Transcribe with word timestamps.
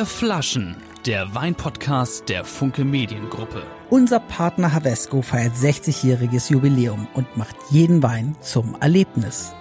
Vier 0.00 0.06
Flaschen, 0.06 0.76
der 1.04 1.34
Weinpodcast 1.34 2.26
der 2.30 2.46
Funke 2.46 2.86
Mediengruppe. 2.86 3.62
Unser 3.90 4.18
Partner 4.18 4.72
Havesco 4.72 5.20
feiert 5.20 5.54
60-jähriges 5.54 6.50
Jubiläum 6.50 7.06
und 7.12 7.36
macht 7.36 7.54
jeden 7.68 8.02
Wein 8.02 8.34
zum 8.40 8.78
Erlebnis. 8.80 9.52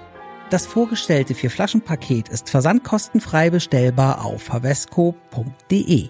Das 0.50 0.66
vorgestellte 0.66 1.36
Vier-Flaschen-Paket 1.36 2.30
ist 2.30 2.50
versandkostenfrei 2.50 3.50
bestellbar 3.50 4.23
auf 4.23 4.50
havesco.de. 4.50 6.10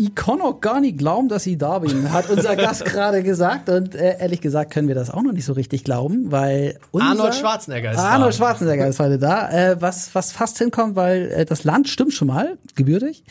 Ich 0.00 0.14
kann 0.14 0.40
auch 0.40 0.60
gar 0.60 0.80
nicht 0.80 0.96
glauben, 0.96 1.28
dass 1.28 1.44
ich 1.44 1.58
da 1.58 1.80
bin, 1.80 2.12
hat 2.12 2.30
unser 2.30 2.54
Gast 2.56 2.84
gerade 2.84 3.24
gesagt. 3.24 3.68
Und 3.68 3.96
äh, 3.96 4.16
ehrlich 4.20 4.40
gesagt 4.40 4.72
können 4.72 4.86
wir 4.86 4.94
das 4.94 5.10
auch 5.10 5.22
noch 5.22 5.32
nicht 5.32 5.44
so 5.44 5.54
richtig 5.54 5.82
glauben, 5.82 6.30
weil 6.30 6.78
unser 6.92 7.08
Arnold 7.08 7.34
Schwarzenegger 7.34 7.90
ist 7.90 7.98
Arnold 7.98 8.32
da. 8.32 8.36
Schwarzenegger 8.36 8.86
ist 8.86 9.00
heute 9.00 9.18
da, 9.18 9.50
äh, 9.50 9.82
was, 9.82 10.14
was 10.14 10.30
fast 10.30 10.56
hinkommt, 10.58 10.94
weil 10.94 11.32
äh, 11.32 11.44
das 11.44 11.64
Land 11.64 11.88
stimmt 11.88 12.14
schon 12.14 12.28
mal, 12.28 12.58
gebürtig. 12.76 13.24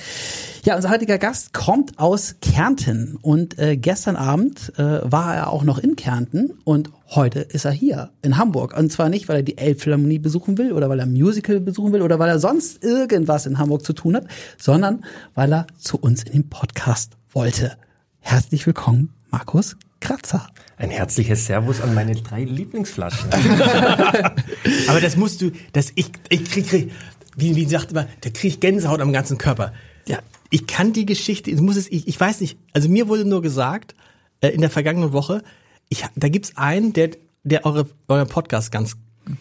Ja, 0.66 0.76
unser 0.76 0.90
heutiger 0.90 1.18
Gast 1.18 1.54
kommt 1.54 2.00
aus 2.00 2.36
Kärnten 2.42 3.18
und 3.22 3.58
äh, 3.58 3.78
gestern 3.78 4.18
Abend 4.18 4.74
äh, 4.78 5.00
war 5.10 5.36
er 5.36 5.52
auch 5.52 5.64
noch 5.64 5.78
in 5.78 5.96
Kärnten 5.96 6.52
und 6.66 6.90
heute 7.10 7.40
ist 7.40 7.66
er 7.66 7.72
hier 7.72 8.12
in 8.22 8.38
Hamburg. 8.38 8.76
Und 8.78 8.92
zwar 8.92 9.10
nicht, 9.10 9.28
weil 9.28 9.38
er 9.38 9.44
die 9.44 9.58
Elbphilharmonie 9.58 10.20
besuchen 10.20 10.58
will 10.58 10.74
oder 10.74 10.90
weil 10.90 11.00
er 11.00 11.06
ein 11.06 11.14
Musical 11.14 11.60
besuchen 11.60 11.94
will 11.94 12.02
oder 12.02 12.20
weil 12.20 12.30
er 12.30 12.40
sonst 12.40 12.84
irgendwas 12.84 13.46
in 13.46 13.58
Hamburg 13.58 13.86
zu 13.86 13.94
tun 13.94 14.16
hat, 14.16 14.26
sondern 14.58 15.06
weil 15.34 15.54
er 15.54 15.68
zu 15.78 15.98
uns 15.98 16.24
in 16.24 16.34
den 16.34 16.50
Podcast 16.50 17.14
wollte. 17.32 17.78
Herzlich 18.20 18.66
willkommen, 18.66 19.14
Markus 19.30 19.78
Kratzer. 20.00 20.48
Ein 20.78 20.92
herzliches 20.92 21.46
Servus 21.48 21.82
an 21.82 21.96
meine 21.96 22.16
drei 22.16 22.44
Lieblingsflaschen. 22.44 23.30
Aber 24.88 25.02
das 25.02 25.18
musst 25.18 25.42
du, 25.42 25.52
das 25.74 25.92
ich, 25.96 26.12
ich 26.30 26.46
krieg, 26.46 26.68
krieg 26.68 26.92
wie, 27.36 27.56
wie 27.56 27.66
sagt 27.66 27.92
immer, 27.92 28.08
da 28.22 28.30
krieg 28.30 28.52
ich 28.52 28.60
Gänsehaut 28.60 29.00
am 29.02 29.14
ganzen 29.14 29.38
Körper. 29.38 29.74
Ja. 30.08 30.20
Ich 30.50 30.68
kann 30.68 30.94
die 30.94 31.06
Geschichte, 31.06 31.52
ich 31.52 31.60
muss 31.60 31.78
es, 31.78 31.92
ich, 31.92 32.08
ich 32.08 32.20
weiß 32.20 32.42
nicht, 32.42 32.58
also 32.74 32.90
mir 32.90 33.08
wurde 33.08 33.26
nur 33.26 33.42
gesagt, 33.42 33.96
äh, 34.42 34.50
in 34.50 34.62
der 34.62 34.70
vergangenen 34.70 35.14
Woche, 35.14 35.44
ich, 35.90 36.06
da 36.16 36.30
gibt's 36.30 36.56
einen, 36.56 36.94
der, 36.94 37.12
der 37.44 37.66
eure, 37.66 37.88
euren 38.08 38.28
Podcast 38.28 38.72
ganz 38.72 38.96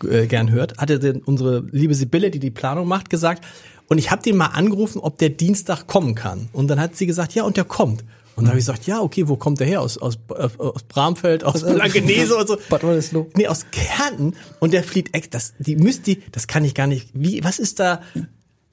äh, 0.08 0.26
gern 0.26 0.50
hört, 0.50 0.78
hatte 0.78 0.98
den, 0.98 1.22
unsere 1.22 1.64
liebe 1.70 1.94
Sibylle, 1.94 2.30
die 2.30 2.38
die 2.38 2.50
Planung 2.50 2.88
macht, 2.88 3.10
gesagt, 3.10 3.44
und 3.88 3.98
ich 3.98 4.10
habe 4.10 4.22
den 4.22 4.36
mal 4.36 4.46
angerufen, 4.46 4.98
ob 4.98 5.18
der 5.18 5.30
Dienstag 5.30 5.86
kommen 5.86 6.14
kann. 6.14 6.48
Und 6.52 6.68
dann 6.68 6.80
hat 6.80 6.96
sie 6.96 7.06
gesagt, 7.06 7.34
ja, 7.34 7.44
und 7.44 7.56
der 7.56 7.64
kommt. 7.64 8.04
Und 8.34 8.44
dann 8.44 8.48
habe 8.48 8.58
ich 8.58 8.66
gesagt, 8.66 8.86
ja, 8.86 9.00
okay, 9.00 9.28
wo 9.28 9.36
kommt 9.36 9.60
der 9.60 9.66
her? 9.66 9.80
Aus, 9.80 9.96
aus, 9.96 10.18
aus 10.28 10.82
Bramfeld, 10.82 11.44
aus 11.44 11.62
Blankenese 11.62 12.36
und 12.36 12.46
so. 12.46 12.58
Bad 12.68 12.84
Oldesloe. 12.84 13.28
Nee, 13.34 13.46
aus 13.46 13.66
Kärnten. 13.70 14.34
Und 14.60 14.74
der 14.74 14.82
flieht 14.82 15.14
echt, 15.14 15.32
das, 15.34 15.54
die 15.58 15.76
müsst 15.76 16.06
die, 16.06 16.20
das 16.32 16.46
kann 16.46 16.64
ich 16.64 16.74
gar 16.74 16.86
nicht, 16.86 17.08
wie, 17.14 17.42
was 17.44 17.58
ist 17.58 17.80
da, 17.80 18.02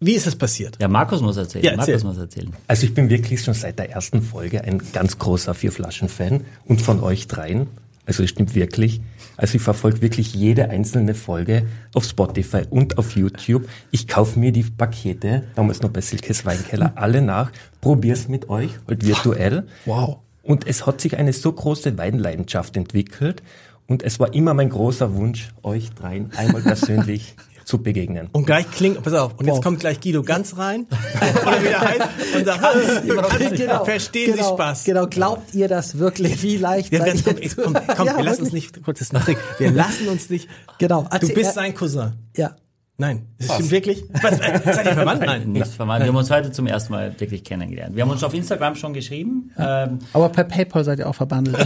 wie 0.05 0.13
ist 0.13 0.27
das 0.27 0.35
passiert? 0.35 0.77
Ja, 0.79 0.87
Markus 0.87 1.21
muss 1.21 1.37
erzählen. 1.37 1.65
Ja, 1.65 1.71
erzähl. 1.71 1.95
Markus 1.95 2.03
muss 2.03 2.17
erzählen. 2.17 2.53
Also 2.67 2.85
ich 2.85 2.93
bin 2.93 3.09
wirklich 3.09 3.41
schon 3.41 3.53
seit 3.53 3.79
der 3.79 3.91
ersten 3.91 4.21
Folge 4.21 4.63
ein 4.63 4.81
ganz 4.93 5.17
großer 5.17 5.53
Vier-Flaschen-Fan 5.53 6.41
und 6.65 6.81
von 6.81 7.01
euch 7.01 7.27
dreien. 7.27 7.67
Also 8.05 8.23
es 8.23 8.29
stimmt 8.29 8.53
wirklich. 8.53 9.01
Also 9.37 9.55
ich 9.55 9.61
verfolge 9.61 10.01
wirklich 10.01 10.33
jede 10.35 10.69
einzelne 10.69 11.15
Folge 11.15 11.65
auf 11.93 12.03
Spotify 12.05 12.63
und 12.69 12.97
auf 12.97 13.15
YouTube. 13.15 13.67
Ich 13.91 14.07
kaufe 14.07 14.37
mir 14.37 14.51
die 14.51 14.63
Pakete, 14.63 15.43
damals 15.55 15.81
noch 15.81 15.89
bei 15.89 16.01
Silkes 16.01 16.45
Weinkeller, 16.45 16.93
alle 16.95 17.21
nach, 17.21 17.51
probier's 17.81 18.27
mit 18.27 18.49
euch, 18.49 18.71
halt 18.88 19.05
virtuell. 19.05 19.67
Wow. 19.85 20.17
Und 20.43 20.67
es 20.67 20.85
hat 20.85 21.01
sich 21.01 21.17
eine 21.17 21.33
so 21.33 21.51
große 21.51 21.97
Weinleidenschaft 21.97 22.75
entwickelt 22.75 23.41
und 23.88 24.03
es 24.03 24.19
war 24.19 24.33
immer 24.33 24.53
mein 24.53 24.69
großer 24.69 25.15
Wunsch, 25.15 25.53
euch 25.63 25.91
dreien 25.91 26.31
einmal 26.35 26.61
persönlich 26.61 27.35
zu 27.73 27.81
begegnen. 27.81 28.29
Und 28.33 28.45
gleich 28.45 28.69
klingt, 28.69 29.02
pass 29.02 29.13
auf, 29.13 29.33
und 29.39 29.47
jetzt 29.47 29.63
kommt 29.63 29.79
gleich 29.79 29.99
Guido 29.99 30.21
ganz 30.21 30.57
rein, 30.57 30.85
oder 31.41 31.59
wie 31.63 31.67
der 31.69 31.81
heißt, 31.81 32.02
und 32.35 32.45
sagt, 32.45 32.61
Hans, 32.61 33.85
verstehen 33.85 34.35
Sie 34.38 34.43
Spaß. 34.43 34.83
Genau, 34.83 35.07
glaubt 35.07 35.56
ihr 35.56 35.67
das 35.67 35.97
wirklich? 35.97 36.44
Wie 36.44 36.57
leicht 36.57 36.94
Ja, 36.94 37.00
seid 37.00 37.07
ganz, 37.07 37.23
komm, 37.25 37.41
zu- 37.50 37.61
komm, 37.63 37.78
komm 37.97 38.06
Ja, 38.07 38.17
wir 38.17 38.23
lassen 38.23 38.41
uns 38.44 38.53
wirklich. 38.53 38.72
nicht, 38.73 38.84
kurz 38.84 39.00
das 39.00 39.11
Nachdenken. 39.11 39.41
Wir 39.57 39.72
lassen 39.72 40.07
uns 40.07 40.29
nicht, 40.29 40.47
Genau. 40.78 41.07
du 41.19 41.28
bist 41.29 41.51
äh, 41.51 41.53
sein 41.53 41.73
Cousin. 41.73 42.13
Ja. 42.38 42.56
Nein, 42.95 43.25
das 43.39 43.56
stimmt 43.56 43.72
wirklich? 43.72 44.03
Was, 44.22 44.34
äh, 44.40 44.59
seid 44.66 44.85
ihr 44.85 44.94
verwandt? 44.94 45.25
Nein. 45.25 45.51
Nicht 45.51 45.66
verwandt. 45.66 46.03
Wir 46.05 46.09
haben 46.09 46.16
uns 46.16 46.29
heute 46.29 46.51
zum 46.51 46.67
ersten 46.67 46.94
Mal 46.94 47.19
wirklich 47.19 47.44
kennengelernt. 47.44 47.95
Wir 47.95 48.03
haben 48.03 48.11
uns 48.11 48.23
auf 48.23 48.35
Instagram 48.35 48.75
schon 48.75 48.94
geschrieben. 48.94 49.50
Ähm, 49.57 49.97
Aber 50.13 50.29
per 50.29 50.44
PayPal 50.44 50.84
seid 50.84 51.00
ihr 51.00 51.09
auch 51.09 51.16
verbandelt. 51.16 51.57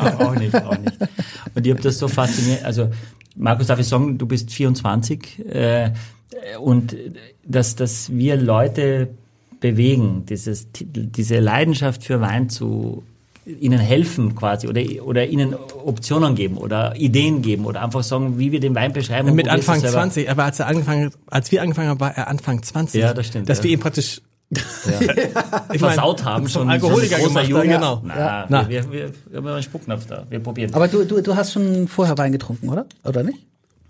auch, 0.00 0.20
auch 0.20 0.34
nicht, 0.34 0.54
auch 0.54 0.78
nicht. 0.78 0.96
Und 1.54 1.66
ich 1.66 1.72
habe 1.72 1.82
das 1.82 1.98
so 1.98 2.08
fasziniert. 2.08 2.64
Also, 2.64 2.88
Markus, 3.36 3.66
darf 3.68 3.78
ich 3.78 3.86
sagen, 3.86 4.18
du 4.18 4.26
bist 4.26 4.50
24 4.50 5.46
äh, 5.46 5.90
und 6.60 6.96
dass, 7.44 7.76
dass 7.76 8.10
wir 8.10 8.36
Leute 8.36 9.08
bewegen, 9.60 10.24
dieses, 10.26 10.68
diese 10.72 11.38
Leidenschaft 11.38 12.04
für 12.04 12.20
Wein 12.20 12.48
zu 12.48 13.02
ihnen 13.46 13.78
helfen 13.78 14.34
quasi 14.34 14.66
oder, 14.66 14.82
oder 15.04 15.26
ihnen 15.26 15.54
Optionen 15.54 16.34
geben 16.34 16.56
oder 16.56 16.96
Ideen 16.96 17.42
geben 17.42 17.64
oder 17.64 17.82
einfach 17.82 18.02
sagen, 18.02 18.38
wie 18.38 18.50
wir 18.50 18.58
den 18.58 18.74
Wein 18.74 18.92
beschreiben. 18.92 19.28
und 19.28 19.36
Mit 19.36 19.48
Anfang 19.48 19.76
es 19.76 19.82
selber. 19.82 19.98
20, 19.98 20.30
aber 20.30 20.44
als 20.44 20.58
er 20.58 20.66
angefangen, 20.66 21.12
als 21.28 21.52
wir 21.52 21.62
angefangen 21.62 21.88
haben, 21.88 22.00
war 22.00 22.16
er 22.16 22.26
Anfang 22.26 22.62
20. 22.62 23.00
Ja, 23.00 23.14
das 23.14 23.26
stimmt, 23.28 23.48
Dass 23.48 23.58
ja. 23.58 23.64
wir 23.64 23.70
ihn 23.70 23.80
praktisch, 23.80 24.20
ich 25.72 25.78
versaut 25.80 26.24
haben, 26.24 26.48
schon 26.48 26.68
Alkoholiker 26.70 27.16
großer 27.18 27.28
gemacht 27.28 27.48
Junge. 27.48 27.66
genau. 27.68 28.00
Na, 28.04 28.46
Na. 28.48 28.68
Wir, 28.68 28.90
wir, 28.92 29.10
wir 29.28 29.38
haben 29.38 29.46
einen 29.48 29.62
Spucknapf 29.62 30.06
da. 30.06 30.24
Wir 30.30 30.38
probieren. 30.40 30.72
Aber 30.74 30.86
du, 30.88 31.04
du, 31.04 31.20
du 31.20 31.34
hast 31.34 31.52
schon 31.52 31.88
vorher 31.88 32.16
Wein 32.18 32.32
getrunken, 32.32 32.68
oder? 32.68 32.86
Oder 33.04 33.22
nicht? 33.24 33.38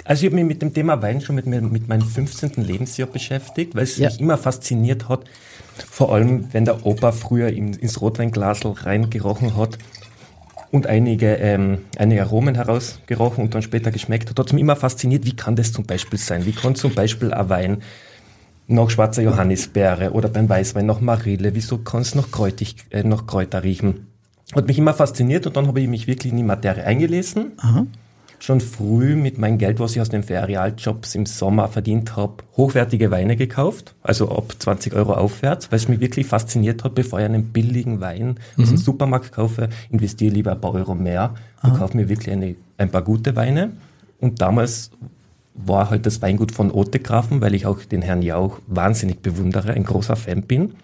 Also 0.04 0.24
ich 0.24 0.32
habe 0.32 0.36
mich 0.36 0.46
mit 0.46 0.62
dem 0.62 0.72
Thema 0.72 1.00
Wein 1.02 1.20
schon 1.20 1.34
mit, 1.36 1.46
mir, 1.46 1.60
mit 1.60 1.88
meinem 1.88 2.06
15. 2.06 2.52
Lebensjahr 2.56 3.08
beschäftigt, 3.08 3.74
weil 3.74 3.82
es 3.84 3.98
Ja. 3.98 4.08
mich 4.08 4.20
immer 4.20 4.38
fasziniert 4.38 5.08
hat, 5.08 5.24
vor 5.90 6.12
allem 6.14 6.48
wenn 6.52 6.64
der 6.64 6.86
Opa 6.86 7.12
früher 7.12 7.48
in, 7.48 7.74
ins 7.74 8.00
Rotweinglasel 8.00 8.72
reingerochen 8.72 9.56
hat 9.56 9.76
und 10.70 10.86
einige, 10.86 11.34
ähm, 11.34 11.78
einige 11.98 12.22
Aromen 12.22 12.54
herausgerochen 12.54 13.44
und 13.44 13.54
dann 13.54 13.62
später 13.62 13.90
geschmeckt 13.90 14.30
hat, 14.30 14.38
hat 14.38 14.46
es 14.46 14.52
mich 14.52 14.62
immer 14.62 14.76
fasziniert, 14.76 15.26
wie 15.26 15.36
kann 15.36 15.54
das 15.56 15.72
zum 15.72 15.84
Beispiel 15.84 16.18
sein? 16.18 16.46
Wie 16.46 16.52
kann 16.52 16.74
zum 16.76 16.94
Beispiel 16.94 17.34
ein 17.34 17.48
Wein 17.50 17.82
nach 18.68 18.90
schwarzer 18.90 19.22
Johannisbeere 19.22 20.12
oder 20.12 20.28
beim 20.28 20.48
Weißwein 20.48 20.86
nach 20.86 21.00
Marille, 21.00 21.54
wieso 21.54 21.78
kann 21.78 22.02
es 22.02 22.14
noch, 22.14 22.30
kräutig, 22.30 22.76
äh, 22.90 23.04
noch 23.04 23.26
Kräuter 23.26 23.62
riechen? 23.62 24.06
Hat 24.54 24.66
mich 24.66 24.78
immer 24.78 24.94
fasziniert 24.94 25.46
und 25.46 25.56
dann 25.56 25.66
habe 25.66 25.80
ich 25.80 25.88
mich 25.88 26.06
wirklich 26.06 26.32
in 26.32 26.36
die 26.36 26.44
Materie 26.44 26.84
eingelesen. 26.84 27.52
Schon 28.38 28.60
früh 28.60 29.16
mit 29.16 29.38
meinem 29.38 29.56
Geld, 29.56 29.80
was 29.80 29.96
ich 29.96 30.00
aus 30.00 30.10
den 30.10 30.22
Ferialjobs 30.22 31.14
im 31.14 31.24
Sommer 31.24 31.68
verdient 31.68 32.16
habe, 32.16 32.44
hochwertige 32.56 33.10
Weine 33.10 33.34
gekauft, 33.34 33.94
also 34.02 34.30
ab 34.30 34.54
20 34.58 34.94
Euro 34.94 35.14
aufwärts, 35.14 35.72
weil 35.72 35.78
es 35.78 35.88
mich 35.88 36.00
wirklich 36.00 36.26
fasziniert 36.26 36.84
hat, 36.84 36.94
bevor 36.94 37.18
ich 37.18 37.24
einen 37.24 37.46
billigen 37.46 38.00
Wein 38.00 38.36
aus 38.58 38.68
dem 38.68 38.76
Supermarkt 38.76 39.32
kaufe, 39.32 39.70
investiere 39.90 40.34
lieber 40.34 40.52
ein 40.52 40.60
paar 40.60 40.74
Euro 40.74 40.94
mehr 40.94 41.34
und 41.62 41.78
kaufe 41.78 41.96
mir 41.96 42.08
wirklich 42.08 42.30
eine, 42.30 42.56
ein 42.76 42.90
paar 42.90 43.02
gute 43.02 43.36
Weine. 43.36 43.72
Und 44.20 44.40
damals 44.40 44.90
war 45.56 45.90
halt 45.90 46.06
das 46.06 46.22
Weingut 46.22 46.52
von 46.52 46.70
Otegrafen, 46.70 47.40
weil 47.40 47.54
ich 47.54 47.66
auch 47.66 47.80
den 47.80 48.02
Herrn 48.02 48.22
Jauch 48.22 48.58
wahnsinnig 48.66 49.20
bewundere, 49.20 49.72
ein 49.72 49.84
großer 49.84 50.16
Fan 50.16 50.42
bin. 50.42 50.74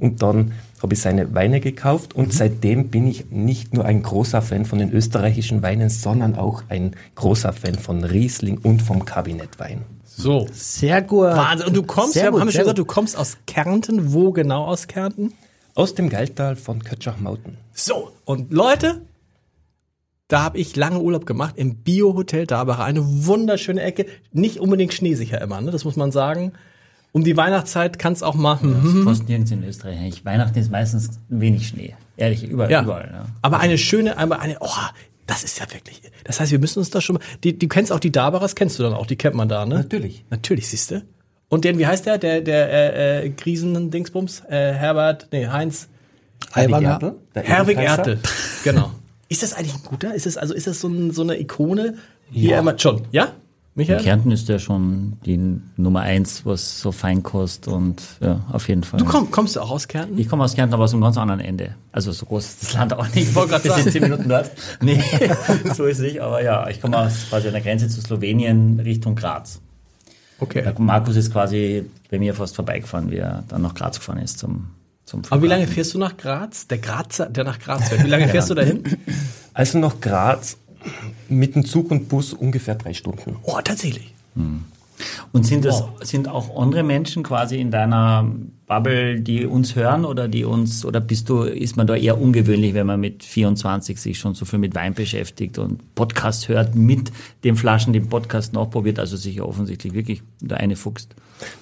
Und 0.00 0.22
dann 0.22 0.52
habe 0.82 0.94
ich 0.94 1.00
seine 1.00 1.34
Weine 1.34 1.60
gekauft 1.60 2.14
und 2.14 2.32
seitdem 2.32 2.88
bin 2.88 3.06
ich 3.06 3.30
nicht 3.30 3.74
nur 3.74 3.84
ein 3.84 4.02
großer 4.02 4.42
Fan 4.42 4.64
von 4.64 4.78
den 4.78 4.90
österreichischen 4.90 5.62
Weinen, 5.62 5.90
sondern 5.90 6.34
auch 6.34 6.64
ein 6.68 6.96
großer 7.14 7.52
Fan 7.52 7.74
von 7.74 8.04
Riesling 8.04 8.58
und 8.58 8.82
vom 8.82 9.04
Kabinettwein. 9.04 9.82
So. 10.04 10.46
Sehr 10.52 11.02
gut. 11.02 11.26
Wahnsinn. 11.26 11.68
Und 11.68 11.76
du 11.76 11.82
kommst, 11.82 12.14
Sehr 12.14 12.22
wir 12.22 12.26
haben 12.26 12.32
gut, 12.32 12.40
haben 12.40 12.50
schon 12.52 12.60
gesagt, 12.60 12.78
du 12.78 12.84
kommst 12.84 13.16
aus 13.16 13.38
Kärnten. 13.46 14.12
Wo 14.12 14.32
genau 14.32 14.64
aus 14.64 14.86
Kärnten? 14.86 15.32
Aus 15.74 15.94
dem 15.94 16.08
Geiltal 16.08 16.56
von 16.56 16.82
Kötschach-Mauten. 16.82 17.56
So, 17.72 18.12
und 18.24 18.52
Leute, 18.52 19.00
da 20.32 20.42
habe 20.42 20.58
ich 20.58 20.74
lange 20.76 20.98
Urlaub 20.98 21.26
gemacht 21.26 21.56
im 21.58 21.76
Bio-Hotel 21.76 22.46
Dabach. 22.46 22.78
Eine 22.78 23.02
wunderschöne 23.26 23.82
Ecke. 23.82 24.06
Nicht 24.32 24.60
unbedingt 24.60 24.94
schneesicher 24.94 25.38
immer, 25.42 25.60
ne? 25.60 25.70
das 25.70 25.84
muss 25.84 25.96
man 25.96 26.10
sagen. 26.10 26.52
Um 27.12 27.22
die 27.22 27.36
Weihnachtszeit 27.36 27.98
kann 27.98 28.14
es 28.14 28.22
auch 28.22 28.34
mal. 28.34 28.58
Mhm. 28.62 29.04
Fast 29.04 29.28
nirgends 29.28 29.50
in 29.50 29.62
Österreich. 29.62 30.24
Weihnachten 30.24 30.58
ist 30.58 30.70
meistens 30.70 31.20
wenig 31.28 31.68
Schnee. 31.68 31.94
Ehrlich, 32.16 32.44
überall. 32.44 32.70
Ja. 32.70 32.82
überall 32.82 33.10
ja. 33.12 33.26
Aber 33.42 33.60
eine 33.60 33.76
schöne, 33.76 34.16
einmal 34.16 34.38
eine, 34.38 34.56
oh, 34.60 34.68
das 35.26 35.44
ist 35.44 35.60
ja 35.60 35.70
wirklich. 35.70 36.00
Das 36.24 36.40
heißt, 36.40 36.50
wir 36.50 36.58
müssen 36.58 36.78
uns 36.78 36.88
da 36.88 37.02
schon 37.02 37.16
mal. 37.16 37.22
Die, 37.44 37.58
du 37.58 37.68
kennst 37.68 37.92
auch 37.92 38.00
die 38.00 38.10
Dabaras, 38.10 38.54
kennst 38.54 38.78
du 38.78 38.82
dann 38.84 38.94
auch, 38.94 39.06
die 39.06 39.16
kennt 39.16 39.34
man 39.34 39.50
da, 39.50 39.66
ne? 39.66 39.74
Natürlich. 39.74 40.24
Natürlich, 40.30 40.66
siehst 40.68 40.92
du. 40.92 41.02
Und 41.50 41.66
den, 41.66 41.78
wie 41.78 41.86
heißt 41.86 42.06
der? 42.06 42.16
Der, 42.16 42.40
der 42.40 42.72
äh, 42.72 43.26
äh, 43.26 43.28
Griesen-Dingsbums? 43.28 44.44
Äh, 44.48 44.72
Herbert, 44.72 45.28
nee, 45.30 45.46
Heinz. 45.46 45.90
Ertel, 46.54 47.16
der 47.34 47.42
Herwig. 47.42 47.76
Ertel. 47.76 48.18
Genau. 48.64 48.92
Ist 49.32 49.42
das 49.42 49.54
eigentlich 49.54 49.74
ein 49.74 49.82
guter? 49.82 50.14
Ist 50.14 50.26
das, 50.26 50.36
also 50.36 50.52
ist 50.52 50.66
das 50.66 50.82
so, 50.82 50.88
ein, 50.88 51.10
so 51.10 51.22
eine 51.22 51.40
Ikone? 51.40 51.94
Ja. 52.30 52.58
Immer, 52.58 52.78
schon, 52.78 53.06
ja? 53.12 53.24
In 53.24 53.32
Michael? 53.74 54.02
Kärnten 54.02 54.30
ist 54.30 54.50
der 54.50 54.58
schon 54.58 55.14
die 55.24 55.40
Nummer 55.78 56.00
eins, 56.00 56.44
was 56.44 56.82
so 56.82 56.92
Feinkost 56.92 57.66
und 57.66 58.02
ja, 58.20 58.44
auf 58.52 58.68
jeden 58.68 58.84
Fall. 58.84 59.00
Du 59.00 59.06
komm, 59.06 59.30
kommst 59.30 59.56
du 59.56 59.60
auch 59.60 59.70
aus 59.70 59.88
Kärnten? 59.88 60.18
ich 60.18 60.28
komme 60.28 60.44
aus 60.44 60.54
Kärnten, 60.54 60.74
aber 60.74 60.84
aus 60.84 60.92
einem 60.92 61.00
ganz 61.00 61.16
anderen 61.16 61.40
Ende. 61.40 61.76
Also 61.92 62.12
so 62.12 62.26
groß 62.26 62.44
ist 62.44 62.62
das 62.62 62.74
Land 62.74 62.92
auch 62.92 63.08
nicht. 63.08 63.30
Ich 63.30 63.34
wollte 63.34 63.58
sind 63.58 63.72
sagen. 63.72 63.90
zehn 63.90 64.02
Minuten 64.02 64.28
dort. 64.28 64.50
Nee, 64.82 65.02
so 65.74 65.86
ist 65.86 66.00
es 66.00 66.04
nicht. 66.04 66.20
Aber 66.20 66.44
ja, 66.44 66.68
ich 66.68 66.82
komme 66.82 66.98
aus 66.98 67.30
quasi 67.30 67.46
an 67.46 67.54
der 67.54 67.62
Grenze 67.62 67.88
zu 67.88 68.02
Slowenien 68.02 68.80
Richtung 68.80 69.14
Graz. 69.14 69.62
Okay. 70.40 70.60
Der 70.60 70.78
Markus 70.78 71.16
ist 71.16 71.32
quasi 71.32 71.86
bei 72.10 72.18
mir 72.18 72.34
fast 72.34 72.54
vorbeigefahren, 72.54 73.10
wie 73.10 73.16
er 73.16 73.44
dann 73.48 73.62
nach 73.62 73.74
Graz 73.74 73.98
gefahren 73.98 74.18
ist 74.18 74.38
zum 74.38 74.66
Aber 75.30 75.42
wie 75.42 75.46
lange 75.46 75.66
fährst 75.66 75.94
du 75.94 75.98
nach 75.98 76.16
Graz? 76.16 76.66
Der 76.68 76.78
Grazer, 76.78 77.26
der 77.26 77.44
nach 77.44 77.58
Graz 77.58 77.88
fährt. 77.88 78.04
Wie 78.04 78.08
lange 78.08 78.28
fährst 78.34 78.50
du 78.50 78.54
dahin? 78.54 78.82
Also 79.52 79.78
nach 79.78 80.00
Graz 80.00 80.56
mit 81.28 81.54
dem 81.54 81.64
Zug 81.64 81.90
und 81.90 82.08
Bus 82.08 82.32
ungefähr 82.32 82.74
drei 82.74 82.94
Stunden. 82.94 83.36
Oh, 83.42 83.60
tatsächlich. 83.62 84.14
Und 85.32 85.46
sind 85.46 85.64
das 85.64 85.84
sind 86.00 86.28
auch 86.28 86.56
andere 86.60 86.82
Menschen 86.82 87.22
quasi 87.22 87.58
in 87.58 87.70
deiner 87.70 88.30
Bubble, 88.66 89.20
die 89.20 89.44
uns 89.44 89.76
hören 89.76 90.04
oder 90.04 90.28
die 90.28 90.44
uns 90.44 90.84
oder 90.84 91.00
bist 91.00 91.28
du 91.28 91.42
ist 91.42 91.76
man 91.76 91.86
da 91.86 91.94
eher 91.94 92.18
ungewöhnlich, 92.18 92.72
wenn 92.74 92.86
man 92.86 93.00
mit 93.00 93.22
24 93.22 94.00
sich 94.00 94.18
schon 94.18 94.34
so 94.34 94.44
viel 94.44 94.58
mit 94.58 94.74
Wein 94.74 94.94
beschäftigt 94.94 95.58
und 95.58 95.94
Podcast 95.94 96.48
hört, 96.48 96.74
mit 96.74 97.12
den 97.44 97.56
Flaschen 97.56 97.92
den 97.92 98.08
Podcast 98.08 98.54
nachprobiert, 98.54 98.98
also 98.98 99.16
sich 99.16 99.36
ja 99.36 99.42
offensichtlich 99.42 99.92
wirklich 99.92 100.22
da 100.40 100.56
eine 100.56 100.76
fuchst. 100.76 101.14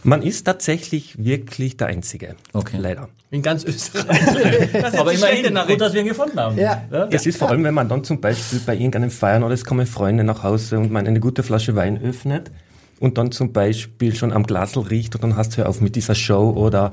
Man 0.04 0.22
ist 0.22 0.44
tatsächlich 0.44 1.24
wirklich 1.24 1.76
der 1.76 1.88
Einzige. 1.88 2.36
Okay. 2.52 2.76
Leider. 2.78 3.08
In 3.30 3.42
ganz 3.42 3.64
Österreich. 3.64 4.94
Aber 4.98 5.12
immerhin 5.12 5.58
gut, 5.66 5.80
dass 5.80 5.94
wir 5.94 6.02
ihn 6.02 6.08
gefunden 6.08 6.38
haben. 6.38 6.58
Ja. 6.58 6.82
Es 7.10 7.26
ist 7.26 7.38
vor 7.38 7.48
allem, 7.48 7.64
wenn 7.64 7.74
man 7.74 7.88
dann 7.88 8.04
zum 8.04 8.20
Beispiel 8.20 8.60
bei 8.64 8.74
irgendeinem 8.74 9.10
Feiern 9.10 9.42
oder 9.42 9.54
es 9.54 9.64
kommen 9.64 9.86
Freunde 9.86 10.22
nach 10.22 10.42
Hause 10.42 10.78
und 10.78 10.92
man 10.92 11.06
eine 11.06 11.18
gute 11.18 11.42
Flasche 11.42 11.74
Wein 11.76 12.00
öffnet 12.00 12.50
und 13.00 13.18
dann 13.18 13.32
zum 13.32 13.52
Beispiel 13.52 14.14
schon 14.14 14.32
am 14.32 14.44
Glasl 14.44 14.80
riecht 14.80 15.16
und 15.16 15.24
dann 15.24 15.34
hast 15.34 15.54
du 15.54 15.56
hör 15.58 15.68
auf 15.68 15.80
mit 15.80 15.96
dieser 15.96 16.14
Show 16.14 16.50
oder 16.50 16.92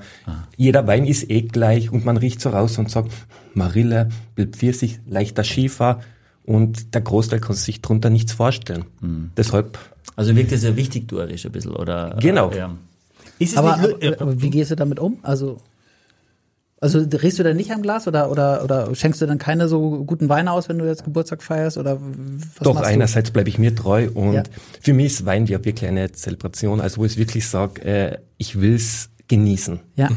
jeder 0.56 0.88
Wein 0.88 1.06
ist 1.06 1.30
eh 1.30 1.42
gleich 1.44 1.92
und 1.92 2.06
man 2.06 2.18
riecht 2.18 2.42
so 2.42 2.50
raus 2.50 2.80
und 2.80 2.89
sagt, 2.89 3.12
Marille, 3.54 4.09
Pfirsich, 4.36 5.00
leichter 5.06 5.44
Schiefer 5.44 6.00
und 6.45 6.95
der 6.95 7.01
Großteil 7.01 7.42
kann 7.42 7.56
sich 7.56 7.81
drunter 7.81 8.09
nichts 8.09 8.31
vorstellen. 8.31 8.86
Deshalb, 9.36 9.77
Also 10.15 10.36
wirkt 10.36 10.51
das 10.51 10.63
ja 10.63 10.75
wichtig 10.75 11.07
tourisch 11.07 11.45
ein 11.45 11.51
bisschen, 11.51 11.74
oder? 11.75 12.18
Genau. 12.19 12.51
Ja. 12.51 12.74
Ist 13.39 13.51
es 13.51 13.57
Aber, 13.57 13.77
nicht, 13.77 14.04
aber, 14.04 14.21
aber 14.21 14.42
wie 14.42 14.50
gehst 14.50 14.71
du 14.71 14.75
damit 14.75 15.00
um? 15.00 15.19
Also, 15.21 15.57
also 16.80 17.04
drehst 17.06 17.40
du 17.40 17.44
dann 17.44 17.58
nicht 17.58 17.72
am 17.72 17.82
Glas 17.82 18.08
oder, 18.08 18.30
oder, 18.30 18.64
oder 18.64 18.94
schenkst 18.94 19.22
du 19.22 19.26
dann 19.26 19.40
keine 19.40 19.68
so 19.68 20.04
guten 20.04 20.30
Weine 20.30 20.52
aus, 20.52 20.70
wenn 20.70 20.78
du 20.78 20.86
jetzt 20.86 21.04
Geburtstag 21.04 21.42
feierst? 21.42 21.78
Oder 21.78 22.00
was 22.00 22.64
doch 22.64 22.80
einerseits 22.82 23.32
bleibe 23.32 23.50
ich 23.50 23.58
mir 23.58 23.76
treu 23.76 24.10
und 24.14 24.34
Ja. 24.34 24.44
für 24.82 24.94
mich 24.94 25.08
ist 25.08 25.26
Wein 25.26 25.48
ja 25.48 25.64
wirklich 25.66 25.90
eine 25.90 26.12
Zelebration, 26.12 26.80
also 26.80 27.02
wo 27.02 27.06
ich 27.06 27.18
wirklich 27.18 27.48
sage, 27.48 27.82
äh, 27.84 28.18
ich 28.38 28.60
will's 28.60 29.10
genießen. 29.28 29.80
Ja. 29.96 30.10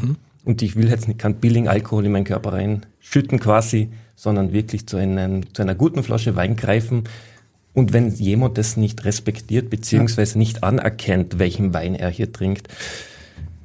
Und 0.43 0.61
ich 0.61 0.75
will 0.75 0.89
jetzt 0.89 1.07
nicht 1.07 1.19
keinen 1.19 1.35
billigen 1.35 1.67
Alkohol 1.67 2.05
in 2.05 2.11
meinen 2.11 2.25
Körper 2.25 2.53
reinschütten 2.53 3.39
quasi, 3.39 3.89
sondern 4.15 4.53
wirklich 4.53 4.87
zu, 4.87 4.97
einem, 4.97 5.53
zu 5.53 5.63
einer 5.63 5.75
guten 5.75 6.03
Flasche 6.03 6.35
Wein 6.35 6.55
greifen. 6.55 7.05
Und 7.73 7.93
wenn 7.93 8.13
jemand 8.13 8.57
das 8.57 8.77
nicht 8.77 9.03
respektiert 9.05 9.69
beziehungsweise 9.69 10.37
nicht 10.37 10.63
anerkennt, 10.63 11.39
welchen 11.39 11.73
Wein 11.73 11.95
er 11.95 12.09
hier 12.09 12.31
trinkt, 12.31 12.67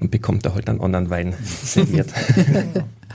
dann 0.00 0.10
bekommt 0.10 0.44
er 0.46 0.54
halt 0.54 0.68
einen 0.68 0.80
anderen 0.80 1.10
Wein 1.10 1.34
serviert. 1.64 2.10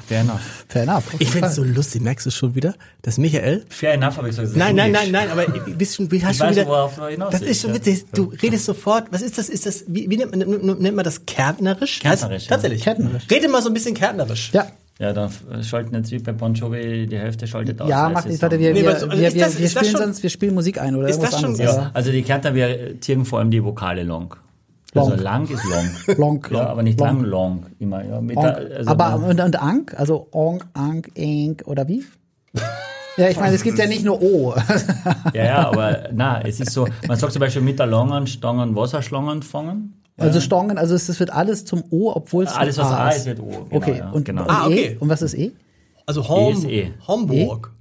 Fair 0.08 0.22
enough. 0.22 0.66
Fair 0.68 0.84
enough. 0.84 1.04
ich 1.20 1.30
finde 1.30 1.48
es 1.48 1.56
so 1.56 1.64
lustig, 1.64 2.02
merkst 2.02 2.26
du 2.26 2.32
schon 2.32 2.56
wieder, 2.56 2.74
dass 3.02 3.18
Michael 3.18 3.64
Fair 3.70 3.94
enough, 3.94 4.18
habe 4.18 4.28
ich 4.30 4.32
gesagt. 4.36 4.48
Das 4.48 4.52
ist 4.54 4.58
Nein, 4.58 4.76
nein, 4.76 4.92
nein, 4.92 5.12
nein, 5.12 5.30
aber 5.30 5.46
bist 5.78 5.96
schon, 5.96 6.06
hast 6.08 6.14
Ich 6.32 6.38
schon 6.38 6.48
weiß, 6.48 6.56
wieder. 6.58 6.66
worauf 6.68 6.96
du 6.96 7.06
hinaus 7.08 7.32
das 7.32 7.42
ist 7.42 7.62
schon 7.62 7.74
witzig. 7.74 8.06
Du 8.14 8.34
redest 8.42 8.66
sofort. 8.66 9.06
Was 9.12 9.22
ist 9.22 9.38
das? 9.38 9.48
Ist 9.50 9.66
das? 9.66 9.86
Wie, 9.88 10.10
wie 10.10 10.18
nennt, 10.18 10.36
man, 10.36 10.78
nennt 10.80 10.96
man 10.96 11.06
das? 11.06 11.26
Kärntnerisch? 11.26 12.00
Kärntnerisch, 12.00 12.44
Heißt- 12.44 12.46
ja. 12.46 12.50
Tatsächlich. 12.50 12.82
Kärntnerisch. 12.84 13.24
Rede 13.32 13.48
mal 13.48 13.62
so 13.62 13.70
ein 13.70 13.74
bisschen 13.74 13.94
Kärntnerisch. 13.96 14.52
Ja. 14.54 14.68
Ja, 15.00 15.14
dann 15.14 15.32
äh, 15.52 15.64
schalten 15.64 15.96
jetzt 15.96 16.12
wie 16.12 16.20
bei 16.20 16.32
Bon 16.32 16.54
Jovi 16.54 17.08
die 17.08 17.18
Hälfte 17.18 17.48
schaltet 17.48 17.82
aus. 17.82 17.90
Ja, 17.90 18.10
macht 18.10 18.26
es 18.26 18.34
nicht, 18.34 18.42
warte, 18.44 18.58
so- 18.58 18.62
wir, 18.62 18.74
Nee, 18.74 18.84
wir, 18.84 18.96
so- 19.00 19.08
also 19.08 19.20
wir, 19.22 19.30
spielen 19.70 19.98
sonst, 19.98 20.22
wir 20.22 20.30
spielen 20.30 20.54
Musik 20.54 20.80
ein 20.80 20.96
oder 20.96 21.08
Ist 21.10 21.20
das 21.22 21.40
schon- 21.40 21.56
ja. 21.56 21.90
Also 21.94 22.12
die 22.12 22.22
Kärntner, 22.22 22.54
wir 22.54 23.00
ziehen 23.02 23.26
vor 23.26 23.40
allem 23.40 23.50
die 23.50 23.64
Vokale 23.64 24.04
long. 24.04 24.36
Long. 24.94 25.12
Also 25.12 25.24
lang 25.24 25.48
ist 25.50 25.64
long. 25.64 26.18
Long, 26.18 26.46
Ja, 26.50 26.58
long, 26.58 26.68
aber 26.68 26.84
nicht 26.84 27.00
long. 27.00 27.08
lang, 27.22 27.24
long. 27.26 27.66
Immer, 27.80 28.04
ja. 28.04 28.20
Mit 28.22 28.36
der, 28.36 28.58
also 28.78 28.90
aber 28.90 29.16
und, 29.16 29.40
und 29.40 29.62
Ank, 29.62 29.94
also 29.98 30.28
Onk, 30.32 30.66
Ank, 30.74 31.12
Enk 31.16 31.64
oder 31.66 31.88
wie? 31.88 32.04
ja, 33.18 33.30
ich 33.30 33.40
meine, 33.40 33.56
es 33.56 33.64
gibt 33.64 33.78
ja 33.80 33.88
nicht 33.88 34.04
nur 34.04 34.22
O. 34.22 34.54
ja, 35.34 35.44
ja, 35.46 35.68
aber 35.70 36.10
na, 36.12 36.42
es 36.42 36.60
ist 36.60 36.72
so, 36.72 36.88
man 37.08 37.18
sagt 37.18 37.32
zum 37.32 37.40
Beispiel 37.40 37.62
mit 37.62 37.80
der 37.80 37.86
langen 37.88 38.28
Stangen 38.28 38.76
Wasserschlangen 38.76 39.44
fangen. 39.44 39.98
Also 40.18 40.40
Stongen, 40.42 40.78
also 40.78 40.94
es, 40.94 41.08
es 41.10 41.20
wird 41.20 41.32
alles 41.32 41.66
zum 41.66 41.84
O, 41.90 42.12
obwohl 42.14 42.44
es 42.44 42.54
Alles, 42.54 42.78
was 42.78 42.92
A 42.92 43.10
ist. 43.10 43.18
ist, 43.20 43.26
wird 43.28 43.40
O. 43.40 43.46
Genau, 43.46 43.66
Okay, 43.72 43.98
ja, 43.98 44.10
und, 44.12 44.26
genau. 44.26 44.44
und 44.44 44.50
Ah, 44.52 44.66
okay. 44.68 44.92
E? 44.94 44.98
Und 44.98 45.10
was 45.10 45.22
ist 45.22 45.34
E? 45.34 45.52
Also 46.06 46.28
Hom, 46.28 46.50
E 46.50 46.52
ist 46.52 46.66
E. 46.66 46.92
Homburg. 47.08 47.72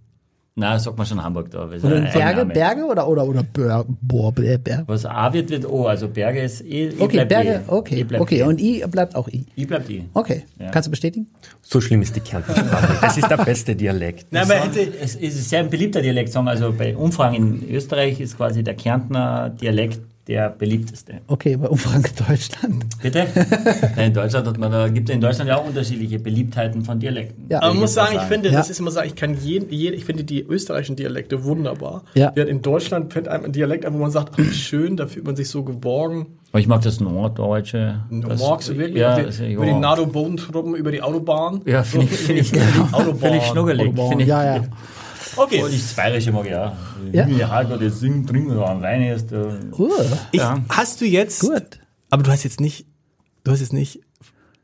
Na, 0.60 0.78
sagt 0.78 0.98
man 0.98 1.06
schon 1.06 1.22
Hamburg 1.22 1.50
da. 1.50 1.62
Und 1.64 1.72
ein 1.84 2.12
Berge. 2.12 2.44
Berge 2.44 2.84
oder 2.84 3.08
oder 3.08 3.24
oder 3.26 3.42
Bör, 3.42 3.84
Bär. 4.32 4.84
Was 4.86 5.06
A 5.06 5.32
wird, 5.32 5.48
wird 5.48 5.64
O. 5.66 5.86
Also 5.86 6.06
Berge 6.08 6.42
ist 6.42 6.60
E. 6.60 6.88
I 6.88 6.94
Okay, 7.00 7.16
bleibt 7.16 7.28
Berge, 7.30 7.50
E. 7.50 7.60
okay, 7.68 8.00
I 8.00 8.04
bleibt 8.04 8.22
okay. 8.22 8.40
E. 8.40 8.42
Und 8.42 8.60
I 8.60 8.84
bleibt 8.90 9.16
auch 9.16 9.26
I. 9.28 9.46
I 9.56 9.64
bleibt 9.64 9.88
I. 9.88 10.04
Okay, 10.12 10.42
Ja. 10.58 10.70
kannst 10.70 10.86
du 10.88 10.90
bestätigen? 10.90 11.26
so 11.62 11.80
schlimm 11.80 12.02
ist 12.02 12.14
die 12.14 12.20
Kärntnersprache. 12.20 12.98
Das 13.00 13.16
ist 13.16 13.28
der 13.30 13.36
beste 13.38 13.74
Dialekt. 13.74 14.26
Nein, 14.32 14.42
aber 14.44 14.54
hätte, 14.54 14.80
Es 15.00 15.14
ist 15.14 15.48
sehr 15.48 15.60
ein 15.60 15.70
beliebter 15.70 16.02
Dialekt. 16.02 16.30
sagen. 16.32 16.48
Also 16.48 16.72
bei 16.76 16.94
Umfragen 16.96 17.34
in 17.36 17.70
Österreich 17.70 18.20
ist 18.20 18.36
quasi 18.36 18.62
der 18.62 18.74
Kärntner 18.74 19.48
Dialekt 19.50 20.00
der 20.28 20.50
beliebteste. 20.50 21.14
Okay, 21.26 21.56
bei 21.56 21.66
Umfragen 21.68 22.04
Deutschland. 22.28 22.84
Bitte? 23.02 23.26
Nein, 23.96 24.08
in 24.08 24.14
Deutschland 24.14 24.46
hat 24.46 24.58
man, 24.58 24.70
da 24.70 24.88
gibt 24.88 25.08
es 25.08 25.14
in 25.14 25.20
Deutschland 25.20 25.48
ja 25.48 25.56
auch 25.56 25.66
unterschiliche 25.66 26.18
Beliebtheiten 26.18 26.84
von 26.84 27.00
Dialekten. 27.00 27.46
Ja. 27.48 27.58
aber 27.62 27.68
man 27.72 27.78
muss 27.80 27.94
sagen, 27.94 28.14
ich 28.16 28.22
finde, 28.22 28.50
Ja. 28.50 28.58
das 28.58 28.70
ist 28.70 28.78
immer 28.80 28.90
sagen, 28.90 29.08
ich 29.08 29.16
kann 29.16 29.34
jeden, 29.42 29.70
jeden, 29.70 29.94
ich 29.96 30.04
finde 30.04 30.22
die 30.24 30.42
österreichischen 30.42 30.94
Dialekte 30.96 31.42
wunderbar. 31.44 32.02
Ja. 32.14 32.30
Während 32.34 32.50
in 32.50 32.62
Deutschland 32.62 33.12
fällt 33.12 33.28
einem 33.28 33.46
ein 33.46 33.52
Dialekt 33.52 33.84
an, 33.86 33.94
wo 33.94 33.98
man 33.98 34.10
sagt, 34.10 34.32
ach, 34.34 34.38
wie 34.38 34.52
schön, 34.52 34.96
da 34.96 35.06
fühlt 35.06 35.24
man 35.26 35.36
sich 35.36 35.48
so 35.48 35.64
geborgen. 35.64 36.26
Aber 36.52 36.60
ich 36.60 36.66
mag 36.68 36.82
das 36.82 37.00
Norddeutsche. 37.00 38.00
Du 38.10 38.20
das, 38.28 38.40
magst 38.40 38.68
du 38.68 38.76
wirklich 38.76 38.98
Ja, 38.98 39.20
die, 39.20 39.52
über 39.52 39.64
die 39.64 39.70
ja. 39.70 39.78
NATO-Bodentruppen, 39.78 40.74
über 40.74 40.92
die 40.92 41.00
Autobahn? 41.02 41.62
Ja, 41.64 41.82
finde 41.82 42.06
ich, 42.06 42.12
finde 42.18 42.42
ich, 42.42 42.52
Autobahn. 42.92 43.18
finde 43.18 43.36
ich 43.38 43.44
schnuggelig. 43.44 43.88
Autobahn. 43.88 44.08
Finde 44.10 44.24
ich, 44.24 44.28
Ja, 44.30 44.56
ja. 44.56 44.62
Okay. 45.36 45.62
Und 45.62 45.72
ich 45.72 45.82
das 45.82 45.94
Bayerische 45.94 46.32
mag 46.32 46.46
ich 46.46 46.54
auch. 46.54 46.72
Ja. 47.12 47.26
Ja, 47.26 47.48
Hardcore, 47.48 47.78
das 47.84 48.00
Singen, 48.00 48.26
Trinken 48.26 48.52
oder 48.56 48.68
am 48.68 48.82
Wein 48.82 49.02
ist. 49.02 49.32
Uh, 49.32 49.92
Ich, 50.32 50.40
Ja. 50.40 50.58
Hast 50.68 51.00
du 51.00 51.04
jetzt, 51.06 51.40
gut. 51.40 51.80
aber 52.10 52.22
du 52.22 52.30
hast 52.30 52.44
jetzt 52.44 52.60
nicht, 52.60 52.86
du 53.44 53.52
hast 53.52 53.60
jetzt 53.60 53.72
nicht, 53.72 54.00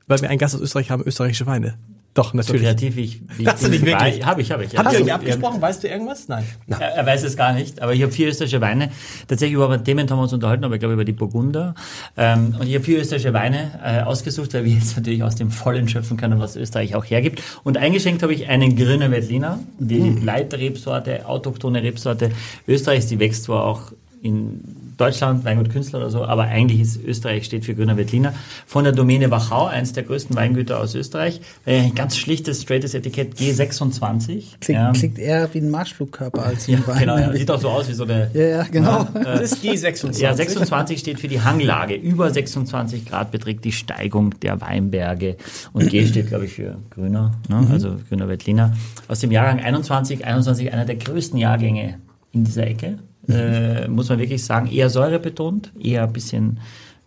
weil 0.06 0.20
wir 0.20 0.28
einen 0.30 0.38
Gast 0.38 0.54
aus 0.54 0.60
Österreich 0.60 0.90
haben, 0.90 1.02
österreichische 1.04 1.46
Weine. 1.46 1.78
Doch, 2.16 2.30
So 2.30 2.38
natürlich. 2.38 2.62
kreativ 2.62 2.96
ich, 2.96 3.20
wie 3.36 3.46
Hast 3.46 3.62
du 3.62 3.68
nicht 3.68 3.84
wirklich? 3.84 4.24
Habe 4.24 4.40
ich, 4.40 4.50
habe 4.50 4.64
ich. 4.64 4.72
Ihr 4.72 4.86
Also, 4.86 5.04
euch 5.04 5.12
abgesprochen? 5.12 5.60
Weißt 5.60 5.84
du 5.84 5.88
irgendwas? 5.88 6.28
Nein. 6.28 6.44
Er, 6.66 6.80
er 6.80 7.04
weiß 7.06 7.22
es 7.24 7.36
gar 7.36 7.52
nicht, 7.52 7.82
aber 7.82 7.92
ich 7.92 8.02
habe 8.02 8.10
vier 8.10 8.28
österreichische 8.28 8.62
Weine. 8.62 8.88
Tatsächlich 9.28 9.54
über 9.54 9.84
Themen 9.84 10.08
haben 10.08 10.16
wir 10.18 10.22
uns 10.22 10.32
unterhalten, 10.32 10.64
aber 10.64 10.74
ich 10.76 10.80
glaube 10.80 10.94
über 10.94 11.04
die 11.04 11.12
Burgunder. 11.12 11.74
Ähm, 12.16 12.56
und 12.58 12.66
ich 12.66 12.74
habe 12.74 12.84
vier 12.84 13.00
österreichische 13.00 13.34
Weine 13.34 13.78
äh, 13.84 14.00
ausgesucht, 14.00 14.54
weil 14.54 14.64
wir 14.64 14.72
jetzt 14.72 14.96
natürlich 14.96 15.22
aus 15.22 15.34
dem 15.34 15.50
Vollen 15.50 15.88
schöpfen 15.88 16.16
können, 16.16 16.40
was 16.40 16.56
Österreich 16.56 16.94
auch 16.94 17.04
hergibt. 17.04 17.42
Und 17.64 17.76
eingeschenkt 17.76 18.22
habe 18.22 18.32
ich 18.32 18.48
einen 18.48 18.76
grünen 18.76 19.12
Veltliner, 19.12 19.58
die 19.78 20.16
Leitrebsorte, 20.24 21.26
autochtone 21.28 21.82
Rebsorte 21.82 22.30
Österreichs. 22.66 23.08
Die 23.08 23.18
wächst 23.18 23.44
zwar 23.44 23.64
auch 23.64 23.92
in 24.22 24.62
Deutschland, 24.96 25.44
Weingut 25.44 25.70
Künstler 25.70 25.98
oder 25.98 26.10
so, 26.10 26.24
aber 26.24 26.44
eigentlich 26.44 26.80
ist 26.80 27.02
Österreich 27.04 27.44
steht 27.44 27.64
für 27.64 27.74
grüner 27.74 27.96
Veltliner. 27.96 28.32
Von 28.66 28.84
der 28.84 28.92
Domäne 28.94 29.30
Wachau, 29.30 29.66
eins 29.66 29.92
der 29.92 30.04
größten 30.04 30.34
Weingüter 30.34 30.80
aus 30.80 30.94
Österreich. 30.94 31.40
Äh, 31.66 31.80
Ein 31.80 31.94
ganz 31.94 32.16
schlichtes, 32.16 32.62
straightes 32.62 32.94
Etikett 32.94 33.34
G26. 33.34 34.58
Klingt, 34.60 34.68
Ja. 34.80 34.92
klingt 34.92 35.18
eher 35.18 35.52
wie 35.52 35.58
ein 35.58 35.70
Marschflugkörper 35.70 36.44
als 36.44 36.66
Ja, 36.66 36.78
ein 36.78 36.86
Wein. 36.86 36.98
genau, 37.00 37.18
ja. 37.18 37.32
Sieht 37.32 37.50
auch 37.50 37.60
so 37.60 37.68
aus 37.68 37.88
wie 37.88 37.92
so 37.92 38.04
eine. 38.04 38.30
Ja, 38.32 38.42
ja, 38.46 38.62
genau. 38.64 39.04
Das 39.14 39.52
ist 39.52 39.64
G26. 39.64 40.20
Ja, 40.20 40.34
26 40.34 40.98
steht 40.98 41.20
für 41.20 41.28
die 41.28 41.40
Hanglage. 41.42 41.94
Über 41.94 42.30
26 42.30 43.04
Grad 43.06 43.30
beträgt 43.30 43.64
die 43.64 43.72
Steigung 43.72 44.38
der 44.40 44.60
Weinberge. 44.60 45.36
Und 45.72 45.88
G 45.90 46.06
steht, 46.06 46.28
glaube 46.28 46.46
ich, 46.46 46.54
für 46.54 46.76
grüner, 46.90 47.32
ne? 47.48 47.66
also 47.70 47.96
grüner 48.08 48.28
Veltliner. 48.28 48.74
Aus 49.08 49.20
dem 49.20 49.30
Jahrgang 49.30 49.60
21, 49.60 50.24
21 50.24 50.72
einer 50.72 50.84
der 50.84 50.96
größten 50.96 51.38
Jahrgänge 51.38 51.98
in 52.32 52.44
dieser 52.44 52.66
Ecke. 52.66 52.98
Äh, 53.28 53.88
muss 53.88 54.08
man 54.08 54.18
wirklich 54.18 54.44
sagen, 54.44 54.66
eher 54.70 54.88
säurebetont, 54.90 55.72
eher 55.78 56.04
ein 56.04 56.12
bisschen 56.12 56.60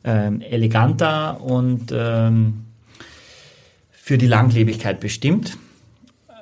ähm, 0.04 0.42
eleganter 0.42 1.40
und 1.42 1.92
ähm, 1.94 2.66
für 3.92 4.18
die 4.18 4.28
Langlebigkeit 4.28 5.00
bestimmt. 5.00 5.58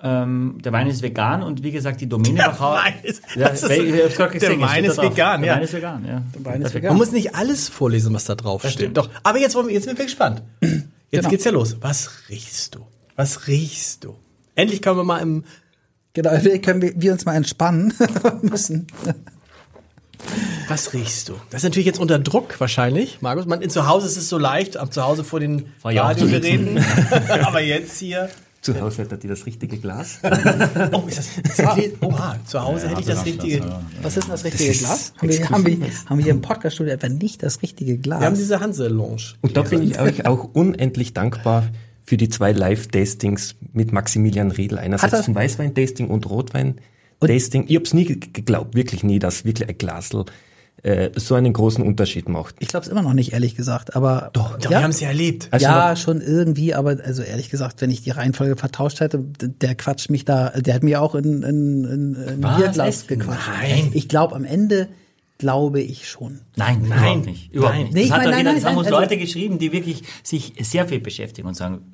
Ähm, 0.03 0.59
der 0.63 0.71
Wein 0.73 0.87
ist 0.87 1.01
vegan 1.01 1.41
und 1.41 1.63
wie 1.63 1.71
gesagt, 1.71 2.01
die 2.01 2.07
Domäne 2.07 2.35
Der 2.35 2.47
Wachau. 2.47 2.73
Wein 2.73 2.93
ist- 3.03 3.23
ja, 3.35 3.49
das 3.49 3.63
ist- 3.63 3.69
der 3.69 4.27
gesehen, 4.29 4.61
es 4.61 4.69
Wein 4.69 4.85
ist 4.85 5.01
vegan, 5.01 5.41
der. 5.41 5.55
Wein 5.55 5.63
ist 5.63 5.73
vegan, 5.73 6.05
ja. 6.07 6.21
Der 6.35 6.45
Wein 6.45 6.61
ist 6.61 6.73
vegan. 6.75 6.89
Man 6.89 6.97
muss 6.97 7.11
nicht 7.11 7.33
alles 7.35 7.67
vorlesen, 7.67 8.13
was 8.13 8.25
da 8.25 8.35
drauf 8.35 8.61
steht. 8.61 8.73
stimmt. 8.73 8.97
Doch. 8.97 9.09
Aber 9.23 9.39
jetzt, 9.39 9.55
wollen 9.55 9.67
wir, 9.67 9.73
jetzt 9.73 9.85
sind 9.85 9.97
wir 9.97 10.05
gespannt. 10.05 10.43
Jetzt 10.61 10.83
Genau. 11.11 11.29
geht's 11.29 11.43
ja 11.45 11.51
los. 11.51 11.77
Was 11.81 12.11
riechst 12.29 12.75
du? 12.75 12.85
Was 13.15 13.47
riechst 13.47 14.03
du? 14.03 14.15
Endlich 14.55 14.81
können 14.83 14.97
wir 14.97 15.03
mal 15.03 15.17
im. 15.19 15.43
Genau, 16.13 16.31
wir 16.41 16.61
können 16.61 16.81
wir, 16.81 16.93
wir 16.95 17.11
uns 17.13 17.25
mal 17.25 17.35
entspannen 17.35 17.91
müssen. 18.43 18.87
Was 20.67 20.93
riechst 20.93 21.29
du? 21.29 21.33
Das 21.49 21.59
ist 21.59 21.63
natürlich 21.63 21.85
jetzt 21.85 21.99
unter 21.99 22.19
Druck 22.19 22.59
wahrscheinlich, 22.59 23.19
Markus. 23.21 23.45
Man, 23.45 23.61
in 23.61 23.69
zu 23.69 23.87
Hause 23.87 24.07
ist 24.07 24.17
es 24.17 24.29
so 24.29 24.37
leicht, 24.37 24.77
am 24.77 24.91
zu 24.91 25.03
Hause 25.03 25.23
vor 25.23 25.39
den 25.39 25.67
Radiogeräten. 25.83 26.79
Aber 27.43 27.61
jetzt 27.61 27.97
hier. 27.99 28.29
Zu 28.61 28.79
Hause 28.81 29.07
er 29.09 29.17
die 29.17 29.27
das 29.29 29.45
richtige 29.45 29.77
Glas. 29.77 30.19
Oh, 30.91 31.03
ist 31.07 31.19
das, 31.19 31.29
Oha, 32.01 32.37
zu 32.45 32.61
Hause 32.61 32.89
hätte 32.89 32.99
ich 33.01 33.05
das 33.07 33.23
richtige. 33.23 33.61
Was 34.01 34.17
ist 34.17 34.23
denn 34.25 34.31
das 34.31 34.43
richtige 34.43 34.73
Glas? 34.73 35.13
Haben 35.21 35.29
wir, 35.29 35.49
haben, 35.49 35.65
wir, 35.65 35.77
haben 36.07 36.17
wir 36.17 36.23
hier 36.23 36.33
im 36.33 36.41
Podcast-Studio 36.41 36.93
etwa 36.93 37.07
nicht 37.07 37.43
das 37.43 37.61
richtige 37.61 37.97
Glas? 37.97 38.19
Wir 38.19 38.25
haben 38.27 38.35
diese 38.35 38.59
Hanse-Lounge. 38.59 39.35
Und 39.41 39.55
da 39.55 39.61
bin 39.61 39.83
ich 39.83 39.99
euch 39.99 40.25
auch 40.25 40.49
unendlich 40.53 41.13
dankbar 41.13 41.63
für 42.03 42.17
die 42.17 42.27
zwei 42.29 42.51
Live-Tastings 42.51 43.55
mit 43.73 43.93
Maximilian 43.93 44.51
Riedl. 44.51 44.77
Hat 44.77 44.83
Einerseits 44.83 45.13
er- 45.13 45.23
zum 45.23 45.35
Weißwein-Tasting 45.35 46.07
und 46.07 46.25
Rotwein-Tasting. 47.21 47.65
Ich 47.67 47.75
hab's 47.75 47.93
nie 47.93 48.05
ge- 48.05 48.17
geglaubt, 48.33 48.75
wirklich 48.75 49.03
nie, 49.03 49.19
dass 49.19 49.45
wirklich 49.45 49.67
ein 49.69 49.77
Glasl 49.77 50.25
äh, 50.83 51.09
so 51.15 51.33
einen 51.35 51.53
großen 51.53 51.83
Unterschied 51.83 52.29
macht. 52.29 52.55
ich 52.59 52.67
glaube 52.67 52.85
es 52.85 52.91
immer 52.91 53.01
noch 53.01 53.13
nicht, 53.13 53.33
ehrlich 53.33 53.55
gesagt. 53.55 53.95
Aber 53.95 54.29
Doch, 54.33 54.59
ja, 54.61 54.69
wir 54.69 54.83
haben 54.83 54.91
es 54.91 54.99
ja 54.99 55.07
erlebt. 55.07 55.47
Also 55.51 55.65
ja, 55.65 55.95
schon 55.95 56.21
irgendwie, 56.21 56.75
aber 56.75 56.97
also 57.03 57.23
ehrlich 57.23 57.49
gesagt, 57.49 57.81
wenn 57.81 57.89
ich 57.89 58.03
die 58.03 58.11
Reihenfolge 58.11 58.55
vertauscht 58.55 58.99
hätte, 58.99 59.19
der 59.41 59.73
quatscht 59.75 60.11
mich 60.11 60.23
da, 60.25 60.49
der 60.51 60.75
hat 60.75 60.83
mir 60.83 61.01
auch 61.01 61.15
in, 61.15 61.41
in, 61.41 61.83
in, 61.83 62.13
in? 62.15 62.41
Bierglas 62.41 63.07
gequatscht. 63.07 63.47
Nein. 63.59 63.89
Ich 63.93 64.07
glaube 64.07 64.35
am 64.35 64.45
Ende 64.45 64.87
glaube 65.39 65.81
ich 65.81 66.07
schon. 66.09 66.39
Nein, 66.55 66.81
Nein, 66.87 66.97
überhaupt 66.99 67.25
nicht. 67.25 67.53
Überhaupt 67.53 67.75
nein. 67.75 67.83
nicht. 67.85 67.93
Nee, 67.93 67.99
das, 68.01 68.05
ich 68.07 68.11
hat 68.11 68.17
meine, 68.19 68.29
doch 68.31 68.35
nein, 68.37 68.45
nein, 68.45 68.55
das 68.55 68.63
haben 68.65 68.69
nein, 68.71 68.77
uns 68.79 68.87
also- 68.87 68.99
Leute 68.99 69.17
geschrieben, 69.17 69.59
die 69.59 69.71
wirklich 69.71 70.03
sich 70.23 70.53
sehr 70.61 70.87
viel 70.87 70.99
beschäftigen 70.99 71.47
und 71.47 71.53
sagen, 71.55 71.93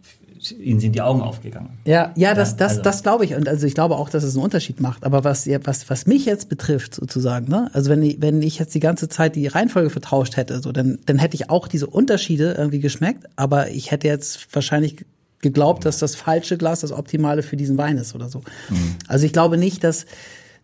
ihnen 0.51 0.79
sind 0.79 0.93
die 0.93 1.01
Augen 1.01 1.21
aufgegangen. 1.21 1.77
Ja, 1.85 2.11
ja, 2.15 2.33
das, 2.33 2.55
das, 2.57 2.71
also- 2.71 2.81
das 2.81 3.03
glaube 3.03 3.25
ich. 3.25 3.33
Und 3.35 3.47
also 3.47 3.65
ich 3.65 3.73
glaube 3.73 3.95
auch, 3.95 4.09
dass 4.09 4.23
es 4.23 4.35
einen 4.35 4.43
Unterschied 4.43 4.79
macht. 4.81 5.03
Aber 5.03 5.23
was, 5.23 5.47
was, 5.63 5.89
was 5.89 6.05
mich 6.05 6.25
jetzt 6.25 6.49
betrifft, 6.49 6.95
sozusagen, 6.95 7.47
ne? 7.47 7.69
Also 7.73 7.89
wenn 7.89 8.01
ich, 8.03 8.21
wenn 8.21 8.41
ich 8.41 8.59
jetzt 8.59 8.75
die 8.75 8.79
ganze 8.79 9.09
Zeit 9.09 9.35
die 9.35 9.47
Reihenfolge 9.47 9.89
vertauscht 9.89 10.37
hätte, 10.37 10.61
so, 10.61 10.71
dann, 10.71 10.99
dann 11.05 11.17
hätte 11.17 11.35
ich 11.35 11.49
auch 11.49 11.67
diese 11.67 11.87
Unterschiede 11.87 12.55
irgendwie 12.57 12.79
geschmeckt. 12.79 13.25
Aber 13.35 13.69
ich 13.69 13.91
hätte 13.91 14.07
jetzt 14.07 14.53
wahrscheinlich 14.53 15.05
geglaubt, 15.41 15.85
dass 15.85 15.99
das 15.99 16.15
falsche 16.15 16.57
Glas 16.57 16.81
das 16.81 16.91
Optimale 16.91 17.43
für 17.43 17.57
diesen 17.57 17.77
Wein 17.77 17.97
ist 17.97 18.15
oder 18.15 18.29
so. 18.29 18.39
Mhm. 18.69 18.95
Also 19.07 19.25
ich 19.25 19.33
glaube 19.33 19.57
nicht, 19.57 19.83
dass, 19.83 20.05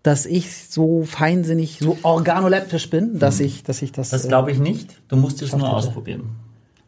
dass 0.04 0.26
ich 0.26 0.68
so 0.70 1.04
feinsinnig, 1.04 1.80
so 1.82 1.98
organoleptisch 2.02 2.90
bin, 2.90 3.20
dass 3.20 3.40
ich, 3.40 3.64
dass 3.64 3.82
ich 3.82 3.92
das. 3.92 4.10
Das 4.10 4.26
äh, 4.26 4.28
glaube 4.30 4.52
ich 4.52 4.60
nicht. 4.60 4.96
Du 5.10 5.18
musst 5.18 5.42
es 5.42 5.52
nur 5.52 5.68
hätte. 5.68 5.76
ausprobieren. 5.76 6.30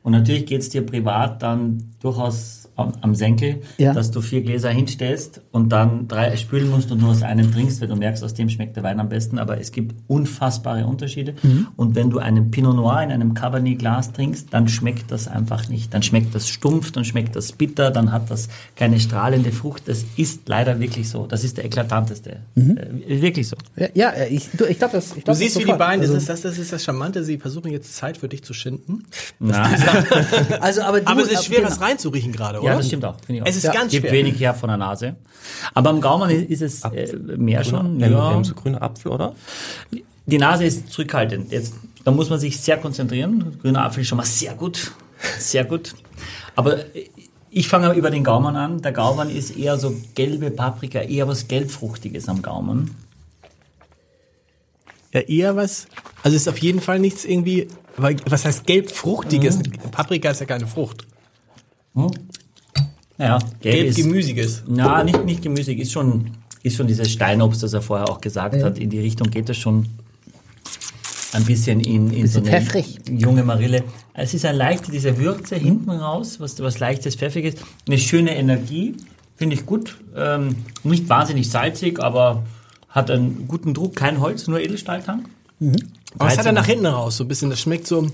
Und 0.03 0.13
natürlich 0.13 0.45
geht 0.45 0.61
es 0.61 0.69
dir 0.69 0.83
privat 0.85 1.43
dann 1.43 1.83
durchaus 1.99 2.60
am, 2.75 2.93
am 3.01 3.15
Senkel, 3.15 3.61
Ja. 3.77 3.93
dass 3.93 4.11
du 4.11 4.21
vier 4.21 4.41
Gläser 4.41 4.69
hinstellst 4.69 5.41
und 5.51 5.69
dann 5.69 6.07
drei 6.07 6.35
spülen 6.37 6.69
musst 6.69 6.91
und 6.91 7.01
nur 7.01 7.11
aus 7.11 7.23
einem 7.23 7.51
trinkst, 7.51 7.81
weil 7.81 7.87
du 7.87 7.95
merkst, 7.95 8.23
aus 8.23 8.33
dem 8.33 8.49
schmeckt 8.49 8.75
der 8.75 8.83
Wein 8.83 8.99
am 8.99 9.09
besten. 9.09 9.39
Aber 9.39 9.59
es 9.59 9.71
gibt 9.71 9.95
unfassbare 10.07 10.85
Unterschiede. 10.85 11.33
Mhm. 11.43 11.67
Und 11.75 11.95
wenn 11.95 12.09
du 12.09 12.19
einen 12.19 12.51
Pinot 12.51 12.75
Noir 12.75 13.01
in 13.03 13.11
einem 13.11 13.33
Cabernet-Glas 13.33 14.13
trinkst, 14.13 14.47
dann 14.53 14.67
schmeckt 14.67 15.11
das 15.11 15.27
einfach 15.27 15.67
nicht. 15.69 15.93
Dann 15.93 16.03
schmeckt 16.03 16.33
das 16.35 16.47
stumpf, 16.49 16.91
dann 16.91 17.05
schmeckt 17.05 17.35
das 17.35 17.51
bitter, 17.51 17.91
dann 17.91 18.11
hat 18.11 18.29
das 18.31 18.49
keine 18.75 18.99
strahlende 18.99 19.51
Frucht. 19.51 19.83
Das 19.87 20.05
ist 20.17 20.47
leider 20.47 20.79
wirklich 20.79 21.09
so. 21.09 21.27
Das 21.27 21.43
ist 21.43 21.57
der 21.57 21.65
eklatanteste. 21.65 22.37
Mhm. 22.55 22.77
Äh, 22.77 23.21
wirklich 23.21 23.47
so. 23.47 23.55
Ja, 23.75 23.87
ja, 23.93 24.13
ich, 24.29 24.49
du, 24.53 24.65
ich 24.65 24.77
glaube 24.77 24.93
das. 24.93 25.09
Ich 25.09 25.13
Du 25.15 25.21
glaub, 25.25 25.35
siehst, 25.37 25.55
das 25.55 25.63
wie 25.63 25.71
die 25.71 25.77
beiden, 25.77 26.01
Also, 26.01 26.13
das, 26.13 26.23
ist, 26.23 26.29
das, 26.29 26.41
das 26.41 26.57
ist 26.57 26.71
das 26.73 26.83
Charmante, 26.83 27.23
sie 27.23 27.37
versuchen 27.37 27.71
jetzt 27.71 27.95
Zeit 27.95 28.17
für 28.17 28.27
dich 28.27 28.43
zu 28.43 28.53
schinden. 28.53 29.03
Na, 29.39 29.63
also, 30.61 30.81
aber, 30.81 31.01
du, 31.01 31.07
Aber 31.07 31.21
es 31.21 31.31
ist 31.31 31.45
schwer, 31.45 31.57
genau. 31.59 31.69
was 31.69 31.81
reinzuriechen 31.81 32.31
gerade, 32.31 32.60
oder? 32.61 32.71
Ja, 32.71 32.77
das 32.77 32.87
stimmt 32.87 33.05
auch. 33.05 33.15
finde 33.25 33.37
ich 33.37 33.41
auch. 33.43 33.47
Es 33.47 33.55
ist 33.57 33.63
Ja. 33.63 33.73
ganz 33.73 33.91
Gibt 33.91 34.03
schwer. 34.07 34.13
wenig 34.13 34.39
her 34.39 34.53
von 34.53 34.69
der 34.69 34.77
Nase. 34.77 35.15
Aber 35.73 35.89
am 35.89 35.99
Gaumen 36.01 36.29
ist 36.29 36.61
es 36.61 36.83
äh, 36.83 37.15
mehr 37.37 37.63
schon. 37.63 38.01
Ein, 38.01 38.11
Ja. 38.11 38.29
ein 38.29 38.43
so 38.43 38.53
grüner 38.55 38.81
Apfel, 38.81 39.11
oder? 39.11 39.33
Die 40.25 40.37
Nase 40.37 40.65
ist 40.65 40.89
zurückhaltend. 40.91 41.51
Jetzt, 41.51 41.73
da 42.03 42.11
muss 42.11 42.29
man 42.29 42.39
sich 42.39 42.59
sehr 42.59 42.77
konzentrieren. 42.77 43.57
Grüner 43.61 43.83
Apfel 43.85 44.01
ist 44.01 44.07
schon 44.07 44.17
mal 44.17 44.25
sehr 44.25 44.53
gut. 44.53 44.91
Sehr 45.39 45.65
gut. 45.65 45.93
Aber 46.55 46.77
äh, 46.95 47.09
ich 47.49 47.67
fange 47.67 47.93
über 47.95 48.09
den 48.11 48.23
Gaumen 48.23 48.55
an. 48.55 48.81
Der 48.81 48.91
Gaumen 48.93 49.29
ist 49.29 49.57
eher 49.57 49.77
so 49.77 49.93
gelbe 50.15 50.51
Paprika, 50.51 50.99
eher 50.99 51.27
was 51.27 51.47
Gelbfruchtiges 51.47 52.29
am 52.29 52.41
Gaumen. 52.41 52.95
Ja, 55.13 55.19
eher 55.21 55.55
was. 55.57 55.87
Also 56.23 56.35
es 56.37 56.43
ist 56.43 56.47
auf 56.47 56.57
jeden 56.59 56.79
Fall 56.79 56.99
nichts 56.99 57.25
irgendwie. 57.25 57.67
Was 57.97 58.45
heißt 58.45 58.65
gelb-fruchtiges? 58.65 59.59
Paprika 59.91 60.29
ist 60.29 60.39
ja 60.39 60.45
keine 60.45 60.65
Frucht. 60.65 61.05
Ja, 63.21 63.39
gelb 63.61 63.87
ist, 63.87 63.95
Gelb-gemüsiges. 63.97 64.63
Na, 64.67 65.03
nicht, 65.03 65.23
nicht 65.25 65.41
gemüsig. 65.41 65.79
Ist 65.79 65.91
schon, 65.91 66.31
ist 66.63 66.75
schon 66.77 66.87
dieses 66.87 67.11
Steinobst, 67.11 67.61
das 67.61 67.73
er 67.73 67.81
vorher 67.81 68.09
auch 68.09 68.19
gesagt 68.19 68.61
hat. 68.63 68.79
In 68.79 68.89
die 68.89 68.99
Richtung 68.99 69.29
geht 69.29 69.49
es 69.49 69.57
schon 69.57 69.85
ein 71.33 71.45
bisschen 71.45 71.79
in, 71.79 72.11
in 72.11 72.27
so 72.27 72.41
Bisschen 72.41 72.55
eine 72.55 72.65
pfeffrig. 72.65 72.99
junge 73.09 73.43
Marille. 73.43 73.83
Es 74.13 74.33
ist 74.33 74.43
eine 74.45 74.57
leichte, 74.57 74.91
diese 74.91 75.17
Würze 75.17 75.55
hinten 75.55 75.89
raus, 75.91 76.39
was, 76.39 76.59
was 76.59 76.79
leichtes, 76.79 77.15
pfeffiges. 77.15 77.55
Eine 77.87 77.97
schöne 77.97 78.35
Energie, 78.35 78.95
finde 79.37 79.55
ich 79.55 79.65
gut. 79.65 79.97
Ähm, 80.15 80.55
nicht 80.83 81.07
wahnsinnig 81.07 81.49
salzig, 81.49 81.99
aber 82.01 82.43
hat 82.89 83.09
einen 83.09 83.47
guten 83.47 83.73
Druck. 83.73 83.95
Kein 83.95 84.19
Holz, 84.19 84.47
nur 84.47 84.59
Edelstahltank. 84.59 85.29
Aber 85.61 85.71
was 86.17 86.37
hat 86.37 86.45
er 86.45 86.53
13. 86.53 86.55
nach 86.55 86.65
hinten 86.65 86.85
raus? 86.87 87.17
So 87.17 87.23
ein 87.23 87.27
bisschen, 87.27 87.49
das 87.49 87.61
schmeckt 87.61 87.87
so. 87.87 88.07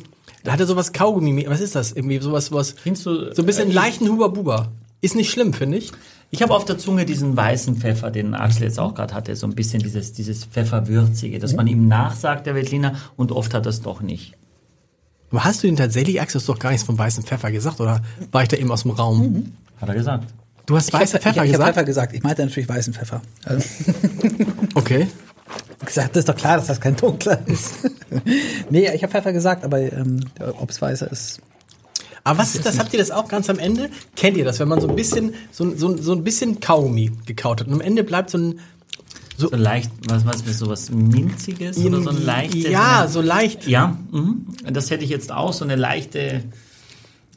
Da 0.44 0.52
hat 0.52 0.60
er 0.60 0.68
sowas 0.68 0.94
Kaugummi. 0.94 1.46
Was 1.48 1.62
ist 1.62 1.76
das? 1.76 1.94
Irgendwie 1.94 2.20
sowas, 2.20 2.52
was. 2.52 2.72
Findest 2.72 3.06
du, 3.06 3.34
So 3.34 3.42
ein 3.42 3.46
bisschen 3.46 3.70
äh, 3.70 3.74
leichten 3.74 4.08
Huber-Buber. 4.08 4.68
Ist 5.02 5.16
nicht 5.16 5.30
schlimm, 5.32 5.54
finde 5.54 5.78
ich. 5.78 5.92
Ich 6.30 6.42
habe 6.42 6.54
auf 6.54 6.66
der 6.66 6.78
Zunge 6.78 7.06
diesen 7.06 7.38
weißen 7.38 7.78
Pfeffer, 7.78 8.12
den 8.12 8.34
Axel 8.34 8.64
jetzt 8.64 8.80
auch 8.80 8.94
gerade 8.94 9.14
hatte, 9.14 9.36
so 9.36 9.48
ein 9.48 9.56
bisschen 9.56 9.82
dieses, 9.82 10.12
dieses 10.14 10.46
Pfefferwürzige, 10.46 11.40
dass 11.40 11.54
man 11.54 11.68
ihm 11.68 11.88
nachsagt, 11.88 12.46
der 12.48 12.56
Veltliner, 12.56 12.96
und 13.16 13.32
oft 13.32 13.54
hat 13.54 13.66
er 13.66 13.70
es 13.70 13.82
doch 13.82 14.02
nicht. 14.02 14.34
Aber 15.32 15.44
hast 15.44 15.64
du 15.64 15.68
denn 15.68 15.76
tatsächlich, 15.76 16.20
Axel, 16.22 16.40
hast 16.40 16.48
du 16.48 16.54
doch 16.54 16.60
gar 16.60 16.72
nichts 16.72 16.86
vom 16.86 16.98
weißen 16.98 17.24
Pfeffer 17.24 17.52
gesagt? 17.52 17.80
Oder 17.80 18.02
war 18.32 18.44
ich 18.44 18.50
da 18.50 18.58
eben 18.58 18.72
aus 18.72 18.84
dem 18.84 18.92
Raum? 18.92 19.54
Hat 19.80 19.90
er 19.90 19.96
gesagt. 19.96 20.34
Du 20.66 20.76
hast 20.76 20.90
Ich 20.90 20.94
weißer 20.94 21.20
Pfeffer 21.20 21.44
ich, 21.44 21.46
ich 21.48 21.52
gesagt? 21.54 21.70
Pfeffer 21.74 21.86
gesagt. 21.86 22.14
Ich 22.14 22.24
meinte 22.24 22.44
natürlich 22.44 22.68
weißen 22.68 22.94
Pfeffer. 22.94 23.22
Also, 23.46 23.66
Okay. 24.76 25.08
gesagt, 25.86 26.10
das 26.16 26.22
ist 26.22 26.30
doch 26.30 26.36
klar, 26.36 26.58
dass 26.58 26.68
das 26.68 26.82
kein 26.82 26.96
dunkler 26.96 27.40
ist. 27.48 27.76
nee, 28.70 28.90
ich 28.94 29.02
habe 29.04 29.12
Pfeffer 29.12 29.32
gesagt, 29.32 29.64
aber 29.64 29.80
ähm, 29.80 30.20
ob 30.60 30.70
es 30.70 30.82
weißer 30.82 31.10
ist. 31.10 31.40
Aber 32.28 32.40
was 32.40 32.56
ist 32.56 32.66
das? 32.66 32.78
Habt 32.78 32.92
ihr 32.92 33.00
das 33.00 33.10
auch 33.10 33.30
ganz 33.30 33.50
am 33.50 33.58
Ende? 33.58 33.90
Kennt 34.18 34.36
ihr 34.36 34.44
das, 34.44 34.60
wenn 34.60 34.68
man 34.68 34.82
so 34.82 34.90
ein 34.90 34.96
bisschen, 34.98 35.34
so, 35.52 35.74
so, 35.76 35.96
so 35.96 36.12
ein 36.12 36.26
bisschen 36.26 36.60
Kaugummi 36.60 37.12
gekaut 37.26 37.62
hat 37.62 37.68
und 37.68 37.74
am 37.74 37.82
Ende 37.82 38.04
bleibt 38.04 38.30
so 38.32 38.38
ein, 38.38 38.60
So 39.38 39.50
leicht, 39.52 39.92
was, 40.10 40.26
was, 40.26 40.44
so 40.60 40.68
was 40.68 40.90
Minziges 40.90 41.78
oder 41.78 42.02
so 42.02 42.10
ein 42.10 42.26
leichtes. 42.26 42.70
ja, 42.70 43.08
so 43.08 43.22
leicht. 43.22 43.66
Ja, 43.66 43.98
mhm. 44.12 44.46
das 44.70 44.92
hätte 44.92 45.06
ich 45.06 45.10
jetzt 45.10 45.32
auch, 45.32 45.54
so 45.54 45.64
eine 45.64 45.78
leichte, 45.78 46.44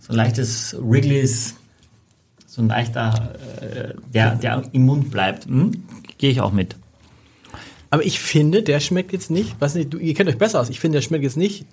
so 0.00 0.12
ein 0.12 0.16
leichtes 0.16 0.74
Wrigley's, 0.80 1.54
so 2.46 2.60
ein 2.60 2.66
leichter, 2.66 3.34
äh, 3.60 3.94
der, 4.12 4.34
der 4.34 4.64
im 4.72 4.86
Mund 4.86 5.12
bleibt. 5.12 5.48
Mhm. 5.48 5.84
Gehe 6.18 6.30
ich 6.30 6.40
auch 6.40 6.52
mit. 6.52 6.74
Aber 7.90 8.04
ich 8.04 8.18
finde, 8.18 8.64
der 8.64 8.80
schmeckt 8.80 9.12
jetzt 9.12 9.30
nicht, 9.30 9.54
was 9.60 9.76
nicht, 9.76 9.92
du, 9.92 9.98
ihr 9.98 10.14
kennt 10.14 10.28
euch 10.28 10.38
besser 10.38 10.60
aus, 10.60 10.68
ich 10.68 10.80
finde, 10.80 10.96
der 10.98 11.02
schmeckt 11.02 11.22
jetzt 11.22 11.36
nicht 11.36 11.64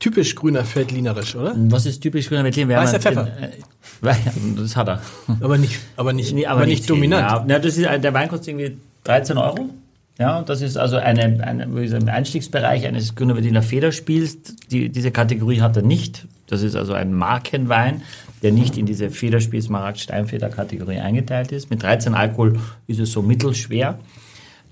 typisch 0.00 0.34
grüner 0.34 0.64
Feldlinerisch, 0.64 1.36
oder? 1.36 1.54
Was 1.56 1.86
ist 1.86 2.00
typisch 2.00 2.28
grüner 2.28 2.44
haben 2.44 2.68
Weißer 2.68 2.94
ja 2.94 2.98
Pfeffer. 2.98 3.24
Den, 3.24 4.08
äh, 4.08 4.56
das 4.56 4.74
hat 4.74 4.88
er. 4.88 5.02
Aber 5.40 5.58
nicht, 5.58 5.78
aber 5.96 6.12
nicht, 6.12 6.34
Nee, 6.34 6.46
aber 6.46 6.66
nicht 6.66 6.90
dominant. 6.90 7.22
Ja, 7.22 7.46
ja, 7.46 7.58
das 7.60 7.76
ist, 7.76 7.86
der 7.86 8.14
Wein 8.14 8.28
kostet 8.28 8.48
irgendwie 8.48 8.76
13 9.04 9.38
Euro. 9.38 9.70
Ja, 10.18 10.42
das 10.42 10.60
ist 10.60 10.76
also 10.76 10.96
eine, 10.96 11.42
eine, 11.42 11.70
würde 11.70 11.84
ich 11.84 11.90
sagen, 11.90 12.08
ein 12.08 12.14
Einstiegsbereich 12.14 12.86
eines 12.86 13.14
Grüner 13.14 13.36
Veltliner 13.36 13.62
Federspiels. 13.62 14.36
Die, 14.70 14.90
diese 14.90 15.10
Kategorie 15.10 15.62
hat 15.62 15.76
er 15.76 15.82
nicht. 15.82 16.26
Das 16.46 16.62
ist 16.62 16.76
also 16.76 16.92
ein 16.92 17.14
Markenwein, 17.14 18.02
der 18.42 18.52
nicht 18.52 18.76
in 18.76 18.84
diese 18.84 19.10
Federspiel 19.10 19.62
Smaragd 19.62 19.98
Steinfeder 19.98 20.50
Kategorie 20.50 20.98
eingeteilt 20.98 21.52
ist. 21.52 21.70
Mit 21.70 21.82
13 21.82 22.14
Alkohol 22.14 22.58
ist 22.86 23.00
es 23.00 23.12
so 23.12 23.22
mittelschwer. 23.22 23.98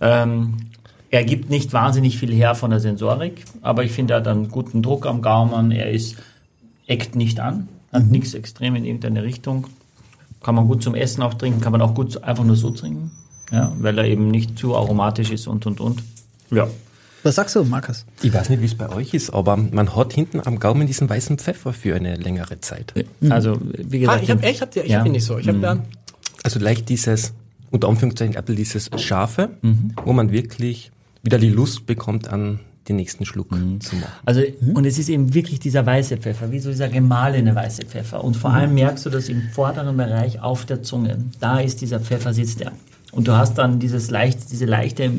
Ähm, 0.00 0.54
er 1.10 1.24
gibt 1.24 1.48
nicht 1.50 1.72
wahnsinnig 1.72 2.18
viel 2.18 2.32
her 2.32 2.54
von 2.54 2.70
der 2.70 2.80
Sensorik, 2.80 3.44
aber 3.62 3.84
ich 3.84 3.92
finde, 3.92 4.14
er 4.14 4.20
hat 4.20 4.28
einen 4.28 4.48
guten 4.48 4.82
Druck 4.82 5.06
am 5.06 5.22
Gaumen. 5.22 5.70
Er 5.70 5.90
ist, 5.90 6.16
eckt 6.86 7.14
nicht 7.16 7.40
an, 7.40 7.68
hat 7.92 8.06
nichts 8.06 8.34
extrem 8.34 8.74
in 8.76 8.84
irgendeine 8.84 9.22
Richtung. 9.22 9.66
Kann 10.42 10.54
man 10.54 10.66
gut 10.68 10.82
zum 10.82 10.94
Essen 10.94 11.22
auch 11.22 11.34
trinken, 11.34 11.60
kann 11.60 11.72
man 11.72 11.82
auch 11.82 11.94
gut 11.94 12.22
einfach 12.22 12.44
nur 12.44 12.56
so 12.56 12.70
trinken, 12.70 13.10
ja, 13.50 13.72
weil 13.78 13.98
er 13.98 14.04
eben 14.04 14.30
nicht 14.30 14.58
zu 14.58 14.76
aromatisch 14.76 15.30
ist 15.30 15.46
und 15.48 15.66
und 15.66 15.80
und. 15.80 16.02
Ja. 16.50 16.68
Was 17.24 17.34
sagst 17.34 17.56
du, 17.56 17.64
Markus? 17.64 18.06
Ich 18.22 18.32
weiß 18.32 18.48
nicht, 18.48 18.60
wie 18.62 18.66
es 18.66 18.76
bei 18.76 18.88
euch 18.90 19.12
ist, 19.12 19.30
aber 19.30 19.56
man 19.56 19.96
hat 19.96 20.12
hinten 20.12 20.40
am 20.44 20.60
Gaumen 20.60 20.86
diesen 20.86 21.10
weißen 21.10 21.36
Pfeffer 21.38 21.72
für 21.72 21.96
eine 21.96 22.14
längere 22.14 22.60
Zeit. 22.60 22.94
Also, 23.28 23.58
wie 23.60 23.96
Ah, 24.06 24.18
gesagt. 24.18 24.22
ich 24.22 24.30
habe 24.30 24.42
echt, 24.44 24.60
habt 24.62 24.76
ihr, 24.76 24.84
ich 24.84 24.90
Ja. 24.92 25.00
hab 25.00 25.06
ihn 25.06 25.12
nicht 25.12 25.24
so. 25.24 25.36
Ich 25.36 25.48
habe 25.48 25.58
da, 25.58 25.82
Also 26.44 26.60
leicht 26.60 26.88
dieses, 26.88 27.32
unter 27.72 27.88
Anführungszeichen, 27.88 28.36
Apple, 28.36 28.54
dieses 28.54 28.88
Scharfe, 28.98 29.50
Mhm. 29.62 29.94
wo 30.04 30.12
man 30.12 30.30
wirklich 30.30 30.92
wieder 31.28 31.38
die 31.38 31.50
Lust 31.50 31.84
bekommt, 31.84 32.28
an 32.28 32.60
den 32.88 32.96
nächsten 32.96 33.26
Schluck 33.26 33.52
Mhm. 33.52 33.82
zu 33.82 33.96
machen. 33.96 34.12
Also, 34.24 34.40
und 34.72 34.86
es 34.86 34.98
ist 34.98 35.10
eben 35.10 35.34
wirklich 35.34 35.60
dieser 35.60 35.84
weiße 35.84 36.16
Pfeffer, 36.16 36.50
wie 36.50 36.58
so 36.58 36.70
dieser 36.70 36.88
gemahlene 36.88 37.54
weiße 37.54 37.82
Pfeffer. 37.84 38.24
Und 38.24 38.34
vor 38.34 38.50
allem 38.50 38.72
merkst 38.72 39.04
du 39.04 39.10
das 39.10 39.28
im 39.28 39.42
vorderen 39.52 39.94
Bereich 39.98 40.40
auf 40.40 40.64
der 40.64 40.82
Zunge. 40.82 41.18
Da 41.38 41.60
ist 41.60 41.82
dieser 41.82 42.00
Pfeffer, 42.00 42.32
sitzt 42.32 42.62
er. 42.62 42.72
Und 43.12 43.28
du 43.28 43.32
hast 43.32 43.58
dann 43.58 43.78
dieses 43.78 44.08
leicht, 44.10 44.50
diese 44.50 44.64
leichte, 44.64 45.10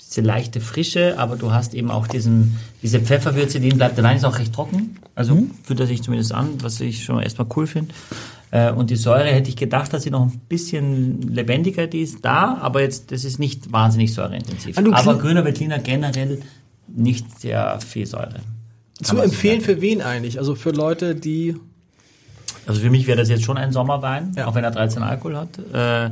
diese 0.00 0.20
leichte 0.22 0.60
Frische, 0.60 1.16
aber 1.18 1.36
du 1.36 1.52
hast 1.52 1.72
eben 1.74 1.92
auch 1.92 2.08
diesen, 2.08 2.56
diese 2.82 2.98
Pfefferwürze, 2.98 3.60
die 3.60 3.68
ihm 3.68 3.76
bleibt. 3.76 3.96
Der 3.96 4.02
Wein 4.04 4.16
ist 4.16 4.24
auch 4.24 4.38
recht 4.40 4.52
trocken. 4.52 4.96
Also 5.14 5.46
fühlt 5.62 5.78
er 5.78 5.86
sich 5.86 6.02
zumindest 6.02 6.32
an, 6.34 6.48
was 6.62 6.80
ich 6.80 7.04
schon 7.04 7.22
erstmal 7.22 7.46
cool 7.54 7.68
finde. 7.68 7.94
Äh, 8.50 8.72
und 8.72 8.90
die 8.90 8.96
Säure 8.96 9.26
hätte 9.26 9.48
ich 9.50 9.56
gedacht, 9.56 9.92
dass 9.92 10.02
sie 10.04 10.10
noch 10.10 10.22
ein 10.22 10.40
bisschen 10.48 11.20
lebendiger 11.22 11.86
die 11.86 12.00
ist 12.00 12.24
da, 12.24 12.56
aber 12.60 12.80
jetzt 12.82 13.12
das 13.12 13.24
ist 13.24 13.38
nicht 13.38 13.72
wahnsinnig 13.72 14.14
säureintensiv. 14.14 14.76
Du 14.76 14.92
aber 14.92 15.18
grüner 15.18 15.44
Veltliner 15.44 15.78
generell 15.78 16.40
nicht 16.86 17.40
sehr 17.40 17.78
viel 17.80 18.06
Säure. 18.06 18.40
Kann 18.98 19.04
Zu 19.04 19.18
empfehlen 19.18 19.60
für 19.60 19.80
wen 19.80 20.00
eigentlich? 20.02 20.38
Also 20.38 20.54
für 20.54 20.70
Leute, 20.70 21.14
die 21.14 21.56
Also 22.66 22.80
für 22.80 22.90
mich 22.90 23.06
wäre 23.06 23.18
das 23.18 23.28
jetzt 23.28 23.44
schon 23.44 23.58
ein 23.58 23.72
Sommerwein, 23.72 24.32
Ja. 24.36 24.46
auch 24.46 24.54
wenn 24.54 24.64
er 24.64 24.70
13 24.70 25.02
Alkohol 25.02 25.36
hat. 25.36 25.58
Äh, 25.72 26.10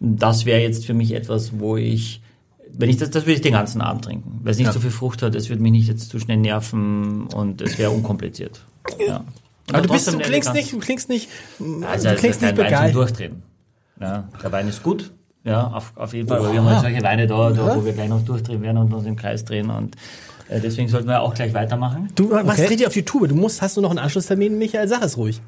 das 0.00 0.44
wäre 0.44 0.60
jetzt 0.60 0.86
für 0.86 0.94
mich 0.94 1.12
etwas, 1.12 1.58
wo 1.58 1.76
ich, 1.76 2.20
wenn 2.72 2.88
ich 2.90 2.96
das, 2.96 3.10
das 3.10 3.24
würde 3.24 3.34
ich 3.34 3.40
den 3.40 3.52
ganzen 3.52 3.80
Abend 3.80 4.04
trinken. 4.04 4.40
Weil 4.42 4.52
es 4.52 4.58
nicht 4.58 4.72
so 4.72 4.80
viel 4.80 4.90
Frucht 4.90 5.22
hat, 5.22 5.34
es 5.34 5.48
würde 5.48 5.62
mich 5.62 5.72
nicht 5.72 5.88
jetzt 5.88 6.08
zu 6.10 6.18
schnell 6.18 6.36
nerven 6.38 7.26
und 7.28 7.60
es 7.60 7.78
wäre 7.78 7.90
unkompliziert. 7.90 8.64
Ja. 9.06 9.24
Und 9.68 9.74
Aber 9.76 9.86
du, 9.86 9.92
bist, 9.92 10.06
du 10.08 10.12
klingst 10.12 10.28
Eleganz. 10.30 10.54
nicht, 10.54 10.72
du 10.72 10.78
klingst 10.78 11.08
nicht, 11.08 11.28
Also 11.90 12.08
du 12.10 12.14
klingst 12.16 12.42
ist 12.42 12.42
nicht 12.42 12.42
Wein 12.42 12.56
zum 12.56 12.64
begeistert. 12.64 12.94
Durchdrehen. 12.94 13.42
Ja, 14.00 14.28
der 14.42 14.52
Wein 14.52 14.68
ist 14.68 14.82
gut. 14.82 15.12
Ja, 15.44 15.66
auf, 15.68 15.92
auf 15.96 16.12
jeden 16.14 16.28
Fall. 16.28 16.38
Aber 16.38 16.52
wir 16.52 16.58
haben 16.60 16.68
halt 16.70 16.80
solche 16.80 17.02
Weine 17.02 17.26
da, 17.26 17.50
da, 17.50 17.76
wo 17.76 17.84
wir 17.84 17.92
gleich 17.92 18.08
noch 18.08 18.22
durchdrehen 18.24 18.62
werden 18.62 18.78
und 18.78 18.92
uns 18.92 19.06
im 19.06 19.16
Kreis 19.16 19.44
drehen. 19.44 19.70
Und 19.70 19.94
äh, 20.48 20.60
deswegen 20.60 20.88
sollten 20.88 21.06
wir 21.08 21.20
auch 21.20 21.34
gleich 21.34 21.52
weitermachen. 21.54 22.08
Du, 22.14 22.30
was 22.30 22.44
Okay. 22.58 22.66
dreht 22.66 22.80
dir 22.80 22.86
auf 22.88 22.92
die 22.94 23.04
Tube? 23.04 23.28
Du 23.28 23.34
musst, 23.34 23.60
hast 23.62 23.76
du 23.76 23.80
noch 23.80 23.90
einen 23.90 23.98
Anschlusstermin, 23.98 24.56
Michael? 24.58 24.88
Sag 24.88 25.02
es 25.02 25.16
ruhig. 25.16 25.40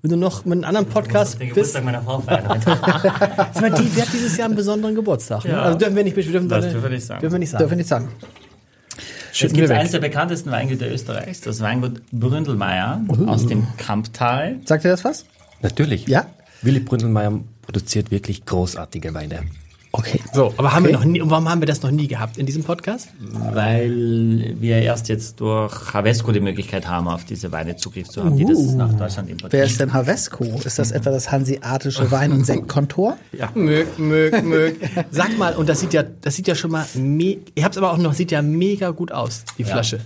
Wenn 0.00 0.10
du 0.10 0.16
noch 0.16 0.44
mit 0.44 0.54
einem 0.54 0.64
anderen 0.64 0.86
Podcast 0.86 1.34
Der 1.34 1.44
bist. 1.46 1.54
Geburtstag 1.54 1.84
meiner 1.84 2.02
Frau 2.02 2.18
feiern. 2.18 2.60
Sag 2.64 3.60
mal, 3.60 3.70
die, 3.70 3.84
die 3.84 4.02
hat 4.02 4.08
dieses 4.12 4.36
Jahr 4.36 4.46
einen 4.48 4.56
besonderen 4.56 4.94
Geburtstag. 4.96 5.44
Ne? 5.44 5.52
Ja. 5.52 5.62
Also 5.62 5.78
dürfen 5.78 5.94
wir 5.96 6.02
nicht, 6.04 6.16
wir 6.16 6.24
dürfen, 6.24 6.48
Das 6.48 6.64
dürfen 6.68 6.82
wir 6.82 6.90
nicht 6.90 7.04
sagen. 7.06 7.20
Dürfen 7.20 7.32
wir 7.34 7.38
nicht 7.38 7.52
Dürfen 7.52 7.78
wir 7.78 7.84
sagen. 7.84 8.06
nicht 8.06 8.20
sagen. 8.20 8.41
Es 9.32 9.38
Schütten 9.38 9.56
gibt 9.56 9.68
wir 9.68 9.70
weg. 9.70 9.80
eines 9.80 9.92
der 9.92 10.00
bekanntesten 10.00 10.50
Weingüter 10.50 10.90
Österreichs, 10.90 11.40
das 11.40 11.60
Weingut 11.60 12.02
Bründelmeier 12.12 13.00
aus 13.26 13.46
dem 13.46 13.66
Kamptal. 13.78 14.60
Sagt 14.66 14.84
ihr 14.84 14.90
das 14.90 15.04
was? 15.04 15.24
Natürlich. 15.62 16.06
Ja? 16.06 16.26
Willy 16.60 16.80
Bründelmeier 16.80 17.40
produziert 17.62 18.10
wirklich 18.10 18.44
großartige 18.44 19.14
Weine. 19.14 19.44
Okay. 19.94 20.20
So, 20.32 20.54
aber 20.56 20.72
haben 20.72 20.84
Okay. 20.84 20.94
wir 20.94 20.98
noch 20.98 21.04
nie, 21.04 21.20
warum 21.22 21.48
haben 21.50 21.60
wir 21.60 21.66
das 21.66 21.82
noch 21.82 21.90
nie 21.90 22.08
gehabt 22.08 22.38
in 22.38 22.46
diesem 22.46 22.64
Podcast? 22.64 23.08
Weil 23.20 24.54
wir 24.58 24.78
erst 24.80 25.08
jetzt 25.10 25.38
durch 25.40 25.92
Havesco 25.92 26.32
die 26.32 26.40
Möglichkeit 26.40 26.88
haben, 26.88 27.08
auf 27.08 27.24
diese 27.26 27.52
Weine 27.52 27.76
Zugriff 27.76 28.08
zu 28.08 28.24
haben, 28.24 28.36
die 28.38 28.46
das 28.46 28.58
nach 28.72 28.92
Deutschland 28.94 29.28
Wer 29.28 29.32
importieren. 29.32 29.66
ist 29.66 29.80
denn 29.80 29.92
Havesco? 29.92 30.44
Ist 30.64 30.78
das 30.78 30.92
etwa 30.92 31.10
das 31.10 31.30
hanseatische 31.30 32.10
Wein- 32.10 32.32
und 32.32 32.46
Sektkontor? 32.46 33.18
Mög, 33.54 33.98
mög, 33.98 34.42
mög. 34.42 34.76
Sag 35.10 35.36
mal, 35.36 35.54
und 35.56 35.68
das 35.68 35.80
sieht 35.80 35.92
ja, 35.92 36.02
das 36.02 36.36
sieht 36.36 36.46
ja 36.48 36.54
schon 36.54 36.70
mal, 36.70 36.86
me 36.94 37.36
ihr 37.54 37.62
habt 37.64 37.74
es 37.74 37.78
aber 37.78 37.92
auch 37.92 37.98
noch, 37.98 38.14
sieht 38.14 38.30
ja 38.30 38.40
mega 38.40 38.90
gut 38.90 39.12
aus, 39.12 39.44
die 39.58 39.64
Flasche. 39.64 40.00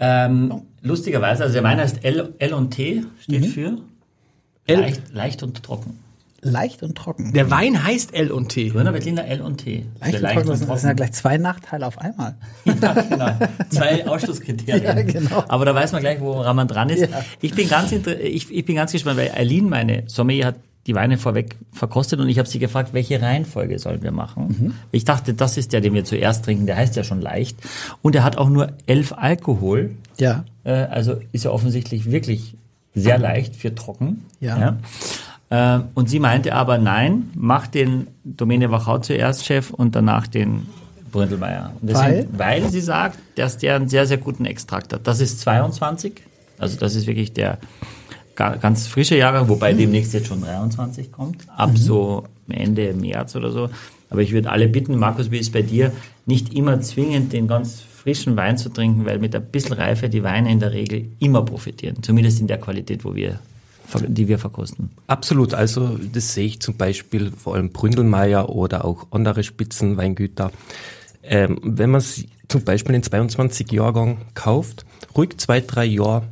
Ähm, 0.00 0.62
lustigerweise, 0.82 1.44
also 1.44 1.54
der 1.54 1.62
Wein 1.62 1.78
heißt 1.78 2.04
L, 2.04 2.34
L 2.38 2.52
und 2.52 2.70
T, 2.72 3.04
steht 3.20 3.46
für 3.46 3.78
L- 4.66 4.80
leicht, 4.80 5.02
leicht 5.12 5.42
und 5.44 5.62
trocken. 5.62 6.00
Leicht 6.44 6.82
und 6.82 6.94
trocken. 6.96 7.32
Der 7.32 7.50
Wein 7.50 7.82
heißt 7.84 8.14
L 8.14 8.30
und 8.30 8.50
T. 8.50 8.68
Grüner 8.68 8.92
Veltliner 8.92 9.24
L 9.26 9.40
und 9.40 9.58
T. 9.58 9.86
Leicht 10.00 10.14
und 10.14 10.22
trocken, 10.22 10.48
das 10.48 10.58
sind- 10.60 10.70
das 10.70 10.80
sind 10.82 10.88
ja 10.90 10.94
gleich 10.94 11.12
zwei 11.12 11.38
Nachteile 11.38 11.86
auf 11.86 11.98
einmal. 11.98 12.34
Ja, 12.64 12.92
genau. 13.02 13.30
Zwei 13.70 14.06
Ausschlusskriterien. 14.06 14.84
Ja, 14.84 15.02
genau. 15.02 15.44
Aber 15.48 15.64
da 15.64 15.74
weiß 15.74 15.92
man 15.92 16.00
gleich, 16.02 16.20
woran 16.20 16.54
man 16.56 16.68
dran 16.68 16.88
ist. 16.90 17.00
Ja. 17.10 17.24
Ich 17.40 17.54
bin 17.54 17.68
ganz 17.68 17.92
ich, 17.92 18.50
ich 18.52 18.64
bin 18.64 18.76
ganz 18.76 18.92
gespannt, 18.92 19.16
weil 19.18 19.30
Eileen, 19.34 19.68
meine 19.68 20.04
Sommelier, 20.06 20.46
hat 20.46 20.56
die 20.86 20.94
Weine 20.94 21.16
vorweg 21.16 21.56
verkostet 21.72 22.20
und 22.20 22.28
ich 22.28 22.38
habe 22.38 22.46
sie 22.46 22.58
gefragt, 22.58 22.90
welche 22.92 23.22
Reihenfolge 23.22 23.78
sollen 23.78 24.02
wir 24.02 24.10
machen. 24.12 24.48
Mhm. 24.48 24.74
Ich 24.92 25.06
dachte, 25.06 25.32
das 25.32 25.56
ist 25.56 25.72
der, 25.72 25.80
den 25.80 25.94
wir 25.94 26.04
zuerst 26.04 26.44
trinken, 26.44 26.66
der 26.66 26.76
heißt 26.76 26.94
ja 26.96 27.04
schon 27.04 27.22
leicht. 27.22 27.56
Und 28.02 28.14
er 28.14 28.22
hat 28.22 28.36
auch 28.36 28.50
nur 28.50 28.72
elf 28.86 29.12
Alkohol. 29.14 29.92
Ja. 30.18 30.44
Äh, 30.64 30.72
also 30.72 31.16
ist 31.32 31.46
er 31.46 31.54
offensichtlich 31.54 32.10
wirklich 32.10 32.54
sehr 32.94 33.18
leicht 33.18 33.56
für 33.56 33.74
trocken. 33.74 34.26
Ja. 34.40 34.58
Ja. 34.60 34.76
Äh, 35.50 35.80
und 35.94 36.08
sie 36.08 36.18
meinte 36.20 36.54
aber, 36.54 36.78
nein, 36.78 37.30
mach 37.34 37.66
den 37.66 38.06
Domäne 38.24 38.70
Wachau 38.70 38.98
zuerst 38.98 39.44
Chef 39.44 39.70
und 39.70 39.94
danach 39.94 40.26
den 40.26 40.66
Bründelmeier. 41.12 41.72
Deswegen, 41.80 42.28
weil? 42.38 42.68
sie 42.70 42.80
sagt, 42.80 43.18
dass 43.36 43.58
der 43.58 43.76
einen 43.76 43.88
sehr, 43.88 44.06
sehr 44.06 44.16
guten 44.18 44.46
Extrakt 44.46 44.92
hat. 44.92 45.06
Das 45.06 45.20
ist 45.20 45.40
22, 45.40 46.12
also 46.58 46.76
das 46.78 46.94
ist 46.96 47.06
wirklich 47.06 47.32
der 47.32 47.58
ga- 48.34 48.56
ganz 48.56 48.86
frische 48.88 49.16
Jahrgang, 49.16 49.48
wobei 49.48 49.72
demnächst 49.74 50.12
jetzt 50.14 50.26
schon 50.26 50.40
23 50.40 51.12
kommt, 51.12 51.44
ab 51.56 51.70
so 51.76 52.24
Ende 52.48 52.92
März 52.94 53.36
oder 53.36 53.52
so. 53.52 53.68
Aber 54.10 54.22
ich 54.22 54.32
würde 54.32 54.50
alle 54.50 54.68
bitten, 54.68 54.98
Markus, 54.98 55.30
wie 55.30 55.38
ist 55.38 55.52
bei 55.52 55.62
dir, 55.62 55.92
nicht 56.26 56.54
immer 56.54 56.80
zwingend 56.80 57.32
den 57.32 57.46
ganz 57.48 57.80
frischen 57.80 58.36
Wein 58.36 58.58
zu 58.58 58.68
trinken, 58.68 59.06
weil 59.06 59.18
mit 59.18 59.34
ein 59.36 59.44
bisschen 59.44 59.72
Reife 59.74 60.08
die 60.08 60.22
Weine 60.22 60.50
in 60.50 60.60
der 60.60 60.72
Regel 60.72 61.06
immer 61.20 61.42
profitieren. 61.44 62.02
Zumindest 62.02 62.40
in 62.40 62.46
der 62.46 62.58
Qualität, 62.58 63.04
wo 63.04 63.14
wir, 63.14 63.38
die 64.00 64.28
wir 64.28 64.38
verkosten. 64.38 64.90
Absolut, 65.06 65.54
also 65.54 65.98
das 66.12 66.34
sehe 66.34 66.46
ich 66.46 66.60
zum 66.60 66.76
Beispiel 66.76 67.32
vor 67.32 67.54
allem 67.54 67.70
Bründelmeier 67.70 68.48
oder 68.48 68.84
auch 68.84 69.06
andere 69.10 69.42
Spitzenweingüter. 69.42 70.50
Ähm, 71.22 71.58
wenn 71.62 71.90
man 71.90 72.00
sie 72.00 72.28
zum 72.48 72.64
Beispiel 72.64 72.92
den 72.92 73.02
22 73.02 73.72
Jahrgang 73.72 74.18
kauft, 74.34 74.84
ruhig 75.16 75.38
zwei, 75.38 75.60
drei 75.60 75.84
Jahre 75.84 76.24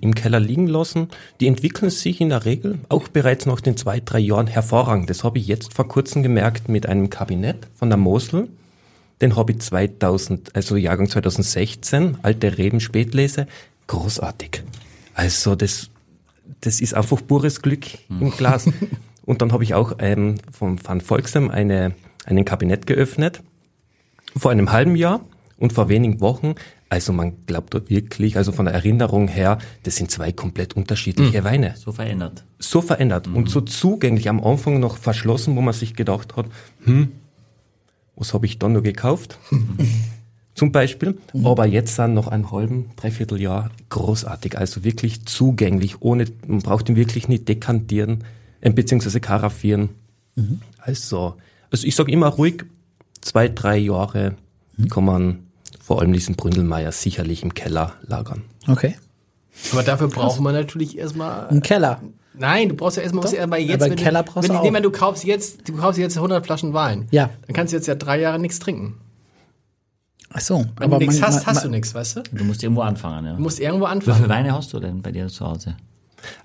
im 0.00 0.14
Keller 0.14 0.40
liegen 0.40 0.66
lassen, 0.66 1.08
die 1.40 1.46
entwickeln 1.46 1.90
sich 1.90 2.20
in 2.20 2.30
der 2.30 2.44
Regel 2.44 2.80
auch 2.88 3.08
bereits 3.08 3.46
nach 3.46 3.60
den 3.60 3.76
zwei, 3.76 4.00
drei 4.00 4.18
Jahren 4.18 4.46
hervorragend. 4.46 5.08
Das 5.10 5.24
habe 5.24 5.38
ich 5.38 5.46
jetzt 5.46 5.74
vor 5.74 5.86
kurzem 5.86 6.22
gemerkt 6.22 6.68
mit 6.68 6.86
einem 6.86 7.10
Kabinett 7.10 7.68
von 7.74 7.88
der 7.88 7.98
Mosel. 7.98 8.48
Den 9.20 9.36
habe 9.36 9.52
ich 9.52 9.60
2000, 9.60 10.54
also 10.54 10.76
Jahrgang 10.76 11.08
2016, 11.08 12.18
alte 12.22 12.58
Reben 12.58 12.80
Spätlese, 12.80 13.46
großartig. 13.86 14.62
Also 15.14 15.56
das, 15.56 15.90
das 16.60 16.80
ist 16.80 16.94
einfach 16.94 17.24
pures 17.26 17.62
Glück 17.62 17.86
im 18.08 18.30
Glas. 18.30 18.68
Und 19.24 19.42
dann 19.42 19.52
habe 19.52 19.62
ich 19.62 19.74
auch 19.74 19.92
ähm, 19.98 20.36
von 20.50 20.78
Van 20.82 21.00
Volksem 21.02 21.50
eine, 21.50 21.94
einen 22.24 22.44
Kabinett 22.46 22.86
geöffnet, 22.86 23.42
vor 24.36 24.50
einem 24.50 24.72
halben 24.72 24.96
Jahr 24.96 25.20
und 25.58 25.74
vor 25.74 25.90
wenigen 25.90 26.20
Wochen. 26.20 26.54
Also 26.88 27.12
man 27.12 27.44
glaubt 27.44 27.74
wirklich, 27.90 28.38
also 28.38 28.52
von 28.52 28.64
der 28.64 28.72
Erinnerung 28.74 29.28
her, 29.28 29.58
das 29.82 29.96
sind 29.96 30.10
zwei 30.10 30.32
komplett 30.32 30.74
unterschiedliche 30.74 31.44
Weine 31.44 31.74
So 31.76 31.92
verändert. 31.92 32.44
so 32.58 32.80
verändert 32.80 33.26
und 33.26 33.50
so 33.50 33.60
zugänglich 33.60 34.30
am 34.30 34.42
Anfang 34.42 34.80
noch 34.80 34.96
verschlossen, 34.96 35.54
wo 35.56 35.60
man 35.60 35.74
sich 35.74 35.94
gedacht 35.94 36.36
hat, 36.36 36.46
hm, 36.84 37.12
was 38.16 38.32
habe 38.32 38.46
ich 38.46 38.58
dann 38.58 38.72
noch 38.72 38.82
gekauft? 38.82 39.38
Zum 40.58 40.72
Beispiel. 40.72 41.16
Aber 41.44 41.66
jetzt 41.66 41.94
sind 41.94 42.14
noch 42.14 42.26
ein 42.28 42.50
halben, 42.50 42.90
dreiviertel 42.96 43.40
Jahr 43.40 43.70
großartig, 43.90 44.58
also 44.58 44.82
wirklich 44.82 45.24
zugänglich, 45.24 46.02
ohne, 46.02 46.24
man 46.46 46.60
braucht 46.60 46.88
ihn 46.88 46.96
wirklich 46.96 47.28
nicht 47.28 47.48
dekantieren, 47.48 48.24
äh, 48.60 48.70
beziehungsweise 48.70 49.20
karaffieren. 49.20 49.90
Also, 50.78 51.34
also 51.70 51.86
ich 51.86 51.94
sage 51.94 52.12
immer 52.12 52.28
ruhig, 52.28 52.64
zwei, 53.20 53.48
drei 53.48 53.76
Jahre 53.76 54.34
kann 54.90 55.04
man 55.04 55.38
vor 55.80 56.00
allem 56.00 56.12
diesen 56.12 56.36
Bründelmeier 56.36 56.92
sicherlich 56.92 57.42
im 57.42 57.54
Keller 57.54 57.94
lagern. 58.02 58.44
Okay. 58.66 58.96
Aber 59.72 59.82
dafür 59.82 60.08
braucht 60.08 60.40
man 60.40 60.54
natürlich 60.54 60.98
erstmal. 60.98 61.48
Ein 61.48 61.62
Keller. 61.62 62.00
Nein, 62.34 62.68
du 62.68 62.76
brauchst 62.76 62.96
ja 62.96 63.02
erstmal, 63.02 63.24
was 63.24 63.32
ja 63.32 63.42
aber 63.42 63.58
jetzt, 63.58 63.74
Aber 63.74 63.86
wenn, 63.86 63.92
einen 63.92 64.00
Keller 64.00 64.22
du, 64.22 64.32
brauchst 64.32 64.48
wenn 64.48 64.56
du 64.56 64.72
wir, 64.72 64.80
du 64.80 64.90
kaufst 64.90 65.24
jetzt, 65.24 65.68
du 65.68 65.76
kaufst 65.76 65.98
jetzt 65.98 66.16
100 66.16 66.46
Flaschen 66.46 66.72
Wein. 66.72 67.08
Ja. 67.10 67.30
Dann 67.46 67.54
kannst 67.56 67.72
du 67.72 67.76
jetzt 67.76 67.88
ja 67.88 67.96
drei 67.96 68.20
Jahre 68.20 68.38
nichts 68.38 68.60
trinken. 68.60 68.94
Ach 70.32 70.40
so. 70.40 70.64
Wenn 70.76 70.90
du 70.90 70.98
nichts 70.98 71.22
hast, 71.22 71.46
hast 71.46 71.64
du 71.64 71.68
nichts, 71.68 71.94
weißt 71.94 72.16
du? 72.16 72.22
Du 72.32 72.44
musst 72.44 72.62
irgendwo 72.62 72.82
anfangen, 72.82 73.26
ja. 73.26 73.32
Du 73.34 73.42
musst 73.42 73.60
irgendwo 73.60 73.86
Wie 73.86 73.90
anfangen. 73.90 74.16
viele 74.16 74.28
Weine 74.28 74.52
hast 74.54 74.72
du 74.72 74.78
denn 74.80 75.00
bei 75.02 75.10
dir 75.10 75.28
zu 75.28 75.46
Hause? 75.46 75.76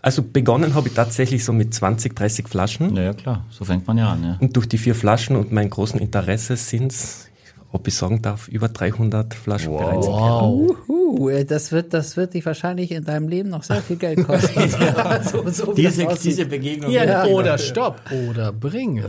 Also 0.01 0.21
begonnen 0.23 0.75
habe 0.75 0.87
ich 0.87 0.93
tatsächlich 0.93 1.43
so 1.43 1.51
mit 1.51 1.73
20, 1.73 2.15
30 2.15 2.47
Flaschen. 2.47 2.93
Naja, 2.93 3.13
klar, 3.13 3.45
so 3.49 3.65
fängt 3.65 3.87
man 3.87 3.97
ja 3.97 4.11
an, 4.11 4.23
ja. 4.23 4.37
Und 4.39 4.55
durch 4.55 4.67
die 4.67 4.77
vier 4.77 4.95
Flaschen 4.95 5.35
und 5.35 5.51
mein 5.51 5.69
großen 5.69 5.99
Interesse 5.99 6.55
sind's, 6.55 7.27
ob 7.71 7.87
ich 7.87 7.95
sagen 7.95 8.21
darf, 8.21 8.47
über 8.47 8.69
300 8.69 9.33
Flaschen 9.33 9.75
bereits 9.75 10.05
im 10.05 10.13
Keller. 10.13 10.47
Uhu, 10.87 11.29
äh, 11.29 11.43
das 11.43 11.71
wird, 11.71 11.91
das 11.93 12.15
wird 12.15 12.35
dich 12.35 12.45
wahrscheinlich 12.45 12.91
in 12.91 13.03
deinem 13.03 13.27
Leben 13.27 13.49
noch 13.49 13.63
sehr 13.63 13.81
viel 13.81 13.95
Geld 13.97 14.23
kosten. 14.25 14.69
so, 15.23 15.49
so 15.49 15.75
wie 15.75 15.81
Diese, 15.81 16.07
diese 16.21 16.45
Begegnung. 16.45 16.91
Ja, 16.91 17.23
mit- 17.23 17.33
oder 17.33 17.57
stopp. 17.57 17.99
Oder 18.29 18.53
bring. 18.53 19.03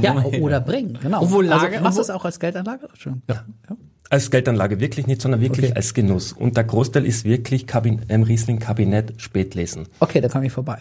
ja, 0.00 0.24
oder 0.40 0.60
bringen, 0.60 0.98
genau. 1.00 1.22
Und 1.22 1.30
wo 1.30 1.42
Lager- 1.42 1.66
also, 1.68 1.80
machst 1.84 1.98
du 1.98 2.02
es 2.02 2.10
auch 2.10 2.24
als 2.24 2.40
Geldanlage? 2.40 2.88
Schon. 2.94 3.20
Ja. 3.28 3.44
Als 4.08 4.30
Geldanlage 4.30 4.78
wirklich 4.78 5.06
nicht, 5.06 5.20
sondern 5.20 5.40
wirklich 5.40 5.66
Okay. 5.66 5.76
als 5.76 5.92
Genuss. 5.94 6.32
Und 6.32 6.56
der 6.56 6.64
Großteil 6.64 7.04
ist 7.04 7.24
wirklich 7.24 7.66
Kabin 7.66 8.02
ähm, 8.08 8.22
Riesling-Kabinett 8.22 9.14
Spätlesen. 9.16 9.86
Okay, 10.00 10.20
dann 10.20 10.30
komme 10.30 10.46
ich 10.46 10.52
vorbei. 10.52 10.78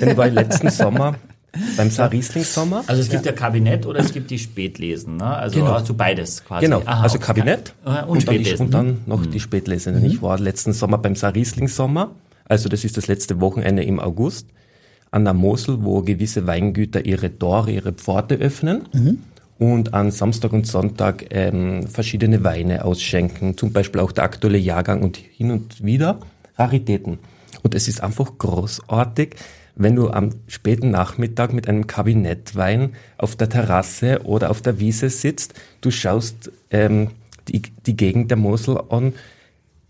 Denn 0.00 0.08
ich 0.10 0.16
war 0.16 0.28
letzten 0.28 0.70
Sommer 0.70 1.14
beim 1.76 1.90
Saar 1.90 2.10
Riesling 2.12 2.44
Sommer. 2.44 2.84
Also 2.88 3.00
es 3.00 3.08
gibt 3.08 3.24
ja. 3.26 3.32
Kabinett 3.32 3.86
oder 3.86 4.00
es 4.00 4.12
gibt 4.12 4.30
die 4.30 4.38
Spätlesen, 4.38 5.16
ne? 5.16 5.24
Also 5.24 5.60
Genau. 5.60 5.72
hast 5.72 5.88
du 5.88 5.94
beides 5.94 6.44
quasi. 6.44 6.66
Genau, 6.66 6.82
Aha, 6.84 7.02
also 7.04 7.16
okay. 7.16 7.26
Kabinett 7.26 7.74
und, 7.84 7.92
und, 7.94 7.96
dann, 7.96 8.04
die, 8.16 8.20
Spätlesen. 8.44 8.66
und 8.66 8.74
dann 8.74 8.98
noch 9.06 9.24
die 9.26 9.40
Spätlese. 9.40 9.92
Denn 9.92 10.04
Ich 10.04 10.20
war 10.20 10.38
letzten 10.38 10.72
Sommer 10.72 10.98
beim 10.98 11.14
Saar 11.14 11.34
Riesling 11.34 11.68
Sommer, 11.68 12.10
also 12.48 12.68
das 12.68 12.84
ist 12.84 12.96
das 12.96 13.06
letzte 13.06 13.40
Wochenende 13.40 13.82
im 13.82 13.98
August, 14.00 14.48
an 15.10 15.24
der 15.24 15.32
Mosel, 15.34 15.78
wo 15.84 16.02
gewisse 16.02 16.46
Weingüter 16.46 17.06
ihre 17.06 17.38
Tore, 17.38 17.70
ihre 17.70 17.92
Pforte 17.92 18.34
öffnen 18.34 18.88
und 19.58 19.94
an 19.94 20.10
Samstag 20.10 20.52
und 20.52 20.66
Sonntag 20.66 21.26
ähm, 21.30 21.86
verschiedene 21.86 22.44
Weine 22.44 22.84
ausschenken, 22.84 23.56
zum 23.56 23.72
Beispiel 23.72 24.00
auch 24.00 24.12
der 24.12 24.24
aktuelle 24.24 24.58
Jahrgang 24.58 25.02
und 25.02 25.16
hin 25.16 25.50
und 25.50 25.84
wieder 25.84 26.20
Raritäten. 26.56 27.18
Und 27.62 27.74
es 27.74 27.88
ist 27.88 28.02
einfach 28.02 28.38
großartig, 28.38 29.34
wenn 29.74 29.96
du 29.96 30.10
am 30.10 30.30
späten 30.48 30.90
Nachmittag 30.90 31.52
mit 31.52 31.68
einem 31.68 31.86
Kabinettwein 31.86 32.94
auf 33.16 33.36
der 33.36 33.48
Terrasse 33.48 34.22
oder 34.24 34.50
auf 34.50 34.60
der 34.60 34.80
Wiese 34.80 35.08
sitzt, 35.08 35.54
du 35.80 35.90
schaust 35.90 36.50
ähm, 36.70 37.10
die, 37.48 37.62
die 37.86 37.96
Gegend 37.96 38.30
der 38.30 38.38
Mosel 38.38 38.80
an, 38.90 39.14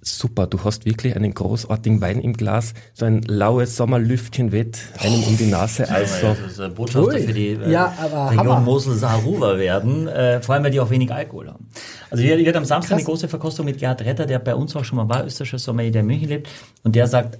super, 0.01 0.47
du 0.47 0.63
hast 0.65 0.87
wirklich 0.87 1.17
einen 1.17 1.35
großartigen 1.35 2.01
Wein 2.01 2.21
im 2.21 2.33
Glas, 2.35 2.75
so 2.95 3.05
ein 3.05 3.23
laues 3.23 3.77
Sommerlüftchen 3.77 4.53
weht 4.53 4.79
einem 4.99 5.23
um 5.25 5.37
die 5.37 5.47
Nase, 5.47 5.89
also 5.89 6.29
Das 6.29 6.53
ist 6.53 6.61
ein 6.61 6.75
Botschafter 6.75 7.15
Ui. 7.15 7.21
für 7.23 7.33
die 7.33 7.49
äh, 7.49 7.71
Ja, 7.71 7.93
aber 7.99 8.31
Region 8.31 8.49
Hammer. 8.49 8.61
Mosel-Saarruwer 8.61 9.59
werden, 9.59 10.07
äh, 10.09 10.41
vor 10.41 10.55
allem 10.55 10.65
weil 10.65 10.71
die 10.71 10.81
auch 10.81 10.91
wenig 10.91 11.13
Alkohol 11.13 11.49
haben. 11.49 11.69
Also 12.11 12.23
hier, 12.23 12.37
hier 12.37 12.49
hat 12.49 12.57
am 12.57 12.65
Samstag 12.65 12.97
eine 12.97 13.05
große 13.05 13.29
Verkostung 13.29 13.67
mit 13.67 13.79
Gerhard 13.79 14.01
Retter, 14.03 14.27
der 14.27 14.39
bei 14.39 14.55
uns 14.55 14.75
auch 14.77 14.85
schon 14.85 14.97
mal 14.97 15.09
war, 15.09 15.27
österreichischer 15.27 15.59
Sommelier, 15.59 15.91
der 15.93 16.01
in 16.03 16.07
München 16.07 16.29
lebt, 16.29 16.49
und 16.85 16.95
der 16.95 17.07
sagt, 17.07 17.39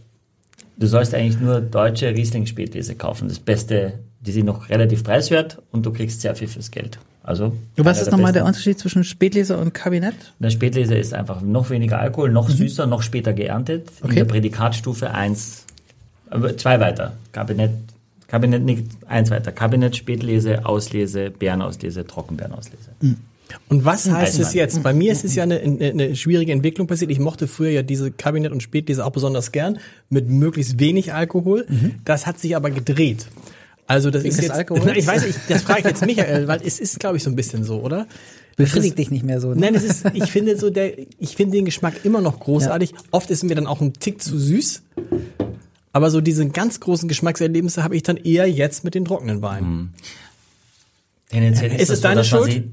du 0.77 0.87
sollst 0.87 1.15
eigentlich 1.15 1.41
nur 1.41 1.61
deutsche 1.61 2.09
Riesling-Spätlese 2.09 2.97
kaufen. 2.97 3.29
Das 3.29 3.39
Beste, 3.39 4.01
die 4.21 4.33
sind 4.33 4.47
noch 4.47 4.69
relativ 4.69 5.05
preiswert 5.05 5.63
und 5.71 5.87
du 5.87 5.93
kriegst 5.93 6.21
sehr 6.21 6.35
viel 6.35 6.49
fürs 6.49 6.71
Geld. 6.71 6.99
Also 7.23 7.53
was 7.77 8.01
ist 8.01 8.11
nochmal 8.11 8.33
der. 8.33 8.45
Unterschied 8.47 8.79
zwischen 8.79 9.05
Spätleser 9.05 9.59
und 9.59 9.75
Kabinett? 9.75 10.15
Der 10.39 10.51
Spätlese 10.51 10.95
ist 10.95 11.13
einfach 11.13 11.43
noch 11.43 11.69
weniger 11.71 11.99
Alkohol, 11.99 12.31
noch 12.31 12.49
süßer, 12.49 12.87
noch 12.87 13.03
später 13.03 13.33
geerntet. 13.35 13.89
In 14.01 14.07
Okay. 14.07 14.15
der 14.17 14.25
Prädikatstufe 14.25 15.11
1, 15.11 15.65
äh, 16.31 16.57
zwei 16.57 16.81
weiter. 16.81 17.13
Kabinett, 17.33 17.73
Kabinett 18.29 18.63
nicht, 18.65 18.85
eins 19.07 19.31
weiter. 19.31 19.53
Kabinett, 19.53 19.97
Spätlese, 19.97 20.65
Auslese, 20.65 21.31
Beerenauslese, 21.31 22.07
Trockenbeerenauslese. 22.07 22.91
Und 23.71 23.85
was 23.85 24.11
heißt 24.11 24.39
es 24.41 24.53
jetzt? 24.55 24.83
Bei 24.83 24.93
mir 24.93 25.11
ist 25.13 25.25
es 25.25 25.35
ja 25.35 25.43
eine, 25.43 25.59
eine, 25.59 25.85
eine 25.91 26.17
schwierige 26.17 26.53
Entwicklung 26.53 26.87
passiert. 26.87 27.11
Ich 27.11 27.19
mochte 27.19 27.47
früher 27.49 27.71
ja 27.71 27.83
diese 27.83 28.11
Kabinett- 28.11 28.53
und 28.53 28.63
Spätlese 28.63 29.05
auch 29.05 29.11
besonders 29.11 29.53
gern 29.53 29.79
mit 30.11 30.29
möglichst 30.29 30.79
wenig 30.81 31.13
Alkohol. 31.15 31.67
Das 32.05 32.27
hat 32.27 32.39
sich 32.39 32.57
aber 32.57 32.71
gedreht. 32.71 33.27
Also 33.89 34.11
das 34.11 34.23
ist 34.23 34.41
jetzt, 34.41 34.51
Alkohols? 34.53 34.85
Nein, 34.87 34.97
ich 34.97 35.07
weiß 35.07 35.27
nicht, 35.27 35.39
das 35.49 35.63
frage 35.63 35.81
ich 35.81 35.87
jetzt 35.87 36.05
Michael, 36.07 36.47
weil 36.47 36.61
es 36.65 36.79
ist, 36.79 37.01
glaube 37.01 37.17
ich, 37.17 37.23
so 37.25 37.31
ein 37.31 37.37
bisschen 37.37 37.65
so, 37.65 37.81
oder? 37.81 38.07
Befriedigt 38.57 38.99
dich 38.99 39.11
nicht 39.11 39.25
mehr 39.25 39.41
so. 39.41 39.51
Ne? 39.55 39.61
Nein, 39.61 39.75
es 39.75 39.85
ist, 39.85 40.05
ich 40.15 40.31
finde 40.31 40.59
so 40.59 40.69
der, 40.71 40.93
ich 41.19 41.37
finde 41.37 41.57
den 41.57 41.65
Geschmack 41.65 42.05
immer 42.05 42.21
noch 42.21 42.39
großartig. 42.41 42.93
Oft 43.13 43.31
ist 43.31 43.45
mir 43.45 43.55
dann 43.55 43.67
auch 43.67 43.81
ein 43.81 43.93
Tick 43.95 44.21
zu 44.23 44.39
süß. 44.39 44.83
Aber 45.93 46.11
so 46.11 46.21
diese 46.21 46.47
ganz 46.49 46.81
großen 46.81 47.09
Geschmackserlebnisse 47.09 47.83
habe 47.83 47.97
ich 47.97 48.03
dann 48.03 48.17
eher 48.17 48.49
jetzt 48.51 48.85
mit 48.85 48.95
den 48.95 49.05
trockenen 49.05 49.43
Weinen. 49.43 49.95
Tendenziell 51.31 51.73
Ist 51.73 51.83
es 51.83 51.89
das 51.89 51.99
so, 51.99 52.03
deine 52.09 52.25
Schuld? 52.25 52.51
sie- 52.53 52.65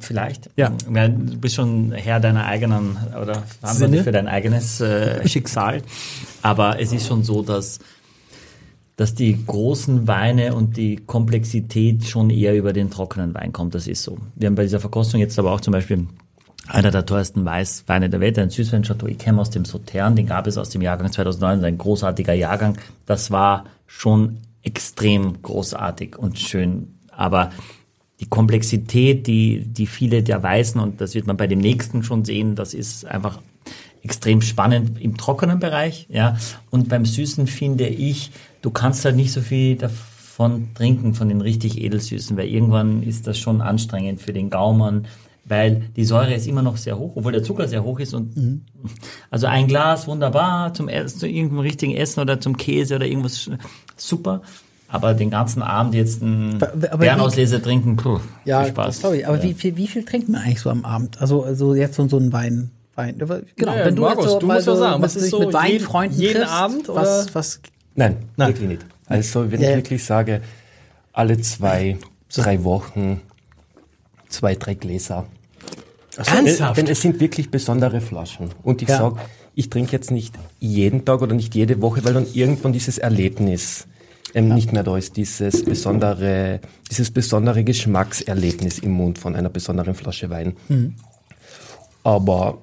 vielleicht. 0.00 0.50
Ja. 0.56 0.72
Ja, 0.92 1.08
Du 1.08 1.38
bist 1.38 1.54
schon 1.54 1.92
Herr 1.92 2.18
deiner 2.18 2.46
eigenen 2.46 2.96
oder 3.20 3.44
verantwortlich 3.60 3.78
Sinne? 3.78 4.02
für 4.04 4.12
dein 4.12 4.26
eigenes 4.26 4.80
äh, 4.80 5.26
Schicksal. 5.28 5.82
Aber 6.42 6.80
es 6.80 6.92
ist 6.92 7.06
schon 7.06 7.22
so, 7.22 7.42
dass, 7.42 7.78
dass 9.02 9.16
die 9.16 9.36
großen 9.44 10.06
Weine 10.06 10.54
und 10.54 10.76
die 10.76 10.94
Komplexität 10.94 12.04
schon 12.04 12.30
eher 12.30 12.56
über 12.56 12.72
den 12.72 12.88
trockenen 12.88 13.34
Wein 13.34 13.52
kommt. 13.52 13.74
Das 13.74 13.88
ist 13.88 14.04
so. 14.04 14.16
Wir 14.36 14.46
haben 14.46 14.54
bei 14.54 14.62
dieser 14.62 14.78
Verkostung 14.78 15.18
jetzt 15.18 15.36
aber 15.40 15.50
auch 15.50 15.60
zum 15.60 15.72
Beispiel 15.72 16.06
einer 16.68 16.92
der 16.92 17.04
teuersten 17.04 17.44
Weißweine 17.44 18.08
der 18.08 18.20
Welt, 18.20 18.38
ein 18.38 18.50
Süßwein 18.50 18.84
Chateau 18.84 19.08
Yquem 19.08 19.40
aus 19.40 19.50
dem 19.50 19.64
Sautern, 19.64 20.14
den 20.14 20.26
gab 20.26 20.46
es 20.46 20.56
aus 20.56 20.68
dem 20.68 20.82
Jahrgang 20.82 21.10
2009, 21.10 21.64
ein 21.64 21.78
großartiger 21.78 22.32
Jahrgang. 22.32 22.78
Das 23.04 23.32
war 23.32 23.64
schon 23.88 24.38
extrem 24.62 25.42
großartig 25.42 26.16
und 26.16 26.38
schön. 26.38 26.94
Aber 27.10 27.50
die 28.20 28.26
Komplexität, 28.26 29.26
die, 29.26 29.64
die 29.66 29.86
viele 29.86 30.22
der 30.22 30.44
Weißen, 30.44 30.80
und 30.80 31.00
das 31.00 31.16
wird 31.16 31.26
man 31.26 31.36
bei 31.36 31.48
dem 31.48 31.58
nächsten 31.58 32.04
schon 32.04 32.24
sehen, 32.24 32.54
das 32.54 32.72
ist 32.72 33.04
einfach 33.04 33.40
extrem 34.04 34.42
spannend 34.42 35.00
im 35.00 35.16
trockenen 35.16 35.58
Bereich, 35.58 36.06
ja. 36.08 36.36
Und 36.70 36.88
beim 36.88 37.04
Süßen 37.04 37.48
finde 37.48 37.88
ich, 37.88 38.30
du 38.62 38.70
kannst 38.70 39.04
halt 39.04 39.16
nicht 39.16 39.32
so 39.32 39.40
viel 39.40 39.76
davon 39.76 40.68
trinken, 40.74 41.14
von 41.14 41.28
den 41.28 41.40
richtig 41.40 41.78
edelsüßen, 41.80 42.36
weil 42.36 42.48
irgendwann 42.48 43.02
ist 43.02 43.26
das 43.26 43.38
schon 43.38 43.60
anstrengend 43.60 44.20
für 44.22 44.32
den 44.32 44.48
Gaumen, 44.50 45.06
weil 45.44 45.82
die 45.96 46.04
Säure 46.04 46.32
ist 46.34 46.46
immer 46.46 46.62
noch 46.62 46.76
sehr 46.76 46.96
hoch, 46.98 47.12
obwohl 47.16 47.32
der 47.32 47.42
Zucker 47.42 47.66
sehr 47.68 47.82
hoch 47.84 47.98
ist 48.00 48.14
und 48.14 48.62
also 49.30 49.46
ein 49.48 49.66
Glas 49.66 50.06
wunderbar 50.06 50.72
zum 50.74 50.88
Essen, 50.88 51.18
zu 51.18 51.26
irgendeinem 51.28 51.60
richtigen 51.60 51.94
Essen 51.94 52.20
oder 52.20 52.40
zum 52.40 52.56
Käse 52.56 52.96
oder 52.96 53.06
irgendwas 53.06 53.50
super. 53.96 54.42
Aber 54.88 55.14
den 55.14 55.30
ganzen 55.30 55.62
Abend 55.62 55.94
jetzt 55.94 56.22
ein 56.22 56.56
Aber- 56.62 56.72
aber 56.90 56.98
Bärenauslese 56.98 57.62
trinken, 57.62 57.96
puh, 57.96 58.20
Ja, 58.44 58.62
viel 58.62 58.72
Spaß. 58.72 59.00
das 59.00 59.12
ich. 59.14 59.26
Aber 59.26 59.38
ja. 59.38 59.42
wie 59.42 59.54
viel, 59.54 59.76
wie 59.76 59.86
viel 59.88 60.04
trinkt 60.04 60.28
man 60.28 60.42
eigentlich 60.42 60.60
so 60.60 60.68
am 60.70 60.84
Abend? 60.84 61.18
Also, 61.20 61.42
also 61.44 61.74
jetzt 61.74 61.94
so, 61.94 62.06
so 62.08 62.18
ein 62.18 62.30
Wein. 62.32 62.70
Wein. 62.94 63.16
Genau, 63.16 63.74
Ja, 63.74 63.86
wenn 63.86 63.96
du 63.96 64.02
Markus, 64.02 64.24
jetzt 64.26 64.32
so 64.34 64.38
du 64.40 64.46
musst 64.46 64.64
so 64.66 64.74
sagen, 64.76 64.96
mit, 65.00 65.02
was 65.04 65.16
ist 65.16 65.22
dich 65.22 65.30
so 65.30 65.38
mit 65.38 65.46
jeden- 65.48 65.54
Weinfreunden 65.54 66.20
jeden 66.20 66.34
triffst, 66.40 66.52
Abend, 66.54 66.88
was, 66.88 67.24
oder? 67.24 67.34
was 67.34 67.60
Nein, 67.94 68.16
Nein. 68.36 68.48
wirklich 68.48 68.68
nicht. 68.68 68.86
Also 69.06 69.50
wenn 69.50 69.60
Ja, 69.60 69.66
ja. 69.70 69.76
ich 69.76 69.84
wirklich 69.84 70.04
sage, 70.04 70.40
alle 71.12 71.38
zwei, 71.40 71.98
drei 72.34 72.64
Wochen, 72.64 73.20
zwei, 74.28 74.54
drei 74.54 74.74
Gläser. 74.74 75.26
Ernsthaft? 76.16 76.76
Denn 76.78 76.86
es 76.88 77.00
sind 77.00 77.20
wirklich 77.20 77.50
besondere 77.50 78.00
Flaschen. 78.00 78.50
Und 78.62 78.82
ich 78.82 78.88
Ja. 78.88 78.98
sag, 78.98 79.14
ich 79.54 79.68
trinke 79.70 79.92
jetzt 79.92 80.10
nicht 80.10 80.34
jeden 80.60 81.04
Tag 81.04 81.20
oder 81.22 81.34
nicht 81.34 81.54
jede 81.54 81.80
Woche, 81.82 82.04
weil 82.04 82.14
dann 82.14 82.26
irgendwann 82.32 82.72
dieses 82.72 82.98
Erlebnis 82.98 83.86
ähm, 84.34 84.54
nicht 84.54 84.72
mehr 84.72 84.82
da 84.82 84.96
ist, 84.96 85.16
dieses 85.18 85.62
besondere, 85.64 86.60
dieses 86.90 87.10
besondere 87.10 87.64
Geschmackserlebnis 87.64 88.78
im 88.78 88.92
Mund 88.92 89.18
von 89.18 89.36
einer 89.36 89.50
besonderen 89.50 89.94
Flasche 89.94 90.30
Wein. 90.30 90.56
Aber 92.02 92.58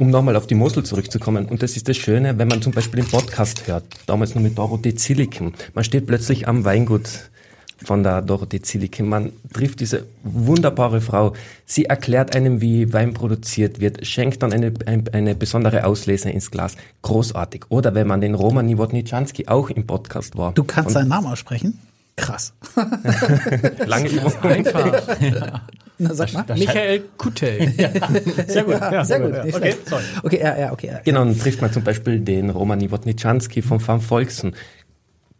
um 0.00 0.08
nochmal 0.08 0.34
auf 0.34 0.46
die 0.46 0.54
Mosel 0.54 0.82
zurückzukommen, 0.82 1.44
und 1.44 1.62
das 1.62 1.76
ist 1.76 1.86
das 1.86 1.98
Schöne, 1.98 2.38
wenn 2.38 2.48
man 2.48 2.62
zum 2.62 2.72
Beispiel 2.72 3.02
den 3.02 3.10
Podcast 3.10 3.66
hört, 3.66 3.84
damals 4.06 4.34
noch 4.34 4.40
mit 4.40 4.56
Dorothee 4.56 4.94
Zilliken, 4.94 5.52
man 5.74 5.84
steht 5.84 6.06
plötzlich 6.06 6.48
am 6.48 6.64
Weingut 6.64 7.30
von 7.84 8.02
der 8.02 8.22
Dorothee 8.22 8.62
Zilliken, 8.62 9.06
man 9.06 9.30
trifft 9.52 9.80
diese 9.80 10.06
wunderbare 10.24 11.02
Frau, 11.02 11.34
sie 11.66 11.84
erklärt 11.84 12.34
einem, 12.34 12.62
wie 12.62 12.94
Wein 12.94 13.12
produziert 13.12 13.80
wird, 13.80 14.06
schenkt 14.06 14.42
dann 14.42 14.54
eine, 14.54 14.72
ein, 14.86 15.04
eine 15.12 15.34
besondere 15.34 15.84
Auslese 15.84 16.30
ins 16.30 16.50
Glas, 16.50 16.76
großartig. 17.02 17.66
Oder 17.68 17.94
wenn 17.94 18.06
man 18.06 18.22
den 18.22 18.34
Roman 18.34 18.66
Nowotniczanski 18.66 19.48
auch 19.48 19.68
im 19.68 19.86
Podcast 19.86 20.34
war. 20.38 20.52
du 20.54 20.64
kannst 20.64 20.88
Und 20.88 20.94
seinen 20.94 21.08
Namen 21.08 21.26
aussprechen? 21.26 21.78
Krass. 22.20 22.52
lange 23.86 24.08
Übung. 24.08 24.32
Einfach. 24.42 25.18
Na, 25.98 26.14
sag 26.14 26.32
mal. 26.32 26.44
Michael 26.56 27.02
Kutel. 27.18 27.72
Sehr 28.46 28.64
gut. 28.64 28.74
Ja, 28.80 29.04
Sehr 29.04 29.20
gut. 29.20 29.44
nicht 29.44 29.54
Okay, 29.56 29.74
sorry. 29.84 30.02
Okay, 30.22 30.40
ja, 30.40 30.58
ja, 30.58 30.72
okay. 30.72 30.86
ja. 30.88 31.00
Genau, 31.04 31.24
dann 31.24 31.38
trifft 31.38 31.60
man 31.60 31.72
zum 31.72 31.84
Beispiel 31.84 32.20
den 32.20 32.50
Roman 32.50 32.78
Nowotniczanski 32.78 33.60
von 33.62 33.86
Van 33.86 34.00
Volksen. 34.00 34.54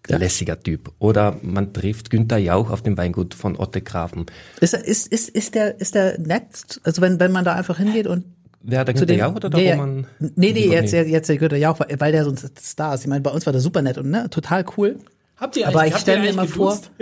Lässiger 0.09 0.59
Typ. 0.59 0.91
Oder 0.99 1.37
man 1.43 1.73
trifft 1.73 2.11
Günther 2.11 2.39
Jauch 2.39 2.71
auf 2.71 2.83
dem 2.83 2.97
Weingut 2.99 3.33
von 3.35 3.57
Otte 3.57 3.81
Grafen. 3.81 4.27
Ist, 4.61 4.75
er- 4.75 4.85
ist, 4.85 5.07
ist, 5.07 5.29
ist 5.29 5.55
der, 5.55 5.81
ist 5.81 5.95
der 5.95 6.19
nett? 6.19 6.81
Also 6.83 7.01
wenn, 7.01 7.21
wenn 7.21 7.33
man 7.33 7.45
da 7.45 7.55
einfach 7.55 7.79
hingeht 7.79 8.07
und 8.07 8.25
Wer 8.63 8.85
der 8.85 8.93
Günther 8.93 9.07
dem, 9.07 9.19
Jauch 9.21 9.35
oder 9.37 9.49
der 9.49 9.61
ja, 9.61 9.71
ja. 9.71 9.75
Roman? 9.77 10.07
Nee, 10.19 10.53
nee, 10.53 10.67
jetzt, 10.69 10.93
jetzt 10.93 11.29
der 11.29 11.37
Günther 11.39 11.57
Jauch, 11.57 11.79
weil 11.81 11.99
weil 11.99 12.13
der 12.13 12.25
so 12.25 12.31
ein 12.31 12.37
Star 12.61 12.95
ist. 12.95 13.03
Ich 13.03 13.07
meine, 13.07 13.21
bei 13.23 13.31
uns 13.31 13.47
war 13.47 13.53
der 13.53 13.63
super 13.63 13.81
nett 13.83 13.97
und 13.99 14.11
ne, 14.11 14.29
total 14.29 14.65
cool. 14.77 14.99
Habt 15.41 15.57
ihr 15.57 15.67
Aber 15.67 15.87
ich 15.87 15.97
stelle 15.97 16.33
mir 16.35 16.47
vor, 16.47 16.79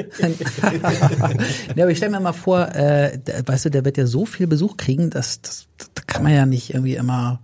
nee, 1.74 1.82
aber 1.82 1.90
ich 1.90 1.96
stelle 1.96 2.12
mir 2.12 2.20
mal 2.20 2.32
vor, 2.32 2.68
äh, 2.74 3.18
der, 3.18 3.46
weißt 3.46 3.64
du, 3.66 3.70
der 3.70 3.84
wird 3.84 3.96
ja 3.96 4.06
so 4.06 4.24
viel 4.26 4.46
Besuch 4.46 4.76
kriegen, 4.76 5.10
dass 5.10 5.40
das, 5.42 5.66
da 5.94 6.02
kann 6.06 6.22
man 6.22 6.32
ja 6.32 6.46
nicht 6.46 6.72
irgendwie 6.72 6.94
immer, 6.94 7.40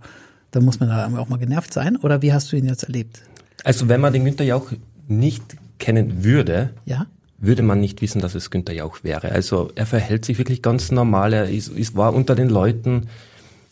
da 0.51 0.61
muss 0.61 0.79
man 0.79 0.87
da 0.89 1.05
auch 1.19 1.27
mal 1.27 1.37
genervt 1.37 1.73
sein. 1.73 1.97
Oder 1.97 2.21
wie 2.21 2.31
hast 2.31 2.51
du 2.51 2.55
ihn 2.55 2.65
jetzt 2.65 2.83
erlebt? 2.83 3.21
Also 3.65 3.89
wenn 3.89 3.99
man 3.99 4.13
den 4.13 4.23
Günther 4.23 4.45
Jauch 4.45 4.71
nicht 5.07 5.43
kennen 5.79 6.23
würde, 6.23 6.69
Ja? 6.85 7.07
würde 7.37 7.61
man 7.63 7.81
nicht 7.81 8.01
wissen, 8.01 8.21
dass 8.21 8.33
es 8.33 8.49
Günther 8.49 8.73
Jauch 8.73 8.99
wäre. 9.03 9.31
Also 9.33 9.71
er 9.75 9.85
verhält 9.85 10.23
sich 10.23 10.37
wirklich 10.37 10.61
ganz 10.61 10.91
normal, 10.91 11.33
er 11.33 11.49
ist, 11.49 11.67
ist 11.67 11.95
war 11.97 12.13
unter 12.13 12.35
den 12.35 12.47
Leuten, 12.49 13.07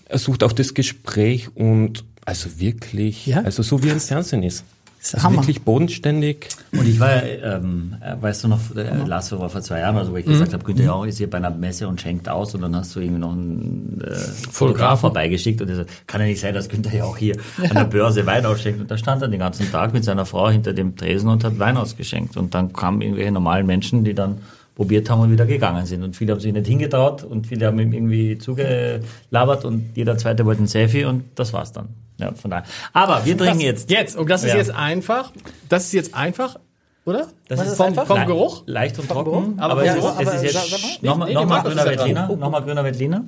er 0.06 0.20
sucht 0.20 0.44
auch 0.44 0.52
das 0.52 0.74
Gespräch 0.74 1.56
und 1.56 2.04
also 2.26 2.60
wirklich, 2.60 3.26
Ja? 3.28 3.42
also 3.44 3.64
so 3.64 3.82
wie 3.82 3.88
er 3.88 3.94
im 3.94 4.00
Fernsehen 4.02 4.44
ist. 4.44 4.66
Ist 5.04 5.16
Also 5.16 5.28
Hammer. 5.28 5.38
wirklich 5.42 5.64
bodenständig. 5.64 6.48
Und 6.72 6.88
ich 6.88 7.00
war, 7.00 7.24
ähm, 7.24 7.96
äh, 8.02 8.16
weißt 8.22 8.46
du 8.46 8.48
noch, 8.48 8.60
äh, 8.76 9.06
Lars 9.06 9.32
war 9.34 9.50
vor 9.50 9.62
zwei 9.62 9.80
Jahren, 9.80 9.98
also 9.98 10.14
wo 10.14 10.18
ich 10.18 10.26
gesagt 10.26 10.54
habe, 10.54 10.64
Günther 10.64 10.86
Jauch 10.86 11.06
ist 11.06 11.18
hier 11.18 11.30
bei 11.30 11.38
einer 11.38 11.50
Messe 11.50 11.88
und 11.90 12.00
schenkt 12.00 12.30
aus 12.30 12.56
und 12.56 12.62
dann 12.62 12.74
hast 12.76 12.96
du 12.96 13.02
irgendwie 13.02 13.20
noch 13.20 13.34
einen 13.34 14.02
äh, 14.02 14.16
Fotograf 14.16 15.02
vorbeigeschickt 15.02 15.62
und 15.62 15.70
er 15.70 15.76
sagt, 15.76 16.08
kann 16.08 16.22
ja 16.22 16.28
nicht 16.28 16.40
sein, 16.40 16.54
dass 16.54 16.70
Günther 16.70 16.96
Jauch 16.96 17.18
hier 17.18 17.36
an 17.58 17.76
der 17.76 17.84
Börse 17.84 18.26
Wein 18.26 18.46
ausschenkt. 18.46 18.80
Und 18.80 18.90
da 18.90 18.98
stand 18.98 19.22
er 19.22 19.28
den 19.28 19.40
ganzen 19.40 19.70
Tag 19.72 19.94
mit 19.94 20.06
seiner 20.06 20.26
Frau 20.26 20.50
hinter 20.50 20.72
dem 20.72 20.96
Tresen 20.96 21.30
und 21.30 21.44
hat 21.44 21.60
Wein 21.60 21.76
ausgeschenkt. 21.76 22.38
Und 22.38 22.56
dann 22.56 22.72
kamen 22.72 23.02
irgendwelche 23.02 23.32
normalen 23.32 23.66
Menschen, 23.66 24.06
die 24.06 24.14
dann 24.14 24.38
probiert 24.76 25.10
haben 25.10 25.20
und 25.20 25.32
wieder 25.32 25.46
gegangen 25.46 25.86
sind. 25.86 26.04
Und 26.04 26.16
viele 26.16 26.32
haben 26.32 26.40
sich 26.40 26.54
nicht 26.54 26.66
hingetraut 26.66 27.24
und 27.24 27.46
viele 27.48 27.68
haben 27.68 27.80
ihm 27.80 27.92
irgendwie 27.92 28.38
zugelabert 28.38 29.66
und 29.66 29.96
jeder 29.96 30.18
zweite 30.18 30.46
wollte 30.46 30.64
ein 30.64 30.68
Selfie 30.68 31.04
und 31.04 31.26
das 31.36 31.52
war's 31.52 31.74
dann. 31.74 31.90
Ja, 32.18 32.34
von 32.34 32.52
daher. 32.52 32.66
Aber 32.94 33.26
wir 33.26 33.38
trinken 33.38 33.60
jetzt. 33.62 33.90
Jetzt, 33.90 34.16
und 34.16 34.30
das 34.30 34.44
ist 34.44 34.52
Ja. 34.52 34.58
jetzt 34.58 34.72
einfach. 34.72 35.32
Das 35.70 35.86
ist 35.86 35.94
jetzt 35.94 36.14
einfach, 36.14 36.60
oder? 37.06 37.28
Das 37.48 37.60
Was 37.60 37.68
ist 37.70 37.78
vom, 37.78 37.88
einfach? 37.88 38.08
vom 38.08 38.26
Geruch? 38.26 38.64
Leicht 38.66 39.00
und 39.00 39.08
Geruch? 39.10 39.24
trocken, 39.24 39.60
Aber 39.60 39.74
aber, 39.74 39.86
ja, 39.86 39.94
es 39.94 39.98
ist, 40.00 40.06
aber 40.06 40.22
es 40.22 40.34
ist 40.44 40.54
jetzt 40.54 41.04
nochmal 41.04 41.28
Nee, 41.28 41.34
noch 41.34 41.46
nee, 41.46 41.62
grüner 41.70 41.86
Veltliner, 41.86 42.36
nochmal 42.36 42.64
grüner 42.64 42.84
Veltliner. 42.84 43.26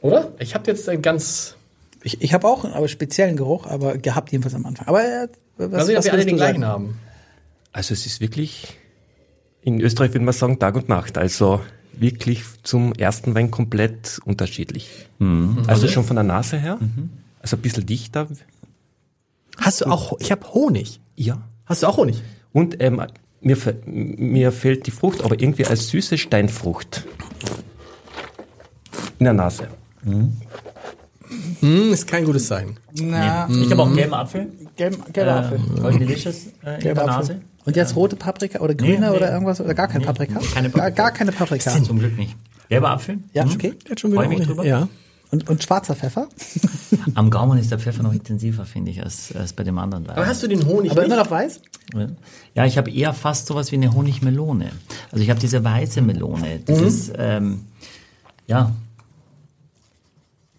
Oder? 0.00 0.32
Ich 0.38 0.54
habe 0.54 0.70
jetzt 0.70 0.88
ein 0.88 1.02
ganz. 1.02 1.56
Ich, 2.02 2.22
ich 2.22 2.32
habe 2.32 2.46
auch 2.46 2.64
einen 2.64 2.74
aber 2.74 2.86
speziellen 2.86 3.36
Geruch, 3.36 3.66
aber 3.66 3.98
gehabt 3.98 4.30
jedenfalls 4.30 4.54
am 4.54 4.64
Anfang. 4.66 4.86
Aber 4.86 5.02
äh, 5.02 5.28
was, 5.56 5.88
ob 5.88 5.96
was 5.96 6.04
wir 6.04 6.12
alle 6.12 6.24
den 6.24 6.36
gleichen 6.36 6.60
sagen? 6.60 6.64
haben. 6.64 6.98
Also 7.72 7.92
es 7.94 8.06
ist 8.06 8.20
wirklich, 8.20 8.76
in 9.62 9.80
Österreich 9.80 10.12
würde 10.12 10.24
man 10.24 10.34
sagen, 10.34 10.58
Tag 10.58 10.76
und 10.76 10.88
Nacht. 10.88 11.18
Also 11.18 11.60
wirklich 11.92 12.44
zum 12.62 12.92
ersten 12.92 13.34
Wein 13.34 13.50
komplett 13.50 14.20
unterschiedlich. 14.24 15.08
Also 15.66 15.88
schon 15.88 16.04
von 16.04 16.14
der 16.14 16.22
Nase 16.22 16.56
her, 16.58 16.78
also 17.48 17.56
ein 17.56 17.62
bisschen 17.62 17.86
dichter. 17.86 18.28
Hast 19.58 19.80
du 19.80 19.86
auch, 19.86 20.18
ich 20.20 20.30
habe 20.30 20.46
Honig. 20.52 21.00
Ja. 21.16 21.40
Hast 21.66 21.82
du 21.82 21.86
auch 21.86 21.96
Honig? 21.96 22.22
Und 22.52 22.82
ähm, 22.82 23.02
mir, 23.40 23.56
mir 23.86 24.52
fehlt 24.52 24.86
die 24.86 24.90
Frucht, 24.90 25.22
aber 25.24 25.40
irgendwie 25.40 25.64
als 25.64 25.88
süße 25.88 26.18
Steinfrucht. 26.18 27.06
In 29.18 29.24
der 29.24 29.32
Nase. 29.32 29.68
Hm, 31.60 31.92
ist 31.92 32.06
kein 32.06 32.24
gutes 32.24 32.46
Zeichen. 32.46 32.76
Na, 33.00 33.48
Ich 33.50 33.70
habe 33.70 33.82
auch 33.82 33.94
gelben 33.94 34.14
Apfel. 34.14 34.48
gelb, 34.76 35.12
gelber 35.12 35.36
Apfel. 35.36 35.58
Äh, 35.58 35.80
voll 35.80 35.98
delicious 35.98 36.46
äh, 36.46 36.48
in 36.48 36.62
der 36.64 36.78
Gelber 36.78 37.06
Nase. 37.06 37.32
Apfel. 37.32 37.44
Und 37.64 37.76
jetzt 37.76 37.96
rote 37.96 38.16
Paprika 38.16 38.60
oder 38.60 38.74
grüne 38.74 39.10
nee. 39.10 39.16
oder 39.16 39.30
irgendwas 39.32 39.60
oder 39.60 39.74
gar 39.74 39.88
kein 39.88 40.00
Paprika? 40.02 40.40
keine 40.54 40.70
Gar, 40.70 40.84
Paprika. 40.84 40.90
gar 40.90 41.10
keine 41.10 41.32
Paprika. 41.32 41.82
Zum 41.82 41.98
Glück 41.98 42.16
nicht. 42.16 42.34
Gelber 42.70 42.90
Apfel. 42.90 43.18
Ja, 43.34 43.44
okay. 43.44 43.74
Der 43.84 43.90
hat 43.92 44.00
schon 44.00 44.12
Freu 44.12 44.20
wieder 44.20 44.28
mich 44.28 44.36
Honig. 44.38 44.48
drüber. 44.48 44.64
Ja. 44.64 44.88
Und, 45.30 45.48
und 45.50 45.62
schwarzer 45.62 45.94
Pfeffer? 45.94 46.28
Am 47.14 47.28
Gaumen 47.30 47.58
ist 47.58 47.70
der 47.70 47.78
Pfeffer 47.78 48.02
noch 48.02 48.14
intensiver, 48.14 48.64
finde 48.64 48.90
ich, 48.90 49.02
als, 49.02 49.34
als 49.36 49.52
bei 49.52 49.62
dem 49.62 49.78
anderen 49.78 50.06
Wein. 50.08 50.16
Aber 50.16 50.26
hast 50.26 50.42
du 50.42 50.46
den 50.48 50.64
Honig 50.66 50.90
Aber 50.90 51.02
nicht? 51.02 51.12
immer 51.12 51.22
noch 51.22 51.30
weiß? 51.30 51.60
Ja, 52.54 52.64
ich 52.64 52.78
habe 52.78 52.90
eher 52.90 53.12
fast 53.12 53.46
sowas 53.46 53.70
wie 53.70 53.76
eine 53.76 53.92
Honigmelone. 53.92 54.70
Also 55.12 55.22
ich 55.22 55.28
habe 55.30 55.38
diese 55.40 55.62
weiße 55.62 56.00
Melone, 56.00 56.60
dieses, 56.60 57.12
ähm, 57.16 57.66
ja, 58.46 58.72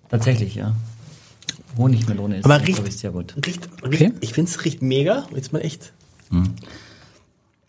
tatsächlich, 0.09 0.55
ja. 0.55 0.75
Honigmelone 1.77 2.37
ist, 2.37 2.45
Aber 2.45 2.59
riecht- 2.61 2.87
ich, 2.87 2.97
sehr 2.97 3.11
gut. 3.11 3.35
Riecht, 3.45 3.69
riecht, 3.83 4.13
Ich 4.21 4.33
finde 4.33 4.51
es 4.51 4.63
riecht 4.65 4.81
mega. 4.81 5.25
Jetzt 5.35 5.53
mal 5.53 5.59
echt. 5.59 5.93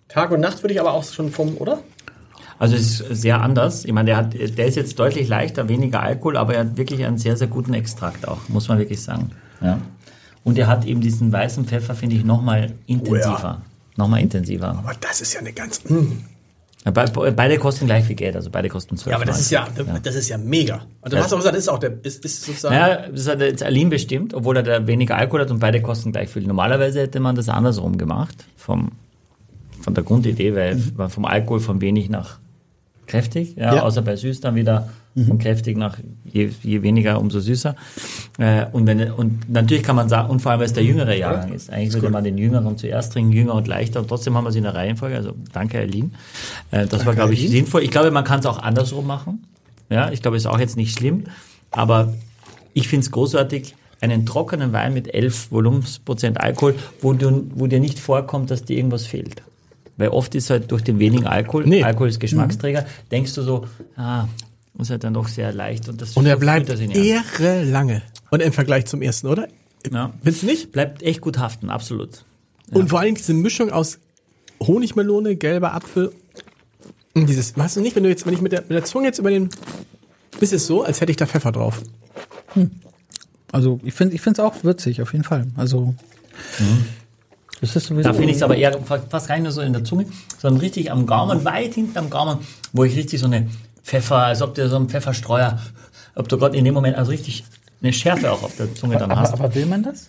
Tag 0.08 0.30
und 0.32 0.40
Nacht 0.40 0.62
würde 0.62 0.74
ich 0.74 0.80
aber 0.80 0.92
auch 0.92 1.04
schon 1.04 1.30
vom, 1.30 1.56
oder? 1.56 1.82
Also 2.60 2.76
es 2.76 3.00
ist 3.00 3.22
sehr 3.22 3.40
anders. 3.40 3.84
Ich 3.86 3.92
meine, 3.92 4.06
der, 4.06 4.16
hat, 4.18 4.34
der 4.34 4.66
ist 4.66 4.76
jetzt 4.76 4.98
deutlich 4.98 5.28
leichter, 5.28 5.68
weniger 5.68 6.02
Alkohol, 6.02 6.36
aber 6.36 6.54
er 6.54 6.60
hat 6.60 6.76
wirklich 6.76 7.04
einen 7.04 7.16
sehr, 7.16 7.36
sehr 7.36 7.46
guten 7.48 7.72
Extrakt 7.74 8.28
auch, 8.28 8.48
muss 8.48 8.68
man 8.68 8.78
wirklich 8.78 9.00
sagen. 9.02 9.30
Ja. 9.62 9.80
Und 10.44 10.58
er 10.58 10.66
hat 10.66 10.84
eben 10.84 11.00
diesen 11.00 11.32
weißen 11.32 11.64
Pfeffer, 11.64 11.94
finde 11.94 12.16
ich, 12.16 12.24
nochmal 12.24 12.72
intensiver. 12.86 13.62
Nochmal 13.96 14.20
intensiver. 14.20 14.68
Aber 14.68 14.92
das 15.00 15.22
ist 15.22 15.32
ja 15.32 15.40
eine 15.40 15.52
ganz. 15.52 15.80
Hm. 15.86 16.18
Ja, 16.84 16.90
be 16.92 17.04
be- 17.12 17.32
beide 17.32 17.58
kosten 17.58 17.86
gleich 17.86 18.04
viel 18.04 18.16
Geld, 18.16 18.36
also 18.36 18.50
beide 18.50 18.68
kosten 18.68 18.96
12 18.96 19.10
Ja, 19.10 19.16
aber 19.16 19.24
das 19.26 19.40
ist 19.40 19.50
ja, 19.50 19.66
ja. 19.76 19.98
das 20.02 20.14
ist 20.14 20.28
ja 20.30 20.38
mega. 20.38 20.82
Und 21.02 21.12
du 21.12 21.18
hast 21.18 21.32
auch 21.32 21.36
gesagt, 21.38 21.54
das 21.56 21.64
ist 21.64 21.68
auch 21.68 21.78
der, 21.78 21.92
ist, 22.04 22.24
ist 22.24 22.42
sozusagen. 22.42 22.74
Naja, 22.74 23.08
das 23.10 23.26
hat 23.28 23.40
jetzt 23.40 23.62
Aline 23.62 23.90
bestimmt, 23.90 24.32
obwohl 24.34 24.56
er 24.56 24.62
da 24.62 24.86
weniger 24.86 25.16
Alkohol 25.16 25.42
hat 25.42 25.50
und 25.50 25.60
beide 25.60 25.82
kosten 25.82 26.12
gleich 26.12 26.28
viel. 26.30 26.46
Normalerweise 26.46 27.00
hätte 27.00 27.20
man 27.20 27.36
das 27.36 27.48
andersrum 27.50 27.98
gemacht, 27.98 28.46
vom, 28.56 28.92
von 29.82 29.92
der 29.94 30.04
Grundidee, 30.04 30.54
weil 30.54 30.82
man 30.96 31.10
vom 31.10 31.24
Alkohol 31.26 31.60
von 31.60 31.80
wenig 31.82 32.08
nach 32.08 32.38
kräftig, 33.10 33.56
ja, 33.56 33.74
Ja. 33.74 33.82
außer 33.82 34.02
bei 34.02 34.16
süß 34.16 34.40
dann 34.40 34.54
wieder 34.54 34.88
von 35.26 35.38
kräftig 35.38 35.76
nach 35.76 35.98
je, 36.24 36.50
je 36.62 36.82
weniger, 36.82 37.20
umso 37.20 37.40
süßer. 37.40 37.74
Äh, 38.38 38.66
und, 38.72 38.86
wenn, 38.86 39.10
und 39.10 39.50
natürlich 39.50 39.82
kann 39.82 39.96
man 39.96 40.08
sagen, 40.08 40.30
und 40.30 40.40
vor 40.40 40.52
allem, 40.52 40.60
weil 40.60 40.66
es 40.66 40.72
der 40.72 40.84
jüngere 40.84 41.14
Jahrgang 41.16 41.52
ist. 41.52 41.68
Eigentlich 41.68 41.94
würde 41.94 42.10
man 42.10 42.22
den 42.24 42.38
jüngeren 42.38 42.78
zuerst 42.78 43.12
trinken, 43.12 43.32
jünger 43.32 43.54
und 43.54 43.66
leichter, 43.66 44.00
und 44.00 44.08
trotzdem 44.08 44.36
haben 44.36 44.44
wir 44.44 44.52
sie 44.52 44.58
in 44.58 44.64
der 44.64 44.74
Reihenfolge. 44.76 45.16
Also 45.16 45.32
danke, 45.52 45.78
Aline. 45.80 46.10
Äh, 46.70 46.86
das 46.86 47.04
war, 47.04 47.14
glaube 47.14 47.34
ich, 47.34 47.40
Aline. 47.40 47.56
sinnvoll. 47.56 47.82
Ich 47.82 47.90
glaube, 47.90 48.10
man 48.12 48.24
kann 48.24 48.38
es 48.40 48.46
auch 48.46 48.60
andersrum 48.62 49.06
machen. 49.06 49.44
Ja, 49.90 50.10
ich 50.12 50.22
glaube, 50.22 50.36
ist 50.36 50.46
auch 50.46 50.60
jetzt 50.60 50.76
nicht 50.76 50.96
schlimm. 50.96 51.24
Aber 51.72 52.14
ich 52.72 52.86
finde 52.88 53.04
es 53.04 53.10
großartig, 53.10 53.74
einen 54.00 54.24
trockenen 54.24 54.72
Wein 54.72 54.94
mit 54.94 55.12
11 55.12 55.50
Volumensprozent 55.50 56.40
Alkohol, 56.40 56.74
wo, 57.02 57.12
du, 57.12 57.50
wo 57.54 57.66
dir 57.66 57.80
nicht 57.80 57.98
vorkommt, 57.98 58.50
dass 58.50 58.64
dir 58.64 58.76
irgendwas 58.76 59.04
fehlt. 59.06 59.42
Weil 60.00 60.08
oft 60.08 60.34
ist 60.34 60.48
halt 60.48 60.70
durch 60.72 60.82
den 60.82 60.98
wenigen 60.98 61.26
Alkohol, 61.26 61.66
Nee. 61.66 61.82
Alkohol 61.84 62.08
ist 62.08 62.18
Geschmacksträger, 62.18 62.86
denkst 63.10 63.34
du 63.34 63.42
so, 63.42 63.66
ah, 63.96 64.26
ist 64.78 64.88
halt 64.90 65.04
dann 65.04 65.12
doch 65.12 65.28
sehr 65.28 65.52
leicht. 65.52 65.88
Und, 65.90 66.00
das 66.00 66.16
und 66.16 66.24
er 66.24 66.36
bleibt 66.36 66.70
das 66.70 66.80
in 66.80 66.90
die 66.90 67.14
Hand. 67.14 67.26
irre 67.38 67.64
lange. 67.64 68.02
Und 68.30 68.40
im 68.40 68.52
Vergleich 68.52 68.86
zum 68.86 69.02
ersten, 69.02 69.26
oder? 69.26 69.46
Ja. 69.92 70.12
Findest 70.22 70.42
du 70.42 70.46
nicht? 70.46 70.72
Bleibt 70.72 71.02
echt 71.02 71.20
gut 71.20 71.38
haften, 71.38 71.68
absolut. 71.68 72.24
Und 72.70 72.88
vor 72.88 73.00
allem 73.00 73.14
diese 73.14 73.34
Mischung 73.34 73.70
aus 73.70 73.98
Honigmelone, 74.60 75.36
gelber 75.36 75.74
Apfel 75.74 76.12
und 77.14 77.28
dieses, 77.28 77.56
weißt 77.56 77.76
du 77.76 77.80
nicht, 77.80 77.94
wenn 77.96 78.04
du 78.04 78.08
jetzt, 78.08 78.24
wenn 78.24 78.32
ich 78.32 78.40
mit 78.40 78.52
der, 78.52 78.60
mit 78.62 78.70
der 78.70 78.84
Zunge 78.84 79.06
jetzt 79.06 79.18
über 79.18 79.30
den, 79.30 79.50
bist 80.38 80.52
es 80.52 80.66
so, 80.66 80.82
als 80.82 81.00
hätte 81.00 81.10
ich 81.10 81.16
da 81.16 81.26
Pfeffer 81.26 81.52
drauf. 81.52 81.82
Also 83.52 83.80
ich 83.84 83.92
finde 83.94 84.14
ich 84.14 84.20
finde 84.22 84.40
es 84.40 84.46
auch 84.46 84.62
würzig, 84.64 85.02
auf 85.02 85.12
jeden 85.12 85.24
Fall. 85.24 85.46
Also 85.56 85.94
das 87.60 87.76
ist 87.76 87.86
sowieso. 87.86 88.08
Da 88.08 88.14
finde 88.14 88.30
ich 88.30 88.36
es 88.36 88.42
aber 88.42 88.56
eher 88.56 88.72
fa- 88.82 89.02
fast 89.08 89.28
gar 89.28 89.34
nicht 89.36 89.44
nur 89.44 89.52
so 89.52 89.60
in 89.60 89.72
der 89.72 89.84
Zunge, 89.84 90.06
sondern 90.38 90.60
richtig 90.60 90.90
am 90.90 91.06
Gaumen, 91.06 91.44
weit 91.44 91.74
hinten 91.74 91.96
am 91.98 92.10
Gaumen, 92.10 92.38
wo 92.72 92.84
ich 92.84 92.96
richtig 92.96 93.20
so 93.20 93.26
eine 93.26 93.48
Pfeffer, 93.82 94.16
als 94.18 94.42
ob 94.42 94.54
du 94.54 94.68
so 94.68 94.76
einen 94.76 94.88
Pfefferstreuer, 94.88 95.58
ob 96.14 96.28
du 96.28 96.38
gerade 96.38 96.56
in 96.56 96.64
dem 96.64 96.74
Moment 96.74 96.96
also 96.96 97.10
richtig 97.10 97.44
eine 97.82 97.92
Schärfe 97.92 98.30
auch 98.32 98.42
auf 98.42 98.56
der 98.56 98.74
Zunge 98.74 98.96
dann 98.98 99.10
aber, 99.10 99.20
hast. 99.20 99.32
aber 99.32 99.54
will 99.54 99.66
man 99.66 99.82
das? 99.82 100.06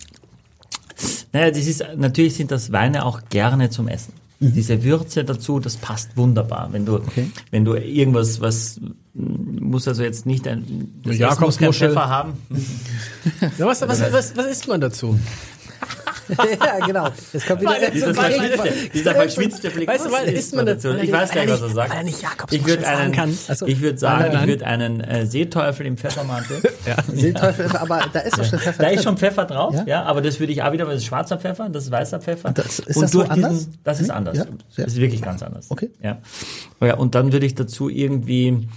Naja, 1.32 1.50
das 1.50 1.66
ist, 1.66 1.84
natürlich 1.96 2.34
sind 2.34 2.50
das 2.50 2.70
Weine 2.72 3.04
auch 3.04 3.22
gerne 3.30 3.70
zum 3.70 3.88
Essen. 3.88 4.12
Diese 4.40 4.82
Würze 4.82 5.24
dazu, 5.24 5.60
das 5.60 5.76
passt 5.76 6.16
wunderbar. 6.16 6.68
Wenn 6.72 6.84
du, 6.84 7.00
wenn 7.52 7.64
du 7.64 7.74
irgendwas, 7.74 8.40
was, 8.40 8.80
muss 9.14 9.86
also 9.86 10.02
jetzt 10.02 10.26
nicht 10.26 10.48
ein, 10.48 11.00
das 11.04 11.18
Essen 11.20 11.44
muss 11.44 11.58
kein. 11.58 11.72
Pfeffer 11.72 12.08
haben. 12.08 12.32
Ja, 13.58 13.66
was, 13.66 13.80
was, 13.82 14.00
was, 14.12 14.36
was 14.36 14.46
isst 14.46 14.66
man 14.68 14.80
dazu? 14.80 15.18
ja, 16.60 16.86
genau. 16.86 17.08
Jetzt 17.32 17.46
kommt 17.46 17.60
wieder 17.60 17.90
Dieser 17.90 18.14
verschwitzte, 18.14 18.88
dieser 18.94 19.14
verschwitzte 19.14 19.70
Blick. 19.70 19.88
Weißt 19.88 20.06
du, 20.06 20.12
was 20.12 20.24
isst 20.24 20.54
man 20.54 20.66
dazu? 20.66 20.90
Ich 20.94 21.10
weiß 21.12 21.30
gar 21.30 21.42
nicht, 21.42 21.52
was 21.52 21.62
er 21.62 21.68
sagt. 21.70 21.90
Weil 21.90 21.98
er 21.98 22.04
nicht 22.04 22.22
Jakobsmuschel 22.22 22.58
Ich 22.60 22.66
würde 22.66 22.82
sagen 22.82 23.00
einen, 23.00 23.12
kann. 23.12 23.32
So. 23.56 23.66
ich 23.66 23.80
würde 23.80 23.98
sagen, 23.98 24.22
Nein, 24.22 24.32
nein. 24.32 24.42
ich 24.42 24.48
würde 24.48 24.66
einen 24.66 25.00
äh, 25.00 25.26
Seeteufel 25.26 25.86
im 25.86 25.96
Pfeffermantel. 25.96 26.62
Seeteufel, 27.12 27.76
aber 27.76 28.02
da 28.12 28.20
ist 28.20 28.38
doch 28.38 28.44
schon 28.44 28.58
Pfeffer. 28.58 28.82
Da 28.82 28.88
ist 28.90 29.04
schon 29.04 29.16
Pfeffer 29.16 29.44
drauf, 29.44 29.74
Ja? 29.74 29.84
ja, 29.86 30.02
aber 30.04 30.20
das 30.22 30.40
würde 30.40 30.52
ich 30.52 30.62
auch 30.62 30.72
wieder, 30.72 30.86
weil 30.86 30.94
das 30.94 31.02
ist 31.02 31.08
schwarzer 31.08 31.38
Pfeffer, 31.38 31.68
das 31.68 31.84
ist 31.84 31.90
weißer 31.90 32.20
Pfeffer. 32.20 32.50
Das- 32.52 32.78
ist 32.80 33.00
das 33.00 33.10
so 33.10 33.18
durch 33.20 33.30
anders? 33.30 33.68
das 33.84 34.00
ist 34.00 34.10
anders. 34.10 34.38
Ja. 34.38 34.44
Das 34.76 34.86
ist 34.86 34.96
wirklich 34.96 35.22
ganz 35.22 35.42
anders. 35.42 35.70
Okay. 35.70 35.90
Ja. 36.02 36.18
ja. 36.80 36.94
Und 36.94 37.14
dann 37.14 37.32
würde 37.32 37.46
ich 37.46 37.54
dazu 37.54 37.88
irgendwie, 37.88 38.68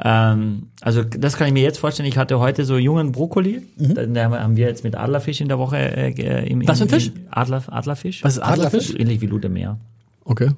ähm, 0.00 0.68
also 0.80 1.04
das 1.04 1.36
kann 1.36 1.46
ich 1.46 1.52
mir 1.52 1.62
jetzt 1.62 1.78
vorstellen, 1.78 2.08
ich 2.08 2.18
hatte 2.18 2.38
heute 2.40 2.64
so 2.64 2.76
jungen 2.78 3.12
Brokkoli, 3.12 3.62
Mhm. 3.76 3.94
da 3.94 4.06
da 4.06 4.30
haben 4.40 4.56
wir 4.56 4.66
jetzt 4.66 4.82
mit 4.84 4.96
Adlerfisch 4.96 5.40
in 5.40 5.48
der 5.48 5.58
Woche 5.58 5.76
äh, 5.78 6.46
im, 6.50 6.66
Was 6.66 6.78
für 6.78 6.84
ein 6.84 6.88
Fisch? 6.90 7.12
Adler, 7.30 7.62
Adlerfisch. 7.68 8.24
Was 8.24 8.34
ist 8.36 8.42
Adlerfisch? 8.42 8.90
Ähnlich 8.94 9.20
wie 9.20 9.26
Ludemeer. 9.26 9.78
Okay. 10.24 10.50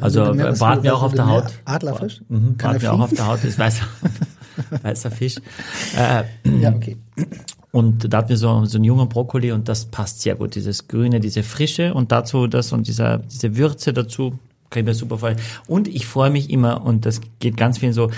Also 0.00 0.24
Ludemeer, 0.24 0.52
braten 0.52 0.82
wir 0.84 0.94
auch 0.96 1.02
auf 1.02 1.12
der 1.14 1.24
Ludemeer? 1.24 1.44
Haut. 1.44 1.52
Adlerfisch? 1.64 2.20
Mhm, 2.28 2.56
Kann 2.56 2.70
braten 2.72 2.82
wir 2.82 2.92
auch 2.92 3.00
auf 3.00 3.10
der 3.12 3.26
Haut, 3.26 3.44
ist 3.44 3.58
weißer, 3.58 3.84
weißer 4.82 5.10
Fisch. 5.10 5.36
Äh, 5.98 6.22
Ja, 6.60 6.70
okay. 6.74 6.96
und 7.72 8.12
da 8.12 8.18
hatten 8.18 8.28
wir 8.30 8.36
so, 8.36 8.64
so 8.64 8.78
einen 8.78 8.84
jungen 8.84 9.08
Brokkoli 9.08 9.52
und 9.52 9.68
das 9.68 9.86
passt 9.86 10.20
sehr 10.22 10.36
gut. 10.36 10.54
Dieses 10.54 10.88
Grüne, 10.88 11.20
diese 11.20 11.42
Frische 11.42 11.92
und 11.94 12.10
dazu 12.12 12.46
das 12.46 12.72
und 12.72 12.86
dieser, 12.86 13.18
diese 13.18 13.56
Würze 13.56 13.92
dazu, 13.92 14.38
kann 14.70 14.80
ich 14.80 14.86
mir 14.86 14.94
super 14.94 15.18
vorstellen. 15.18 15.46
Und 15.66 15.88
ich 15.88 16.06
freue 16.06 16.30
mich 16.30 16.48
immer, 16.48 16.82
und 16.84 17.04
das 17.04 17.20
geht 17.40 17.56
ganz 17.58 17.78
vielen 17.78 17.92
so, 17.92 18.10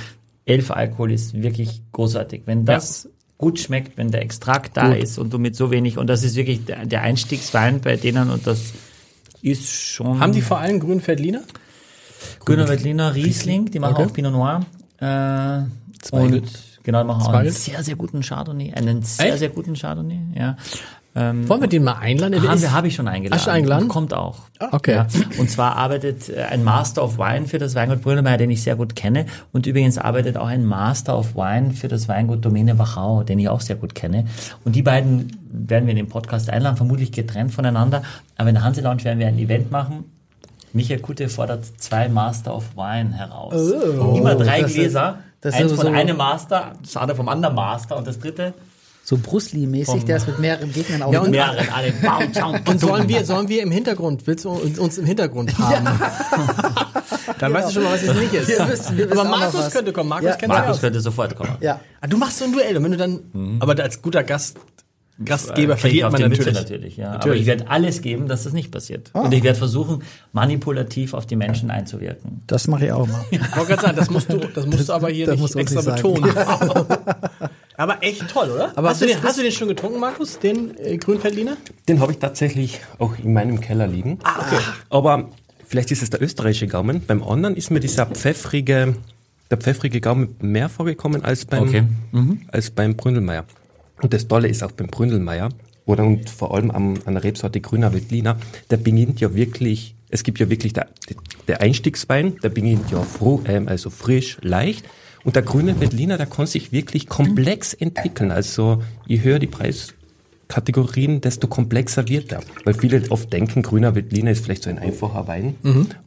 elf 0.47 0.71
Alkohol 0.71 1.13
ist 1.13 1.35
wirklich 1.35 1.83
großartig. 1.93 2.43
Wenn 2.47 2.65
das 2.65 3.09
gut 3.39 3.59
schmeckt, 3.59 3.97
wenn 3.97 4.11
der 4.11 4.23
Extrakt 4.23 4.77
da 4.77 4.93
ist 4.93 5.19
und 5.19 5.33
du 5.33 5.39
mit 5.39 5.57
so 5.57 5.71
wenig, 5.71 5.99
und 5.99 6.07
das 6.07 6.23
ist 6.23 6.37
wirklich 6.37 6.65
der, 6.65 7.03
Einstiegswein 7.03 7.81
bei 7.81 7.97
denen 7.97 8.31
und 8.31 8.47
das 8.47 8.73
ist 9.43 9.71
schon. 9.71 10.21
Haben 10.21 10.33
die 10.33 10.41
vor 10.41 10.59
allem? 10.59 10.81
Grüner 12.41 12.69
Veltliner, 12.69 13.15
Riesling, 13.15 13.71
die 13.71 13.79
machen 13.79 13.97
Okay. 13.97 14.05
auch 14.05 14.13
Pinot 14.13 14.33
Noir. 14.33 14.67
Äh, 15.01 16.15
und 16.15 16.43
genau, 16.83 17.03
die 17.03 17.07
machen 17.07 17.23
auch 17.23 17.33
einen 17.33 17.51
sehr, 17.51 17.83
sehr 17.83 17.97
guten 17.97 18.23
Chardonnay. 18.23 18.73
Einen 18.75 19.03
sehr, 19.03 19.31
Echt? 19.31 19.39
sehr 19.39 19.49
guten 19.51 19.75
Chardonnay, 19.75 20.21
ja. 20.35 20.57
Ähm, 21.17 21.49
Wollen 21.49 21.61
wir 21.61 21.69
den 21.69 21.85
mal 21.85 21.93
einladen? 22.01 22.43
Haben 22.49 22.61
wir, 22.61 22.73
habe 22.73 22.89
ich 22.89 22.95
schon 22.97 23.07
eingeladen. 23.07 23.39
Hast 23.39 23.47
du 23.47 23.51
eingeladen? 23.53 23.85
Und 23.85 23.89
Kommt 23.89 24.13
auch. 24.15 24.39
okay. 24.73 24.95
Ja. 24.95 25.07
Und 25.39 25.49
zwar 25.49 25.77
arbeitet 25.77 26.29
äh, 26.29 26.43
ein 26.51 26.65
Master 26.65 27.05
of 27.05 27.19
Wine 27.19 27.47
für 27.47 27.59
das 27.59 27.77
Weingut 27.77 28.03
Brünemeyer, 28.03 28.37
den 28.37 28.51
ich 28.51 28.63
sehr 28.63 28.75
gut 28.75 28.97
kenne. 28.97 29.27
Und 29.53 29.67
übrigens 29.67 29.97
arbeitet 29.97 30.37
auch 30.37 30.49
ein 30.49 30.65
Master 30.65 31.17
of 31.17 31.37
Wine 31.37 31.73
für 31.73 31.87
das 31.87 32.09
Weingut 32.09 32.45
Domäne 32.45 32.79
Wachau, 32.81 33.23
den 33.23 33.39
ich 33.39 33.49
auch 33.49 33.61
sehr 33.61 33.77
gut 33.77 33.95
kenne. 33.95 34.27
Und 34.65 34.75
die 34.75 34.83
beiden 34.83 35.39
werden 35.53 35.87
wir 35.87 35.93
in 35.93 35.99
den 35.99 36.09
Podcast 36.09 36.51
einladen, 36.51 36.77
vermutlich 36.77 37.13
getrennt 37.13 37.53
voneinander. 37.53 38.03
Aber 38.37 38.49
in 38.49 38.57
der 38.57 38.65
Hanse 38.65 38.81
Lounge 38.81 39.05
werden 39.05 39.21
wir 39.21 39.29
ein 39.29 39.39
Event 39.39 39.71
machen. 39.71 40.05
Michael 40.73 40.99
Kutte 40.99 41.29
fordert 41.29 41.65
zwei 41.79 42.09
Master 42.09 42.57
of 42.57 42.77
Wine 42.77 43.13
heraus. 43.13 43.55
Immer 43.55 44.35
drei 44.35 44.63
ist- 44.63 44.75
Gläser. 44.75 45.19
das 45.41 45.55
ist 45.55 45.61
eins 45.61 45.71
so- 45.71 45.77
von 45.77 45.95
einem 45.95 46.17
Master, 46.17 46.73
das 46.83 46.97
andere 46.97 47.17
vom 47.17 47.29
anderen 47.29 47.55
Master 47.55 47.97
und 47.97 48.05
das 48.09 48.19
dritte 48.19 48.53
So 49.07 49.19
Bruce 49.19 49.53
Lee-mäßig, 49.53 50.05
der 50.05 50.17
ist 50.17 50.27
mit 50.27 50.39
mehreren 50.39 50.73
Gegnern 50.73 51.03
auch. 51.03 51.13
Ja, 51.13 51.21
und- 51.21 51.31
mehreren. 51.31 51.69
Alle. 51.75 51.93
Bam, 51.93 52.33
tschau, 52.33 52.55
Und 52.67 52.81
sollen 52.81 53.07
wir, 53.07 53.25
sollen 53.27 53.49
wir 53.49 53.63
im 53.63 53.71
Hintergrund, 53.71 54.27
willst 54.27 54.47
du 54.47 54.51
uns 54.51 54.97
im 54.97 55.05
Hintergrund 55.05 55.57
haben? 55.59 55.87
Dann 57.39 57.53
weißt 57.53 57.69
du 57.69 57.73
schon 57.75 57.83
mal, 57.85 57.93
was 57.95 58.03
es 58.03 58.15
nicht 58.15 58.33
ist. 58.33 58.49
Wir 58.49 58.69
wissen- 58.69 58.97
wir 58.97 59.11
wissen 59.11 59.19
Aber 59.19 59.29
Markus 59.29 59.71
könnte 59.71 59.93
kommen. 59.93 60.09
Markus 60.09 60.31
Ja, 60.41 60.49
Markus 60.49 60.81
könnte 60.81 61.01
sofort 61.01 61.37
kommen. 61.37 61.57
ja. 61.61 61.81
Ah, 62.01 62.07
du 62.07 62.17
machst 62.17 62.39
so 62.39 62.47
ein 62.47 62.53
Duell 62.53 62.77
und 62.79 62.85
wenn 62.85 62.93
du 62.93 62.97
dann, 62.97 63.21
aber 63.61 63.79
als 63.83 64.01
guter 64.01 64.23
Gast 64.23 64.57
Gastgeber 65.25 65.77
äh, 65.85 66.03
auf 66.05 66.11
man 66.13 66.23
die 66.23 66.29
Mütze 66.29 66.51
natürlich. 66.51 66.63
natürlich 66.63 66.97
ja. 66.97 67.07
Aber 67.07 67.15
Natürlich. 67.19 67.41
ich 67.43 67.47
werde 67.47 67.71
alles 67.71 68.03
geben, 68.03 68.27
dass 68.27 68.43
das 68.43 68.53
nicht 68.53 68.73
passiert. 68.73 69.11
Ah. 69.13 69.21
Und 69.21 69.33
ich 69.33 69.45
werde 69.45 69.57
versuchen, 69.57 70.03
manipulativ 70.33 71.15
auf 71.15 71.25
die 71.25 71.37
Menschen 71.37 71.71
einzuwirken. 71.71 72.43
Das 72.49 72.67
mache 72.67 72.87
ich 72.87 72.93
auch 72.93 73.07
mal. 73.07 73.25
Ich 73.31 73.41
wollte 73.57 73.69
gerade 73.75 73.83
sagen, 73.83 73.97
das 73.97 74.11
musst 74.11 74.33
du, 74.33 74.39
das 74.39 74.67
musst 74.67 74.89
du 74.89 74.93
aber 74.93 75.11
hier 75.11 75.27
Das 75.27 75.39
nicht 75.39 75.55
extra 75.55 75.83
nicht 75.83 76.35
sagen. 76.35 76.87
aber 77.77 78.03
echt 78.03 78.29
toll, 78.29 78.51
oder? 78.51 78.73
Aber 78.77 78.91
hast, 78.91 79.03
du 79.03 79.07
den, 79.07 79.23
hast 79.23 79.39
du 79.39 79.43
den 79.43 79.53
schon 79.53 79.69
getrunken, 79.69 80.01
Markus? 80.01 80.39
Den 80.39 80.77
äh, 80.79 80.97
Grünfeldliner? 80.97 81.57
Den 81.89 82.01
habe 82.01 82.13
ich 82.13 82.19
tatsächlich 82.19 82.81
auch 82.99 83.19
in 83.19 83.33
meinem 83.33 83.61
Keller 83.61 83.87
liegen. 83.87 84.19
Ah, 84.23 84.41
okay. 84.41 84.63
Aber 84.91 85.29
vielleicht 85.67 85.91
ist 85.91 86.03
es 86.03 86.11
der 86.11 86.23
österreichische 86.23 86.67
Gaumen. 86.67 87.03
Beim 87.07 87.23
anderen 87.23 87.57
ist 87.57 87.71
mir 87.71 87.81
dieser 87.81 88.07
pfeffrige, 88.07 88.97
der 89.51 89.59
pfeffrige 89.59 90.01
Gaumen 90.01 90.37
mehr 90.41 90.69
vorgekommen 90.69 91.25
als 91.25 91.45
beim, 91.45 91.63
Okay. 91.65 91.85
als 92.49 92.71
beim 92.71 92.97
Bründelmeier. 92.97 93.45
Und 94.03 94.13
das 94.13 94.29
Tolle 94.29 94.49
ist 94.49 94.63
auch 94.63 94.73
beim 94.73 94.89
Bründelmeier, 94.89 95.51
oder 95.87 96.05
und 96.05 96.31
vor 96.31 96.55
allem 96.55 96.71
am, 96.71 96.95
an 97.05 97.15
der 97.15 97.25
Rebsorte 97.25 97.61
Grüner 97.61 97.93
Veltliner, 97.93 98.39
der 98.71 98.79
beginnt 98.79 99.21
ja 99.21 99.35
wirklich, 99.35 99.95
es 100.09 100.23
gibt 100.23 100.39
ja 100.41 100.49
wirklich 100.49 100.73
der, 100.73 100.89
der 101.47 101.61
Einstiegswein, 101.61 102.39
der 102.43 102.49
beginnt 102.49 102.91
ja 102.91 103.03
froh, 103.03 103.43
ähm, 103.47 103.69
also 103.69 103.91
frisch, 103.91 104.39
leicht. 104.41 104.85
Und 105.25 105.37
der 105.37 105.43
grüne 105.43 105.81
Veltliner, 105.81 106.19
der 106.19 106.27
kann 106.27 106.47
sich 106.47 106.71
wirklich 106.71 107.07
komplex 107.07 107.73
entwickeln. 107.75 108.31
Also 108.31 108.83
je 109.07 109.23
höher 109.23 109.39
die 109.39 109.47
Preiskategorien, 109.47 111.21
desto 111.23 111.49
komplexer 111.49 112.09
wird 112.09 112.33
er. 112.33 112.43
Weil 112.65 112.75
viele 112.75 113.03
oft 113.11 113.33
denken, 113.33 113.63
grüner 113.63 113.95
Veltliner 113.95 114.31
ist 114.31 114.45
vielleicht 114.45 114.65
so 114.65 114.71
ein 114.71 114.79
einfacher 114.79 115.27
Wein. 115.27 115.57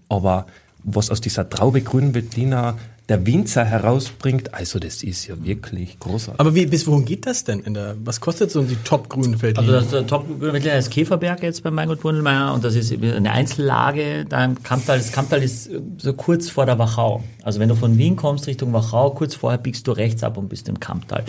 Aber 0.08 0.46
was 0.84 1.10
aus 1.10 1.20
dieser 1.20 1.50
Traube 1.50 1.82
grünen 1.82 2.14
Veltliner 2.14 2.78
der 3.10 3.26
Winzer 3.26 3.64
herausbringt, 3.64 4.54
also 4.54 4.80
das 4.80 5.02
ist 5.02 5.28
ja 5.28 5.42
wirklich 5.42 5.98
großartig. 5.98 6.40
Aber 6.42 6.56
wie, 6.56 6.66
bis 6.66 6.86
wohin 6.88 7.06
geht 7.06 7.26
das 7.26 7.46
denn? 7.46 7.62
In 7.62 7.74
der, 7.74 7.96
was 8.04 8.20
kostet 8.20 8.52
so 8.52 8.62
die 8.64 8.76
top 8.84 9.08
Grünfeldliner? 9.08 9.60
Also 9.60 9.72
das 9.72 9.84
ist 9.86 9.94
der 9.94 10.08
top 10.08 10.28
mittlerweile 10.28 10.78
ist 10.78 10.92
Käferberg 10.92 11.42
jetzt 11.42 11.64
bei 11.64 11.72
Meingut 11.72 12.02
Bundelmeier 12.02 12.54
und 12.54 12.66
das 12.66 12.76
ist 12.76 12.92
eine 12.92 13.32
Einzellage 13.32 14.26
da 14.28 14.44
im 14.44 14.62
Kamptal. 14.62 14.98
Das 14.98 15.14
Kamptal 15.14 15.42
ist 15.42 15.70
so 15.98 16.14
kurz 16.14 16.50
vor 16.50 16.66
der 16.66 16.78
Wachau. 16.80 17.24
Also 17.44 17.62
wenn 17.62 17.70
du 17.70 17.76
von 17.76 17.98
Wien 17.98 18.18
kommst 18.18 18.46
Richtung 18.48 18.74
Wachau, 18.74 19.12
kurz 19.12 19.36
vorher 19.36 19.58
biegst 19.58 19.88
du 19.88 19.94
rechts 19.94 20.24
ab 20.24 20.38
und 20.38 20.50
bist 20.50 20.68
im 20.68 20.82
Kamptal. 20.82 21.24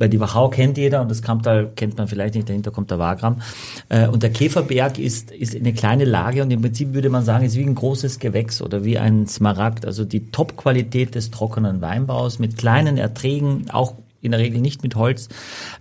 Weil 0.00 0.08
die 0.08 0.18
Wachau 0.18 0.48
kennt 0.48 0.78
jeder 0.78 1.00
und 1.02 1.10
das 1.10 1.22
Kamptal 1.22 1.70
kennt 1.76 1.96
man 1.98 2.08
vielleicht 2.08 2.34
nicht, 2.34 2.48
dahinter 2.48 2.72
kommt 2.72 2.90
der 2.90 2.98
Wagram. 2.98 3.40
Äh, 3.88 4.08
Und 4.08 4.24
der 4.24 4.30
Käferberg 4.30 4.98
ist, 4.98 5.30
ist 5.30 5.54
eine 5.54 5.72
kleine 5.72 6.04
Lage 6.04 6.42
und 6.42 6.50
im 6.50 6.62
Prinzip 6.62 6.94
würde 6.94 7.10
man 7.10 7.22
sagen, 7.22 7.44
ist 7.44 7.56
wie 7.56 7.62
ein 7.62 7.76
großes 7.76 8.18
Gewächs 8.18 8.60
oder 8.60 8.82
wie 8.84 8.98
ein 8.98 9.28
Smaragd. 9.28 9.86
Also 9.86 10.04
die 10.04 10.30
Top-Qualität 10.32 11.14
des 11.14 11.30
trockenen 11.30 11.80
Weinbaus 11.80 12.40
mit 12.40 12.56
kleinen 12.56 12.96
Erträgen, 12.96 13.70
auch 13.70 13.94
in 14.22 14.32
der 14.32 14.40
Regel 14.40 14.60
nicht 14.60 14.82
mit 14.82 14.96
Holz 14.96 15.28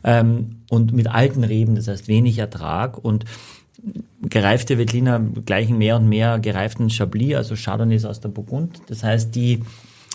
ähm, 0.03 0.57
und 0.69 0.93
mit 0.93 1.07
alten 1.07 1.43
Reben, 1.43 1.75
das 1.75 1.87
heißt 1.87 2.07
wenig 2.07 2.37
Ertrag 2.37 2.97
und 2.97 3.25
gereifte 4.21 4.77
Veltliner 4.77 5.21
gleichen 5.45 5.77
mehr 5.77 5.95
und 5.95 6.09
mehr 6.09 6.39
gereiften 6.39 6.89
Chablis, 6.89 7.35
also 7.35 7.55
Chardonnays 7.55 8.05
aus 8.05 8.19
der 8.19 8.29
Burgund. 8.29 8.81
Das 8.87 9.03
heißt, 9.03 9.33
die, 9.35 9.61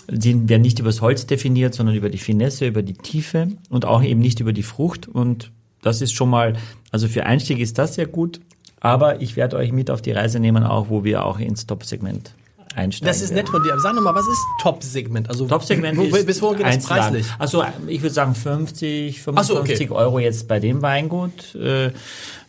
die 0.09 0.47
werden 0.49 0.61
nicht 0.61 0.79
übers 0.79 1.01
Holz 1.01 1.25
definiert, 1.25 1.73
sondern 1.73 1.95
über 1.95 2.09
die 2.09 2.17
Finesse, 2.17 2.67
über 2.67 2.81
die 2.81 2.93
Tiefe 2.93 3.49
und 3.69 3.85
auch 3.85 4.03
eben 4.03 4.19
nicht 4.19 4.39
über 4.39 4.53
die 4.53 4.63
Frucht. 4.63 5.07
Und 5.07 5.51
das 5.81 6.01
ist 6.01 6.13
schon 6.13 6.29
mal, 6.29 6.55
also 6.91 7.07
für 7.07 7.25
Einstieg 7.25 7.59
ist 7.59 7.77
das 7.77 7.95
sehr 7.95 8.07
gut. 8.07 8.39
Aber 8.79 9.21
ich 9.21 9.35
werde 9.35 9.57
euch 9.57 9.71
mit 9.71 9.89
auf 9.89 10.01
die 10.01 10.11
Reise 10.11 10.39
nehmen, 10.39 10.63
auch 10.63 10.89
wo 10.89 11.03
wir 11.03 11.25
auch 11.25 11.39
ins 11.39 11.65
Top-Segment 11.65 12.35
einsteigen. 12.75 13.07
das 13.07 13.21
ist 13.21 13.29
werden. 13.29 13.37
nett 13.37 13.49
von 13.49 13.63
dir. 13.63 13.71
Aber 13.71 13.81
sag 13.81 13.95
nochmal, 13.95 14.15
was 14.15 14.27
ist 14.27 14.39
Top-Segment? 14.61 15.29
Also 15.29 15.47
Top-Segment 15.47 15.97
wo, 15.97 16.03
ist 16.03 16.25
bis 16.25 16.41
wohin 16.41 16.57
geht 16.57 16.67
das 16.67 16.85
preislich? 16.85 17.25
Also 17.39 17.63
ich 17.87 18.01
würde 18.01 18.13
sagen 18.13 18.35
50, 18.35 19.23
Ach 19.33 19.43
so, 19.43 19.55
55 19.55 19.89
okay. 19.89 19.99
Euro 19.99 20.19
jetzt 20.19 20.47
bei 20.47 20.59
dem 20.59 20.81
Weingut. 20.81 21.55
Äh, 21.55 21.91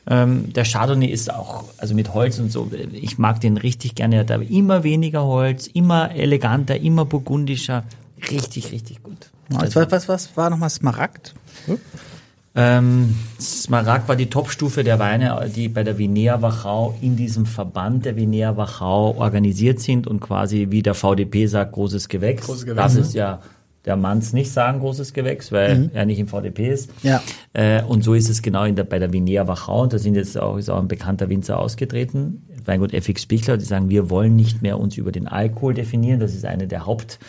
ähm, 0.09 0.53
der 0.53 0.64
Chardonnay 0.64 1.07
ist 1.07 1.33
auch, 1.33 1.64
also 1.79 1.95
mit 1.95 2.14
Holz 2.14 2.38
und 2.38 2.53
so, 2.53 2.71
ich 2.92 3.19
mag 3.19 3.40
den 3.40 3.57
richtig 3.57 3.95
gerne. 3.97 4.16
Er 4.16 4.21
hat 4.21 4.31
aber 4.31 4.49
immer 4.49 4.85
weniger 4.85 5.25
Holz, 5.25 5.66
immer 5.66 6.12
eleganter, 6.12 6.77
immer 6.79 7.05
burgundischer. 7.05 7.85
Richtig, 8.31 8.73
richtig 8.73 9.03
gut. 9.03 9.31
Was, 9.49 9.75
was, 9.75 9.90
was, 9.90 10.09
was 10.09 10.37
war 10.37 10.51
nochmal 10.51 10.71
Smaragd? 10.71 11.35
Ähm, 12.55 13.16
Smaragd 13.38 14.09
war 14.09 14.16
die 14.16 14.31
Topstufe 14.31 14.83
der 14.83 14.99
Weine, 14.99 15.51
die 15.55 15.69
bei 15.69 15.85
der 15.85 15.99
Vinea 15.99 16.40
Wachau 16.40 16.97
in 17.03 17.16
diesem 17.16 17.45
Verband 17.45 18.07
der 18.07 18.16
Vinea 18.16 18.57
Wachau 18.57 19.16
organisiert 19.19 19.81
sind 19.81 20.07
und 20.07 20.21
quasi, 20.21 20.69
wie 20.71 20.83
der 20.83 20.95
VDP 20.95 21.47
sagt, 21.49 21.73
großes 21.73 22.09
Gewächs. 22.09 22.47
Großes 22.47 22.64
Gewächs, 22.64 22.83
das 22.83 22.95
ne? 22.95 23.01
ist 23.01 23.14
ja, 23.14 23.40
der 23.87 23.96
Manns 23.96 24.33
nicht 24.33 24.51
sagen, 24.51 24.81
großes 24.81 25.12
Gewächs, 25.12 25.53
weil 25.53 25.90
er 25.94 26.05
nicht 26.07 26.18
im 26.18 26.27
VDP 26.29 26.68
ist. 26.70 26.90
Ja. 27.03 27.22
Äh, 27.53 27.83
und 27.85 28.03
so 28.03 28.14
ist 28.14 28.29
es 28.29 28.42
genau 28.42 28.64
in 28.64 28.75
der, 28.77 28.85
bei 28.85 28.99
der 28.99 29.12
Vinea 29.12 29.46
Wachau. 29.46 29.83
Und 29.83 29.92
da 29.92 29.99
sind 29.99 30.16
jetzt 30.16 30.37
auch, 30.38 30.57
ist 30.59 30.68
auch 30.68 30.81
ein 30.81 30.88
bekannter 30.88 31.29
Winzer 31.29 31.59
ausgetreten, 31.59 32.42
Weingut 32.64 32.92
FX 32.92 33.27
Bichler, 33.27 33.57
die 33.59 33.64
sagen, 33.64 33.88
wir 33.88 34.11
wollen 34.11 34.35
nicht 34.35 34.61
mehr 34.61 34.81
uns 34.81 34.96
über 34.96 35.12
den 35.12 35.29
Alkohol 35.29 35.75
definieren. 35.75 36.18
Das 36.18 36.35
ist 36.35 36.44
eine 36.44 36.66
der 36.66 36.85
Haupt, 36.85 37.20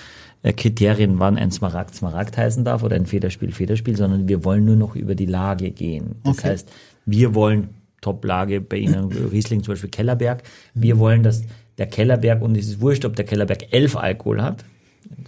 Kriterien, 0.56 1.20
wann 1.20 1.38
ein 1.38 1.52
Smaragd 1.52 1.94
Smaragd 1.96 2.38
heißen 2.38 2.64
darf 2.64 2.84
oder 2.84 2.96
ein 2.96 3.06
Federspiel 3.06 3.52
Federspiel, 3.52 3.98
sondern 3.98 4.28
wir 4.28 4.44
wollen 4.46 4.66
nur 4.66 4.76
noch 4.76 4.96
über 4.96 5.16
die 5.16 5.26
Lage 5.26 5.72
gehen. 5.72 6.16
Das 6.24 6.38
Okay. 6.40 6.48
heißt, 6.50 6.72
wir 7.06 7.36
wollen 7.36 7.70
Top-Lage 8.02 8.62
bei 8.62 8.78
Ihnen, 8.78 9.12
Riesling 9.32 9.64
zum 9.64 9.74
Beispiel 9.74 9.90
Kellerberg, 9.90 10.44
wir 10.74 11.00
wollen, 11.00 11.24
dass 11.24 11.44
der 11.78 11.88
Kellerberg, 11.88 12.42
und 12.42 12.56
es 12.58 12.68
ist 12.68 12.82
wurscht, 12.82 13.04
ob 13.06 13.16
der 13.16 13.26
Kellerberg 13.26 13.72
11 13.74 13.96
Alkohol 13.96 14.42
hat, 14.42 14.64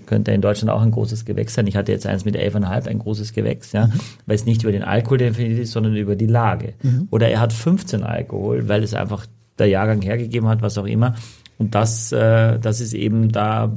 könnte 0.06 0.32
in 0.32 0.42
Deutschland 0.42 0.72
auch 0.72 0.82
ein 0.82 0.92
großes 0.92 1.26
Gewächs 1.26 1.54
sein. 1.54 1.68
Ich 1.68 1.76
hatte 1.76 1.92
jetzt 1.92 2.06
eins 2.08 2.26
mit 2.26 2.36
11,5, 2.36 2.88
ein 2.88 3.00
großes 3.00 3.34
Gewächs, 3.34 3.72
ja, 3.74 3.90
weil 4.26 4.36
es 4.36 4.46
nicht 4.46 4.64
über 4.64 4.72
den 4.72 4.84
Alkohol 4.84 5.18
definiert 5.20 5.60
ist, 5.60 5.72
sondern 5.72 5.96
über 5.96 6.16
die 6.16 6.26
Lage. 6.28 6.74
Oder 7.12 7.30
er 7.30 7.40
hat 7.40 7.54
15 7.54 8.04
Alkohol, 8.04 8.68
weil 8.68 8.84
es 8.84 8.94
einfach 8.94 9.26
der 9.58 9.68
Jahrgang 9.68 10.02
hergegeben 10.02 10.48
hat, 10.48 10.62
was 10.62 10.78
auch 10.78 10.86
immer. 10.88 11.16
Und 11.58 11.76
das, 11.76 12.14
äh, 12.14 12.58
das 12.58 12.80
ist 12.80 12.94
eben, 12.94 13.34
da 13.34 13.74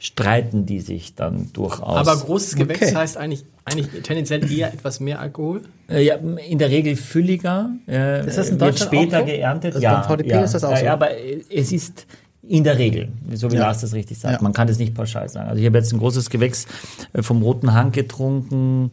streiten 0.00 0.66
die 0.66 0.80
sich 0.80 1.14
dann 1.14 1.52
durchaus. 1.52 1.96
Aber 2.08 2.16
großes 2.16 2.56
Gewächs 2.56 2.82
Okay. 2.82 2.94
heißt 2.96 3.16
eigentlich, 3.16 3.44
eigentlich 3.64 4.02
tendenziell 4.02 4.50
eher 4.50 4.72
etwas 4.72 4.98
mehr 4.98 5.20
Alkohol. 5.20 5.60
Äh, 5.88 6.02
Ja, 6.04 6.16
in 6.16 6.58
der 6.58 6.70
Regel 6.70 6.96
fülliger. 6.96 7.70
Äh, 7.86 8.26
Ist 8.26 8.36
das 8.38 8.48
in 8.48 8.58
wird 8.58 8.72
Deutschland 8.72 8.92
später 8.92 9.18
auch 9.18 9.20
so? 9.20 9.26
geerntet. 9.26 9.74
Also 9.74 9.84
ja, 9.84 9.94
beim 10.00 10.04
VDP 10.18 10.30
ja, 10.30 10.40
ist 10.42 10.54
das 10.54 10.64
auch 10.64 10.72
ja, 10.72 10.76
so? 10.78 10.84
Ja, 10.86 10.92
aber 10.94 11.08
es 11.54 11.70
ist 11.70 12.06
in 12.42 12.64
der 12.64 12.78
Regel, 12.78 13.08
so 13.34 13.50
wie 13.50 13.56
Ja. 13.56 13.62
Lars 13.62 13.80
das 13.82 13.92
richtig 13.94 14.18
sagt. 14.18 14.34
Ja. 14.36 14.42
Man 14.42 14.52
kann 14.52 14.66
das 14.66 14.78
nicht 14.78 14.94
pauschal 14.94 15.28
sagen. 15.28 15.48
Also 15.48 15.60
ich 15.60 15.66
habe 15.66 15.78
jetzt 15.78 15.92
ein 15.92 15.98
großes 15.98 16.30
Gewächs 16.30 16.66
äh, 17.12 17.22
vom 17.22 17.42
Roten 17.42 17.72
Hang 17.74 17.92
getrunken. 17.92 18.90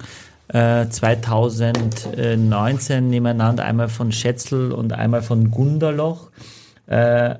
Äh, 0.49 0.87
2019 0.89 3.09
nebeneinander, 3.09 3.65
einmal 3.65 3.89
von 3.89 4.11
Schätzel 4.11 4.71
und 4.71 4.93
einmal 4.93 5.21
von 5.21 5.51
Gunderloch. 5.51 6.29
Äh, 6.87 7.35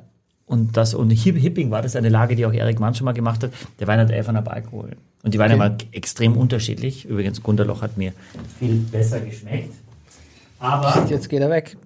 und 0.45 0.77
das 0.77 0.93
und 0.93 1.09
Hip- 1.11 1.37
Hipping 1.37 1.71
war 1.71 1.81
das 1.81 1.95
eine 1.95 2.09
Lage, 2.09 2.35
die 2.35 2.45
auch 2.45 2.53
Erik 2.53 2.79
Mann 2.79 2.95
schon 2.95 3.05
mal 3.05 3.13
gemacht 3.13 3.43
hat. 3.43 3.51
Der 3.79 3.87
Wein 3.87 3.99
hat 3.99 4.09
11,5 4.11 4.47
Alkohol. 4.47 4.91
Und 5.23 5.33
die 5.33 5.39
Weine 5.39 5.55
Okay. 5.55 5.63
waren 5.63 5.77
extrem 5.91 6.37
unterschiedlich. 6.37 7.05
Übrigens, 7.05 7.41
Gunderloch 7.43 7.81
hat 7.81 7.97
mir 7.97 8.13
viel 8.59 8.75
besser 8.91 9.19
geschmeckt. 9.19 9.73
Aber 10.59 11.05
Jetzt 11.09 11.29
geht 11.29 11.41
er 11.41 11.49
weg. 11.49 11.77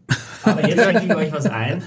aber 0.44 0.68
jetzt 0.68 0.82
schenke 0.84 1.06
ich 1.06 1.16
euch 1.16 1.32
was 1.32 1.46
ein. 1.46 1.84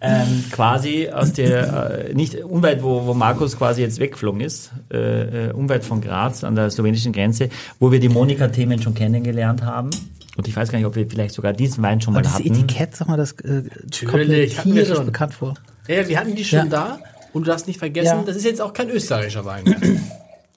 Ähm, 0.00 0.44
quasi 0.52 1.08
aus 1.10 1.32
der, 1.32 2.08
äh, 2.10 2.14
nicht 2.14 2.36
unweit, 2.36 2.82
wo, 2.82 3.04
wo 3.06 3.14
Markus 3.14 3.56
quasi 3.58 3.82
jetzt 3.82 3.98
weggeflogen 3.98 4.40
ist, 4.40 4.70
äh, 4.92 5.48
äh, 5.48 5.52
unweit 5.52 5.84
von 5.84 6.00
Graz 6.00 6.44
an 6.44 6.54
der 6.54 6.70
slowenischen 6.70 7.12
Grenze, 7.12 7.48
wo 7.80 7.90
wir 7.90 7.98
die 8.00 8.08
Monika-Themen 8.08 8.80
schon 8.80 8.94
kennengelernt 8.94 9.62
haben. 9.64 9.90
Und 10.36 10.46
ich 10.46 10.54
weiß 10.56 10.70
gar 10.70 10.78
nicht, 10.78 10.86
ob 10.86 10.94
wir 10.94 11.04
vielleicht 11.08 11.34
sogar 11.34 11.52
diesen 11.52 11.82
Wein 11.82 12.00
schon 12.00 12.12
mal 12.14 12.20
Aber 12.20 12.28
das 12.28 12.34
hatten. 12.34 12.46
Etikett, 12.54 12.94
sag 12.94 13.08
mal, 13.08 13.16
das 13.16 13.32
äh, 13.32 13.64
kommt 14.06 14.28
mir 14.28 14.48
tierisch 14.48 14.88
schon. 14.88 15.06
bekannt 15.06 15.34
vor. 15.34 15.54
Ja, 15.88 16.06
wir 16.08 16.18
hatten 16.20 16.36
die 16.36 16.44
schon 16.44 16.60
Ja. 16.60 16.64
da. 16.66 16.98
Und 17.32 17.42
du 17.46 17.50
darfst 17.50 17.66
nicht 17.66 17.78
vergessen, 17.80 18.18
Ja. 18.18 18.22
das 18.24 18.36
ist 18.36 18.44
jetzt 18.44 18.60
auch 18.60 18.72
kein 18.72 18.88
österreichischer 18.88 19.44
Wein 19.44 19.64
mehr. 19.64 19.76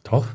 Doch. 0.03 0.27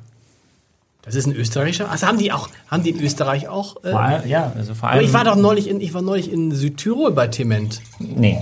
Das 1.06 1.14
ist 1.14 1.26
ein 1.26 1.34
österreichischer. 1.36 1.88
Also 1.90 2.06
haben 2.08 2.18
die 2.18 2.32
auch, 2.32 2.48
haben 2.68 2.82
die 2.82 2.90
in 2.90 3.00
Österreich 3.00 3.46
auch. 3.48 3.76
Äh, 3.84 3.92
allem, 3.92 4.28
ja, 4.28 4.52
also 4.56 4.74
vor 4.74 4.88
aber 4.88 4.98
allem. 4.98 5.06
ich 5.06 5.12
war 5.14 5.24
doch 5.24 5.36
neulich 5.36 5.68
in, 5.68 5.80
ich 5.80 5.94
war 5.94 6.02
neulich 6.02 6.30
in 6.30 6.50
Südtirol 6.52 7.12
bei 7.12 7.28
Tement. 7.28 7.80
Nee, 8.00 8.38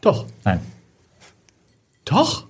Doch. 0.00 0.24
nein. 0.44 0.60
Doch. 2.04 2.46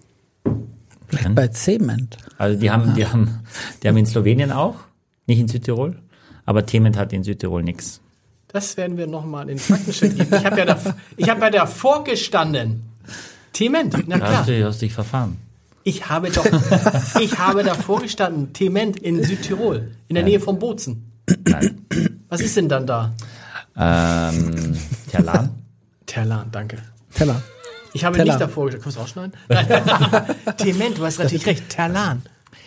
Vielleicht 1.08 1.34
bei 1.34 1.48
Zement. 1.48 2.18
Also 2.36 2.58
die 2.60 2.70
haben, 2.70 2.94
die 2.94 3.06
haben, 3.06 3.40
die 3.82 3.88
haben 3.88 3.96
in 3.96 4.06
Slowenien 4.06 4.52
auch, 4.52 4.74
nicht 5.26 5.38
in 5.40 5.48
Südtirol, 5.48 5.96
aber 6.44 6.66
Themen 6.66 6.96
hat 6.98 7.12
in 7.14 7.24
Südtirol 7.24 7.62
nichts. 7.62 8.00
Das 8.48 8.76
werden 8.76 8.96
wir 8.98 9.06
nochmal 9.06 9.42
in 9.42 9.56
den 9.56 9.58
Faktencheck 9.58 10.14
geben. 10.16 10.34
Ich 10.36 10.44
habe 10.44 10.58
ja, 10.58 10.64
da, 10.66 10.78
ich 11.16 11.28
hab 11.28 11.40
ja 11.40 11.50
davor 11.50 12.04
gestanden. 12.04 12.82
Tement, 13.52 13.94
na 14.08 14.18
Da 14.18 14.26
klar. 14.26 14.38
hast 14.40 14.48
du, 14.48 14.64
hast 14.66 14.82
dich 14.82 14.92
verfahren. 14.92 15.38
Ich 15.84 16.08
habe 16.08 16.30
doch, 16.30 16.46
ich 17.20 17.38
habe 17.38 17.62
davor 17.62 18.00
gestanden. 18.00 18.52
Tement 18.54 18.98
in 18.98 19.22
Südtirol, 19.22 19.92
in 20.08 20.14
der 20.14 20.24
Nähe 20.24 20.40
von 20.40 20.58
Bozen. 20.58 21.12
Nein. 21.46 21.86
Was 22.28 22.40
ist 22.40 22.56
denn 22.56 22.68
dann 22.68 22.86
da? 22.86 23.14
ähm, 23.76 24.76
Terlan? 25.10 25.50
Terlan, 26.06 26.48
danke. 26.50 26.78
Teller. 27.14 27.42
Ich 27.92 28.04
habe 28.04 28.16
Teller. 28.16 28.32
nicht 28.32 28.40
davor 28.40 28.66
gestanden. 28.66 28.82
Kannst 28.82 28.96
du 28.96 29.00
rausschneiden? 29.00 29.32
Nein. 29.48 30.56
Tement, 30.56 30.98
du 30.98 31.04
hast 31.04 31.18
natürlich 31.18 31.46
recht. 31.46 31.68
Terlan. 31.68 32.22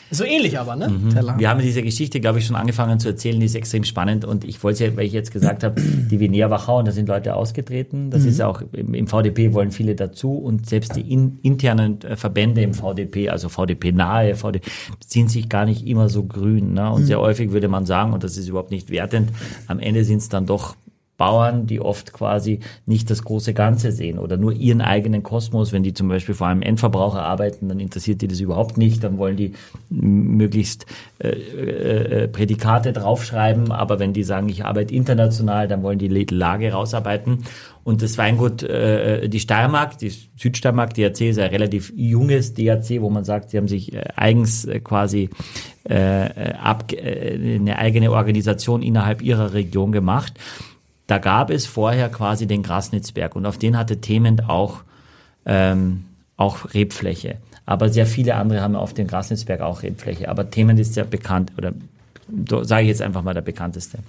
So 0.09 0.23
ähnlich 0.23 0.57
aber, 0.57 0.75
ne? 0.75 0.91
Teller. 1.13 1.37
Wir 1.37 1.49
haben 1.49 1.61
diese 1.61 1.81
Geschichte, 1.81 2.19
glaube 2.19 2.39
ich, 2.39 2.45
schon 2.45 2.55
angefangen 2.55 2.99
zu 2.99 3.09
erzählen, 3.09 3.39
die 3.39 3.45
ist 3.45 3.55
extrem 3.55 3.83
spannend 3.83 4.23
und 4.25 4.45
ich 4.45 4.63
wollte 4.63 4.85
ja, 4.85 4.95
weil 4.95 5.05
ich 5.05 5.13
jetzt 5.13 5.31
gesagt 5.31 5.63
habe, 5.63 5.81
die 5.81 6.19
Vinea 6.19 6.49
Wachau, 6.49 6.79
und 6.79 6.87
da 6.87 6.91
sind 6.91 7.07
Leute 7.09 7.35
ausgetreten, 7.35 8.09
das 8.09 8.23
ist 8.23 8.39
ja 8.39 8.47
auch, 8.47 8.61
im, 8.71 8.93
im 8.93 9.07
VDP 9.07 9.53
wollen 9.53 9.71
viele 9.71 9.95
dazu 9.95 10.33
und 10.33 10.67
selbst 10.67 10.95
die 10.95 11.01
in, 11.01 11.39
internen 11.41 12.01
äh, 12.01 12.15
Verbände 12.15 12.61
im 12.61 12.73
VDP, 12.73 13.29
also 13.29 13.49
VDP 13.49 13.91
nahe, 13.91 14.35
VDP, 14.35 14.69
sind 15.05 15.29
sich 15.29 15.49
gar 15.49 15.65
nicht 15.65 15.85
immer 15.85 16.09
so 16.09 16.23
grün. 16.23 16.73
Ne? 16.73 16.89
Und 16.91 17.05
sehr 17.05 17.19
häufig 17.19 17.51
würde 17.51 17.67
man 17.67 17.85
sagen, 17.85 18.13
und 18.13 18.23
das 18.23 18.37
ist 18.37 18.47
überhaupt 18.47 18.71
nicht 18.71 18.89
wertend, 18.89 19.31
am 19.67 19.79
Ende 19.79 20.03
sind 20.05 20.17
es 20.17 20.29
dann 20.29 20.45
doch 20.45 20.75
Bauern, 21.17 21.65
die 21.65 21.81
oft 21.81 22.13
quasi 22.13 22.59
nicht 22.85 23.09
das 23.09 23.23
große 23.23 23.53
Ganze 23.53 23.91
sehen 23.91 24.19
oder 24.19 24.37
nur 24.37 24.53
ihren 24.53 24.81
eigenen 24.81 25.23
Kosmos. 25.23 25.73
Wenn 25.73 25.83
die 25.83 25.93
zum 25.93 26.07
Beispiel 26.07 26.35
vor 26.35 26.47
einem 26.47 26.61
Endverbraucher 26.61 27.23
arbeiten, 27.23 27.69
dann 27.69 27.79
interessiert 27.79 28.21
die 28.21 28.27
das 28.27 28.39
überhaupt 28.39 28.77
nicht. 28.77 29.03
Dann 29.03 29.17
wollen 29.17 29.35
die 29.35 29.53
möglichst 29.89 30.85
äh, 31.19 31.29
äh, 31.29 32.23
äh, 32.23 32.27
Prädikate 32.27 32.93
draufschreiben. 32.93 33.71
Aber 33.71 33.99
wenn 33.99 34.13
die 34.13 34.23
sagen, 34.23 34.47
ich 34.49 34.63
arbeite 34.63 34.93
international, 34.93 35.67
dann 35.67 35.81
wollen 35.81 35.97
die 35.97 36.07
Lage 36.07 36.71
rausarbeiten. 36.71 37.43
Und 37.83 38.01
das 38.01 38.17
Weingut, 38.17 38.63
äh, 38.63 39.29
die 39.29 39.39
Steiermark, 39.39 39.97
die 39.97 40.11
Südsteiermark, 40.35 40.93
DRC 40.93 41.21
ist 41.21 41.39
ein 41.39 41.49
relativ 41.49 41.93
junges 41.95 42.53
DRC, 42.53 43.01
wo 43.01 43.09
man 43.09 43.23
sagt, 43.23 43.49
sie 43.49 43.57
haben 43.57 43.69
sich 43.69 43.93
äh, 43.93 44.03
eigens 44.15 44.65
äh, 44.65 44.81
quasi 44.81 45.29
äh, 45.89 46.25
äh, 46.25 46.53
ab, 46.61 46.91
äh, 46.91 47.55
eine 47.55 47.79
eigene 47.79 48.11
Organisation 48.11 48.81
innerhalb 48.83 49.21
ihrer 49.21 49.53
Region 49.53 49.93
gemacht. 49.93 50.33
Da 51.07 51.17
gab 51.17 51.49
es 51.49 51.65
vorher 51.65 52.09
quasi 52.09 52.47
den 52.47 52.63
Grasnitzberg 52.63 53.35
und 53.35 53.45
auf 53.45 53.57
den 53.57 53.77
hatte 53.77 54.01
Thement 54.01 54.49
auch, 54.49 54.81
ähm, 55.45 56.05
auch 56.35 56.73
Rebfläche. 56.73 57.37
Aber 57.65 57.89
sehr 57.89 58.05
viele 58.05 58.35
andere 58.35 58.61
haben 58.61 58.75
auf 58.75 58.93
den 58.93 59.07
Grasnitzberg 59.07 59.61
auch 59.61 59.83
Rebfläche. 59.83 60.29
Aber 60.29 60.49
Thement 60.49 60.79
ist 60.79 60.93
sehr 60.93 61.05
bekannt 61.05 61.51
oder 61.57 61.73
sage 62.63 62.83
ich 62.83 62.89
jetzt 62.89 63.01
einfach 63.01 63.23
mal 63.23 63.33
der 63.33 63.41
bekannteste. 63.41 63.99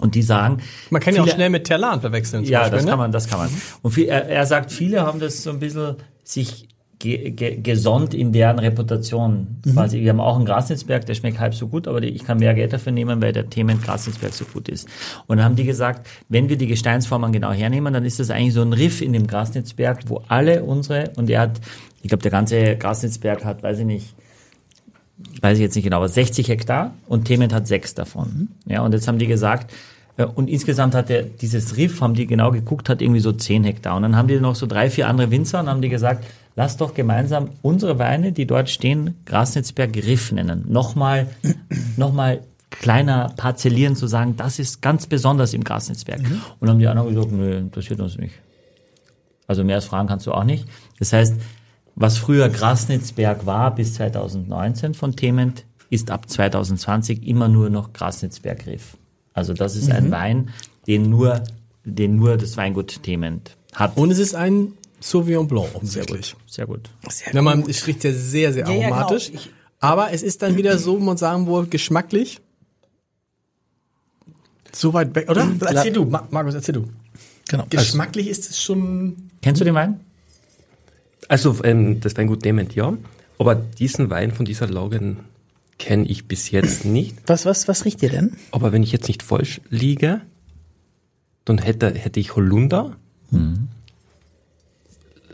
Und 0.00 0.14
die 0.14 0.22
sagen, 0.22 0.60
Man 0.90 1.00
kann 1.00 1.14
ja 1.14 1.22
auch 1.22 1.28
schnell 1.28 1.50
mit 1.50 1.64
Terlan 1.64 2.00
verwechseln. 2.00 2.44
ja, 2.44 2.60
Beispiel, 2.60 2.76
das 2.76 2.84
ne? 2.84 2.90
kann 2.90 2.98
man, 2.98 3.12
das 3.12 3.28
kann 3.28 3.38
man. 3.38 3.50
Und 3.82 3.92
viel, 3.92 4.06
er, 4.06 4.28
er 4.28 4.46
sagt, 4.46 4.70
viele 4.70 5.02
haben 5.02 5.18
das 5.18 5.42
so 5.42 5.50
ein 5.50 5.58
bisschen 5.58 5.96
sich 6.24 6.68
ge, 6.98 7.30
ge, 7.30 7.60
gesonnt 7.60 8.14
in 8.14 8.32
deren 8.32 8.58
Reputation. 8.58 9.58
Quasi, 9.72 10.00
wir 10.00 10.10
haben 10.10 10.20
auch 10.20 10.36
einen 10.36 10.44
Grasnitzberg, 10.44 11.06
der 11.06 11.14
schmeckt 11.14 11.38
halb 11.38 11.54
so 11.54 11.68
gut, 11.68 11.86
aber 11.86 12.02
ich 12.02 12.24
kann 12.24 12.38
mehr 12.38 12.54
Geld 12.54 12.72
dafür 12.72 12.92
nehmen, 12.92 13.22
weil 13.22 13.32
der 13.32 13.48
Themen 13.48 13.80
Grasnitzberg 13.80 14.32
so 14.32 14.44
gut 14.44 14.68
ist. 14.68 14.88
Und 15.26 15.38
dann 15.38 15.44
haben 15.44 15.56
die 15.56 15.64
gesagt, 15.64 16.08
wenn 16.28 16.48
wir 16.48 16.56
die 16.56 16.66
Gesteinsformen 16.66 17.32
genau 17.32 17.52
hernehmen, 17.52 17.92
dann 17.92 18.04
ist 18.04 18.18
das 18.20 18.30
eigentlich 18.30 18.54
so 18.54 18.62
ein 18.62 18.72
Riff 18.72 19.00
in 19.00 19.12
dem 19.12 19.26
Grasnitzberg, 19.26 20.00
wo 20.08 20.22
alle 20.28 20.64
unsere, 20.64 21.10
und 21.16 21.30
er 21.30 21.42
hat, 21.42 21.60
ich 22.02 22.08
glaube, 22.08 22.22
der 22.22 22.32
ganze 22.32 22.76
Grasnitzberg 22.76 23.44
hat, 23.44 23.62
weiß 23.62 23.80
ich 23.80 23.86
nicht, 23.86 24.14
weiß 25.40 25.58
ich 25.58 25.62
jetzt 25.62 25.74
nicht 25.74 25.84
genau, 25.84 25.98
aber 25.98 26.08
60 26.08 26.48
Hektar 26.48 26.94
und 27.06 27.24
Thement 27.24 27.52
hat 27.52 27.66
sechs 27.66 27.94
davon. 27.94 28.48
Ja, 28.66 28.82
und 28.82 28.92
jetzt 28.92 29.08
haben 29.08 29.18
die 29.18 29.26
gesagt, 29.26 29.72
äh, 30.16 30.24
und 30.24 30.50
insgesamt 30.50 30.94
hat 30.94 31.08
der, 31.08 31.22
dieses 31.22 31.76
Riff, 31.76 32.00
haben 32.00 32.14
die 32.14 32.26
genau 32.26 32.50
geguckt, 32.50 32.88
hat 32.88 33.00
irgendwie 33.00 33.20
so 33.20 33.32
10 33.32 33.64
Hektar. 33.64 33.96
Und 33.96 34.02
dann 34.02 34.16
haben 34.16 34.28
die 34.28 34.38
noch 34.38 34.54
so 34.54 34.66
drei, 34.66 34.90
vier 34.90 35.08
andere 35.08 35.30
Winzer 35.30 35.60
und 35.60 35.68
haben 35.68 35.80
die 35.80 35.88
gesagt, 35.88 36.24
lass 36.58 36.76
doch 36.76 36.92
gemeinsam 36.92 37.50
unsere 37.62 38.00
Weine, 38.00 38.32
die 38.32 38.44
dort 38.44 38.68
stehen, 38.68 39.14
Grasnitzberg 39.26 39.94
Riff 39.94 40.32
nennen. 40.32 40.64
Nochmal, 40.68 41.28
nochmal 41.96 42.40
kleiner 42.70 43.32
parzellieren 43.36 43.94
zu 43.94 44.08
sagen, 44.08 44.36
das 44.36 44.58
ist 44.58 44.82
ganz 44.82 45.06
besonders 45.06 45.54
im 45.54 45.62
Grasnitzberg. 45.62 46.18
Und 46.18 46.32
dann 46.60 46.70
haben 46.70 46.78
die 46.80 46.88
anderen 46.88 47.14
gesagt, 47.14 47.30
nö, 47.30 47.58
interessiert 47.58 48.00
uns 48.00 48.18
nicht. 48.18 48.34
Also 49.46 49.62
mehr 49.62 49.76
als 49.76 49.84
fragen 49.84 50.08
kannst 50.08 50.26
du 50.26 50.32
auch 50.32 50.42
nicht. 50.42 50.66
Das 50.98 51.12
heißt, 51.12 51.36
was 51.94 52.18
früher 52.18 52.48
Grasnitzberg 52.48 53.46
war 53.46 53.72
bis 53.72 53.94
2019 53.94 54.94
von 54.94 55.14
Thement, 55.14 55.64
ist 55.90 56.10
ab 56.10 56.28
2020 56.28 57.24
immer 57.24 57.46
nur 57.46 57.70
noch 57.70 57.92
Grasnitzberg 57.92 58.66
Riff. 58.66 58.96
Also 59.32 59.54
das 59.54 59.76
ist 59.76 59.92
ein 59.92 60.10
Wein, 60.10 60.50
den 60.88 61.08
nur, 61.08 61.44
den 61.84 62.16
nur 62.16 62.36
das 62.36 62.56
Weingut 62.56 63.04
Thement 63.04 63.56
hat. 63.74 63.96
Und 63.96 64.10
es 64.10 64.18
ist 64.18 64.34
ein 64.34 64.72
Sauvignon 65.00 65.46
Blanc 65.46 65.74
offensichtlich. 65.74 66.34
Sehr 66.46 66.66
gut. 66.66 66.90
Wenn 67.32 67.44
man, 67.44 67.62
es 67.68 67.86
riecht 67.86 68.04
ja 68.04 68.12
sehr, 68.12 68.52
sehr 68.52 68.66
Ja, 68.66 68.72
ja, 68.72 68.82
genau. 68.84 68.94
aromatisch. 68.96 69.30
Ich- 69.32 69.50
aber 69.80 70.12
es 70.12 70.22
ist 70.24 70.42
dann 70.42 70.56
wieder 70.56 70.76
so, 70.78 70.98
man 70.98 71.16
sagen 71.16 71.46
wohl, 71.46 71.66
geschmacklich. 71.66 72.40
So 74.72 74.92
weit 74.92 75.14
weg, 75.14 75.30
oder? 75.30 75.48
Erzähl 75.60 75.92
du, 75.92 76.04
Ma- 76.04 76.26
Markus, 76.30 76.54
erzähl 76.54 76.74
du. 76.74 76.88
Genau. 77.48 77.64
Geschmacklich 77.70 78.28
ist 78.28 78.50
es 78.50 78.60
schon. 78.60 79.16
Kennst 79.40 79.60
du 79.60 79.64
den 79.64 79.74
Wein? 79.74 80.00
Also 81.28 81.56
ähm, 81.64 82.00
das 82.00 82.16
Weingut 82.16 82.44
Dement, 82.44 82.74
ja. 82.74 82.92
Aber 83.38 83.54
diesen 83.54 84.10
Wein 84.10 84.32
von 84.32 84.44
dieser 84.44 84.66
Lage 84.68 85.16
kenne 85.78 86.06
ich 86.06 86.26
bis 86.26 86.50
jetzt 86.50 86.84
nicht. 86.84 87.16
Was, 87.26 87.46
was, 87.46 87.68
was 87.68 87.84
riecht 87.84 88.02
ihr 88.02 88.10
denn? 88.10 88.36
Aber 88.50 88.72
wenn 88.72 88.82
ich 88.82 88.92
jetzt 88.92 89.08
nicht 89.08 89.22
falsch 89.22 89.60
liege, 89.70 90.20
dann 91.44 91.58
hätte, 91.58 91.90
hätte 91.94 92.20
ich 92.20 92.36
Holunder. 92.36 92.96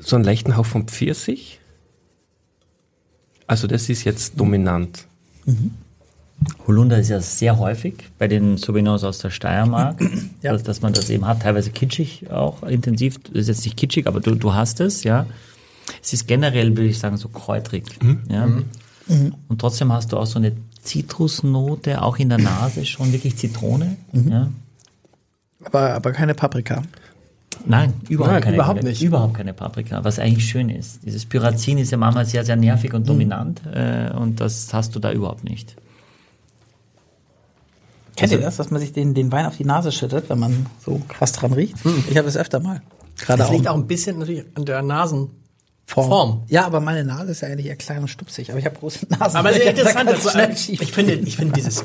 So 0.05 0.17
einen 0.17 0.25
leichten 0.25 0.57
Hauch 0.57 0.67
von 0.67 0.87
Pfirsich. 0.87 1.61
Also 3.47 3.67
das 3.67 3.89
ist 3.89 4.05
jetzt 4.05 4.39
dominant. 4.39 5.07
Holunder 6.67 6.99
ist 6.99 7.09
ja 7.09 7.21
sehr 7.21 7.59
häufig 7.59 7.95
bei 8.19 8.29
den 8.29 8.57
Sauvignons 8.57 9.05
aus 9.05 9.19
der 9.19 9.31
Steiermark, 9.31 10.01
Ja. 10.43 10.53
dass, 10.53 10.63
dass 10.63 10.83
man 10.83 10.93
das 10.93 11.09
eben 11.11 11.27
hat, 11.27 11.43
teilweise 11.43 11.71
kitschig 11.71 12.31
auch 12.31 12.63
intensiv. 12.63 13.19
Das 13.25 13.33
ist 13.43 13.49
jetzt 13.49 13.65
nicht 13.65 13.77
kitschig, 13.77 14.07
aber 14.07 14.21
du, 14.21 14.35
du 14.35 14.53
hast 14.55 14.81
es, 14.81 15.05
ja. 15.05 15.27
Es 16.03 16.13
ist 16.13 16.27
generell, 16.27 16.71
würde 16.77 16.89
ich 16.89 16.99
sagen, 16.99 17.17
so 17.19 17.29
kräutrig. 17.29 17.85
Ja. 18.29 18.49
Und 19.49 19.59
trotzdem 19.59 19.93
hast 19.93 20.13
du 20.13 20.17
auch 20.19 20.27
so 20.27 20.39
eine 20.39 20.53
Zitrusnote, 20.83 22.03
auch 22.03 22.19
in 22.19 22.31
der 22.31 22.39
Nase 22.39 22.87
schon 22.87 23.13
wirklich 23.13 23.37
Zitrone. 23.37 23.97
Ja. 24.13 24.51
Aber, 25.65 25.95
aber 25.95 26.13
keine 26.13 26.35
Paprika. 26.35 26.83
Nein, 27.67 27.95
überhaupt 28.09 28.33
Nein, 28.35 28.43
keine. 28.43 28.57
überhaupt 28.57 28.83
nicht. 28.83 29.03
Überhaupt 29.03 29.35
keine 29.35 29.55
Paprika, 29.55 30.05
was 30.05 30.19
eigentlich 30.19 30.47
schön 30.47 30.69
ist. 30.69 31.01
Dieses 31.05 31.25
Pyrazin 31.25 31.79
ist 31.79 31.91
ja 31.91 31.97
manchmal 31.99 32.27
sehr, 32.27 32.45
sehr 32.45 32.57
nervig 32.57 32.93
und 32.95 33.09
dominant 33.09 33.63
äh, 33.73 34.11
und 34.15 34.41
das 34.41 34.73
hast 34.75 34.95
du 34.95 35.01
da 35.01 35.13
überhaupt 35.13 35.45
nicht. 35.45 35.77
Kennt 38.17 38.33
ihr 38.33 38.41
das, 38.41 38.57
dass 38.59 38.71
man 38.71 38.81
sich 38.81 38.93
den, 38.93 39.15
den 39.15 39.33
Wein 39.33 39.47
auf 39.47 39.57
die 39.57 39.65
Nase 39.65 39.91
schüttet, 39.91 40.29
wenn 40.31 40.39
man 40.39 40.67
so 40.85 41.01
krass 41.09 41.33
dran 41.33 41.53
riecht? 41.53 41.75
Ich 42.11 42.17
habe 42.17 42.27
das 42.27 42.37
öfter 42.37 42.61
mal. 42.61 42.81
Gerade 43.19 43.39
Das 43.39 43.49
auch. 43.49 43.53
liegt 43.53 43.67
auch 43.67 43.75
ein 43.75 43.87
bisschen 43.87 44.19
natürlich 44.19 44.45
an 44.55 44.65
der 44.65 44.83
Nasenform. 44.83 45.31
Form. 45.87 46.43
Ja, 46.49 46.65
aber 46.65 46.81
meine 46.81 47.05
Nase 47.05 47.33
ist 47.33 47.41
ja 47.43 47.49
eigentlich 47.49 47.67
eher 47.67 47.77
klein 47.77 47.99
und 48.01 48.09
stupsig, 48.09 48.49
aber 48.51 48.59
ich 48.59 48.65
habe 48.65 48.77
große 48.79 49.07
Nasen. 49.11 49.37
Aber 49.37 49.53
sehr 49.53 49.69
interessant. 49.71 50.09
Das 50.09 50.27
Also, 50.27 50.39
äh, 50.39 50.57
schief. 50.57 50.81
ich 50.81 50.93
finde, 50.93 51.15
ich 51.15 51.37
finde 51.37 51.53
dieses, 51.55 51.85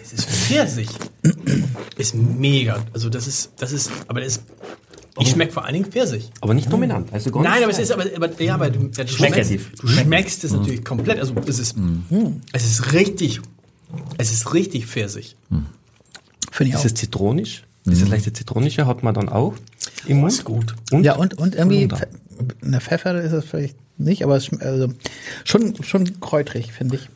dieses 0.00 0.24
Pfirsich 0.26 0.90
ist 1.96 2.14
mega. 2.14 2.76
Also 2.92 3.08
das 3.08 3.26
ist, 3.26 3.52
das 3.58 3.72
ist, 3.72 3.90
aber 4.08 4.20
das 4.20 4.36
ist, 4.36 4.42
ich 5.18 5.30
schmecke 5.30 5.52
vor 5.52 5.64
allen 5.64 5.74
Dingen 5.74 5.86
Pfirsich. 5.86 6.30
Aber 6.40 6.54
nicht 6.54 6.72
dominant. 6.72 7.12
Also 7.12 7.30
gar 7.30 7.42
Nein, 7.42 7.62
aber 7.62 7.70
es 7.72 7.78
ist 7.78 7.92
aber, 7.92 8.04
aber 8.16 8.40
ja, 8.42 8.54
aber 8.54 8.70
du, 8.70 8.90
ja, 8.96 9.04
du 9.04 9.08
schmeckst, 9.12 9.50
du 9.80 9.86
schmeckst 9.86 10.44
es 10.44 10.52
natürlich 10.52 10.84
komplett. 10.84 11.18
Also 11.20 11.34
es 11.46 11.58
ist, 11.58 11.76
es 12.52 12.64
ist 12.64 12.92
richtig, 12.92 13.40
es 14.18 14.32
ist 14.32 14.54
richtig 14.54 14.86
Pfirsich. 14.86 15.36
Finde 16.50 16.70
ich 16.70 16.76
auch. 16.76 16.80
Dieses 16.82 16.94
zitronisch, 16.94 17.64
dieses 17.84 18.08
leichte 18.08 18.32
zitronische 18.32 18.86
hat 18.86 19.02
man 19.02 19.14
dann 19.14 19.28
auch 19.28 19.54
im 20.06 20.18
Mund. 20.18 20.32
Ist 20.32 20.44
gut. 20.44 20.74
Und 20.90 21.04
Ja, 21.04 21.16
und, 21.16 21.34
und 21.34 21.54
irgendwie, 21.54 21.88
eine 22.62 22.80
Pfeffer 22.80 23.20
ist 23.20 23.32
es 23.32 23.44
vielleicht 23.44 23.76
nicht, 23.98 24.24
aber 24.24 24.36
es 24.36 24.46
schm- 24.50 24.60
also 24.62 24.88
schon, 25.44 25.82
schon 25.82 26.20
kräutrig, 26.20 26.72
finde 26.72 26.96
ich. 26.96 27.08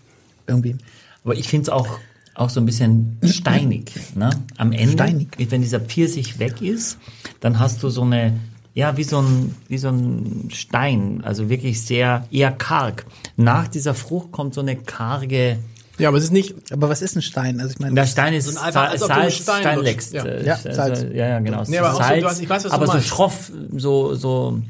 Irgendwie. 0.47 0.77
Aber 1.25 1.35
ich 1.35 1.49
finde 1.49 1.63
es 1.63 1.69
auch, 1.71 1.99
auch 2.37 2.51
so 2.51 2.61
ein 2.61 2.67
bisschen 2.67 3.19
steinig. 3.25 3.93
Ne? 4.15 4.31
Am 4.57 4.73
Ende, 4.73 4.93
Steinig. 4.93 5.29
wenn 5.51 5.63
dieser 5.63 5.81
Pfirsich 5.81 6.39
weg 6.39 6.61
ist, 6.63 6.99
dann 7.41 7.59
hast 7.59 7.83
du 7.83 7.89
so 7.89 8.03
eine, 8.03 8.39
ja, 8.75 8.97
wie 8.97 9.05
so 9.05 9.21
ein, 9.21 9.55
wie 9.69 9.79
so 9.79 9.89
ein 9.89 10.49
Stein, 10.53 11.23
also 11.25 11.49
wirklich 11.49 11.81
sehr, 11.83 12.27
eher 12.31 12.53
karg. 12.53 13.07
Nach 13.37 13.67
dieser 13.69 13.95
Frucht 13.95 14.33
kommt 14.33 14.53
so 14.55 14.61
eine 14.61 14.77
karge, 14.77 15.59
Ja, 15.99 16.09
aber 16.09 16.19
es 16.19 16.25
ist 16.25 16.33
nicht, 16.33 16.55
Aber 16.73 16.91
was 16.91 17.01
ist 17.01 17.17
ein 17.17 17.23
Stein? 17.23 17.59
Also 17.59 17.73
ich 17.73 17.79
meine, 17.81 17.95
der 17.95 18.07
Stein 18.07 18.35
ist 18.35 18.45
So 18.47 18.59
ein 18.61 18.67
einfach, 18.67 18.91
als 18.91 19.03
ob 19.03 19.09
du 19.09 19.15
Salz, 19.15 19.35
Stein 19.37 19.61
Stein 19.63 19.79
leckst. 19.81 20.13
Ja. 20.13 20.25
äh, 20.27 20.47
Ja, 20.47 20.57
Salz. 20.59 21.03
Ja, 21.15 21.27
ja, 21.29 21.39
genau. 21.41 21.63
Nee, 21.67 21.79
aber 21.79 21.93
so, 21.93 21.99
Salz, 21.99 22.21
du 22.23 22.29
hast- 22.29 22.41
ich 22.43 22.49
weiß, 22.51 22.65
was 22.65 22.71
du 22.71 22.77
aber 22.77 22.87
so 22.87 23.01
schroff, 23.01 23.51
so, 23.77 24.15
so, 24.15 24.61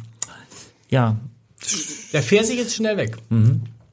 ja. 0.89 1.17
der 2.13 2.23
Pfirsich 2.23 2.61
ist 2.61 2.77
schnell 2.77 2.97
weg. 2.97 3.17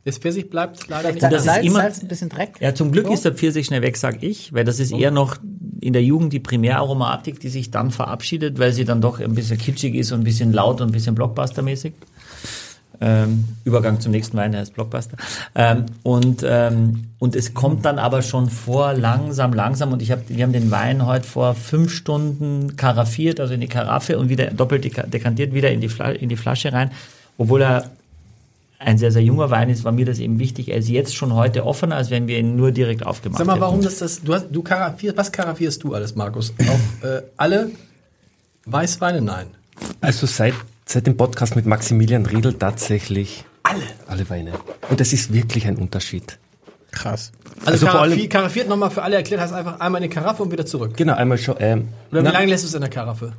Das 0.05 0.17
Pfirsich 0.17 0.49
bleibt 0.49 0.87
leider 0.89 1.11
nicht. 1.11 1.23
das 1.23 1.45
Salz, 1.45 1.59
ist 1.59 1.65
immer- 1.65 1.79
Salz, 1.81 2.01
ein 2.01 2.07
bisschen 2.09 2.29
Dreck. 2.29 2.55
Ja, 2.59 2.75
zum 2.75 2.91
Glück 2.91 3.05
So. 3.07 3.13
ist 3.13 3.23
der 3.25 3.33
Pfirsich 3.33 3.65
schnell 3.67 3.81
weg, 3.81 3.95
sag 3.97 4.21
ich, 4.21 4.51
weil 4.53 4.65
das 4.65 4.79
ist 4.79 4.91
eher 4.91 5.11
noch 5.11 5.37
in 5.79 5.93
der 5.93 6.03
Jugend 6.03 6.33
die 6.33 6.39
Primäraromatik, 6.39 7.39
die 7.39 7.49
sich 7.49 7.71
dann 7.71 7.89
verabschiedet, 7.91 8.59
weil 8.59 8.73
sie 8.73 8.83
dann 8.85 8.99
doch 9.01 9.19
ein 9.19 9.33
bisschen 9.35 9.57
kitschig 9.57 9.95
ist 9.95 10.11
und 10.11 10.21
ein 10.21 10.23
bisschen 10.25 10.51
laut 10.51 10.81
und 10.81 10.89
ein 10.89 10.91
bisschen 10.91 11.15
Blockbuster-mäßig. 11.15 11.93
Ähm, 13.01 13.45
Übergang 13.65 13.99
zum 13.99 14.11
nächsten 14.11 14.37
Wein, 14.37 14.51
der 14.51 14.61
heißt 14.61 14.75
Blockbuster. 14.75 15.17
Ähm, 15.55 15.85
und, 16.03 16.41
ähm, 16.47 17.05
und 17.19 17.35
es 17.35 17.53
kommt 17.53 17.85
dann 17.85 17.97
aber 17.99 18.21
schon 18.21 18.49
vor, 18.49 18.93
langsam, 18.93 19.51
langsam. 19.53 19.91
Und 19.91 20.01
ich 20.01 20.11
hab, 20.11 20.29
wir 20.29 20.43
haben 20.43 20.53
den 20.53 20.69
Wein 20.71 21.05
heute 21.05 21.27
vor 21.27 21.55
fünf 21.55 21.91
Stunden 21.91 22.75
karaffiert, 22.77 23.39
also 23.39 23.53
in 23.55 23.61
die 23.61 23.67
Karaffe 23.67 24.19
und 24.19 24.29
wieder 24.29 24.47
doppelt 24.51 24.85
deka- 24.85 25.07
dekantiert, 25.07 25.53
wieder 25.53 25.71
in 25.71 25.81
die, 25.81 25.89
Fla 25.89 26.11
in 26.11 26.29
die 26.29 26.37
Flasche 26.37 26.71
rein, 26.71 26.91
obwohl 27.37 27.61
er 27.63 27.91
ein 28.83 28.97
sehr, 28.97 29.11
sehr 29.11 29.23
junger 29.23 29.49
Wein 29.49 29.69
ist, 29.69 29.83
war 29.83 29.91
mir 29.91 30.05
das 30.05 30.19
eben 30.19 30.39
wichtig. 30.39 30.69
Er 30.69 30.77
ist 30.77 30.89
jetzt 30.89 31.15
schon 31.15 31.33
heute 31.33 31.65
offener, 31.65 31.95
als 31.95 32.09
wenn 32.09 32.27
wir 32.27 32.37
ihn 32.39 32.55
nur 32.55 32.71
direkt 32.71 33.05
aufgemacht 33.05 33.37
Sag 33.39 33.47
mal, 33.47 33.53
hätten. 33.53 33.61
warum 33.61 33.81
das 33.81 33.97
das, 33.99 34.21
du 34.21 34.33
hast, 34.33 34.47
du 34.51 34.61
karaffierst, 34.61 35.17
was 35.17 35.31
karaffierst 35.31 35.83
du 35.83 35.93
alles, 35.93 36.15
Markus? 36.15 36.53
Auch 36.59 37.07
äh, 37.07 37.21
alle 37.37 37.71
Weißweine? 38.65 39.21
Nein. 39.21 39.47
Also 40.01 40.25
seit, 40.27 40.53
seit 40.85 41.07
dem 41.07 41.17
Podcast 41.17 41.55
mit 41.55 41.65
Maximilian 41.65 42.25
Riedel 42.25 42.53
tatsächlich 42.53 43.43
Alle. 43.63 43.81
alle 44.07 44.29
Weine. 44.29 44.53
Und 44.89 44.99
das 44.99 45.13
ist 45.13 45.33
wirklich 45.33 45.67
ein 45.67 45.77
Unterschied. 45.77 46.37
Krass. 46.91 47.31
Also, 47.65 47.71
Also 47.71 47.87
vor 47.87 48.01
allem- 48.01 48.19
karaffi- 48.19 48.29
karaffiert 48.29 48.69
nochmal 48.69 48.91
für 48.91 49.01
alle 49.01 49.15
erklärt, 49.15 49.41
heißt 49.41 49.53
einfach 49.53 49.79
einmal 49.79 50.03
in 50.03 50.09
die 50.09 50.13
Karaffe 50.15 50.43
und 50.43 50.51
wieder 50.51 50.65
zurück. 50.65 50.95
Genau, 50.95 51.13
einmal 51.15 51.37
schon. 51.37 51.55
Ähm, 51.59 51.87
Oder 52.11 52.21
wie 52.21 52.25
na, 52.25 52.31
lange 52.31 52.45
lässt 52.47 52.63
du 52.63 52.67
es 52.67 52.73
in 52.75 52.81
der 52.81 52.89
Karaffe? 52.89 53.33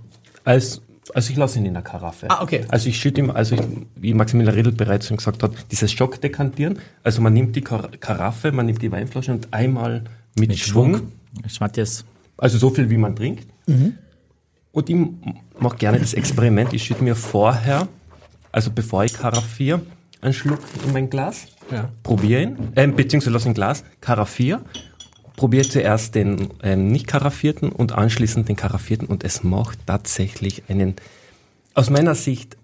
als, 0.44 0.80
also 1.12 1.30
ich 1.30 1.36
lasse 1.36 1.58
ihn 1.58 1.66
in 1.66 1.74
der 1.74 1.82
Karaffe. 1.82 2.30
Ah, 2.30 2.42
okay. 2.42 2.64
Also 2.68 2.88
ich 2.88 2.96
schütte 2.98 3.20
ihm, 3.20 3.30
also 3.30 3.56
ich, 3.56 3.62
wie 3.96 4.14
Maximilian 4.14 4.54
Riedel 4.54 4.72
bereits 4.72 5.08
schon 5.08 5.16
gesagt 5.18 5.42
hat, 5.42 5.52
dieses 5.70 5.92
Schockdekantieren. 5.92 6.78
Also 7.02 7.20
man 7.20 7.34
nimmt 7.34 7.54
die 7.56 7.60
Kar 7.60 7.90
Karaffe, 8.00 8.52
man 8.52 8.66
nimmt 8.66 8.80
die 8.80 8.90
Weinflasche 8.90 9.32
und 9.32 9.52
einmal 9.52 10.04
mit, 10.38 10.56
Schwung, 10.58 11.12
Matthias, 11.60 12.04
also 12.38 12.58
so 12.58 12.70
viel 12.70 12.88
wie 12.90 12.96
man 12.96 13.14
trinkt. 13.16 13.46
Und 14.72 14.88
ich 14.90 14.96
mache 15.58 15.76
gerne 15.76 15.98
das 15.98 16.14
Experiment. 16.14 16.72
Ich 16.72 16.84
schütte 16.84 17.04
mir 17.04 17.14
vorher, 17.14 17.86
also 18.50 18.70
bevor 18.70 19.04
ich 19.04 19.12
karaffiere, 19.14 19.82
einen 20.20 20.32
Schluck 20.32 20.60
in 20.86 20.92
mein 20.92 21.10
Glas, 21.10 21.46
Ja. 21.70 21.90
probiere 22.02 22.42
ihn, 22.42 22.56
äh, 22.74 22.86
beziehungsweise 22.86 23.30
lasse 23.34 23.48
ein 23.50 23.54
Glas, 23.54 23.84
karaffiere, 24.00 24.62
probiere 25.36 25.68
zuerst 25.68 26.14
den 26.14 26.50
ähm, 26.62 26.88
nicht 26.88 27.06
karaffierten 27.06 27.70
und 27.70 27.92
anschließend 27.92 28.48
den 28.48 28.56
karaffierten 28.56 29.08
und 29.08 29.24
es 29.24 29.42
macht 29.42 29.78
tatsächlich 29.86 30.64
einen, 30.68 30.94
aus 31.74 31.90
meiner 31.90 32.14
Sicht, 32.14 32.56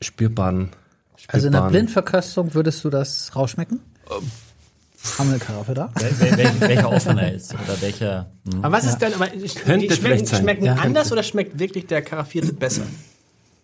spürbaren, 0.00 0.70
spürbaren 1.16 1.28
Also 1.28 1.46
in 1.48 1.52
der 1.52 1.68
Blindverköstung 1.68 2.54
würdest 2.54 2.84
du 2.84 2.90
das 2.90 3.34
rausschmecken? 3.34 3.80
Haben 5.18 5.30
wir 5.30 5.34
eine 5.34 5.38
Karaffe 5.38 5.74
da? 5.74 5.90
wel, 5.94 6.36
wel, 6.36 6.60
welcher 6.60 6.92
offener 6.92 7.32
ist 7.32 7.54
oder 7.54 7.80
welcher. 7.80 8.30
hm. 8.52 8.64
Aber 8.64 8.76
was 8.76 8.84
ist 8.84 8.98
denn, 8.98 9.14
aber 9.14 9.28
Könnte 9.28 9.48
schmecken, 9.54 9.90
vielleicht 9.90 10.26
sein. 10.26 10.42
schmecken 10.42 10.64
Ja. 10.64 10.74
anders 10.74 11.10
oder 11.10 11.22
schmeckt 11.22 11.58
wirklich 11.58 11.86
der 11.86 12.02
karaffierte 12.02 12.52
besser? 12.52 12.82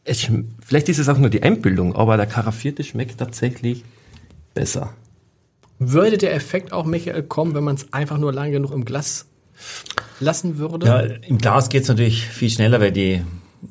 Es, 0.04 0.26
vielleicht 0.64 0.88
ist 0.88 0.98
es 0.98 1.08
auch 1.08 1.18
nur 1.18 1.28
die 1.28 1.42
Einbildung, 1.42 1.94
aber 1.94 2.16
der 2.16 2.26
karaffierte 2.26 2.84
schmeckt 2.84 3.18
tatsächlich 3.18 3.84
besser. 4.54 4.94
Würde 5.78 6.18
der 6.18 6.34
Effekt 6.34 6.72
auch, 6.72 6.84
Michael, 6.84 7.22
kommen, 7.22 7.54
wenn 7.54 7.64
man 7.64 7.76
es 7.76 7.92
einfach 7.92 8.18
nur 8.18 8.32
lange 8.32 8.52
genug 8.52 8.72
im 8.72 8.84
Glas 8.84 9.26
lassen 10.20 10.58
würde? 10.58 10.86
Ja, 10.86 11.00
im 11.00 11.38
Glas 11.38 11.68
geht's 11.68 11.88
natürlich 11.88 12.26
viel 12.26 12.50
schneller, 12.50 12.80
weil 12.80 12.92
die, 12.92 13.22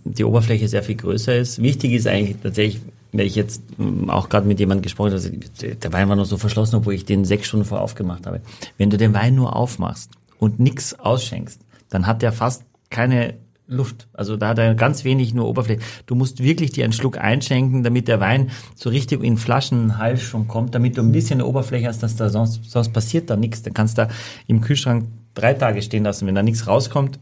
die 0.04 0.24
Oberfläche 0.24 0.68
sehr 0.68 0.84
viel 0.84 0.96
größer 0.96 1.36
ist. 1.36 1.62
Wichtig 1.62 1.94
ist 1.94 2.08
eigentlich 2.08 2.38
tatsächlich, 2.44 2.82
wenn 3.12 3.26
ich 3.26 3.36
jetzt 3.36 3.62
mm, 3.78 4.10
auch 4.10 4.30
gerade 4.30 4.48
mit 4.48 4.60
jemandem 4.60 4.84
gesprochen 4.84 5.14
habe, 5.14 5.76
der 5.76 5.94
Wein 5.94 6.10
war 6.10 6.16
noch 6.16 6.26
so 6.26 6.38
verschlossen, 6.38 6.76
obwohl 6.76 6.94
ich 6.94 7.06
den 7.06 7.26
sechs 7.26 7.48
Stunden 7.48 7.66
vorher 7.66 7.84
aufgemacht 7.84 8.28
habe. 8.28 8.42
Wenn 8.78 8.90
du 8.90 8.98
den 8.98 9.14
Wein 9.14 9.36
nur 9.36 9.56
aufmachst 9.56 10.12
und 10.40 10.60
nix 10.60 10.94
ausschenkst, 10.94 11.60
dann 11.90 12.06
hat 12.06 12.22
der 12.22 12.32
fast 12.32 12.64
keine 12.90 13.36
Luft. 13.68 14.08
Also 14.14 14.38
da 14.38 14.50
hat 14.50 14.60
er 14.60 14.76
ganz 14.76 15.04
wenig 15.04 15.34
nur 15.34 15.48
Oberfläche. 15.48 15.82
Du 16.06 16.16
musst 16.16 16.42
wirklich 16.42 16.72
dir 16.72 16.84
einen 16.84 16.94
Schluck 16.94 17.18
einschenken, 17.18 17.84
damit 17.84 18.08
der 18.08 18.20
Wein 18.20 18.52
so 18.76 18.90
richtig 18.90 19.24
in 19.24 19.38
Flaschenhals 19.38 20.22
schon 20.22 20.48
kommt, 20.48 20.76
damit 20.76 20.98
du 20.98 21.02
ein 21.02 21.12
bisschen 21.12 21.40
eine 21.40 21.48
Oberfläche 21.48 21.88
hast, 21.88 22.04
dass 22.04 22.16
da 22.16 22.30
sonst, 22.30 22.70
sonst 22.70 22.94
passiert 22.94 23.30
da 23.30 23.36
nichts. 23.36 23.64
Dann 23.64 23.74
kannst 23.74 23.98
du 23.98 24.04
da 24.04 24.10
im 24.48 24.62
Kühlschrank 24.62 25.08
drei 25.34 25.54
Tage 25.54 25.82
stehen 25.82 26.04
lassen. 26.04 26.28
Wenn 26.28 26.36
da 26.36 26.44
nichts 26.44 26.68
rauskommt, 26.68 27.20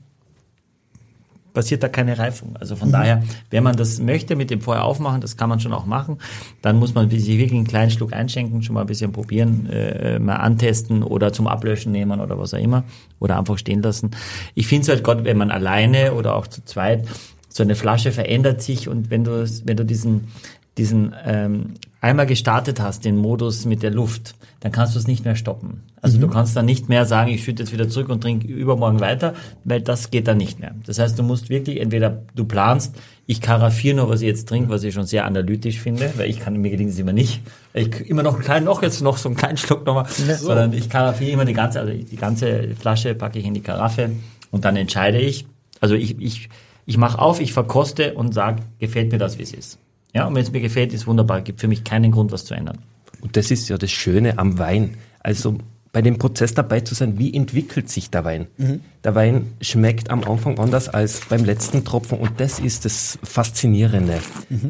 passiert 1.54 1.84
da 1.84 1.88
keine 1.88 2.18
Reifung. 2.18 2.56
Also 2.60 2.76
von 2.76 2.92
daher, 2.92 3.24
wenn 3.50 3.64
man 3.64 3.76
das 3.76 4.00
möchte 4.00 4.36
mit 4.36 4.50
dem 4.50 4.62
vorher 4.62 4.84
aufmachen, 4.84 5.22
das 5.22 5.38
kann 5.38 5.50
man 5.50 5.60
schon 5.60 5.74
auch 5.74 5.86
machen, 5.86 6.18
dann 6.62 6.78
muss 6.78 6.94
man 6.96 7.10
sich 7.10 7.28
wirklich 7.28 7.54
einen 7.54 7.68
kleinen 7.68 7.92
Schluck 7.92 8.14
einschenken, 8.14 8.64
schon 8.64 8.74
mal 8.74 8.82
ein 8.82 8.88
bisschen 8.88 9.12
probieren, 9.12 9.70
äh, 9.70 10.20
mal 10.20 10.38
antesten 10.38 11.04
oder 11.04 11.32
zum 11.32 11.48
Ablöschen 11.48 11.92
nehmen 11.92 12.20
oder 12.20 12.38
was 12.40 12.54
auch 12.54 12.60
immer 12.60 12.84
oder 13.20 13.38
einfach 13.38 13.58
stehen 13.58 13.82
lassen. 13.82 14.12
Ich 14.56 14.68
finde 14.68 14.84
es 14.84 14.90
halt 14.90 15.04
Gott, 15.04 15.24
wenn 15.24 15.38
man 15.38 15.52
alleine 15.52 16.14
oder 16.14 16.36
auch 16.36 16.48
zu 16.48 16.64
zweit 16.66 17.08
so 17.50 17.62
eine 17.62 17.76
Flasche 17.76 18.12
verändert 18.12 18.62
sich 18.62 18.90
und 18.90 19.12
wenn 19.12 19.24
du 19.24 19.48
wenn 19.66 19.78
du 19.78 19.86
diesen 19.86 20.28
diesen 20.78 21.14
ähm, 21.24 21.76
einmal 22.04 22.26
gestartet 22.26 22.82
hast, 22.82 23.06
den 23.06 23.16
Modus 23.16 23.66
mit 23.66 23.82
der 23.82 23.92
Luft, 23.92 24.36
dann 24.60 24.74
kannst 24.74 24.94
du 24.94 25.00
es 25.00 25.08
nicht 25.08 25.24
mehr 25.24 25.38
stoppen. 25.38 25.84
Also 26.02 26.20
du 26.20 26.28
kannst 26.28 26.54
dann 26.54 26.66
nicht 26.66 26.90
mehr 26.90 27.06
sagen, 27.06 27.32
ich 27.32 27.46
schütte 27.46 27.64
jetzt 27.64 27.72
wieder 27.72 27.88
zurück 27.88 28.10
und 28.10 28.20
trinke 28.20 28.46
übermorgen 28.46 29.00
weiter, 29.00 29.34
weil 29.64 29.80
das 29.80 30.12
geht 30.12 30.28
dann 30.28 30.36
nicht 30.36 30.60
mehr. 30.60 30.76
Das 30.86 31.00
heißt, 31.00 31.18
du 31.18 31.24
musst 31.24 31.50
wirklich 31.50 31.80
entweder 31.80 32.24
du 32.36 32.44
planst, 32.44 32.98
ich 33.26 33.40
karaffiere 33.40 33.96
nur, 33.96 34.10
was 34.10 34.20
ich 34.20 34.28
jetzt 34.28 34.50
trinke, 34.50 34.70
was 34.70 34.84
ich 34.84 34.94
schon 34.94 35.06
sehr 35.06 35.24
analytisch 35.24 35.80
finde, 35.80 36.12
weil 36.18 36.30
ich 36.30 36.42
kann, 36.42 36.58
mir 36.58 36.72
gelingt 36.72 36.92
es 36.92 37.00
immer 37.00 37.14
nicht. 37.14 37.42
Ich 37.74 38.10
immer 38.10 38.22
noch 38.22 38.34
einen 38.34 38.44
kleinen, 38.44 38.66
noch 38.66 38.82
jetzt 38.82 39.02
noch 39.02 39.18
so 39.18 39.30
einen 39.30 39.38
kleinen 39.38 39.56
Schluck 39.56 39.86
nochmal, 39.86 40.08
sondern 40.10 40.74
ich 40.74 40.90
karaffiere 40.90 41.32
immer 41.32 41.46
die 41.46 41.54
ganze, 41.54 41.80
also 41.80 41.94
die 41.94 42.18
ganze 42.18 42.76
Flasche 42.78 43.16
packe 43.16 43.40
ich 43.40 43.46
in 43.46 43.54
die 43.54 43.62
Karaffe 43.62 44.10
und 44.52 44.66
dann 44.66 44.76
entscheide 44.76 45.20
ich, 45.20 45.46
also 45.80 45.96
ich, 45.96 46.20
ich, 46.20 46.50
ich 46.86 46.98
mache 46.98 47.18
auf, 47.18 47.40
ich 47.40 47.54
verkoste 47.54 48.14
und 48.16 48.34
sage, 48.34 48.62
gefällt 48.80 49.14
mir 49.14 49.20
das, 49.20 49.38
wie 49.38 49.44
es 49.44 49.54
ist. 49.54 49.80
Ja, 50.14 50.28
und 50.28 50.36
wenn 50.36 50.44
es 50.44 50.52
mir 50.52 50.62
gefällt, 50.62 50.94
ist 50.94 51.08
wunderbar. 51.08 51.42
Gibt 51.42 51.60
für 51.60 51.68
mich 51.68 51.84
keinen 51.84 52.12
Grund, 52.12 52.32
was 52.32 52.46
zu 52.46 52.54
ändern. 52.54 52.80
Und 53.22 53.36
das 53.38 53.52
ist 53.52 53.70
ja 53.70 53.78
das 53.78 53.92
Schöne 53.92 54.38
am 54.38 54.60
Wein. 54.60 54.96
Also 55.20 55.58
bei 55.94 56.02
dem 56.02 56.18
Prozess 56.18 56.54
dabei 56.54 56.82
zu 56.82 56.96
sein, 56.96 57.20
wie 57.20 57.34
entwickelt 57.34 57.90
sich 57.90 58.10
der 58.10 58.26
Wein? 58.26 58.48
Der 59.04 59.16
Wein 59.16 59.54
schmeckt 59.62 60.10
am 60.10 60.24
Anfang 60.24 60.58
anders 60.58 60.90
als 60.90 61.22
beim 61.30 61.46
letzten 61.46 61.86
Tropfen 61.86 62.18
und 62.18 62.40
das 62.40 62.60
ist 62.60 62.84
das 62.84 63.20
Faszinierende 63.24 64.20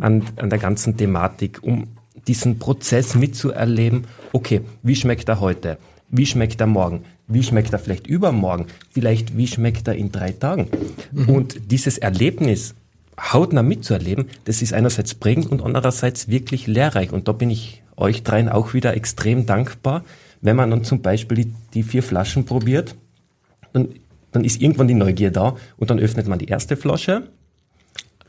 an, 0.02 0.24
an 0.36 0.50
der 0.50 0.60
ganzen 0.60 0.98
Thematik, 0.98 1.64
um 1.64 1.88
diesen 2.28 2.60
Prozess 2.60 3.16
mitzuerleben. 3.16 4.04
Okay, 4.34 4.62
wie 4.84 4.96
schmeckt 4.96 5.30
er 5.30 5.40
heute? 5.40 5.78
Wie 6.10 6.26
schmeckt 6.26 6.60
er 6.60 6.68
morgen? 6.68 7.04
Wie 7.28 7.42
schmeckt 7.42 7.72
er 7.72 7.80
vielleicht 7.80 8.06
übermorgen? 8.06 8.66
Vielleicht, 8.92 9.38
wie 9.38 9.48
schmeckt 9.48 9.88
er 9.88 9.96
in 9.96 10.12
drei 10.12 10.34
Tagen? 10.34 10.68
Und 11.28 11.72
dieses 11.72 11.98
Erlebnis 11.98 12.76
hautnah 13.20 13.64
mitzuerleben, 13.64 14.26
das 14.46 14.62
ist 14.62 14.74
einerseits 14.74 15.14
prägend 15.16 15.52
und 15.52 15.62
andererseits 15.62 16.28
wirklich 16.28 16.68
lehrreich. 16.68 17.12
Und 17.12 17.28
da 17.28 17.32
bin 17.32 17.50
ich 17.50 17.84
euch 17.96 18.24
dreien 18.24 18.50
auch 18.50 18.74
wieder 18.74 18.96
extrem 18.96 19.46
dankbar, 19.46 20.04
wenn 20.42 20.56
man 20.56 20.72
dann 20.72 20.84
zum 20.84 21.02
Beispiel 21.02 21.46
die, 21.46 21.54
die 21.74 21.84
vier 21.84 22.04
Flaschen 22.04 22.46
probiert, 22.46 22.96
dann, 23.72 23.90
dann 24.32 24.44
ist 24.44 24.62
irgendwann 24.62 24.88
die 24.88 24.94
Neugier 24.94 25.32
da 25.32 25.56
und 25.78 25.90
dann 25.90 26.00
öffnet 26.00 26.28
man 26.28 26.40
die 26.40 26.48
erste 26.48 26.76
Flasche, 26.76 27.30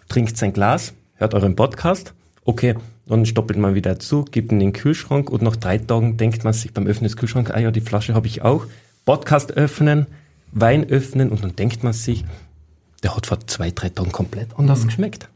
trinkt 0.09 0.37
sein 0.37 0.53
Glas, 0.53 0.95
hört 1.17 1.35
euren 1.35 1.57
Podcast, 1.57 2.15
okay, 2.45 2.77
dann 3.07 3.27
stoppelt 3.27 3.59
man 3.59 3.75
wieder 3.75 3.99
zu, 3.99 4.25
gibt 4.25 4.53
in 4.53 4.61
den 4.61 4.73
Kühlschrank 4.73 5.29
und 5.29 5.43
nach 5.43 5.57
drei 5.57 5.79
Tagen 5.79 6.17
denkt 6.17 6.45
man 6.45 6.53
sich 6.53 6.73
beim 6.73 6.87
Öffnen 6.87 7.05
des 7.05 7.17
Kühlschranks, 7.17 7.51
ah 7.51 7.59
ja, 7.59 7.71
die 7.71 7.81
Flasche 7.81 8.15
habe 8.15 8.27
ich 8.27 8.43
auch, 8.43 8.67
Podcast 9.05 9.53
öffnen, 9.53 10.07
Wein 10.53 10.89
öffnen 10.89 11.31
und 11.31 11.43
dann 11.43 11.57
denkt 11.57 11.83
man 11.83 11.93
sich, 11.93 12.25
der 13.05 13.17
hat 13.17 13.27
vor 13.27 13.39
zwei, 13.47 13.71
drei 13.71 13.91
Tagen 13.91 14.11
komplett 14.11 14.49
anders 14.59 14.85
geschmeckt. 14.85 15.29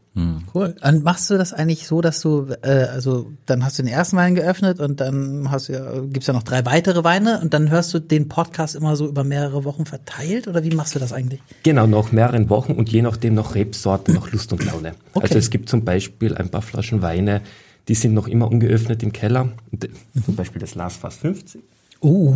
Cool. 0.53 0.75
Und 0.81 1.03
machst 1.03 1.29
du 1.29 1.37
das 1.37 1.53
eigentlich 1.53 1.87
so, 1.87 2.01
dass 2.01 2.19
du, 2.21 2.47
äh, 2.61 2.87
also 2.91 3.31
dann 3.45 3.63
hast 3.63 3.79
du 3.79 3.83
den 3.83 3.91
ersten 3.91 4.17
Wein 4.17 4.35
geöffnet 4.35 4.79
und 4.79 4.99
dann 4.99 5.49
hast 5.49 5.69
du 5.69 5.73
ja, 5.73 5.99
gibt's 6.01 6.27
ja 6.27 6.33
noch 6.33 6.43
drei 6.43 6.65
weitere 6.65 7.03
Weine 7.03 7.39
und 7.41 7.53
dann 7.53 7.69
hörst 7.69 7.93
du 7.93 7.99
den 7.99 8.27
Podcast 8.27 8.75
immer 8.75 8.95
so 8.95 9.07
über 9.07 9.23
mehrere 9.23 9.63
Wochen 9.63 9.85
verteilt 9.85 10.47
oder 10.47 10.63
wie 10.63 10.71
machst 10.71 10.95
du 10.95 10.99
das 10.99 11.13
eigentlich? 11.13 11.41
Genau, 11.63 11.87
nach 11.87 12.11
mehreren 12.11 12.49
Wochen 12.49 12.73
und 12.73 12.89
je 12.89 13.01
nachdem 13.01 13.35
noch 13.35 13.55
Rebsorten, 13.55 14.15
nach 14.15 14.31
Lust 14.31 14.51
und 14.51 14.65
Laune. 14.65 14.93
Okay. 15.13 15.27
Also 15.27 15.37
es 15.37 15.49
gibt 15.51 15.69
zum 15.69 15.85
Beispiel 15.85 16.35
ein 16.35 16.49
paar 16.49 16.63
Flaschen 16.63 17.01
Weine, 17.01 17.41
die 17.87 17.95
sind 17.95 18.13
noch 18.13 18.27
immer 18.27 18.49
ungeöffnet 18.49 19.03
im 19.03 19.13
Keller. 19.13 19.49
Äh, 19.71 19.87
Zum 20.25 20.35
Beispiel 20.35 20.59
das 20.59 20.75
Lars 20.75 20.97
Fass 20.97 21.17
50. 21.17 21.61
Uh. 22.01 22.35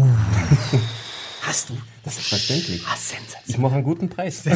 Hast 1.41 1.69
du? 1.69 1.73
Das 2.03 2.17
ist 2.17 2.27
verständlich. 2.27 2.81
Ah, 2.85 2.97
sensationell. 2.97 3.43
Ich 3.47 3.57
mache 3.57 3.75
einen 3.75 3.83
guten 3.83 4.09
Preis. 4.09 4.43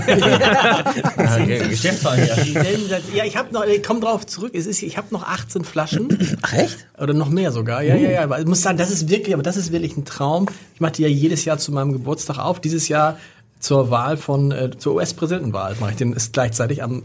Ja. 1.98 2.98
Ja, 3.14 3.26
ich 3.26 3.38
habe 3.38 3.54
noch, 3.54 3.66
ich 3.66 3.84
komme 3.84 4.00
drauf 4.00 4.26
zurück. 4.26 4.54
Es 4.54 4.66
ist, 4.66 4.82
ich 4.84 4.98
habe 4.98 5.08
noch 5.12 5.24
18 5.24 5.64
Flaschen 5.64 6.38
Ach 6.42 6.54
echt? 6.54 6.88
oder 6.98 7.14
noch 7.14 7.30
mehr 7.30 7.52
sogar. 7.52 7.82
Ja, 7.84 7.96
ja, 7.96 8.10
ja. 8.10 8.24
Aber 8.24 8.40
ich 8.40 8.46
muss 8.46 8.62
sagen, 8.62 8.78
das 8.78 8.92
ist 8.92 9.10
wirklich, 9.10 9.34
aber 9.34 9.44
das 9.44 9.58
ist 9.58 9.72
wirklich 9.72 9.96
ein 9.98 10.06
Traum. 10.06 10.48
Ich 10.74 10.82
mache 10.82 10.94
die 10.94 11.04
ja 11.04 11.08
jedes 11.08 11.46
Jahr 11.46 11.58
zu 11.58 11.72
meinem 11.72 11.94
Geburtstag 11.94 12.38
auf. 12.38 12.60
Dieses 12.60 12.88
Jahr 12.88 13.18
zur 13.60 13.90
Wahl 13.90 14.18
von 14.18 14.52
äh, 14.52 14.72
zur 14.78 14.96
US-Präsidentenwahl 14.96 15.76
mache 15.80 15.92
ich 15.92 15.98
den 15.98 16.14
ist 16.14 16.34
gleichzeitig 16.34 16.84
am 16.84 17.04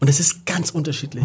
und 0.00 0.08
es 0.08 0.20
ist 0.20 0.44
ganz 0.44 0.70
unterschiedlich. 0.70 1.24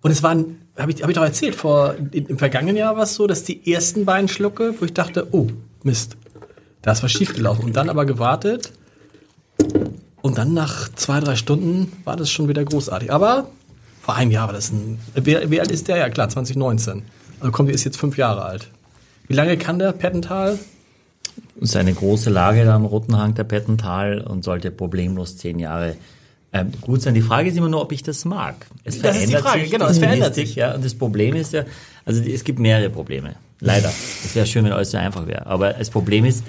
Und 0.00 0.10
es 0.10 0.22
waren, 0.22 0.60
habe 0.78 0.92
ich, 0.92 1.02
hab 1.02 1.10
ich 1.10 1.16
doch 1.16 1.24
erzählt, 1.24 1.54
vor 1.54 1.94
im, 2.12 2.26
im 2.26 2.38
vergangenen 2.38 2.76
Jahr 2.76 2.96
war 2.96 3.02
es 3.02 3.14
so, 3.14 3.26
dass 3.26 3.44
die 3.44 3.70
ersten 3.70 4.04
beiden 4.04 4.28
Schlucke, 4.28 4.74
wo 4.80 4.84
ich 4.84 4.94
dachte, 4.94 5.26
oh 5.32 5.48
Mist, 5.82 6.16
da 6.84 6.92
ist 6.92 7.02
was 7.02 7.10
schiefgelaufen. 7.12 7.64
Und 7.64 7.76
dann 7.76 7.88
aber 7.88 8.04
gewartet 8.04 8.72
und 10.20 10.38
dann 10.38 10.54
nach 10.54 10.88
zwei, 10.94 11.20
drei 11.20 11.34
Stunden 11.36 11.92
war 12.04 12.16
das 12.16 12.30
schon 12.30 12.48
wieder 12.48 12.64
großartig. 12.64 13.12
Aber 13.12 13.48
vor 14.02 14.14
einem 14.14 14.30
Jahr 14.30 14.46
war 14.46 14.54
das 14.54 14.70
ein. 14.70 14.98
Wie, 15.14 15.50
wie 15.50 15.60
alt 15.60 15.70
ist 15.70 15.88
der? 15.88 15.96
Ja, 15.96 16.08
klar, 16.10 16.28
2019. 16.28 17.02
Also 17.40 17.52
kommt, 17.52 17.68
der 17.68 17.74
ist 17.74 17.84
jetzt 17.84 17.96
fünf 17.98 18.18
Jahre 18.18 18.44
alt. 18.44 18.68
Wie 19.28 19.34
lange 19.34 19.56
kann 19.56 19.78
der 19.78 19.92
Pettental? 19.92 20.58
Das 21.56 21.70
ist 21.70 21.76
eine 21.76 21.94
große 21.94 22.30
Lage 22.30 22.64
da 22.64 22.74
am 22.74 22.84
Roten 22.84 23.16
Hang 23.16 23.34
der 23.34 23.44
Pettental 23.44 24.20
und 24.20 24.44
sollte 24.44 24.70
problemlos 24.70 25.36
zehn 25.36 25.58
Jahre 25.58 25.96
Ähm, 26.52 26.70
gut 26.80 27.02
sein. 27.02 27.14
Die 27.14 27.22
Frage 27.22 27.48
ist 27.48 27.56
immer 27.56 27.68
nur, 27.68 27.82
ob 27.82 27.90
ich 27.90 28.04
das 28.04 28.24
mag. 28.24 28.54
Es 28.84 29.00
Das 29.00 29.16
ist 29.16 29.28
die 29.28 29.34
Frage, 29.34 29.62
sich, 29.62 29.72
genau, 29.72 29.86
es 29.86 29.98
verändert 29.98 30.34
Stilistik, 30.34 30.56
Ja, 30.56 30.74
und 30.74 30.84
das 30.84 30.94
Problem 30.94 31.34
ist 31.34 31.52
ja, 31.52 31.64
also 32.04 32.22
es 32.22 32.44
gibt 32.44 32.60
mehrere 32.60 32.90
Probleme. 32.90 33.34
Leider. 33.58 33.88
Es 34.24 34.34
wäre 34.36 34.46
schön, 34.46 34.64
wenn 34.64 34.72
alles 34.72 34.92
so 34.92 34.98
einfach 34.98 35.26
wäre. 35.26 35.46
Aber 35.46 35.72
das 35.72 35.90
Problem 35.90 36.24
ist, 36.24 36.44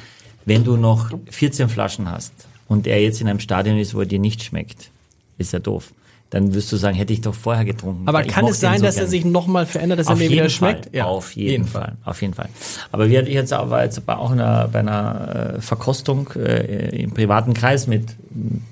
wenn 0.46 0.64
du 0.64 0.78
noch 0.78 1.12
14 1.30 1.70
Flaschen 1.70 2.10
hast 2.10 2.34
und 2.68 2.88
er 2.88 3.02
jetzt 3.02 3.22
in 3.22 3.28
einem 3.28 3.40
Stadion 3.40 3.78
ist, 3.78 3.94
wo 3.96 4.00
er 4.00 4.06
dir 4.06 4.20
nicht 4.20 4.44
schmeckt, 4.44 4.92
ist 5.38 5.54
ja 5.54 5.60
doof. 5.60 5.94
Dann 6.36 6.54
wirst 6.54 6.70
du 6.70 6.76
sagen, 6.76 6.98
hätte 6.98 7.14
ich 7.14 7.22
doch 7.22 7.34
vorher 7.34 7.64
getrunken. 7.64 8.10
Aber 8.10 8.22
kann 8.24 8.46
es 8.48 8.60
sein, 8.60 8.80
so 8.80 8.84
dass 8.84 8.98
er 8.98 9.04
gern. 9.04 9.10
sich 9.10 9.24
nochmal 9.24 9.66
verändert, 9.66 10.00
dass 10.00 10.08
er 10.08 10.14
Auf 10.14 10.18
mir 10.20 10.24
jeden 10.26 10.34
wieder 10.34 10.50
Fall. 10.50 10.82
schmeckt? 10.82 11.02
auf 11.02 11.34
jeden, 11.34 11.64
Fall. 11.66 11.94
Auf 12.04 12.22
jeden 12.22 12.34
Fall. 12.34 12.50
Aber 12.92 13.10
wir 13.10 13.20
hatten 13.20 13.32
jetzt 13.32 13.54
auch, 13.54 13.70
war 13.70 13.86
jetzt 13.86 14.02
auch 14.06 14.34
in 14.34 14.42
einer, 14.42 14.68
bei 14.68 14.80
einer 14.80 15.54
äh, 15.56 15.62
Verkostung 15.62 16.30
äh, 16.36 17.04
im 17.04 17.14
privaten 17.14 17.54
Kreis 17.54 17.88
mit 17.88 18.18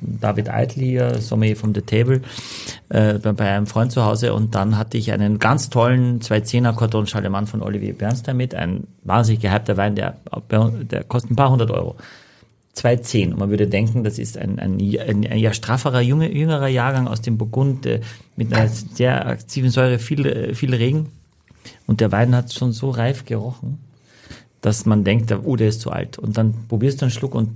David 0.02 0.50
Eitel 0.50 0.84
hier, 0.84 1.22
Sommelier 1.22 1.56
vom 1.56 1.74
The 1.74 1.84
Table, 1.84 2.20
äh, 2.90 3.14
bei, 3.14 3.32
bei 3.32 3.50
einem 3.50 3.66
Freund 3.66 3.94
zu 3.94 4.04
Hause 4.04 4.34
und 4.34 4.56
dann 4.56 4.78
hatte 4.78 4.98
ich 4.98 5.14
einen 5.14 5.40
ganz 5.40 5.70
tollen 5.70 6.20
210er 6.20 6.74
Cordon 6.74 7.08
Charlemagne 7.08 7.48
von 7.48 7.62
Olivier 7.62 7.94
Bernstein 7.94 8.36
mit, 8.36 8.54
ein 8.56 8.88
wahnsinnig 9.06 9.42
gehypter 9.42 9.78
Wein, 9.78 9.96
der, 9.96 10.18
der 10.52 11.06
kostet 11.06 11.32
ein 11.32 11.38
paar 11.38 11.50
hundert 11.50 11.72
Euro. 11.72 11.96
210. 12.74 13.34
Und 13.34 13.40
man 13.40 13.50
würde 13.50 13.68
denken, 13.68 14.04
das 14.04 14.18
ist 14.20 14.38
ein, 14.38 14.60
ein, 14.60 14.80
ein, 14.80 15.28
ein 15.28 15.38
ja 15.38 15.54
strafferer, 15.54 16.02
junge, 16.02 16.32
jüngerer 16.32 16.68
Jahrgang 16.68 17.08
aus 17.08 17.22
dem 17.22 17.38
Burgund 17.38 17.86
äh, 17.86 18.02
mit 18.36 18.54
einer 18.54 18.68
sehr 18.68 19.28
aktiven 19.28 19.70
Säure, 19.70 20.00
viel, 20.00 20.26
äh, 20.26 20.56
viel 20.56 20.74
Regen. 20.74 21.08
Und 21.88 22.02
der 22.02 22.12
Wein 22.12 22.36
hat 22.36 22.52
schon 22.54 22.72
so 22.72 22.90
reif 22.90 23.26
gerochen, 23.26 23.80
dass 24.62 24.86
man 24.86 25.04
denkt, 25.04 25.32
oh, 25.44 25.56
der 25.56 25.70
ist 25.70 25.82
zu 25.82 25.92
alt. 25.92 26.18
Und 26.18 26.38
dann 26.38 26.54
probierst 26.68 27.02
du 27.02 27.06
einen 27.06 27.12
Schluck 27.12 27.36
und 27.36 27.50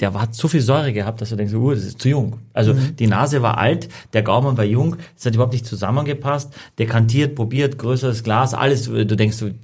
der 0.00 0.12
hat 0.14 0.34
so 0.34 0.48
viel 0.48 0.60
Säure 0.60 0.92
gehabt, 0.92 1.20
dass 1.20 1.30
du 1.30 1.36
denkst, 1.36 1.54
oh, 1.54 1.70
das 1.70 1.84
ist 1.84 2.00
zu 2.00 2.08
jung. 2.08 2.38
Also 2.52 2.74
die 2.74 3.06
Nase 3.06 3.40
war 3.40 3.58
alt, 3.58 3.88
der 4.12 4.22
Gaumen 4.22 4.56
war 4.56 4.64
jung, 4.64 4.96
es 5.16 5.24
hat 5.24 5.34
überhaupt 5.34 5.52
nicht 5.52 5.64
zusammengepasst. 5.64 6.52
Dekantiert, 6.78 7.36
probiert, 7.36 7.78
größeres 7.78 8.24
Glas, 8.24 8.52
alles. 8.52 8.86
Du 8.86 9.04
denkst, 9.16 9.38
du, 9.38 9.54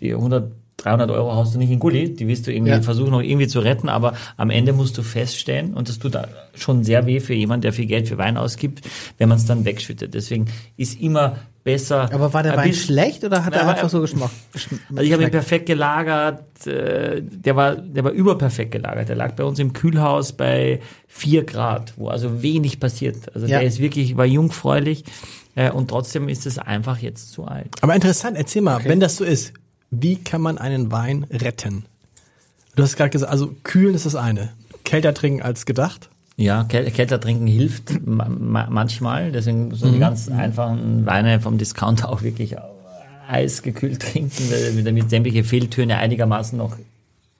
die 0.00 0.14
100 0.14 0.52
300 0.82 1.10
Euro 1.10 1.32
haust 1.34 1.54
du 1.54 1.58
nicht 1.58 1.70
in 1.70 1.78
Gulli, 1.78 2.12
die 2.14 2.26
wirst 2.28 2.46
du 2.46 2.52
irgendwie 2.52 2.72
Ja. 2.72 2.82
versuchen 2.82 3.10
noch 3.12 3.20
irgendwie 3.22 3.46
zu 3.48 3.60
retten, 3.60 3.88
aber 3.88 4.14
am 4.36 4.50
Ende 4.50 4.72
musst 4.72 4.98
du 4.98 5.02
feststellen, 5.02 5.74
und 5.74 5.88
das 5.88 5.98
tut 5.98 6.14
da 6.14 6.26
schon 6.54 6.82
sehr 6.84 7.06
weh 7.06 7.20
für 7.20 7.34
jemanden, 7.34 7.62
der 7.62 7.72
viel 7.72 7.86
Geld 7.86 8.08
für 8.08 8.18
Wein 8.18 8.36
ausgibt, 8.36 8.80
wenn 9.18 9.28
man 9.28 9.38
es 9.38 9.46
dann 9.46 9.64
wegschüttet. 9.64 10.14
Deswegen 10.14 10.46
ist 10.76 11.00
immer 11.00 11.36
besser. 11.64 12.12
Aber 12.12 12.32
war 12.34 12.42
der 12.42 12.52
ein 12.52 12.58
Wein 12.58 12.68
bisschen- 12.70 12.86
schlecht 12.86 13.22
oder 13.24 13.44
hat 13.44 13.52
Na, 13.54 13.62
er 13.62 13.68
einfach 13.68 13.88
so 13.88 14.00
geschmeckt? 14.00 14.30
also 14.90 15.02
ich 15.02 15.12
habe 15.12 15.22
ihn 15.22 15.30
perfekt 15.30 15.66
gelagert, 15.66 16.66
äh, 16.66 17.22
der 17.22 17.54
war, 17.54 17.76
der 17.76 18.02
war 18.02 18.10
überperfekt 18.10 18.72
gelagert. 18.72 19.08
Der 19.08 19.16
lag 19.16 19.32
bei 19.34 19.44
uns 19.44 19.58
im 19.60 19.72
Kühlhaus 19.72 20.32
bei 20.32 20.80
vier 21.06 21.44
Grad, 21.44 21.92
wo 21.96 22.08
also 22.08 22.42
wenig 22.42 22.80
passiert. 22.80 23.16
Also 23.34 23.46
Ja. 23.46 23.58
der 23.60 23.68
ist 23.68 23.78
wirklich, 23.78 24.16
war 24.16 24.26
jungfräulich 24.26 25.04
äh, 25.54 25.70
und 25.70 25.88
trotzdem 25.88 26.28
ist 26.28 26.46
es 26.46 26.58
einfach 26.58 26.98
jetzt 26.98 27.30
zu 27.32 27.44
alt. 27.44 27.68
Aber 27.80 27.94
interessant, 27.94 28.36
erzähl 28.36 28.62
mal, 28.62 28.82
wenn 28.84 28.98
das 28.98 29.16
so 29.16 29.24
ist, 29.24 29.52
wie 29.92 30.16
kann 30.16 30.40
man 30.40 30.58
einen 30.58 30.90
Wein 30.90 31.24
retten? 31.30 31.84
Du 32.74 32.82
hast 32.82 32.96
gerade 32.96 33.10
gesagt, 33.10 33.30
also 33.30 33.54
kühlen 33.62 33.94
ist 33.94 34.06
das 34.06 34.16
eine. 34.16 34.48
Kälter 34.84 35.14
trinken 35.14 35.42
als 35.42 35.66
gedacht. 35.66 36.08
Ja, 36.36 36.64
Käl 36.64 36.90
Kälter 36.90 37.20
trinken 37.20 37.46
hilft 37.46 38.04
ma 38.06 38.28
ma 38.28 38.66
manchmal. 38.70 39.32
Deswegen 39.32 39.68
muss 39.68 39.82
man 39.82 39.92
die 39.92 39.98
ganz 39.98 40.28
einfachen 40.28 41.04
Weine 41.04 41.40
vom 41.40 41.58
Discounter 41.58 42.08
auch 42.08 42.22
wirklich 42.22 42.56
eisgekühlt 43.28 44.00
trinken, 44.00 44.84
damit 44.84 45.10
sämtliche 45.10 45.44
Fehltöne 45.44 45.98
einigermaßen 45.98 46.56
noch 46.56 46.76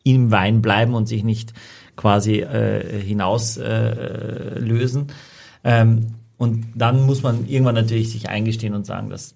im 0.04 0.30
Wein 0.30 0.60
bleiben 0.60 0.94
und 0.94 1.06
sich 1.06 1.24
nicht 1.24 1.54
quasi 1.96 2.40
äh, 2.40 3.00
hinaus 3.00 3.56
äh, 3.56 4.58
lösen. 4.58 5.06
Ähm, 5.64 6.14
und 6.36 6.66
dann 6.74 7.06
muss 7.06 7.22
man 7.22 7.46
irgendwann 7.46 7.76
natürlich 7.76 8.10
sich 8.12 8.28
eingestehen 8.28 8.74
und 8.74 8.84
sagen, 8.84 9.10
das 9.10 9.34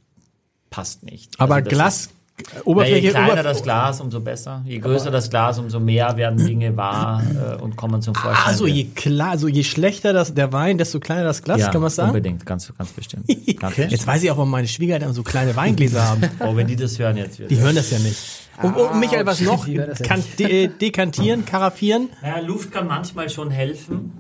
passt 0.70 1.04
nicht. 1.04 1.38
Aber 1.38 1.56
Also 1.56 1.70
Glas, 1.70 2.10
ist- 2.38 2.50
na, 2.54 2.60
Oberfläche, 2.64 2.98
je 3.00 3.10
kleiner 3.10 3.32
Oberf- 3.34 3.42
das 3.42 3.62
Glas, 3.62 4.00
umso 4.00 4.20
besser. 4.20 4.62
Je 4.66 4.78
größer 4.78 5.10
das 5.10 5.30
Glas, 5.30 5.58
umso 5.58 5.80
mehr 5.80 6.16
werden 6.16 6.44
Dinge 6.46 6.76
wahr 6.76 7.22
äh, 7.58 7.62
und 7.62 7.76
kommen 7.76 8.02
zum 8.02 8.14
Vorschein. 8.14 8.46
Also 8.46 8.66
je 8.66 8.84
klar, 8.94 9.30
also 9.30 9.48
je 9.48 9.64
schlechter 9.64 10.12
das, 10.12 10.34
der 10.34 10.52
Wein, 10.52 10.78
desto 10.78 11.00
kleiner 11.00 11.24
das 11.24 11.42
Glas, 11.42 11.60
ja, 11.60 11.68
kann 11.68 11.80
man 11.80 11.90
sagen? 11.90 12.10
Unbedingt, 12.10 12.44
ganz, 12.46 12.72
ganz 12.76 12.90
bestimmt. 12.90 13.26
Ganz 13.58 13.74
bestimmt. 13.74 13.92
Jetzt 13.92 14.06
weiß 14.06 14.22
ich 14.22 14.30
auch, 14.30 14.36
warum 14.36 14.50
meine 14.50 14.68
Schwiegereltern 14.68 15.12
so 15.14 15.22
kleine 15.22 15.56
Weingläser 15.56 16.02
haben. 16.08 16.22
Oh, 16.40 16.54
wenn 16.56 16.66
die 16.66 16.76
das 16.76 16.98
hören 16.98 17.16
jetzt 17.16 17.38
wieder. 17.38 17.48
Die 17.48 17.58
hören 17.58 17.74
das 17.74 17.90
ja 17.90 17.98
nicht. 17.98 18.18
Und, 18.62 18.74
und 18.74 19.00
Michael, 19.00 19.26
was 19.26 19.40
noch? 19.40 19.66
Kann, 20.02 20.22
de, 20.38 20.68
dekantieren, 20.68 21.44
karaffieren? 21.44 22.08
Ja, 22.22 22.38
Luft 22.40 22.72
kann 22.72 22.86
manchmal 22.86 23.28
schon 23.28 23.50
helfen. 23.50 24.12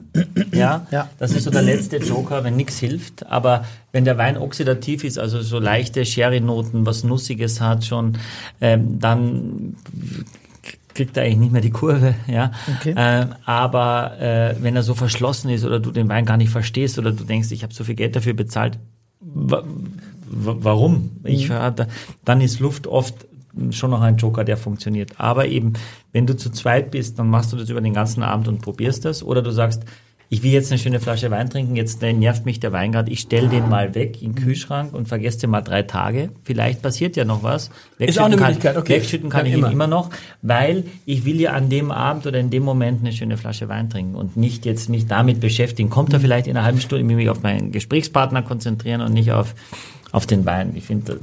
Ja, 0.52 0.86
Ja. 0.90 1.08
das 1.18 1.32
ist 1.32 1.44
so 1.44 1.50
der 1.50 1.62
letzte 1.62 1.96
Joker, 1.98 2.44
wenn 2.44 2.56
nichts 2.56 2.78
hilft. 2.78 3.26
Aber 3.26 3.64
wenn 3.92 4.04
der 4.04 4.18
Wein 4.18 4.36
oxidativ 4.36 5.04
ist, 5.04 5.18
also 5.18 5.40
so 5.42 5.58
leichte 5.58 6.04
Sherry-Noten, 6.04 6.84
was 6.86 7.02
Nussiges 7.04 7.60
hat 7.60 7.84
schon, 7.84 8.18
ähm, 8.60 8.98
dann 8.98 9.76
kriegt 10.94 11.16
er 11.16 11.24
eigentlich 11.24 11.38
nicht 11.38 11.52
mehr 11.52 11.60
die 11.60 11.70
Kurve, 11.70 12.14
ja. 12.26 12.52
Okay. 12.78 12.94
Ähm, 12.96 13.34
aber 13.44 14.18
äh, 14.18 14.54
wenn 14.60 14.76
er 14.76 14.82
so 14.82 14.94
verschlossen 14.94 15.50
ist 15.50 15.64
oder 15.64 15.78
du 15.78 15.90
den 15.90 16.08
Wein 16.08 16.24
gar 16.24 16.38
nicht 16.38 16.50
verstehst 16.50 16.98
oder 16.98 17.12
du 17.12 17.24
denkst, 17.24 17.50
ich 17.52 17.62
habe 17.62 17.74
so 17.74 17.84
viel 17.84 17.94
Geld 17.96 18.16
dafür 18.16 18.32
bezahlt, 18.32 18.78
wa 19.20 19.62
wa- 20.28 20.56
warum? 20.58 21.10
Ich, 21.24 21.50
äh, 21.50 21.72
da- 21.74 21.86
dann 22.24 22.40
ist 22.40 22.60
Luft 22.60 22.86
oft 22.86 23.14
schon 23.70 23.90
noch 23.90 24.02
ein 24.02 24.16
Joker, 24.16 24.44
der 24.44 24.56
funktioniert. 24.56 25.12
Aber 25.18 25.46
eben, 25.46 25.74
wenn 26.12 26.26
du 26.26 26.36
zu 26.36 26.50
zweit 26.50 26.90
bist, 26.90 27.18
dann 27.18 27.28
machst 27.28 27.52
du 27.52 27.56
das 27.56 27.70
über 27.70 27.80
den 27.80 27.94
ganzen 27.94 28.22
Abend 28.22 28.48
und 28.48 28.62
probierst 28.62 29.04
das. 29.04 29.22
Oder 29.22 29.42
du 29.42 29.50
sagst, 29.50 29.84
ich 30.28 30.42
will 30.42 30.50
jetzt 30.50 30.72
eine 30.72 30.78
schöne 30.78 30.98
Flasche 30.98 31.30
Wein 31.30 31.48
trinken, 31.50 31.76
jetzt 31.76 32.02
äh, 32.02 32.12
nervt 32.12 32.46
mich 32.46 32.58
der 32.58 32.72
Wein 32.72 32.90
gerade, 32.90 33.12
ich 33.12 33.20
stell 33.20 33.48
den 33.48 33.68
mal 33.68 33.94
weg 33.94 34.22
in 34.22 34.34
den 34.34 34.42
Kühlschrank 34.42 34.92
und 34.92 35.06
vergesse 35.06 35.40
den 35.40 35.50
mal 35.50 35.60
drei 35.60 35.82
Tage. 35.82 36.30
Vielleicht 36.42 36.82
passiert 36.82 37.16
ja 37.16 37.24
noch 37.24 37.44
was. 37.44 37.70
Ist 37.98 38.18
auch 38.18 38.24
eine 38.24 38.36
kann, 38.36 38.56
okay. 38.76 38.94
Wegschütten 38.94 39.30
kann 39.30 39.40
Kann 39.40 39.46
ich 39.46 39.52
ihn 39.52 39.60
immer. 39.60 39.70
immer 39.70 39.86
noch, 39.86 40.10
weil 40.42 40.84
ich 41.04 41.24
will 41.24 41.40
ja 41.40 41.52
an 41.52 41.68
dem 41.68 41.92
Abend 41.92 42.26
oder 42.26 42.40
in 42.40 42.50
dem 42.50 42.64
Moment 42.64 43.00
eine 43.00 43.12
schöne 43.12 43.36
Flasche 43.36 43.68
Wein 43.68 43.88
trinken 43.88 44.16
und 44.16 44.36
nicht 44.36 44.66
jetzt 44.66 44.88
mich 44.88 45.06
damit 45.06 45.38
beschäftigen. 45.40 45.90
Kommt 45.90 46.12
er 46.12 46.18
vielleicht 46.18 46.48
in 46.48 46.56
einer 46.56 46.66
halben 46.66 46.80
Stunde, 46.80 47.04
mich 47.04 47.30
auf 47.30 47.42
meinen 47.42 47.70
Gesprächspartner 47.70 48.42
konzentrieren 48.42 49.02
und 49.02 49.12
nicht 49.12 49.30
auf 49.30 49.54
auf 50.12 50.26
den 50.26 50.46
Wein. 50.46 50.72
Ich 50.76 50.84
finde, 50.84 51.18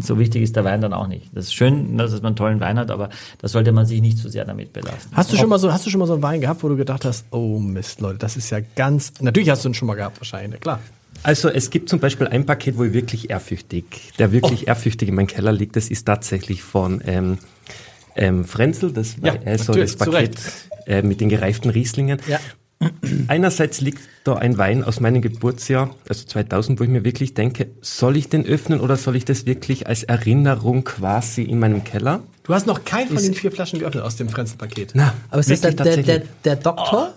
so 0.00 0.18
wichtig 0.18 0.42
ist 0.42 0.56
der 0.56 0.64
Wein 0.64 0.80
dann 0.80 0.92
auch 0.92 1.06
nicht. 1.06 1.28
Das 1.32 1.46
ist 1.46 1.54
schön, 1.54 1.96
dass 1.96 2.12
man 2.12 2.26
einen 2.26 2.36
tollen 2.36 2.60
Wein 2.60 2.78
hat, 2.78 2.90
aber 2.90 3.10
da 3.38 3.48
sollte 3.48 3.72
man 3.72 3.86
sich 3.86 4.00
nicht 4.00 4.18
zu 4.18 4.28
sehr 4.28 4.44
damit 4.44 4.72
belasten. 4.72 5.14
Hast 5.16 5.32
du 5.32 5.36
schon 5.36 5.48
mal 5.48 5.58
so, 5.58 5.72
hast 5.72 5.86
du 5.86 5.90
schon 5.90 6.00
mal 6.00 6.06
so 6.06 6.14
einen 6.14 6.22
Wein 6.22 6.40
gehabt, 6.40 6.62
wo 6.62 6.68
du 6.68 6.76
gedacht 6.76 7.04
hast, 7.04 7.26
oh 7.30 7.58
Mist, 7.58 8.00
Leute, 8.00 8.18
das 8.18 8.36
ist 8.36 8.50
ja 8.50 8.58
ganz, 8.76 9.12
natürlich 9.20 9.50
hast 9.50 9.64
du 9.64 9.68
ihn 9.68 9.74
schon 9.74 9.86
mal 9.86 9.94
gehabt, 9.94 10.20
wahrscheinlich, 10.20 10.60
klar. 10.60 10.80
Also 11.22 11.48
es 11.48 11.70
gibt 11.70 11.88
zum 11.88 12.00
Beispiel 12.00 12.26
ein 12.26 12.44
Paket, 12.44 12.76
wo 12.76 12.84
ich 12.84 12.92
wirklich 12.92 13.30
ehrfürchtig, 13.30 14.12
der 14.18 14.32
wirklich 14.32 14.68
ehrfürchtig 14.68 15.08
in 15.08 15.14
meinem 15.14 15.28
Keller 15.28 15.52
liegt. 15.52 15.76
Das 15.76 15.88
ist 15.88 16.04
tatsächlich 16.04 16.62
von 16.62 17.00
ähm, 17.06 17.38
ähm, 18.16 18.44
Frenzel, 18.44 18.92
das 18.92 19.22
war 19.22 19.36
Ja, 19.36 19.40
also 19.44 19.72
das 19.72 19.92
zu 19.92 19.98
Paket 19.98 20.36
äh, 20.86 21.02
mit 21.02 21.20
den 21.20 21.28
gereiften 21.28 21.70
Rieslingen. 21.70 22.20
Ja. 22.28 22.40
Einerseits 23.28 23.80
liegt 23.80 24.00
da 24.24 24.34
ein 24.34 24.58
Wein 24.58 24.84
aus 24.84 25.00
meinem 25.00 25.22
Geburtsjahr, 25.22 25.94
also 26.08 26.26
2000, 26.26 26.80
wo 26.80 26.84
ich 26.84 26.90
mir 26.90 27.04
wirklich 27.04 27.34
denke, 27.34 27.68
soll 27.80 28.16
ich 28.16 28.28
den 28.28 28.46
öffnen 28.46 28.80
oder 28.80 28.96
soll 28.96 29.16
ich 29.16 29.24
das 29.24 29.46
wirklich 29.46 29.86
als 29.86 30.02
Erinnerung 30.02 30.84
quasi 30.84 31.42
in 31.42 31.58
meinem 31.58 31.84
Keller? 31.84 32.22
Du 32.42 32.54
hast 32.54 32.66
noch 32.66 32.84
keinen 32.84 33.08
von 33.08 33.22
den 33.22 33.34
vier 33.34 33.52
Flaschen 33.52 33.78
geöffnet 33.78 34.04
aus 34.04 34.16
dem 34.16 34.28
Frenzel-Paket. 34.28 34.92
Na, 34.94 35.14
Aber 35.30 35.40
ist 35.40 35.50
das 35.50 35.60
der, 35.60 35.72
der, 35.72 35.96
der, 35.98 36.22
der 36.44 36.56
Doktor? 36.56 37.14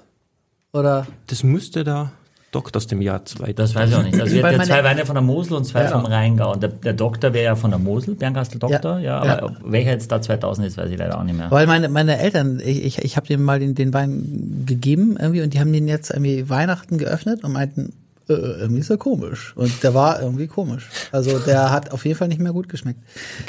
Oder? 0.73 1.07
Das 1.27 1.43
müsste 1.43 1.83
der 1.83 2.11
Doktor 2.51 2.77
aus 2.77 2.87
dem 2.87 3.01
Jahr 3.01 3.25
2000. 3.25 3.59
Das 3.59 3.75
weiß 3.75 3.89
ich 3.89 3.95
auch 3.97 4.03
nicht. 4.03 4.19
Also 4.19 4.33
wir 4.33 4.43
hatten 4.43 4.59
ja 4.59 4.63
zwei 4.65 4.83
Weine 4.83 5.05
von 5.05 5.15
der 5.15 5.21
Mosel 5.21 5.53
und 5.53 5.65
zwei 5.65 5.83
Ja. 5.83 5.89
vom 5.89 6.05
Rheingau. 6.05 6.53
Und 6.53 6.63
der, 6.63 6.69
der 6.69 6.93
Doktor 6.93 7.33
wäre 7.33 7.43
ja 7.45 7.55
von 7.55 7.71
der 7.71 7.79
Mosel, 7.79 8.15
Bernkastel 8.15 8.57
Doktor, 8.59 8.99
ja. 8.99 9.23
Ja. 9.25 9.37
aber 9.39 9.57
welcher 9.65 9.91
jetzt 9.91 10.11
da 10.11 10.21
2000 10.21 10.65
ist, 10.67 10.77
weiß 10.77 10.89
ich 10.89 10.97
leider 10.97 11.19
auch 11.19 11.23
nicht 11.23 11.37
mehr. 11.37 11.51
Weil 11.51 11.67
meine, 11.67 11.89
meine 11.89 12.17
Eltern, 12.19 12.61
ich, 12.63 12.85
ich, 12.85 12.99
ich 12.99 13.17
habe 13.17 13.27
denen 13.27 13.43
mal 13.43 13.59
den, 13.59 13.75
den 13.75 13.93
Wein 13.93 14.63
gegeben 14.65 15.17
irgendwie 15.19 15.41
und 15.41 15.53
die 15.53 15.59
haben 15.59 15.73
den 15.73 15.87
jetzt 15.89 16.09
irgendwie 16.09 16.49
Weihnachten 16.49 16.97
geöffnet 16.97 17.43
und 17.43 17.51
meinten, 17.51 17.91
äh, 18.29 18.33
irgendwie 18.33 18.79
ist 18.79 18.89
er 18.89 18.97
komisch. 18.97 19.53
Und 19.57 19.83
der 19.83 19.93
war 19.93 20.21
irgendwie 20.21 20.47
komisch. 20.47 20.89
Also 21.11 21.39
der 21.39 21.69
hat 21.71 21.91
auf 21.91 22.05
jeden 22.05 22.17
Fall 22.17 22.29
nicht 22.29 22.39
mehr 22.41 22.53
gut 22.53 22.69
geschmeckt. 22.69 22.99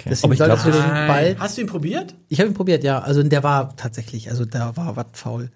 Deswegen 0.04 0.32
Aber 0.32 0.34
ich 0.34 0.38
glaub- 0.62 0.72
den 0.72 1.06
bald. 1.08 1.38
Hast 1.38 1.56
du 1.56 1.60
ihn 1.62 1.66
probiert? 1.68 2.14
Ich 2.28 2.40
habe 2.40 2.50
ihn 2.50 2.54
probiert, 2.54 2.82
ja. 2.82 2.98
Also 3.00 3.22
der 3.22 3.42
war 3.44 3.76
tatsächlich, 3.76 4.28
also 4.30 4.44
der 4.44 4.76
war 4.76 4.96
was 4.96 5.06
faul. 5.12 5.50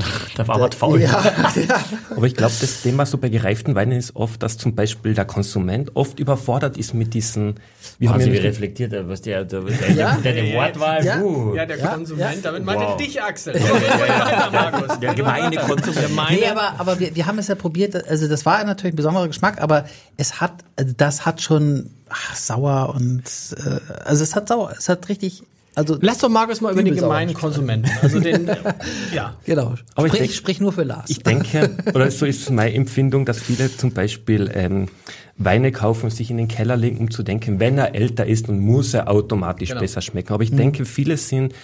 Da 0.36 0.46
war 0.48 0.60
was 0.60 0.74
faul. 0.74 1.00
Ja, 1.00 1.22
Aber 2.16 2.26
ich 2.26 2.34
glaube, 2.34 2.52
das 2.60 2.82
Thema 2.82 3.04
so 3.06 3.18
bei 3.18 3.28
gereiften 3.28 3.74
Weinen 3.74 3.92
ist 3.92 4.16
oft, 4.16 4.42
dass 4.42 4.56
zum 4.58 4.74
Beispiel 4.74 5.14
der 5.14 5.24
Konsument 5.24 5.94
oft 5.96 6.18
überfordert 6.20 6.76
ist 6.76 6.94
mit 6.94 7.14
diesen, 7.14 7.56
wir 7.98 8.08
haben 8.10 8.20
Also 8.20 8.30
ja 8.30 8.40
reflektiert 8.40 8.92
er, 8.92 9.08
was 9.08 9.20
der, 9.22 9.44
der, 9.44 9.60
der, 9.62 9.90
Ja. 9.92 10.16
der, 10.16 10.32
der 10.32 10.54
Wortwahl, 10.54 11.04
Ja. 11.04 11.16
puh. 11.18 11.54
der 11.54 11.68
Ja, 11.78 11.86
Konsument, 11.88 12.36
ja. 12.36 12.40
damit 12.42 12.64
meinte 12.64 12.84
Wow. 12.84 12.96
dich, 12.96 13.20
Axel. 13.22 13.54
der 15.02 15.14
gemeine 15.14 15.56
Konsument. 15.56 16.30
Nee, 16.30 16.46
aber, 16.46 16.74
aber 16.78 16.98
wir, 17.00 17.14
wir 17.14 17.26
haben 17.26 17.38
es 17.38 17.48
ja 17.48 17.54
probiert, 17.54 18.08
also 18.08 18.28
das 18.28 18.46
war 18.46 18.62
natürlich 18.64 18.94
ein 18.94 18.96
besonderer 18.96 19.28
Geschmack, 19.28 19.60
aber 19.60 19.84
es 20.16 20.40
hat, 20.40 20.52
also 20.76 20.94
das 20.96 21.26
hat 21.26 21.40
schon 21.42 21.90
ach, 22.08 22.34
sauer 22.36 22.94
und 22.94 23.22
äh, 23.56 23.80
also 24.04 24.22
es 24.22 24.34
hat 24.34 24.48
sauer, 24.48 24.72
es 24.76 24.88
hat 24.88 25.08
richtig 25.08 25.42
Also 25.74 25.96
Lass 26.00 26.18
doch 26.18 26.28
Markus 26.28 26.60
mal 26.60 26.72
über 26.72 26.82
den 26.82 26.96
gemeinen 26.96 27.32
Konsumenten. 27.32 27.90
Also 28.02 28.18
den, 28.20 28.46
ja. 29.14 29.36
genau. 29.44 29.74
Aber 29.94 30.06
ich 30.06 30.12
sprich, 30.12 30.20
denk- 30.28 30.32
sprich 30.32 30.60
nur 30.60 30.72
für 30.72 30.82
Lars. 30.82 31.08
Ich 31.10 31.22
denke, 31.22 31.70
oder 31.94 32.10
so 32.10 32.26
ist 32.26 32.50
meine 32.50 32.74
Empfindung, 32.74 33.24
dass 33.24 33.38
viele 33.40 33.74
zum 33.74 33.92
Beispiel 33.92 34.50
ähm, 34.54 34.88
Weine 35.36 35.72
kaufen 35.72 36.06
und 36.06 36.10
sich 36.10 36.30
in 36.30 36.36
den 36.36 36.48
Keller 36.48 36.76
legen, 36.76 36.98
um 36.98 37.10
zu 37.10 37.22
denken, 37.22 37.60
wenn 37.60 37.78
er 37.78 37.94
älter 37.94 38.26
ist, 38.26 38.48
dann 38.48 38.58
muss 38.58 38.94
er 38.94 39.08
automatisch 39.08 39.72
besser 39.74 40.02
schmecken. 40.02 40.32
Aber 40.32 40.42
ich 40.42 40.50
denke, 40.54 40.84
viele 40.84 41.16
sind 41.16 41.54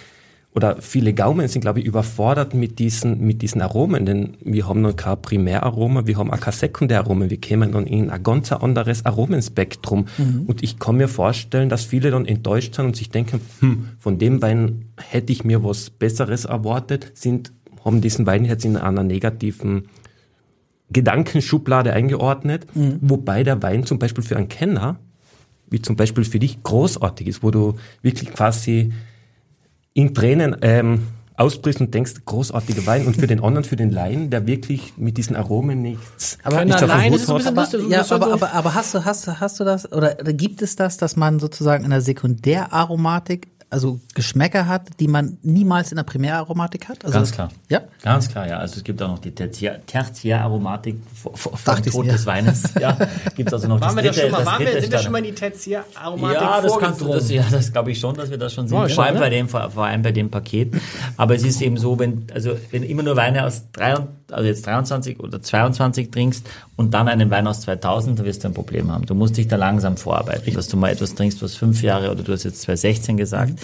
oder 0.57 0.77
viele 0.81 1.13
Gaumen 1.13 1.47
sind, 1.47 1.61
glaube 1.61 1.81
ich, 1.81 1.85
überfordert 1.85 2.55
mit 2.55 2.79
diesen, 2.79 3.19
mit 3.19 3.43
diesen 3.43 3.61
Aromen, 3.61 4.07
denn 4.07 4.37
wir 4.43 4.67
haben 4.67 4.81
noch 4.81 4.95
kein 4.95 5.21
Primäraroma, 5.21 6.07
wir 6.07 6.17
haben 6.17 6.33
auch 6.33 6.39
kein 6.39 6.51
Sekundäraroma, 6.51 7.29
wir 7.29 7.37
kämen 7.37 7.73
dann 7.73 7.85
in 7.85 8.09
ein 8.09 8.23
ganz 8.23 8.51
anderes 8.51 9.05
Aromenspektrum. 9.05 10.07
Und 10.47 10.63
ich 10.63 10.79
kann 10.79 10.97
mir 10.97 11.09
vorstellen, 11.09 11.69
dass 11.69 11.85
viele 11.85 12.09
dann 12.09 12.25
enttäuscht 12.25 12.73
sind 12.73 12.85
und 12.85 12.95
sich 12.95 13.11
denken, 13.11 13.39
hm, 13.59 13.89
von 13.99 14.17
dem 14.17 14.41
Wein 14.41 14.85
hätte 14.97 15.31
ich 15.31 15.43
mir 15.43 15.63
was 15.63 15.91
Besseres 15.91 16.45
erwartet, 16.45 17.11
sind, 17.13 17.53
haben 17.85 18.01
diesen 18.01 18.25
Wein 18.25 18.43
jetzt 18.43 18.65
in 18.65 18.77
einer 18.77 19.03
negativen 19.03 19.89
Gedankenschublade 20.89 21.93
eingeordnet, 21.93 22.65
wobei 23.01 23.43
der 23.43 23.61
Wein 23.61 23.85
zum 23.85 23.99
Beispiel 23.99 24.23
für 24.23 24.37
einen 24.37 24.49
Kenner, 24.49 24.97
wie 25.69 25.83
zum 25.83 25.95
Beispiel 25.95 26.23
für 26.23 26.39
dich, 26.39 26.63
großartig 26.63 27.27
ist, 27.27 27.43
wo 27.43 27.51
du 27.51 27.75
wirklich 28.01 28.33
quasi 28.33 28.91
in 29.97 30.13
Tränen 30.13 30.55
ähm, 30.61 31.07
ausbrichst 31.37 31.81
und 31.81 31.91
denkst, 31.91 32.13
großartiger 32.25 32.85
Wein. 32.85 33.07
Und 33.07 33.17
für 33.17 33.25
den 33.25 33.43
anderen, 33.43 33.63
für 33.63 33.75
den 33.75 33.89
Laien, 33.89 34.29
der 34.29 34.45
wirklich 34.45 34.93
mit 34.97 35.17
diesen 35.17 35.35
Aromen 35.35 35.81
nichts, 35.81 36.37
Aber 36.43 36.63
nichts 36.63 36.83
auf 36.83 36.89
allein 36.91 37.11
Hut 37.13 37.19
ist 37.21 37.29
ein 37.29 37.35
bisschen 37.37 37.57
hat. 37.57 37.73
lustig. 37.73 37.79
aber, 37.81 37.89
das 37.97 38.09
ja, 38.09 38.15
aber, 38.15 38.25
so- 38.27 38.33
aber, 38.33 38.53
aber 38.53 38.75
hast 38.75 38.93
du, 38.93 39.05
hast 39.05 39.25
du, 39.27 39.39
hast 39.39 39.59
du 39.59 39.63
das, 39.63 39.91
oder, 39.91 40.17
oder 40.21 40.33
gibt 40.33 40.61
es 40.61 40.75
das, 40.75 40.97
dass 40.97 41.15
man 41.15 41.39
sozusagen 41.39 41.83
in 41.83 41.89
der 41.89 42.01
Sekundäraromatik, 42.01 43.47
also 43.69 43.99
Geschmäcker 44.13 44.67
hat, 44.67 44.87
die 44.99 45.07
man 45.07 45.37
niemals 45.43 45.91
in 45.91 45.97
der 45.97 46.03
Primäraromatik 46.03 46.87
hat? 46.87 47.03
Also 47.03 47.17
Ganz 47.17 47.31
klar. 47.31 47.49
Ja? 47.67 47.81
Ganz 48.01 48.29
klar, 48.29 48.47
ja. 48.47 48.57
Also 48.59 48.77
es 48.77 48.83
gibt 48.83 49.01
auch 49.01 49.09
noch 49.09 49.19
die 49.19 49.31
Tertiär- 49.31 49.85
Tertiäraromatik 49.85 50.95
ich's 51.85 51.91
Tod 51.91 52.05
des 52.07 52.25
Weines. 52.25 52.63
Ja, 52.79 52.95
gibt 53.35 53.51
also 53.51 53.67
noch 53.67 53.81
Waren 53.81 53.95
wir 53.95 54.03
das 54.03 54.15
da 54.15 54.21
dritte, 54.21 54.35
schon 54.35 54.45
mal, 54.45 54.51
waren 54.51 54.65
wir, 54.65 54.81
sind 54.81 54.91
wir 54.91 54.99
schon 54.99 55.11
mal 55.11 55.17
in 55.17 55.23
die 55.25 55.31
Tertiäraromatik 55.33 56.41
Ja, 56.41 56.61
das 56.61 56.79
kannst 56.79 57.01
du, 57.01 57.07
das, 57.07 57.29
ja, 57.29 57.43
das 57.49 57.71
glaube 57.73 57.91
ich 57.91 57.99
schon, 57.99 58.15
dass 58.15 58.29
wir 58.29 58.37
das 58.37 58.53
schon 58.53 58.67
sind. 58.67 58.77
Ja, 58.77 58.87
vor, 58.87 59.03
allem 59.03 59.15
ne? 59.15 59.19
bei 59.19 59.29
dem, 59.29 59.49
vor, 59.49 59.69
vor 59.71 59.85
allem 59.85 60.01
bei 60.01 60.11
dem 60.11 60.29
Paket. 60.29 60.73
Aber 61.17 61.35
es 61.35 61.43
ist 61.43 61.61
eben 61.61 61.77
so, 61.77 61.97
wenn, 61.99 62.27
also, 62.33 62.57
wenn 62.71 62.83
immer 62.83 63.03
nur 63.03 63.15
Weine 63.15 63.45
aus 63.45 63.63
drei, 63.73 63.95
also 64.31 64.45
jetzt 64.45 64.65
23 64.65 65.19
oder 65.19 65.41
22 65.41 66.11
trinkst 66.11 66.47
und 66.75 66.93
dann 66.93 67.07
einen 67.07 67.29
Wein 67.31 67.47
aus 67.47 67.61
2000, 67.61 68.19
dann 68.19 68.25
wirst 68.25 68.43
du 68.43 68.49
ein 68.49 68.53
Problem 68.53 68.91
haben. 68.91 69.05
Du 69.05 69.15
musst 69.15 69.37
dich 69.37 69.47
da 69.47 69.55
langsam 69.55 69.97
vorarbeiten, 69.97 70.53
dass 70.53 70.67
du 70.67 70.77
mal 70.77 70.91
etwas 70.91 71.15
trinkst, 71.15 71.41
was 71.41 71.55
fünf 71.55 71.81
Jahre 71.81 72.11
oder 72.11 72.23
du 72.23 72.31
hast 72.31 72.43
jetzt 72.43 72.61
2016 72.61 73.17
gesagt. 73.17 73.56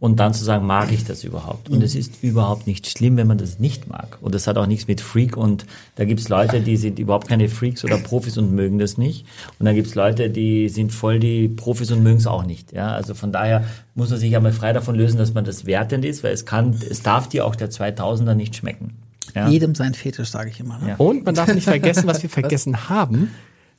Und 0.00 0.18
dann 0.18 0.32
zu 0.32 0.42
sagen, 0.42 0.66
mag 0.66 0.90
ich 0.92 1.04
das 1.04 1.24
überhaupt? 1.24 1.68
Und 1.68 1.82
es 1.82 1.94
ist 1.94 2.22
überhaupt 2.22 2.66
nicht 2.66 2.86
schlimm, 2.86 3.18
wenn 3.18 3.26
man 3.26 3.36
das 3.36 3.58
nicht 3.58 3.86
mag. 3.86 4.16
Und 4.22 4.34
das 4.34 4.46
hat 4.46 4.56
auch 4.56 4.64
nichts 4.64 4.88
mit 4.88 5.02
Freak. 5.02 5.36
Und 5.36 5.66
da 5.96 6.06
gibt's 6.06 6.30
Leute, 6.30 6.62
die 6.62 6.78
sind 6.78 6.98
überhaupt 6.98 7.28
keine 7.28 7.50
Freaks 7.50 7.84
oder 7.84 7.98
Profis 7.98 8.38
und 8.38 8.50
mögen 8.50 8.78
das 8.78 8.96
nicht. 8.96 9.26
Und 9.58 9.66
dann 9.66 9.74
gibt's 9.74 9.94
Leute, 9.94 10.30
die 10.30 10.70
sind 10.70 10.90
voll 10.90 11.18
die 11.18 11.48
Profis 11.48 11.90
und 11.90 12.02
mögen 12.02 12.16
es 12.16 12.26
auch 12.26 12.46
nicht. 12.46 12.72
Ja, 12.72 12.92
also 12.92 13.12
von 13.12 13.30
daher 13.30 13.64
muss 13.94 14.08
man 14.08 14.18
sich 14.18 14.34
einmal 14.34 14.52
frei 14.52 14.72
davon 14.72 14.94
lösen, 14.94 15.18
dass 15.18 15.34
man 15.34 15.44
das 15.44 15.66
wertend 15.66 16.06
ist, 16.06 16.24
weil 16.24 16.32
es 16.32 16.46
kann, 16.46 16.74
es 16.88 17.02
darf 17.02 17.28
dir 17.28 17.44
auch 17.44 17.54
der 17.54 17.70
2000er 17.70 18.32
nicht 18.32 18.56
schmecken. 18.56 18.94
Ja? 19.34 19.48
Jedem 19.48 19.74
sein 19.74 19.92
Fetisch, 19.92 20.30
sage 20.30 20.48
ich 20.48 20.60
immer. 20.60 20.78
Ne? 20.78 20.88
Ja. 20.90 20.96
Und 20.96 21.26
man 21.26 21.34
darf 21.34 21.52
nicht 21.52 21.64
vergessen, 21.64 22.06
was 22.06 22.22
wir 22.22 22.30
vergessen 22.30 22.88
haben. 22.88 23.30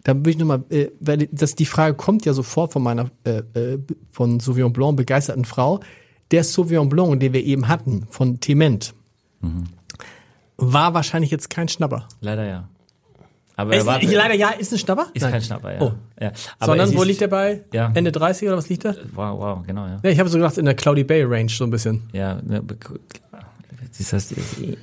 Da 0.04 0.16
will 0.16 0.30
ich 0.30 0.38
nochmal, 0.38 0.64
äh, 0.70 0.88
weil 1.00 1.28
das, 1.32 1.56
die 1.56 1.66
Frage 1.66 1.96
kommt 1.96 2.26
ja 2.26 2.34
sofort 2.34 2.74
von 2.74 2.82
meiner, 2.84 3.12
äh, 3.24 3.42
äh, 3.54 3.80
von 4.12 4.40
Sauvignon 4.40 4.74
Blanc 4.74 4.98
begeisterten 4.98 5.46
Frau. 5.46 5.80
Der 6.32 6.44
Sauvignon 6.44 6.90
Blanc, 6.90 7.20
den 7.20 7.34
wir 7.34 7.44
eben 7.44 7.68
hatten, 7.68 8.08
von 8.10 8.40
Tement, 8.40 8.94
war 10.58 10.94
wahrscheinlich 10.94 11.32
jetzt 11.32 11.50
kein 11.50 11.68
Schnapper. 11.68 12.08
Leider 12.22 12.46
ja. 12.46 12.68
Aber 13.58 13.74
er 13.74 13.80
Ist, 13.82 13.86
war, 13.86 14.02
leider 14.02 14.34
ja, 14.34 14.50
ist 14.52 14.72
ein 14.72 14.80
Schnapper? 14.80 15.08
ist 15.14 15.22
kein 15.30 15.42
Schnapper, 15.42 15.74
ja. 15.74 15.82
Oh. 15.82 15.92
ja. 16.20 16.32
Aber 16.58 16.72
Sondern 16.72 16.90
es 16.90 16.96
wo 16.96 17.02
ist- 17.02 17.08
liegt 17.10 17.22
der 17.22 17.28
bei? 17.28 17.64
Ja. 17.74 17.92
Ende 17.94 18.12
30 18.12 18.48
oder 18.48 18.58
was 18.58 18.70
liegt 18.70 18.86
da? 18.86 18.96
Wow, 19.14 19.40
wow, 19.40 19.60
genau, 19.68 19.86
ja. 19.86 20.00
Ja, 20.04 20.10
ich 20.10 20.20
habe 20.20 20.30
so 20.30 20.38
gedacht, 20.38 20.58
in 20.58 20.66
der 20.66 20.74
Cloudy 20.74 21.04
Bay 21.04 21.24
Range 21.24 21.50
so 21.50 21.66
ein 21.66 21.70
bisschen. 21.70 22.10
Ja, 22.14 22.42
ne, 22.42 22.64
das 23.98 24.14
heißt, 24.14 24.36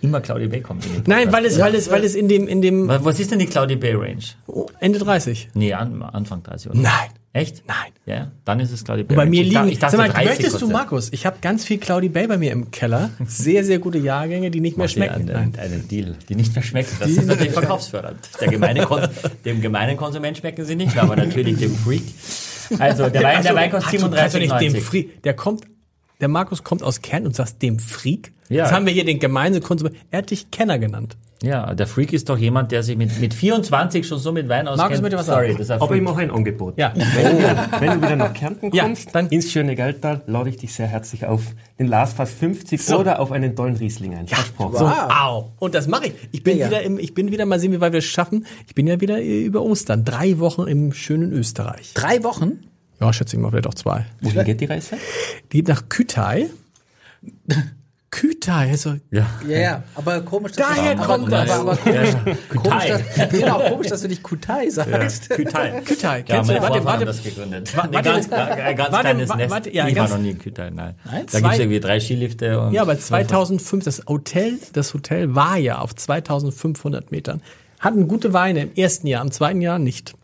immer 0.02 0.20
Claudia 0.20 0.48
Bay 0.48 0.60
kommt 0.60 0.84
in 0.86 0.92
den 0.94 1.02
Nein, 1.06 1.32
weil 1.32 1.44
es, 1.44 1.58
weil 1.58 1.74
es, 1.74 1.90
weil 1.90 2.04
es 2.04 2.14
in 2.14 2.28
dem, 2.28 2.46
in 2.46 2.62
dem 2.62 2.88
Was 2.88 3.18
ist 3.18 3.30
denn 3.30 3.38
die 3.38 3.46
Claudia 3.46 3.76
Bay 3.76 3.94
Range? 3.94 4.22
oh, 4.46 4.66
Ende 4.80 4.98
30. 4.98 5.50
Nee, 5.54 5.72
an, 5.72 6.02
Anfang 6.02 6.42
30, 6.42 6.70
oder? 6.70 6.80
Nein. 6.80 7.10
Echt? 7.34 7.62
Nein. 7.68 7.92
Ja, 8.06 8.32
dann 8.44 8.58
ist 8.58 8.72
es 8.72 8.84
Claudia 8.84 9.04
Bay 9.04 9.16
Bei 9.16 9.26
mir 9.26 9.42
ich 9.42 9.48
liegen, 9.48 9.54
dachte, 9.54 9.70
ich 9.70 9.78
dachte 9.78 9.96
sag 9.96 10.06
mal, 10.06 10.12
30 10.12 10.28
möchtest 10.28 10.62
du. 10.62 10.68
Markus, 10.68 11.12
ich 11.12 11.26
habe 11.26 11.36
ganz 11.40 11.64
viel 11.64 11.78
Cloudy 11.78 12.08
Bay 12.08 12.26
bei 12.26 12.38
mir 12.38 12.52
im 12.52 12.70
Keller. 12.70 13.10
Sehr, 13.26 13.64
sehr 13.64 13.78
gute 13.78 13.98
Jahrgänge, 13.98 14.50
die 14.50 14.60
nicht 14.60 14.78
mehr 14.78 14.88
schmecken. 14.88 15.30
Einen, 15.30 15.56
einen 15.56 15.86
Deal, 15.86 16.16
die 16.28 16.34
nicht 16.34 16.54
mehr 16.54 16.64
schmecken. 16.64 16.96
Das 16.98 17.10
ist 17.10 17.26
natürlich 17.26 17.52
verkaufsfördernd. 17.52 18.18
Der 18.40 18.48
gemeine 18.48 18.86
dem 19.44 19.60
gemeinen 19.60 19.96
Konsument 19.96 20.38
schmecken 20.38 20.64
sie 20.64 20.74
nicht, 20.74 20.96
aber 20.96 21.16
natürlich 21.16 21.58
dem 21.58 21.74
Freak. 21.76 22.02
Also, 22.78 23.08
der 23.08 23.22
Wein, 23.22 23.42
der 23.42 23.54
Wein 23.54 23.70
kostet 23.70 24.02
Ach, 24.02 24.10
du 24.10 24.16
kannst 24.16 24.34
doch 24.34 24.40
nicht 24.40 24.60
dem 24.60 24.74
37,90. 24.74 24.80
Freak, 24.80 25.22
der 25.22 25.34
kommt, 25.34 25.64
der 26.20 26.28
Markus 26.28 26.64
kommt 26.64 26.82
aus 26.82 27.02
Kern 27.02 27.26
und 27.26 27.34
sagst 27.36 27.62
dem 27.62 27.78
Freak? 27.78 28.32
Ja. 28.48 28.64
Das 28.64 28.72
haben 28.72 28.86
wir 28.86 28.92
hier 28.92 29.04
den 29.04 29.18
gemeinen 29.18 29.62
Konsument. 29.62 29.96
Er 30.10 30.18
hat 30.18 30.30
dich 30.30 30.50
Kenner 30.50 30.78
genannt. 30.78 31.16
Ja, 31.40 31.72
der 31.74 31.86
Freak 31.86 32.12
ist 32.12 32.28
doch 32.30 32.36
jemand, 32.38 32.72
der 32.72 32.82
sich 32.82 32.96
mit, 32.96 33.20
mit 33.20 33.32
24 33.32 34.04
schon 34.08 34.18
so 34.18 34.32
mit 34.32 34.48
Wein 34.48 34.66
auskennt. 34.66 35.00
möchte 35.02 35.16
was 35.18 35.26
Sorry, 35.26 35.46
sagen. 35.48 35.58
das 35.58 35.66
ist 35.66 35.70
ein 35.70 35.80
Aber 35.80 35.94
ich 35.94 35.98
Freak. 36.02 36.02
mache 36.02 36.20
ein 36.22 36.30
Angebot. 36.32 36.76
Ja. 36.78 36.92
Wenn, 36.96 37.36
du, 37.38 37.80
wenn 37.80 37.90
du 37.92 38.02
wieder 38.06 38.16
nach 38.16 38.32
Kärnten 38.32 38.74
Ja, 38.74 38.82
kommst, 38.82 39.14
dann- 39.14 39.28
ins 39.28 39.52
schöne 39.52 39.76
Galtal, 39.76 40.22
lade 40.26 40.50
ich 40.50 40.56
dich 40.56 40.72
sehr 40.74 40.88
herzlich 40.88 41.26
auf 41.26 41.42
den 41.78 41.86
Lars 41.86 42.14
Fass 42.14 42.32
50 42.32 42.88
oder 42.94 43.20
auf 43.20 43.30
einen 43.30 43.54
tollen 43.54 43.76
Riesling 43.76 44.16
ein. 44.16 44.26
Versprochen. 44.26 44.78
So, 44.78 44.86
au. 44.86 45.52
Und 45.60 45.76
das 45.76 45.86
mache 45.86 46.06
ich. 46.08 46.14
Ich 46.32 46.42
bin 46.42 46.58
Ja. 46.58 46.66
wieder 46.66 46.82
im, 46.82 46.98
ich 46.98 47.14
bin 47.14 47.30
wieder, 47.30 47.46
mal 47.46 47.60
sehen, 47.60 47.70
wie 47.70 47.80
weit 47.80 47.92
wir 47.92 47.98
es 47.98 48.04
schaffen. 48.06 48.44
Ich 48.66 48.74
bin 48.74 48.88
ja 48.88 49.00
wieder 49.00 49.18
äh, 49.20 49.44
über 49.44 49.62
Ostern. 49.62 50.04
Drei 50.04 50.40
Wochen 50.40 50.66
im 50.66 50.92
schönen 50.92 51.32
Österreich. 51.32 51.92
Drei 51.94 52.24
Wochen? 52.24 52.64
Ja, 53.00 53.12
schätze 53.12 53.36
ich 53.36 53.42
mal, 53.42 53.50
vielleicht 53.50 53.66
auch 53.66 53.74
zwei. 53.74 54.06
Wohin 54.20 54.44
geht 54.44 54.60
die 54.60 54.64
Reise? 54.66 54.96
Die 55.52 55.58
geht 55.58 55.68
nach 55.68 55.88
Kütai. 55.88 56.46
Kütai, 58.10 58.70
also, 58.70 58.94
Ja. 59.10 59.26
Ja, 59.46 59.58
ja, 59.58 59.82
aber 59.94 60.22
komisch, 60.22 60.52
dass 60.52 60.66
Daher 60.66 60.94
du, 60.94 61.02
kommt 61.02 61.26
aber, 61.26 61.44
das. 61.44 61.50
aber, 61.50 61.72
aber 61.72 61.76
komisch, 61.76 62.10
komisch, 62.24 62.38
Kutai. 62.48 62.88
dass, 63.18 63.28
genau, 63.30 63.58
komisch, 63.68 63.88
dass 63.88 64.00
du 64.00 64.08
nicht 64.08 64.22
Kutai 64.22 64.70
sagst. 64.70 65.28
Kütai. 65.28 65.80
Kütai. 65.84 66.18
Ja, 66.20 66.24
Kennst 66.24 66.48
du, 66.48 66.54
meine 66.54 66.62
warte, 66.62 66.74
Vorfahren 66.74 66.76
haben 66.78 66.84
warte, 66.86 67.04
das 67.04 67.22
gegründet. 67.22 67.76
Warte, 67.76 67.90
ganz, 68.02 68.32
ein 68.32 68.76
ganz 68.76 68.92
warte, 68.92 69.00
kleines 69.02 69.28
wa- 69.28 69.36
Nest. 69.36 69.50
warte, 69.50 69.70
ja, 69.74 69.88
ich 69.88 69.94
ganz- 69.94 70.10
war 70.10 70.16
noch 70.16 70.24
nie 70.24 70.30
in 70.30 70.38
Kütai, 70.38 70.70
nein. 70.70 70.94
Eins, 71.04 71.32
Da 71.32 71.40
gibt 71.40 71.52
es 71.52 71.58
irgendwie 71.58 71.80
drei 71.80 72.00
Skilifte. 72.00 72.58
Und 72.60 72.72
Ja, 72.72 72.80
aber 72.80 72.98
2005, 72.98 73.84
das 73.84 74.02
Hotel, 74.08 74.54
das 74.72 74.94
Hotel 74.94 75.34
war 75.34 75.58
ja 75.58 75.78
auf 75.78 75.94
2500 75.94 77.12
Metern. 77.12 77.42
Hatten 77.78 78.08
gute 78.08 78.32
Weine 78.32 78.62
im 78.62 78.74
ersten 78.74 79.06
Jahr, 79.06 79.22
im 79.22 79.30
zweiten 79.32 79.60
Jahr 79.60 79.78
nicht. 79.78 80.14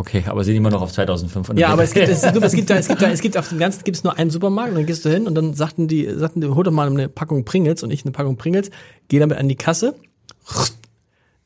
Okay, 0.00 0.24
aber 0.26 0.44
sind 0.44 0.56
immer 0.56 0.70
noch 0.70 0.80
auf 0.80 0.92
2500. 0.92 1.60
Ja, 1.60 1.68
aber 1.68 1.82
es 1.82 1.92
gibt, 1.92 2.08
es, 2.08 2.22
es 2.22 2.52
gibt 2.54 2.70
da, 2.70 2.76
es 2.76 2.88
gibt 2.88 3.02
da, 3.02 3.10
es 3.10 3.20
gibt 3.20 3.36
auf 3.36 3.50
dem 3.50 3.58
ganzen, 3.58 3.84
gibt 3.84 3.98
es 3.98 4.02
nur 4.02 4.16
einen 4.16 4.30
Supermarkt 4.30 4.70
und 4.70 4.76
dann 4.76 4.86
gehst 4.86 5.04
du 5.04 5.10
hin 5.10 5.26
und 5.26 5.34
dann 5.34 5.52
sagten 5.52 5.88
die, 5.88 6.08
sagten 6.16 6.40
die, 6.40 6.48
hol 6.48 6.64
doch 6.64 6.72
mal 6.72 6.88
eine 6.88 7.10
Packung 7.10 7.44
Pringles 7.44 7.82
und 7.82 7.90
ich 7.90 8.02
eine 8.02 8.12
Packung 8.12 8.38
Pringles, 8.38 8.70
geh 9.08 9.18
damit 9.18 9.36
an 9.36 9.46
die 9.46 9.56
Kasse, 9.56 9.94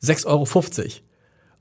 6,50 0.01 0.25
Euro. 0.27 0.47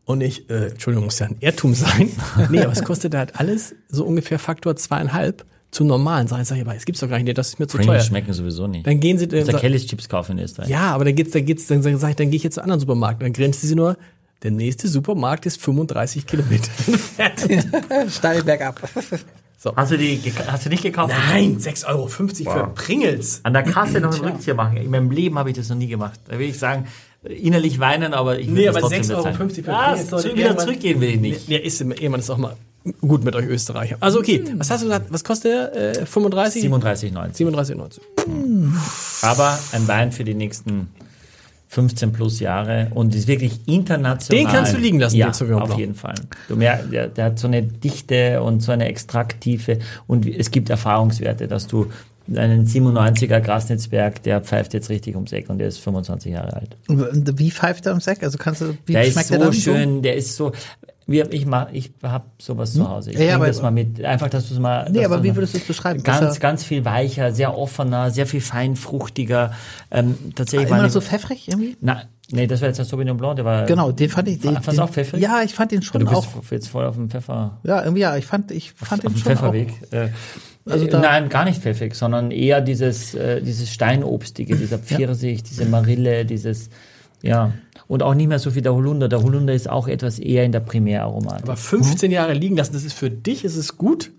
Und 0.04 0.20
ich, 0.20 0.48
äh, 0.50 0.68
Entschuldigung, 0.68 1.06
muss 1.06 1.18
ja 1.18 1.26
ein 1.26 1.36
Irrtum 1.40 1.74
sein. 1.74 2.10
Nee, 2.50 2.60
aber 2.60 2.72
es 2.72 2.84
kostet 2.84 3.12
halt 3.16 3.40
alles 3.40 3.74
so 3.88 4.04
ungefähr 4.04 4.38
Faktor 4.38 4.76
zweieinhalb 4.76 5.44
zum 5.72 5.88
normalen. 5.88 6.28
Sag 6.28 6.42
ich, 6.42 6.60
aber 6.60 6.76
es 6.76 6.84
gibt's 6.84 7.00
doch 7.00 7.08
gar 7.08 7.16
nicht, 7.16 7.26
nee, 7.26 7.34
das 7.34 7.48
ist 7.48 7.58
mir 7.58 7.66
zu 7.66 7.76
Pringles 7.76 8.02
teuer. 8.02 8.06
schmecken 8.06 8.32
sowieso 8.32 8.68
nicht. 8.68 8.86
Dann 8.86 9.00
gehen 9.00 9.18
sie, 9.18 9.26
dann, 9.26 9.44
Kellys 9.56 9.86
Chips 9.86 10.08
kaufen 10.08 10.38
in 10.38 10.44
Österreich. 10.44 10.68
ja, 10.68 10.92
aber 10.94 11.06
dann 11.06 11.16
geht's, 11.16 11.32
dann 11.32 11.44
geht's, 11.44 11.66
dann, 11.66 11.82
dann 11.82 11.98
sag 11.98 12.10
ich, 12.10 12.16
dann 12.16 12.30
gehe 12.30 12.36
ich 12.36 12.44
jetzt 12.44 12.54
zu 12.54 12.60
einem 12.60 12.66
anderen 12.66 12.80
Supermarkt. 12.80 13.20
Dann 13.20 13.32
grenzt 13.32 13.62
sie 13.62 13.74
nur, 13.74 13.96
der 14.44 14.50
nächste 14.52 14.86
Supermarkt 14.86 15.46
ist 15.46 15.60
35 15.60 16.26
Kilometer 16.26 16.70
entfernt. 16.86 17.66
Steil 18.12 18.42
bergab. 18.44 18.80
Hast 19.76 19.90
du 19.92 19.96
die, 19.96 20.20
hast 20.46 20.66
du 20.66 20.68
nicht 20.68 20.82
gekauft? 20.82 21.14
Nein, 21.30 21.58
6,50 21.58 21.86
Euro 21.88 22.06
für 22.06 22.66
Pringles. 22.74 23.40
An 23.44 23.54
der 23.54 23.62
Kasse 23.62 23.98
noch 24.00 24.12
einen 24.14 24.24
Rückzieher 24.32 24.54
machen. 24.54 24.76
In 24.76 24.90
meinem 24.90 25.10
Leben 25.10 25.38
habe 25.38 25.50
ich 25.50 25.56
das 25.56 25.70
noch 25.70 25.76
nie 25.76 25.86
gemacht. 25.86 26.20
Da 26.28 26.38
will 26.38 26.50
ich 26.50 26.58
sagen, 26.58 26.86
innerlich 27.22 27.80
weinen, 27.80 28.12
aber 28.12 28.38
ich 28.38 28.46
will 28.48 28.54
Nee, 28.54 28.66
das 28.66 28.76
aber 28.76 28.90
trotzdem 28.90 29.02
6,50 29.02 29.14
Euro 29.16 29.22
für 29.32 29.62
Pringles, 29.62 30.10
Leute, 30.10 30.28
zu- 30.30 30.36
wieder 30.36 30.58
zurückgehen 30.58 31.00
will 31.00 31.08
ich 31.08 31.20
nicht. 31.20 31.48
Ja, 31.48 31.58
ist 31.58 31.80
immer, 31.80 31.94
irgendwann 31.94 32.20
ist 32.20 32.28
auch 32.28 32.36
mal 32.36 32.56
gut 33.00 33.24
mit 33.24 33.34
euch 33.34 33.46
Österreicher. 33.46 33.96
Also 34.00 34.18
okay, 34.18 34.44
was 34.58 34.68
hast 34.70 34.82
du 34.82 34.88
gesagt? 34.88 35.06
Was 35.08 35.24
kostet 35.24 35.52
der? 35.74 35.96
Äh, 36.02 36.04
35? 36.04 36.64
37,90. 36.64 37.34
37,90. 37.34 38.00
Aber 39.22 39.58
ein 39.72 39.88
Wein 39.88 40.12
für 40.12 40.24
die 40.24 40.34
nächsten 40.34 40.88
15 41.74 42.12
plus 42.12 42.38
Jahre 42.38 42.88
und 42.94 43.14
ist 43.16 43.26
wirklich 43.26 43.60
international. 43.66 44.44
Den 44.44 44.52
kannst 44.52 44.74
du 44.74 44.78
liegen 44.78 45.00
lassen, 45.00 45.16
ja, 45.16 45.26
den 45.26 45.32
Sauvignon 45.34 45.62
auf 45.62 45.68
Blanc. 45.68 45.80
jeden 45.80 45.94
Fall. 45.96 46.14
Du 46.48 46.54
merkst, 46.54 46.92
der, 46.92 47.08
der 47.08 47.24
hat 47.24 47.38
so 47.40 47.48
eine 47.48 47.62
Dichte 47.62 48.40
und 48.42 48.60
so 48.60 48.70
eine 48.70 48.86
Extrakttiefe 48.86 49.80
und 50.06 50.24
es 50.24 50.52
gibt 50.52 50.70
Erfahrungswerte, 50.70 51.48
dass 51.48 51.66
du 51.66 51.90
einen 52.34 52.66
97er 52.66 53.40
Grasnetzberg, 53.40 54.22
der 54.22 54.40
pfeift 54.40 54.72
jetzt 54.72 54.88
richtig 54.88 55.16
ums 55.16 55.32
Eck 55.32 55.50
und 55.50 55.58
der 55.58 55.66
ist 55.66 55.78
25 55.78 56.32
Jahre 56.32 56.54
alt. 56.54 56.76
Und 56.88 57.38
Wie 57.38 57.50
pfeift 57.50 57.86
er 57.86 57.92
am 57.92 58.00
Sack? 58.00 58.22
Also 58.22 58.38
kannst 58.38 58.60
du, 58.60 58.76
wie 58.86 58.92
Der 58.92 59.04
ist 59.04 59.12
schmeckt 59.14 59.28
so 59.28 59.34
der 59.34 59.44
dann 59.44 59.52
schön, 59.52 60.02
der 60.02 60.14
ist 60.14 60.36
so, 60.36 60.52
Wir, 61.06 61.30
ich 61.32 61.44
mach, 61.44 61.70
ich 61.72 61.92
habe 62.02 62.24
sowas 62.40 62.72
zu 62.72 62.88
Hause. 62.88 63.10
Ich 63.10 63.18
Ja, 63.18 63.24
ja, 63.24 63.34
aber- 63.36 63.46
das 63.46 63.60
mal 63.60 63.70
mit. 63.70 64.02
Einfach, 64.02 64.30
dass 64.30 64.48
du 64.48 64.54
es 64.54 64.60
mal. 64.60 64.88
Nee, 64.90 65.04
aber 65.04 65.22
wie 65.22 65.34
würdest 65.36 65.52
du 65.54 65.58
es 65.58 65.64
beschreiben? 65.66 66.02
Ganz, 66.02 66.40
ganz 66.40 66.64
viel 66.64 66.84
weicher, 66.84 67.32
sehr 67.32 67.56
offener, 67.56 68.10
sehr 68.10 68.26
viel 68.26 68.40
feinfruchtiger. 68.40 69.52
Ähm, 69.90 70.16
tatsächlich 70.34 70.68
Immer 70.68 70.78
war 70.78 70.84
die- 70.86 70.90
so 70.90 71.00
pfeffrig 71.00 71.48
irgendwie? 71.48 71.76
Na, 71.80 72.02
nee, 72.30 72.46
das 72.46 72.60
war 72.62 72.68
jetzt 72.68 72.78
der 72.78 72.84
Sauvignon 72.86 73.16
Blanc, 73.16 73.36
der 73.36 73.44
war. 73.44 73.64
Genau, 73.66 73.92
den 73.92 74.08
fand 74.08 74.28
ich. 74.28 74.40
Den, 74.40 74.54
Fandst 74.54 74.78
du 74.78 74.82
auch 74.82 74.90
pfeffrig? 74.90 75.20
Ja, 75.22 75.42
ich 75.42 75.54
fand 75.54 75.72
den 75.72 75.82
schon 75.82 76.00
Du 76.00 76.06
bist 76.06 76.16
auch. 76.18 76.50
jetzt 76.50 76.68
voll 76.68 76.86
auf 76.86 76.94
dem 76.94 77.10
Pfeffer. 77.10 77.58
Ja, 77.64 77.82
irgendwie 77.82 78.00
ja, 78.02 78.16
ich 78.16 78.24
fand, 78.26 78.50
ich 78.50 78.72
fand 78.72 79.04
auf 79.06 79.12
den 79.12 79.20
dem 79.22 79.22
schon 79.22 79.32
auch. 79.32 79.52
Pfefferweg. 79.52 79.72
Äh, 79.90 80.08
Also 80.66 80.86
äh, 80.86 80.98
nein, 80.98 81.28
gar 81.28 81.44
nicht 81.44 81.60
pfeffrig, 81.60 81.94
sondern 81.94 82.30
eher 82.30 82.62
dieses, 82.62 83.14
äh, 83.14 83.42
dieses 83.42 83.70
Steinobstige, 83.70 84.56
dieser 84.56 84.78
Pfirsich, 84.78 85.42
diese 85.42 85.66
Marille, 85.66 86.24
dieses, 86.24 86.70
ja. 87.20 87.52
Und 87.86 88.02
auch 88.02 88.14
nicht 88.14 88.28
mehr 88.28 88.38
so 88.38 88.50
viel 88.50 88.62
der 88.62 88.74
Holunder. 88.74 89.08
Der 89.08 89.22
Holunder 89.22 89.52
ist 89.52 89.68
auch 89.68 89.88
etwas 89.88 90.18
eher 90.18 90.44
in 90.44 90.52
der 90.52 90.60
Primäraromatik. 90.60 91.44
Aber 91.44 91.56
15 91.56 92.10
Jahre 92.10 92.32
liegen 92.32 92.56
lassen, 92.56 92.72
das 92.72 92.84
ist 92.84 92.94
für 92.94 93.10
dich, 93.10 93.44
ist 93.44 93.56
es 93.56 93.76
gut. 93.76 94.10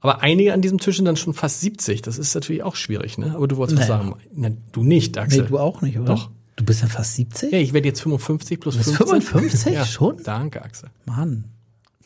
Aber 0.00 0.22
einige 0.22 0.52
an 0.52 0.62
diesem 0.62 0.78
Tisch 0.78 0.96
sind 0.96 1.04
dann 1.04 1.16
schon 1.16 1.34
fast 1.34 1.60
70. 1.60 2.02
Das 2.02 2.18
ist 2.18 2.34
natürlich 2.34 2.62
auch 2.62 2.76
schwierig, 2.76 3.18
ne? 3.18 3.34
Aber 3.34 3.48
du 3.48 3.56
wolltest 3.56 3.80
was 3.80 3.86
sagen. 3.86 4.14
Na, 4.34 4.50
du 4.72 4.82
nicht, 4.82 5.16
Nee, 5.16 5.22
Axel. 5.22 5.46
du 5.46 5.58
auch 5.58 5.82
nicht, 5.82 5.98
oder? 5.98 6.14
Doch. 6.14 6.30
Du 6.56 6.64
bist 6.64 6.80
ja 6.80 6.88
fast 6.88 7.16
70? 7.16 7.52
Ja, 7.52 7.58
ich 7.58 7.74
werde 7.74 7.88
jetzt 7.88 8.00
55 8.00 8.60
plus 8.60 8.76
bist 8.76 8.96
15. 8.96 9.20
55 9.20 9.74
ja. 9.74 9.84
schon? 9.84 10.22
Danke, 10.22 10.62
Axel. 10.62 10.88
Mann. 11.04 11.44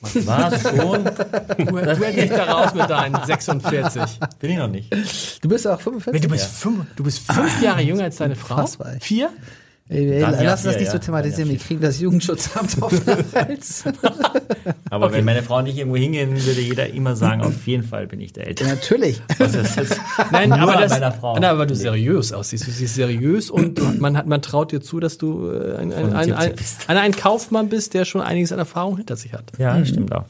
Was 0.00 0.12
schon? 0.62 1.04
Du, 1.04 1.78
hättest 1.78 2.16
dich 2.16 2.30
da 2.30 2.44
raus 2.44 2.74
mit 2.74 2.88
deinen 2.88 3.22
46. 3.24 4.02
Bin 4.38 4.50
ich 4.50 4.56
noch 4.56 4.68
nicht. 4.68 5.44
Du 5.44 5.48
bist 5.48 5.66
auch 5.68 5.80
45? 5.80 6.22
Du 6.22 6.28
bist, 6.28 6.46
fünf, 6.46 6.86
du 6.96 7.04
bist 7.04 7.18
fünf 7.18 7.62
Jahre 7.62 7.82
jünger 7.82 8.04
als 8.04 8.16
deine 8.16 8.34
Frau. 8.34 8.54
Unfassbar. 8.54 8.94
Vier? 9.00 9.30
Ey, 9.90 10.20
Dann 10.20 10.34
ja, 10.34 10.42
lass 10.42 10.60
uns 10.60 10.66
das 10.66 10.76
nicht 10.76 10.86
ja. 10.86 10.92
so 10.92 10.98
thematisieren. 10.98 11.50
Wir 11.50 11.58
kriegen 11.58 11.80
das 11.80 11.98
Jugendschutzamt 11.98 12.80
auf 12.80 12.92
den 13.04 13.24
Hals. 13.34 13.82
Aber 14.90 15.12
wenn 15.12 15.24
meine 15.24 15.42
Frau 15.42 15.58
und 15.58 15.66
ich 15.66 15.78
irgendwo 15.78 15.96
hingehen, 15.96 16.30
würde 16.46 16.60
jeder 16.60 16.88
immer 16.90 17.16
sagen, 17.16 17.42
auf 17.42 17.66
jeden 17.66 17.82
Fall 17.82 18.06
bin 18.06 18.20
ich 18.20 18.32
der 18.32 18.46
Ältere. 18.46 18.68
Natürlich. 18.68 19.20
Also 19.40 19.58
Nein, 20.30 20.52
aber, 20.52 20.74
das. 20.80 20.92
Nein, 21.00 21.44
aber 21.44 21.66
du 21.66 21.74
seriös 21.74 22.32
aussiehst. 22.32 22.68
Du 22.68 22.70
siehst 22.70 22.94
seriös 22.94 23.50
und 23.50 24.00
man, 24.00 24.16
hat, 24.16 24.26
man 24.28 24.40
traut 24.42 24.70
dir 24.70 24.80
zu, 24.80 25.00
dass 25.00 25.18
du 25.18 25.50
äh, 25.50 25.76
ein, 25.76 25.92
ein, 25.92 26.12
ein, 26.14 26.32
ein, 26.32 26.54
75 26.54 26.56
bist. 26.56 26.88
ein, 26.90 26.96
ein 26.96 27.12
Kaufmann 27.12 27.68
bist, 27.68 27.94
der 27.94 28.04
schon 28.04 28.20
einiges 28.20 28.52
an 28.52 28.60
Erfahrung 28.60 28.96
hinter 28.96 29.16
sich 29.16 29.32
hat. 29.32 29.44
Ja, 29.58 29.76
das 29.76 29.88
stimmt 29.88 30.14
auch. 30.14 30.24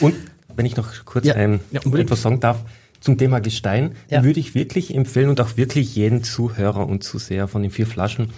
Und 0.00 0.14
wenn 0.56 0.64
ich 0.64 0.76
noch 0.76 0.88
kurz 1.04 1.26
Ja. 1.26 1.36
ähm, 1.36 1.60
Ja, 1.72 1.80
unbedingt. 1.84 2.08
etwas 2.08 2.22
sagen 2.22 2.40
darf 2.40 2.58
zum 3.02 3.18
Thema 3.18 3.40
Gestein, 3.40 3.92
Ja. 4.08 4.24
würde 4.24 4.40
ich 4.40 4.54
wirklich 4.54 4.94
empfehlen 4.94 5.28
und 5.28 5.40
auch 5.40 5.58
wirklich 5.58 5.94
jeden 5.94 6.22
Zuhörer 6.24 6.86
und 6.88 7.04
Zuseher 7.04 7.48
von 7.48 7.60
den 7.62 7.70
vier 7.70 7.86
Flaschen, 7.86 8.30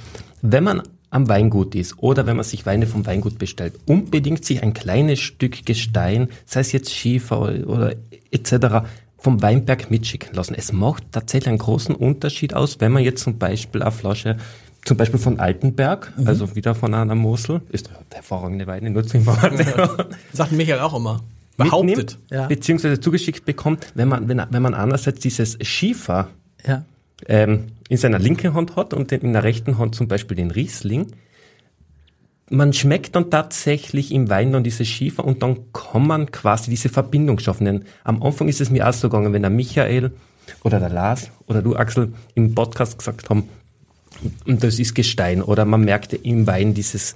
wenn 0.42 0.64
man 0.64 0.82
am 1.10 1.28
Weingut 1.28 1.76
ist 1.76 1.94
oder 1.98 2.26
wenn 2.26 2.34
man 2.36 2.44
sich 2.44 2.66
Weine 2.66 2.88
vom 2.88 3.06
Weingut 3.06 3.38
bestellt, 3.38 3.74
unbedingt 3.86 4.44
sich 4.44 4.64
ein 4.64 4.74
kleines 4.74 5.20
Stück 5.20 5.64
Gestein, 5.64 6.28
sei 6.44 6.60
es 6.60 6.72
jetzt 6.72 6.92
Schiefer 6.92 7.40
oder, 7.66 7.94
etc., 8.32 8.84
vom 9.16 9.40
Weinberg 9.40 9.90
mitschicken 9.90 10.34
lassen. 10.34 10.54
Es 10.54 10.72
macht 10.72 11.04
tatsächlich 11.12 11.48
einen 11.48 11.58
großen 11.58 11.94
Unterschied 11.94 12.52
aus, 12.54 12.80
wenn 12.80 12.90
man 12.92 13.02
jetzt 13.04 13.22
zum 13.22 13.38
Beispiel 13.38 13.80
eine 13.82 13.92
Flasche 13.92 14.36
zum 14.84 14.98
Beispiel 14.98 15.18
von 15.18 15.40
Altenberg, 15.40 16.12
also 16.26 16.54
wieder 16.56 16.74
von 16.74 16.92
einer 16.92 17.14
Mosel, 17.14 17.62
ist 17.70 17.88
hervorragende 18.12 18.66
Weine, 18.66 18.90
nur 18.90 19.02
Information 19.02 19.88
Sagt 20.32 20.52
Michael 20.52 20.80
auch 20.80 20.94
immer. 20.94 21.22
Behauptet. 21.56 21.96
mitnimmt, 21.96 22.18
Ja. 22.30 22.46
beziehungsweise 22.46 23.00
zugeschickt 23.00 23.44
bekommt, 23.44 23.86
wenn 23.94 24.08
man, 24.08 24.28
wenn, 24.28 24.42
wenn 24.50 24.62
man 24.62 24.74
einerseits 24.74 25.20
dieses 25.20 25.56
Schiefer 25.62 26.28
Ja. 26.66 26.84
ähm, 27.26 27.66
in 27.88 27.96
seiner 27.96 28.18
linken 28.18 28.54
Hand 28.54 28.76
hat 28.76 28.92
und 28.94 29.12
in 29.12 29.32
der 29.32 29.44
rechten 29.44 29.78
Hand 29.78 29.94
zum 29.94 30.08
Beispiel 30.08 30.36
den 30.36 30.50
Riesling, 30.50 31.08
man 32.50 32.72
schmeckt 32.72 33.14
dann 33.16 33.30
tatsächlich 33.30 34.12
im 34.12 34.28
Wein 34.28 34.52
dann 34.52 34.64
diese 34.64 34.84
Schiefer 34.84 35.24
und 35.24 35.42
dann 35.42 35.72
kann 35.72 36.06
man 36.06 36.30
quasi 36.30 36.70
diese 36.70 36.88
Verbindung 36.90 37.38
schaffen. 37.38 37.64
Denn 37.64 37.84
am 38.04 38.22
Anfang 38.22 38.48
ist 38.48 38.60
es 38.60 38.70
mir 38.70 38.86
auch 38.88 38.92
so 38.92 39.08
gegangen, 39.08 39.32
wenn 39.32 39.42
der 39.42 39.50
Michael 39.50 40.12
oder 40.62 40.78
der 40.78 40.90
Lars 40.90 41.30
oder 41.46 41.62
du 41.62 41.74
Axel 41.76 42.12
im 42.34 42.54
Podcast 42.54 42.98
gesagt 42.98 43.30
haben, 43.30 43.48
und 44.46 44.62
das 44.62 44.78
ist 44.78 44.94
Gestein 44.94 45.42
oder 45.42 45.64
man 45.64 45.82
merkt 45.84 46.12
im 46.12 46.46
Wein 46.46 46.72
dieses, 46.74 47.14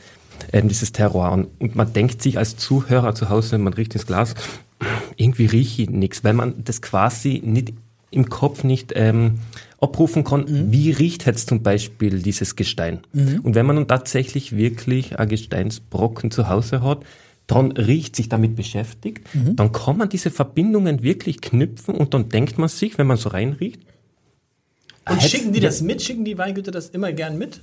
ähm, 0.52 0.68
dieses 0.68 0.92
Terroir. 0.92 1.32
Und, 1.32 1.48
und 1.58 1.76
man 1.76 1.92
denkt 1.92 2.22
sich 2.22 2.38
als 2.38 2.56
Zuhörer 2.56 3.14
zu 3.14 3.28
Hause, 3.28 3.52
wenn 3.52 3.62
man 3.62 3.74
riecht 3.74 3.94
ins 3.94 4.06
Glas, 4.06 4.34
irgendwie 5.16 5.46
rieche 5.46 5.82
ich 5.82 5.90
nichts, 5.90 6.24
weil 6.24 6.34
man 6.34 6.64
das 6.64 6.82
quasi 6.82 7.42
nicht 7.44 7.72
im 8.10 8.28
Kopf 8.28 8.64
nicht 8.64 8.92
ähm, 8.94 9.40
abrufen 9.80 10.24
kann, 10.24 10.72
wie 10.72 10.90
riecht 10.92 11.26
jetzt 11.26 11.48
zum 11.48 11.62
Beispiel 11.62 12.20
dieses 12.22 12.56
Gestein. 12.56 13.00
Und 13.42 13.54
wenn 13.54 13.66
man 13.66 13.76
nun 13.76 13.86
tatsächlich 13.86 14.56
wirklich 14.56 15.18
ein 15.18 15.28
Gesteinsbrocken 15.28 16.30
zu 16.30 16.48
Hause 16.48 16.82
hat, 16.82 17.04
dann 17.46 17.72
riecht, 17.72 18.16
sich 18.16 18.28
damit 18.28 18.56
beschäftigt, 18.56 19.26
dann 19.56 19.72
kann 19.72 19.96
man 19.96 20.08
diese 20.08 20.30
Verbindungen 20.30 21.02
wirklich 21.02 21.40
knüpfen 21.40 21.94
und 21.94 22.12
dann 22.14 22.28
denkt 22.28 22.58
man 22.58 22.68
sich, 22.68 22.98
wenn 22.98 23.06
man 23.06 23.16
so 23.16 23.30
reinriecht, 23.30 23.80
Und 25.10 25.22
schicken 25.22 25.52
die 25.52 25.60
das 25.60 25.80
mit? 25.80 26.02
Schicken 26.02 26.24
die 26.24 26.36
Weingüter 26.38 26.70
das 26.70 26.88
immer 26.88 27.12
gern 27.12 27.38
mit? 27.38 27.60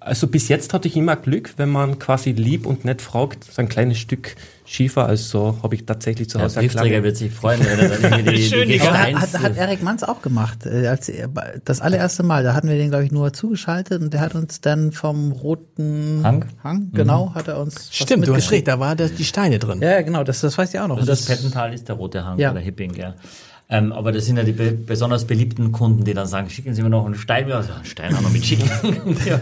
Also 0.00 0.26
bis 0.26 0.48
jetzt 0.48 0.72
hatte 0.74 0.88
ich 0.88 0.96
immer 0.96 1.16
Glück, 1.16 1.54
wenn 1.56 1.68
man 1.70 1.98
quasi 1.98 2.32
lieb 2.32 2.66
und 2.66 2.84
nett 2.84 3.00
fragt, 3.02 3.44
so 3.44 3.62
ein 3.62 3.68
kleines 3.68 3.98
Stück 3.98 4.36
Schiefer, 4.66 5.04
also 5.06 5.58
habe 5.62 5.74
ich 5.74 5.84
tatsächlich 5.84 6.30
zu 6.30 6.38
Der 6.38 6.46
Hause 6.46 6.58
eine 6.60 6.68
Briefträger 6.68 7.02
wird 7.02 7.18
sich 7.18 7.30
freuen, 7.32 7.60
wenn 7.60 7.78
er 7.78 7.88
dann 7.98 8.12
irgendwie 8.12 8.36
die, 8.36 8.42
Schön, 8.48 8.66
die 8.66 8.78
Gesteins... 8.78 9.20
hat, 9.20 9.38
hat 9.42 9.56
Erik 9.58 9.82
Manz 9.82 10.02
auch 10.02 10.22
gemacht. 10.22 10.64
Äh, 10.64 10.86
Als 10.86 11.10
er, 11.10 11.28
das 11.64 11.82
allererste 11.82 12.22
Mal, 12.22 12.42
da 12.42 12.54
hatten 12.54 12.68
wir 12.68 12.76
den, 12.76 12.88
glaube 12.88 13.04
ich, 13.04 13.12
nur 13.12 13.32
zugeschaltet 13.34 14.00
und 14.00 14.14
der 14.14 14.20
hat 14.20 14.34
uns 14.34 14.62
dann 14.62 14.92
vom 14.92 15.32
roten 15.32 16.20
Hang? 16.22 16.46
Hang 16.62 16.88
genau, 16.94 17.34
hat 17.34 17.48
er 17.48 17.58
uns. 17.60 17.74
was 17.74 17.94
Stimmt, 17.94 18.10
du 18.26 18.32
hast 18.32 18.36
mitgeschickt. 18.50 18.52
recht, 18.52 18.68
da 18.68 18.80
war 18.80 18.96
da 18.96 19.06
die 19.08 19.24
Steine 19.24 19.58
drin. 19.58 19.80
Ja, 19.82 20.00
genau, 20.00 20.24
das, 20.24 20.40
das 20.40 20.56
weiß 20.56 20.72
ich 20.72 20.80
auch 20.80 20.88
noch. 20.88 20.96
Also 20.96 21.12
Und 21.12 21.18
das 21.18 21.26
Pettental 21.26 21.74
ist 21.74 21.86
der 21.88 21.96
rote 21.96 22.24
Hang 22.24 22.38
Ja. 22.38 22.50
oder 22.52 22.60
Hipping, 22.60 22.94
ja. 22.94 23.14
Ähm, 23.74 23.92
aber 23.92 24.12
das 24.12 24.26
sind 24.26 24.36
ja 24.36 24.44
die 24.44 24.52
be 24.52 24.70
besonders 24.70 25.24
beliebten 25.24 25.72
Kunden, 25.72 26.04
die 26.04 26.14
dann 26.14 26.28
sagen, 26.28 26.48
schicken 26.48 26.74
Sie 26.74 26.82
mir 26.82 26.90
noch 26.90 27.04
einen 27.04 27.16
Stein. 27.16 27.48
Ja, 27.48 27.56
also 27.56 27.72
einen 27.72 27.84
Stein 27.84 28.14
auch 28.14 28.20
noch 28.20 28.30
mitschicken. 28.30 28.70
ja. 29.26 29.40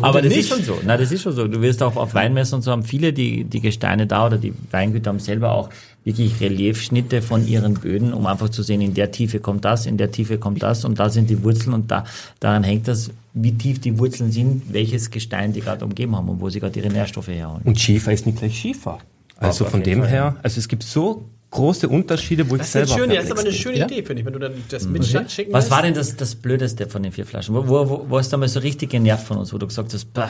Aber 0.00 0.22
das 0.22 0.30
nicht? 0.30 0.40
ist 0.40 0.48
schon 0.48 0.62
so. 0.62 0.80
Na, 0.86 0.96
das 0.96 1.12
ist 1.12 1.20
schon 1.20 1.34
so. 1.34 1.46
Du 1.46 1.60
wirst 1.60 1.82
auch 1.82 1.96
auf 1.96 2.14
Weinmessen 2.14 2.54
und 2.54 2.62
so 2.62 2.70
haben 2.70 2.82
viele, 2.82 3.12
die, 3.12 3.44
die 3.44 3.60
Gesteine 3.60 4.06
da 4.06 4.24
oder 4.24 4.38
die 4.38 4.54
Weingüter 4.70 5.10
haben 5.10 5.18
selber 5.18 5.52
auch 5.52 5.68
wirklich 6.02 6.40
Reliefschnitte 6.40 7.20
von 7.20 7.46
ihren 7.46 7.74
Böden, 7.74 8.14
um 8.14 8.26
einfach 8.26 8.48
zu 8.48 8.62
sehen, 8.62 8.80
in 8.80 8.94
der 8.94 9.10
Tiefe 9.10 9.38
kommt 9.38 9.66
das, 9.66 9.84
in 9.84 9.98
der 9.98 10.10
Tiefe 10.10 10.38
kommt 10.38 10.62
das 10.62 10.86
und 10.86 10.98
da 10.98 11.10
sind 11.10 11.28
die 11.28 11.42
Wurzeln 11.44 11.74
und 11.74 11.90
da, 11.90 12.04
daran 12.40 12.64
hängt 12.64 12.88
das, 12.88 13.10
wie 13.34 13.52
tief 13.52 13.80
die 13.80 13.98
Wurzeln 13.98 14.32
sind, 14.32 14.72
welches 14.72 15.10
Gestein 15.10 15.52
die 15.52 15.60
gerade 15.60 15.84
umgeben 15.84 16.16
haben 16.16 16.30
und 16.30 16.40
wo 16.40 16.48
sie 16.48 16.60
gerade 16.60 16.78
ihre 16.78 16.88
Nährstoffe 16.88 17.28
herholen. 17.28 17.60
Und 17.64 17.78
Schiefer 17.78 18.12
ist 18.14 18.24
nicht 18.24 18.38
gleich 18.38 18.58
Schiefer. 18.58 18.98
Also 19.36 19.66
von 19.66 19.82
dem 19.82 20.00
Fall, 20.00 20.08
her, 20.08 20.36
also 20.42 20.58
es 20.58 20.68
gibt 20.68 20.82
so 20.82 21.26
große 21.50 21.88
Unterschiede, 21.88 22.48
wo 22.50 22.56
ich 22.56 22.60
Das 22.60 22.68
ist, 22.68 22.76
eine 22.76 22.86
selber 22.86 23.02
schöne, 23.02 23.14
das 23.16 23.24
ist 23.24 23.30
aber 23.30 23.40
eine 23.40 23.52
schöne 23.52 23.78
Ja? 23.78 23.84
Idee, 23.86 24.02
finde 24.02 24.20
ich, 24.20 24.26
wenn 24.26 24.32
du 24.32 24.38
dann 24.38 24.52
das 24.68 24.84
mitschicken 24.86 25.52
Was 25.52 25.70
war 25.70 25.82
denn 25.82 25.94
das, 25.94 26.16
das 26.16 26.34
Blödeste 26.34 26.86
von 26.88 27.02
den 27.02 27.12
vier 27.12 27.26
Flaschen? 27.26 27.54
Wo, 27.54 27.68
wo, 27.68 27.88
wo, 27.88 28.06
wo 28.08 28.18
hast 28.18 28.32
du 28.32 28.36
mal 28.36 28.48
so 28.48 28.60
richtig 28.60 28.90
genervt 28.90 29.26
von 29.26 29.38
uns, 29.38 29.52
wo 29.52 29.58
du 29.58 29.66
gesagt 29.66 29.92
hast, 29.94 30.12
bah, 30.12 30.28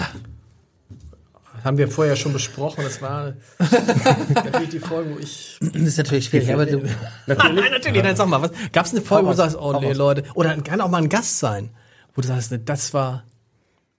Haben 1.64 1.77
wir 1.79 1.89
vorher 1.89 2.16
schon 2.16 2.33
besprochen. 2.33 2.85
Das 2.85 3.03
war 3.03 3.35
natürlich 3.59 4.69
die 4.71 4.79
Folge, 4.79 5.14
wo 5.14 5.19
ich. 5.19 5.59
das 5.61 5.83
ist 5.83 5.99
natürlich 5.99 6.27
schwierig, 6.27 6.53
aber 6.53 6.66
du, 6.66 6.79
Nein, 7.27 7.71
natürlich, 7.71 8.03
nein, 8.03 8.16
sag 8.16 8.29
mal, 8.29 8.43
was? 8.43 8.53
Gab 8.73 8.87
es 8.87 8.93
eine 8.93 9.01
Folge, 9.01 9.27
wo 9.27 9.31
du 9.31 9.37
sagst, 9.37 9.57
oh 9.57 9.79
nee. 9.81 9.93
Leute. 9.93 10.23
Oder 10.35 10.57
kann 10.59 10.81
auch 10.81 10.89
mal 10.89 11.03
ein 11.03 11.09
Gast 11.09 11.39
sein, 11.41 11.71
wo 12.14 12.23
du 12.23 12.29
sagst, 12.29 12.57
das 12.64 12.95
war. 12.95 13.25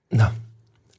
Na. 0.10 0.34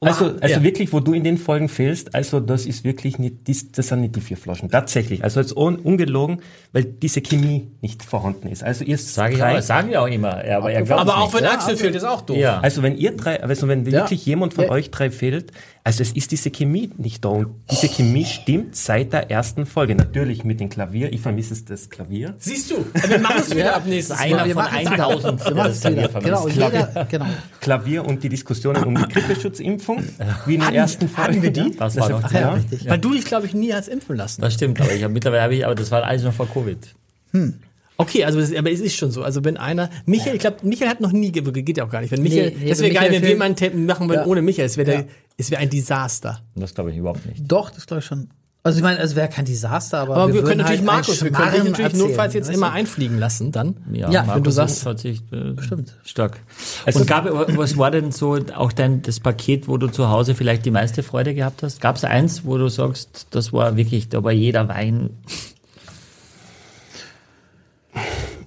Also, 0.03 0.31
also 0.41 0.55
ja. 0.55 0.63
wirklich, 0.63 0.91
wo 0.93 0.99
du 0.99 1.13
in 1.13 1.23
den 1.23 1.37
Folgen 1.37 1.69
fehlst, 1.69 2.15
also 2.15 2.39
das 2.39 2.65
ist 2.65 2.83
wirklich 2.83 3.19
nicht, 3.19 3.45
dies, 3.47 3.71
das 3.71 3.89
sind 3.89 4.01
nicht 4.01 4.15
die 4.15 4.21
vier 4.21 4.35
Flaschen. 4.35 4.67
Tatsächlich. 4.67 5.23
Also 5.23 5.39
jetzt 5.39 5.55
un, 5.55 5.75
ungelogen, 5.75 6.41
weil 6.73 6.85
diese 6.85 7.21
Chemie 7.21 7.69
nicht 7.81 8.01
vorhanden 8.01 8.47
ist. 8.47 8.63
Also 8.63 8.83
ihr 8.83 8.97
sag 8.97 9.33
ich 9.33 9.37
drei- 9.37 9.59
auch, 9.59 9.61
sagen 9.61 9.91
wir 9.91 10.01
auch 10.01 10.07
immer. 10.07 10.43
Ja, 10.43 10.57
aber 10.57 10.71
er 10.71 10.81
glaubt 10.81 11.01
Aber 11.01 11.17
auch 11.17 11.31
wenn 11.35 11.43
Ja, 11.43 11.51
Axel 11.51 11.71
also- 11.73 11.83
fehlt, 11.83 11.93
ist 11.95 12.03
auch 12.03 12.21
doof. 12.21 12.35
Ja. 12.35 12.59
Also 12.61 12.81
wenn 12.81 12.97
ihr 12.97 13.15
drei, 13.15 13.43
also 13.43 13.67
wenn 13.67 13.85
Ja. 13.85 13.91
wirklich 13.91 14.25
jemand 14.25 14.55
von 14.55 14.63
Ja. 14.63 14.71
euch 14.71 14.89
drei 14.89 15.11
fehlt, 15.11 15.51
also 15.83 16.03
es 16.03 16.11
ist 16.11 16.31
diese 16.31 16.51
Chemie 16.51 16.91
nicht 16.97 17.25
da 17.25 17.29
und 17.29 17.47
diese 17.71 17.87
Chemie 17.87 18.23
stimmt 18.25 18.75
seit 18.75 19.13
der 19.13 19.31
ersten 19.31 19.65
Folge. 19.65 19.95
Natürlich 19.95 20.43
mit 20.43 20.59
dem 20.59 20.69
Klavier, 20.69 21.11
ich 21.11 21.21
vermisse 21.21 21.53
es 21.53 21.65
das 21.65 21.89
Klavier. 21.89 22.35
Siehst 22.37 22.69
du, 22.69 22.85
wir 23.07 23.17
machen 23.19 23.41
es 23.41 23.55
wieder 23.55 23.75
ab 23.75 23.83
nächstes 23.87 24.19
Einer 24.19 24.45
von 24.45 24.53
machen's 24.55 24.87
1000, 24.91 25.39
wir 25.39 25.45
der 25.45 25.55
machen's 25.55 25.81
das 25.81 25.81
Klavier 25.81 25.97
wieder. 25.97 26.09
vermisst. 26.09 26.55
Genau, 26.55 26.67
jeder, 26.69 27.05
genau. 27.09 27.25
Klavier 27.59 28.05
und 28.05 28.21
die 28.23 28.29
Diskussionen 28.29 28.83
um 28.83 28.95
die 28.95 29.07
Grippeschutzimpfung, 29.13 30.03
wie 30.45 30.55
in 30.55 30.61
den 30.61 30.73
ersten 30.73 31.09
Folgen. 31.09 31.31
hatten 31.31 31.41
wir 31.41 31.51
die? 31.51 31.75
Das 31.75 31.95
war 31.97 32.09
noch 32.09 32.23
Ach 32.23 32.31
ja, 32.31 32.39
Ja. 32.41 32.53
richtig. 32.53 32.87
Weil 32.87 32.99
du 32.99 33.13
dich, 33.13 33.25
glaube 33.25 33.47
ich, 33.47 33.53
nie 33.55 33.73
hast 33.73 33.87
impfen 33.87 34.15
lassen. 34.15 34.41
Das 34.41 34.53
stimmt, 34.53 34.79
aber 34.79 34.93
ich 34.93 35.01
habe 35.03 35.13
mittlerweile 35.13 35.41
habe 35.41 35.55
ich, 35.55 35.65
aber 35.65 35.73
das 35.75 35.89
war 35.89 36.03
alles 36.03 36.21
noch 36.23 36.33
vor 36.33 36.47
Covid. 36.47 36.77
Okay, 37.97 38.25
also 38.25 38.39
es, 38.39 38.53
aber 38.55 38.71
es 38.71 38.79
ist 38.79 38.95
schon 38.95 39.11
so. 39.11 39.21
Also 39.21 39.43
wenn 39.45 39.57
einer, 39.57 39.89
Michael, 40.05 40.33
ich 40.33 40.39
glaube, 40.41 40.57
Michael 40.63 40.89
hat 40.89 41.01
noch 41.01 41.11
nie, 41.11 41.31
ge- 41.31 41.43
geht 41.61 41.77
ja 41.77 41.85
auch 41.85 41.89
gar 41.89 42.01
nicht. 42.01 42.09
Wenn 42.11 42.23
Michael, 42.23 42.49
Nee, 42.51 42.57
nee, 42.63 42.69
das 42.69 42.79
wäre 42.79 42.91
geil, 42.93 43.09
Michael 43.09 43.21
wenn 43.21 43.29
wir 43.29 43.37
mal 43.37 43.45
einen 43.45 43.55
Termin 43.55 43.85
machen 43.85 44.09
würden 44.09 44.21
Ja. 44.21 44.25
ohne 44.27 44.41
Michael. 44.41 44.65
Es 44.65 44.75
wäre 44.77 44.91
Ja. 44.91 44.97
der, 45.01 45.07
es 45.41 45.51
wäre 45.51 45.61
ein 45.61 45.69
Desaster. 45.69 46.41
Das 46.55 46.73
glaube 46.73 46.91
ich 46.91 46.97
überhaupt 46.97 47.25
nicht. 47.25 47.43
Doch, 47.51 47.69
das 47.69 47.85
glaube 47.85 47.99
ich 47.99 48.05
schon. 48.05 48.29
Also 48.63 48.77
ich 48.77 48.83
meine, 48.83 48.99
es 48.99 49.15
wäre 49.15 49.27
kein 49.27 49.45
Desaster, 49.45 49.97
aber, 50.01 50.15
Aber 50.17 50.27
wir, 50.27 50.35
würden 50.35 50.45
können 50.45 50.57
natürlich 50.59 50.79
halt 50.81 50.85
Markus, 50.85 51.23
wir 51.23 51.31
können 51.31 51.51
dich 51.63 51.71
natürlich 51.71 51.95
notfalls 51.95 52.35
jetzt 52.35 52.49
immer 52.51 52.71
einfliegen 52.71 53.17
lassen 53.17 53.51
dann. 53.51 53.77
Ja, 53.91 54.11
Ja, 54.11 54.35
wenn 54.35 54.43
du 54.43 54.51
sagst- 54.51 54.83
tatsächlich 54.83 55.23
äh, 55.33 55.59
Stimmt. 55.59 55.97
stark. 56.03 56.39
Also- 56.85 56.99
und 56.99 57.07
gab, 57.07 57.25
was 57.57 57.75
war 57.77 57.89
denn 57.89 58.11
so 58.11 58.37
auch 58.55 58.71
dein 58.71 59.01
das 59.01 59.19
Paket, 59.19 59.67
wo 59.67 59.77
du 59.77 59.87
zu 59.87 60.09
Hause 60.09 60.35
vielleicht 60.35 60.63
die 60.65 60.69
meiste 60.71 61.01
Freude 61.01 61.33
gehabt 61.33 61.63
hast? 61.63 61.81
Gab 61.81 61.95
es 61.95 62.03
eins, 62.03 62.45
wo 62.45 62.57
du 62.59 62.67
sagst, 62.69 63.27
das 63.31 63.51
war 63.51 63.77
wirklich, 63.77 64.09
da 64.09 64.23
war 64.23 64.31
jeder 64.31 64.67
Wein 64.69 65.09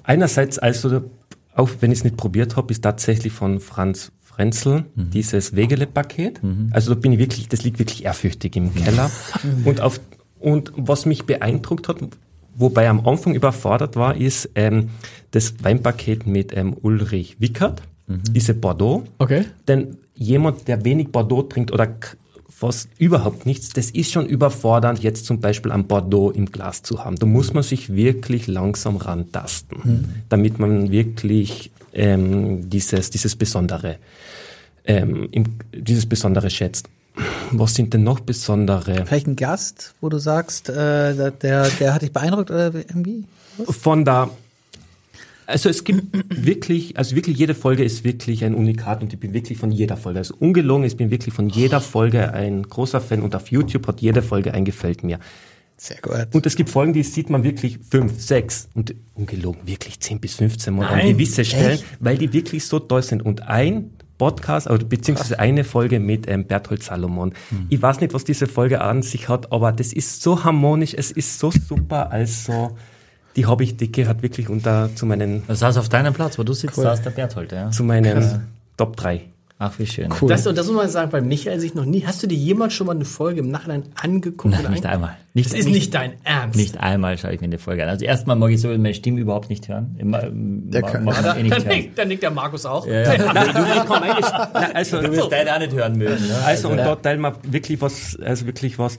Einerseits, 0.02 0.58
also, 0.58 1.02
auch 1.54 1.70
wenn 1.80 1.90
ich 1.90 1.98
es 1.98 2.04
nicht 2.04 2.16
probiert 2.16 2.56
habe, 2.56 2.72
ist 2.72 2.82
tatsächlich 2.82 3.32
von 3.32 3.60
Franz 3.60 4.12
Frenzel 4.34 4.84
dieses 4.96 5.54
Wegele-Paket. 5.54 6.40
Also 6.72 6.94
da 6.94 7.00
bin 7.00 7.12
ich 7.12 7.18
wirklich, 7.18 7.48
das 7.48 7.62
liegt 7.62 7.78
wirklich 7.78 8.04
ehrfürchtig 8.04 8.56
im 8.56 8.74
Keller. 8.74 9.10
Und 9.64 9.80
auf, 9.80 10.00
und 10.40 10.72
was 10.76 11.06
mich 11.06 11.24
beeindruckt 11.24 11.88
hat, 11.88 11.96
wobei 12.54 12.88
am 12.88 13.06
Anfang 13.06 13.34
überfordert 13.34 13.96
war, 13.96 14.16
ist 14.16 14.50
ähm, 14.54 14.90
das 15.30 15.54
Weinpaket 15.62 16.26
mit 16.26 16.54
ähm, 16.54 16.76
Ulrich 16.82 17.40
Wickert, 17.40 17.82
diese 18.06 18.52
Bordeaux. 18.52 19.04
Okay. 19.18 19.46
Denn 19.66 19.96
jemand, 20.14 20.68
der 20.68 20.84
wenig 20.84 21.08
Bordeaux 21.08 21.42
trinkt 21.42 21.72
oder 21.72 21.88
fast 22.48 22.88
überhaupt 22.98 23.46
nichts, 23.46 23.70
das 23.70 23.90
ist 23.90 24.12
schon 24.12 24.26
überfordernd, 24.26 25.02
jetzt 25.02 25.26
zum 25.26 25.40
Beispiel 25.40 25.72
ein 25.72 25.86
Bordeaux 25.86 26.30
im 26.30 26.46
Glas 26.46 26.82
zu 26.82 27.04
haben. 27.04 27.16
Da 27.16 27.26
muss 27.26 27.52
man 27.52 27.62
sich 27.62 27.94
wirklich 27.94 28.46
langsam 28.46 28.96
rantasten, 28.96 30.22
damit 30.28 30.58
man 30.58 30.90
wirklich 30.90 31.72
ähm, 31.94 32.68
dieses, 32.68 33.10
dieses 33.10 33.36
Besondere, 33.36 33.96
ähm, 34.84 35.28
im, 35.30 35.44
dieses 35.72 36.06
Besondere 36.06 36.50
schätzt. 36.50 36.88
Was 37.52 37.74
sind 37.74 37.94
denn 37.94 38.02
noch 38.02 38.20
besondere? 38.20 39.06
Vielleicht 39.06 39.28
ein 39.28 39.36
Gast, 39.36 39.94
wo 40.00 40.08
du 40.08 40.18
sagst, 40.18 40.68
äh, 40.68 41.30
der, 41.30 41.30
der, 41.70 41.94
hat 41.94 42.02
dich 42.02 42.12
beeindruckt 42.12 42.50
oder 42.50 42.74
irgendwie? 42.74 43.24
Von 43.68 44.04
da, 44.04 44.30
also 45.46 45.68
es 45.68 45.84
gibt 45.84 46.02
wirklich, 46.28 46.96
also 46.96 47.14
wirklich 47.14 47.38
jede 47.38 47.54
Folge 47.54 47.84
ist 47.84 48.02
wirklich 48.02 48.44
ein 48.44 48.54
Unikat 48.54 49.02
und 49.02 49.12
ich 49.12 49.20
bin 49.20 49.32
wirklich 49.32 49.58
von 49.58 49.70
jeder 49.70 49.96
Folge, 49.96 50.18
also 50.18 50.34
ungelogen, 50.38 50.84
ich 50.84 50.96
bin 50.96 51.10
wirklich 51.10 51.34
von 51.34 51.48
jeder 51.48 51.80
Folge 51.80 52.32
ein 52.32 52.62
großer 52.64 53.00
Fan 53.00 53.22
und 53.22 53.36
auf 53.36 53.50
YouTube 53.50 53.86
hat 53.86 54.00
jede 54.00 54.22
Folge 54.22 54.54
ein 54.54 54.64
gefällt 54.64 55.04
mir. 55.04 55.18
Sehr 55.76 55.98
gut. 56.00 56.28
Und 56.32 56.46
es 56.46 56.56
gibt 56.56 56.70
Folgen, 56.70 56.92
die 56.92 57.02
sieht 57.02 57.30
man 57.30 57.42
wirklich 57.42 57.78
fünf, 57.90 58.20
sechs 58.20 58.68
und 58.74 58.94
ungelogen 59.14 59.66
wirklich 59.66 60.00
zehn 60.00 60.20
bis 60.20 60.34
15 60.34 60.74
Mal 60.74 60.86
an 60.86 60.98
Nein, 60.98 61.08
gewisse 61.12 61.44
Stellen, 61.44 61.72
echt? 61.72 61.84
weil 62.00 62.16
die 62.16 62.32
wirklich 62.32 62.66
so 62.66 62.78
toll 62.78 63.02
sind. 63.02 63.22
Und 63.24 63.42
ein 63.48 63.90
Podcast, 64.16 64.70
oder 64.70 64.84
beziehungsweise 64.84 65.38
eine 65.38 65.64
Folge 65.64 65.98
mit 65.98 66.28
ähm, 66.28 66.46
Berthold 66.46 66.82
Salomon. 66.82 67.34
Ich 67.68 67.82
weiß 67.82 68.00
nicht, 68.00 68.14
was 68.14 68.24
diese 68.24 68.46
Folge 68.46 68.80
an 68.80 69.02
sich 69.02 69.28
hat, 69.28 69.50
aber 69.52 69.72
das 69.72 69.92
ist 69.92 70.22
so 70.22 70.44
harmonisch, 70.44 70.94
es 70.94 71.10
ist 71.10 71.40
so 71.40 71.50
super, 71.50 72.12
also 72.12 72.76
die 73.34 73.46
habe 73.46 73.64
ich, 73.64 73.76
die 73.76 73.90
gehört 73.90 74.22
wirklich 74.22 74.48
unter 74.48 74.90
zu 74.94 75.06
meinen, 75.06 75.42
Das 75.48 75.58
saß 75.58 75.78
auf 75.78 75.88
deinem 75.88 76.14
Platz, 76.14 76.38
wo 76.38 76.44
du 76.44 76.52
sitzt, 76.52 76.76
saß 76.76 77.02
der 77.02 77.10
Berthold, 77.10 77.50
ja. 77.50 77.70
zu 77.70 77.82
meinen 77.82 78.46
Top 78.76 78.96
3. 78.96 79.22
Ach, 79.56 79.78
wie 79.78 79.86
schön. 79.86 80.12
Cool. 80.20 80.28
Das, 80.28 80.44
und 80.48 80.58
das 80.58 80.66
muss 80.66 80.74
man 80.76 80.88
sagen, 80.88 81.12
weil 81.12 81.22
Michael 81.22 81.60
sich 81.60 81.74
noch 81.76 81.84
nie. 81.84 82.04
Hast 82.04 82.20
du 82.22 82.26
dir 82.26 82.36
jemals 82.36 82.72
schon 82.74 82.88
mal 82.88 82.94
eine 82.96 83.04
Folge 83.04 83.38
im 83.40 83.50
Nachhinein 83.50 83.84
angeguckt? 83.94 84.52
Nein, 84.52 84.72
nicht 84.72 84.84
einmal. 84.84 85.16
Nicht, 85.32 85.46
Das 85.52 85.58
ist 85.58 85.68
nicht 85.68 85.94
dein 85.94 86.14
Ernst. 86.24 86.56
Nicht 86.56 86.76
einmal 86.78 87.16
schaue 87.18 87.32
ich 87.34 87.40
mir 87.40 87.46
eine 87.46 87.58
Folge 87.58 87.84
an. 87.84 87.88
Also 87.88 88.04
erstmal 88.04 88.34
mag 88.34 88.50
ich 88.50 88.60
so 88.60 88.68
meine 88.68 88.92
Stimme 88.94 89.20
überhaupt 89.20 89.50
nicht 89.50 89.68
hören. 89.68 89.94
Immer, 89.98 90.22
der 90.32 90.82
kann- 90.82 91.04
mag 91.04 91.22
man 91.22 91.38
eh 91.38 91.42
nicht 91.44 91.54
Dann 91.56 91.64
hören. 91.66 91.76
nickt, 91.76 91.98
dann 91.98 92.08
nickt 92.08 92.22
der 92.24 92.30
Markus 92.32 92.66
auch. 92.66 92.84
Also, 94.74 95.00
Du 95.00 95.12
wirst 95.12 95.30
deine 95.32 95.54
auch 95.54 95.58
nicht 95.60 95.72
hören 95.72 95.96
mögen. 95.96 96.26
Ne? 96.26 96.34
Also 96.44 96.68
und 96.70 96.78
dort 96.78 97.02
teilen 97.02 97.20
wir 97.20 97.34
wirklich 97.44 97.80
was, 97.80 98.18
also 98.24 98.46
wirklich 98.46 98.78
was. 98.78 98.98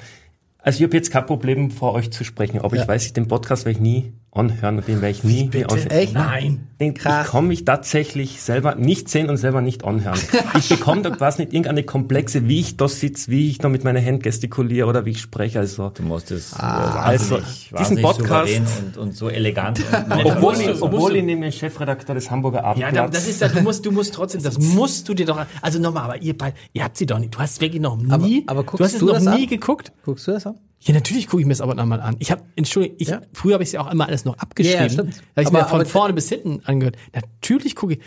Also 0.59 0.77
ich 0.79 0.83
habe 0.83 0.95
jetzt 0.97 1.11
kein 1.11 1.25
Problem 1.25 1.69
vor 1.69 1.93
euch 1.93 2.11
zu 2.11 2.23
sprechen, 2.23 2.59
aber 2.61 2.75
ich 2.75 2.87
weiß, 2.87 3.13
den 3.13 3.27
Podcast 3.27 3.65
werde 3.65 3.77
ich 3.77 3.81
nie 3.81 4.13
anhören 4.35 4.77
und 4.77 4.87
den 4.87 5.01
werde 5.01 5.11
ich 5.11 5.23
nie 5.23 5.49
mehr 5.51 5.71
aus. 5.71 5.85
Echt? 5.89 6.13
Nein. 6.13 6.67
Den, 6.79 6.93
ich 6.93 7.01
kann 7.03 7.47
mich 7.47 7.63
tatsächlich 7.63 8.41
selber 8.41 8.75
nicht 8.75 9.07
sehen 9.09 9.29
und 9.29 9.37
selber 9.37 9.61
nicht 9.61 9.85
anhören. 9.85 10.19
Ich 10.57 10.69
bekomme 10.69 11.01
da 11.01 11.09
quasi 11.09 11.41
nicht 11.43 11.53
irgendeine 11.53 11.83
Komplexe, 11.83 12.47
wie 12.47 12.59
ich 12.59 12.75
da 12.77 12.87
sitze, 12.87 13.31
wie 13.31 13.49
ich 13.49 13.57
da 13.59 13.69
mit 13.69 13.83
meinen 13.83 14.01
Händen 14.03 14.21
gestikuliere 14.21 14.87
oder 14.87 15.05
wie 15.05 15.11
ich 15.11 15.21
spreche. 15.21 15.59
Also 15.59 15.89
Du 15.89 16.03
musst 16.03 16.31
es 16.31 16.53
also, 16.53 17.35
wahnsinnig, 17.35 17.43
diesen 17.69 17.77
wahnsinnig 17.77 18.03
Podcast- 18.03 18.61
und, 18.85 18.97
und 18.97 19.15
so 19.15 19.29
elegant. 19.29 19.79
Und 20.09 20.25
obwohl, 20.25 20.55
ich, 20.59 20.81
obwohl 20.81 21.15
ich 21.15 21.23
neben 21.23 21.41
dem 21.41 21.51
Chefredakteur 21.51 22.15
des 22.15 22.29
Hamburger 22.29 22.59
Ja, 22.59 22.63
Abendblatts 22.65 22.93
da- 22.93 23.07
das 23.19 23.27
ist 23.27 23.41
ja, 23.41 23.47
du 23.47 23.61
musst, 23.61 23.85
du 23.85 23.91
musst 23.91 24.13
trotzdem, 24.13 24.43
das 24.43 24.59
musst 24.59 25.07
du 25.07 25.13
dir 25.13 25.25
doch, 25.25 25.45
also 25.61 25.79
nochmal, 25.79 26.03
aber 26.03 26.21
ihr 26.21 26.37
beide, 26.37 26.55
ihr 26.73 26.83
habt 26.83 26.97
sie 26.97 27.05
doch 27.05 27.19
nicht, 27.19 27.33
du 27.35 27.39
hast 27.39 27.61
wirklich 27.61 27.81
noch 27.81 27.95
nie, 27.97 28.43
aber 28.47 28.63
guckst 28.63 28.79
du 28.79 28.83
hast 28.83 28.93
es 28.93 28.99
du 28.99 29.05
noch 29.07 29.13
das 29.15 29.23
nie 29.25 29.43
an? 29.43 29.47
geguckt? 29.47 29.91
Guckst 30.03 30.27
du 30.27 30.31
das 30.31 30.45
an? 30.45 30.55
Ja, 30.81 30.93
natürlich 30.93 31.27
gucke 31.27 31.41
ich 31.41 31.47
mir 31.47 31.53
das 31.53 31.61
aber 31.61 31.73
nochmal 31.73 31.99
an. 32.01 32.15
Ich 32.19 32.31
habe, 32.31 32.43
Entschuldigung, 32.55 32.97
ich, 32.99 33.07
Ja. 33.07 33.21
früher 33.33 33.53
habe 33.53 33.63
ich 33.63 33.69
es 33.69 33.73
ja 33.73 33.81
auch 33.81 33.91
immer 33.91 34.07
alles 34.07 34.23
noch 34.25 34.37
abgeschrieben. 34.37 34.77
Ja, 34.77 34.83
ja, 34.85 34.89
stimmt. 34.89 35.15
Da 35.15 35.19
habe 35.19 35.41
ich 35.41 35.47
Aber- 35.47 35.57
mir 35.59 35.65
von 35.65 35.81
aber- 35.81 35.89
vorne 35.89 36.13
bis 36.13 36.29
hinten 36.29 36.61
angehört. 36.65 36.95
Natürlich 37.13 37.75
gucke 37.75 37.93
ich. 37.93 37.99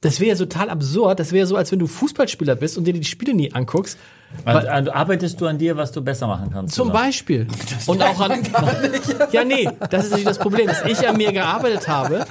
Das 0.00 0.20
wäre 0.20 0.30
ja 0.30 0.36
total 0.36 0.68
absurd. 0.70 1.18
Das 1.18 1.32
wäre 1.32 1.46
so, 1.46 1.56
als 1.56 1.72
wenn 1.72 1.78
du 1.78 1.86
Fußballspieler 1.86 2.56
bist 2.56 2.76
und 2.76 2.84
dir 2.84 2.92
die 2.92 3.04
Spiele 3.04 3.32
nie 3.34 3.52
anguckst. 3.54 3.98
Also, 4.44 4.68
also 4.68 4.92
arbeitest 4.92 5.40
du 5.40 5.46
an 5.46 5.56
dir, 5.58 5.76
was 5.76 5.92
du 5.92 6.02
besser 6.02 6.26
machen 6.26 6.50
kannst? 6.52 6.74
Zum 6.74 6.88
oder? 6.90 6.98
Beispiel. 7.00 7.46
Und 7.86 8.02
auch 8.02 8.20
an. 8.20 8.42
Ja, 9.32 9.44
nee, 9.44 9.68
das 9.90 10.04
ist 10.04 10.10
natürlich 10.10 10.24
das 10.26 10.38
Problem, 10.38 10.66
dass 10.66 10.84
ich 10.84 11.06
an 11.08 11.16
mir 11.16 11.32
gearbeitet 11.32 11.88
habe. 11.88 12.26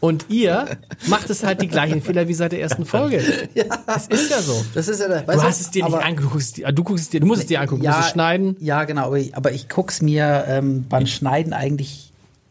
Und 0.00 0.26
ihr 0.28 0.78
macht 1.08 1.28
es 1.28 1.42
halt 1.42 1.60
die 1.60 1.66
gleichen 1.68 2.02
Fehler 2.02 2.28
wie 2.28 2.34
seit 2.34 2.52
der 2.52 2.60
ersten 2.60 2.84
Folge. 2.84 3.20
Ja. 3.54 3.64
Es 3.96 4.06
ist 4.06 4.30
ja 4.30 4.40
so. 4.40 4.64
Das 4.74 4.86
ist 4.86 5.00
ja, 5.00 5.08
der- 5.08 5.22
Du 5.22 5.42
hast 5.42 5.60
es 5.60 5.70
dir 5.70 5.84
nicht 5.84 5.94
angeguckt. 5.94 6.32
Du 6.78 6.84
guckst 6.84 7.04
es 7.04 7.10
dir- 7.10 7.20
Du 7.20 7.26
musst 7.26 7.40
es 7.42 7.46
dir 7.48 7.60
angucken, 7.60 7.82
du 7.82 7.88
musst 7.88 8.00
es 8.00 8.10
schneiden. 8.10 8.56
Ja, 8.60 8.84
genau, 8.84 9.06
aber 9.06 9.18
ich, 9.18 9.36
aber 9.36 9.50
ich 9.52 9.68
guck's 9.68 10.00
mir 10.00 10.44
ähm, 10.46 10.86
beim 10.88 11.06
Schneiden 11.06 11.52
eigentlich 11.52 12.07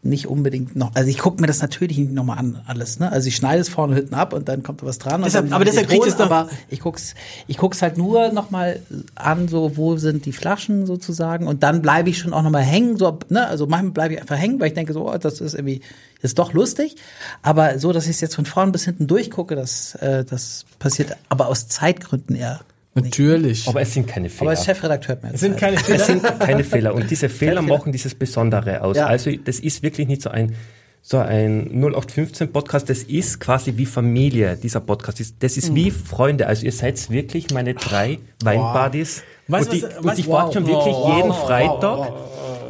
nicht 0.08 0.26
unbedingt 0.26 0.74
noch. 0.76 0.94
Also 0.94 1.08
ich 1.10 1.18
gucke 1.18 1.40
mir 1.40 1.46
das 1.46 1.60
natürlich 1.62 1.98
nicht 1.98 2.12
nochmal 2.12 2.38
an, 2.38 2.60
alles. 2.66 2.98
Ne? 2.98 3.10
Also 3.12 3.28
ich 3.28 3.36
schneide 3.36 3.60
es 3.60 3.68
vorne 3.68 3.92
und 3.92 3.98
hinten 3.98 4.14
ab 4.14 4.32
und 4.32 4.48
dann 4.48 4.62
kommt 4.62 4.82
da 4.82 4.86
was 4.86 4.98
dran. 4.98 5.22
Deshalb- 5.22 5.46
dann 5.46 5.52
aber 5.54 5.64
deshalb 5.64 5.88
kriegt 5.88 6.06
es 6.06 6.16
doch- 6.16 6.26
Aber 6.26 6.48
ich 6.68 6.80
guck's, 6.80 7.14
ich 7.46 7.56
guck's 7.58 7.82
halt 7.82 7.98
nur 7.98 8.32
nochmal 8.32 8.80
an, 9.14 9.48
so 9.48 9.76
wo 9.76 9.96
sind 9.96 10.26
die 10.26 10.32
Flaschen 10.32 10.86
sozusagen. 10.86 11.46
Und 11.46 11.62
dann 11.62 11.82
bleibe 11.82 12.10
ich 12.10 12.18
schon 12.18 12.32
auch 12.32 12.42
nochmal 12.42 12.62
hängen. 12.62 12.96
So, 12.96 13.18
ne? 13.28 13.46
Also 13.46 13.66
manchmal 13.66 13.92
bleibe 13.92 14.14
ich 14.14 14.20
einfach 14.20 14.36
hängen, 14.36 14.58
weil 14.60 14.68
ich 14.68 14.74
denke 14.74 14.92
so, 14.92 15.08
oh, 15.12 15.16
das 15.18 15.40
ist 15.40 15.54
irgendwie, 15.54 15.80
ist 16.22 16.38
doch 16.38 16.52
lustig. 16.52 16.96
Aber 17.42 17.78
so, 17.78 17.92
dass 17.92 18.04
ich 18.04 18.10
es 18.12 18.20
jetzt 18.20 18.34
von 18.34 18.46
vorn 18.46 18.72
bis 18.72 18.84
hinten 18.84 19.06
durchgucke, 19.06 19.54
das, 19.54 19.94
äh, 19.96 20.24
das 20.24 20.64
passiert 20.78 21.16
aber 21.28 21.48
aus 21.48 21.68
Zeitgründen 21.68 22.34
eher. 22.36 22.60
Natürlich. 23.04 23.68
aber 23.68 23.80
es 23.80 23.94
sind 23.94 24.06
keine 24.06 24.28
Fehler. 24.28 24.42
Aber 24.42 24.50
als 24.50 24.64
Chefredakteur 24.64 25.08
hört 25.16 25.22
mir 25.24 25.34
Es 25.34 25.40
sind 25.40 25.56
keine 25.56 25.76
Es 25.76 25.82
Fehler. 25.82 26.04
sind 26.04 26.22
keine 26.40 26.64
Fehler 26.64 26.94
und 26.94 27.10
diese 27.10 27.28
Fehler 27.28 27.62
machen 27.62 27.92
dieses 27.92 28.14
Besondere 28.14 28.82
aus. 28.82 28.96
Ja. 28.96 29.06
Also 29.06 29.30
das 29.44 29.60
ist 29.60 29.82
wirklich 29.82 30.08
nicht 30.08 30.22
so 30.22 30.30
ein 30.30 30.54
so 31.00 31.18
ein 31.18 31.70
0815 31.82 32.52
Podcast, 32.52 32.90
das 32.90 33.04
ist 33.04 33.38
quasi 33.40 33.72
wie 33.76 33.86
Familie, 33.86 34.56
dieser 34.56 34.80
Podcast. 34.80 35.20
Das- 35.20 35.32
Das 35.38 35.56
ist 35.56 35.74
wie 35.74 35.90
Freunde. 35.90 36.46
Also 36.46 36.66
ihr 36.66 36.72
seid 36.72 37.08
wirklich 37.10 37.50
meine 37.52 37.74
drei 37.74 38.18
Weinbuddies. 38.42 39.22
Weißt 39.48 39.72
und, 39.72 39.82
du, 39.82 39.86
ich, 39.86 39.92
was- 39.92 39.98
und 39.98 40.04
was- 40.04 40.18
ich 40.18 40.28
warte 40.28 40.52
schon 40.54 40.66
wirklich 40.66 40.94
wow, 40.94 41.16
jeden 41.16 41.28
wow, 41.30 41.46
Freitag, 41.46 42.12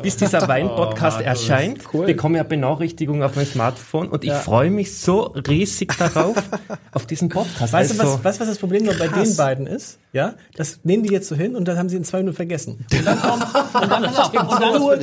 bis 0.02 0.16
dieser 0.16 0.46
Wein-Podcast 0.46 1.20
erscheint. 1.22 1.80
Bekomme 1.92 2.38
ja 2.38 2.44
Benachrichtigungen 2.44 3.22
auf 3.24 3.34
mein 3.34 3.46
Smartphone 3.46 4.08
und 4.08 4.22
ich 4.24 4.32
freue 4.32 4.70
mich 4.70 4.96
so 4.96 5.22
riesig 5.48 5.92
darauf, 5.98 6.36
auf 6.92 7.06
diesen 7.06 7.28
Podcast. 7.28 7.72
Weißt 7.72 7.90
du, 7.98 8.00
Also- 8.00 8.14
was, 8.14 8.24
weißt, 8.24 8.36
du, 8.38 8.40
was 8.42 8.48
das 8.48 8.58
Problem 8.58 8.86
bei 8.86 9.08
den 9.08 9.36
beiden 9.36 9.66
ist? 9.66 9.98
Ja, 10.12 10.34
das 10.56 10.80
nehmen 10.84 11.02
die 11.02 11.12
jetzt 11.12 11.28
so 11.28 11.34
hin 11.36 11.54
und 11.54 11.66
dann 11.68 11.76
haben 11.76 11.90
sie 11.90 11.96
in 11.96 12.02
zwei 12.04 12.18
Minuten 12.18 12.36
vergessen. 12.36 12.86
Und 12.90 13.04
dann 13.06 13.20
kommt, 13.20 13.42
und 13.44 13.52
dann, 13.74 13.82
und 13.82 13.90
dann, 13.92 14.14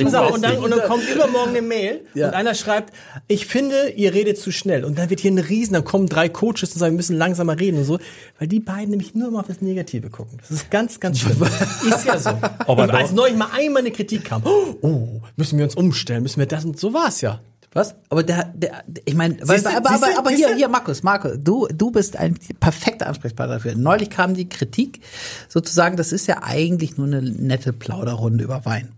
pass 0.04 0.14
auf, 0.14 0.34
und 0.34 0.42
dann, 0.42 0.58
und 0.58 0.70
dann 0.70 0.80
kommt 0.88 1.08
übermorgen 1.08 1.50
eine 1.50 1.62
Mail 1.62 2.00
Ja. 2.14 2.26
und 2.28 2.34
einer 2.34 2.54
schreibt, 2.56 2.92
ich 3.28 3.46
finde, 3.46 3.90
ihr 3.90 4.12
redet 4.14 4.36
zu 4.38 4.50
schnell. 4.50 4.84
Und 4.84 4.98
dann 4.98 5.08
wird 5.08 5.20
hier 5.20 5.30
ein 5.30 5.38
Riesen, 5.38 5.74
dann 5.74 5.84
kommen 5.84 6.08
drei 6.08 6.28
Coaches 6.28 6.72
und 6.72 6.80
sagen, 6.80 6.92
wir 6.94 6.96
müssen 6.96 7.16
langsamer 7.16 7.58
reden 7.58 7.78
und 7.78 7.84
so, 7.84 7.98
weil 8.40 8.48
die 8.48 8.58
beiden 8.58 8.90
nämlich 8.90 9.14
nur 9.14 9.30
mal 9.30 9.40
auf 9.40 9.46
das 9.46 9.60
Negative 9.62 10.10
gucken. 10.10 10.38
Das 10.40 10.50
ist 10.50 10.70
ganz, 10.72 10.98
ganz 10.98 11.20
schlimm. 11.20 11.36
ist 11.88 12.04
ja 12.04 12.18
so. 12.18 12.30
Aber 12.66 12.92
als 12.92 13.12
neulich 13.12 13.36
mal 13.36 13.48
einmal 13.52 13.80
eine 13.80 13.90
Kritik 13.90 14.24
kam, 14.24 14.42
oh, 14.44 15.20
müssen 15.36 15.58
wir 15.58 15.64
uns 15.64 15.74
umstellen, 15.74 16.22
müssen 16.22 16.38
wir 16.38 16.46
das 16.46 16.64
und 16.64 16.78
so 16.78 16.92
war's 16.92 17.20
ja. 17.20 17.40
Was? 17.76 17.94
Aber 18.08 18.22
der, 18.22 18.50
der, 18.54 18.84
ich 19.04 19.14
meine, 19.14 19.36
aber, 19.42 19.54
aber, 19.54 20.18
aber 20.18 20.30
siehst 20.30 20.46
hier, 20.46 20.56
hier, 20.56 20.68
Markus, 20.68 21.02
Markus, 21.02 21.32
du, 21.38 21.68
du 21.70 21.90
bist 21.90 22.16
ein 22.16 22.38
perfekter 22.58 23.06
Ansprechpartner 23.06 23.56
dafür. 23.56 23.74
Neulich 23.74 24.08
kam 24.08 24.32
die 24.32 24.48
Kritik, 24.48 25.00
sozusagen, 25.46 25.98
das 25.98 26.10
ist 26.10 26.26
ja 26.26 26.42
eigentlich 26.42 26.96
nur 26.96 27.06
eine 27.06 27.20
nette 27.20 27.74
Plauderrunde 27.74 28.44
über 28.44 28.64
Wein. 28.64 28.88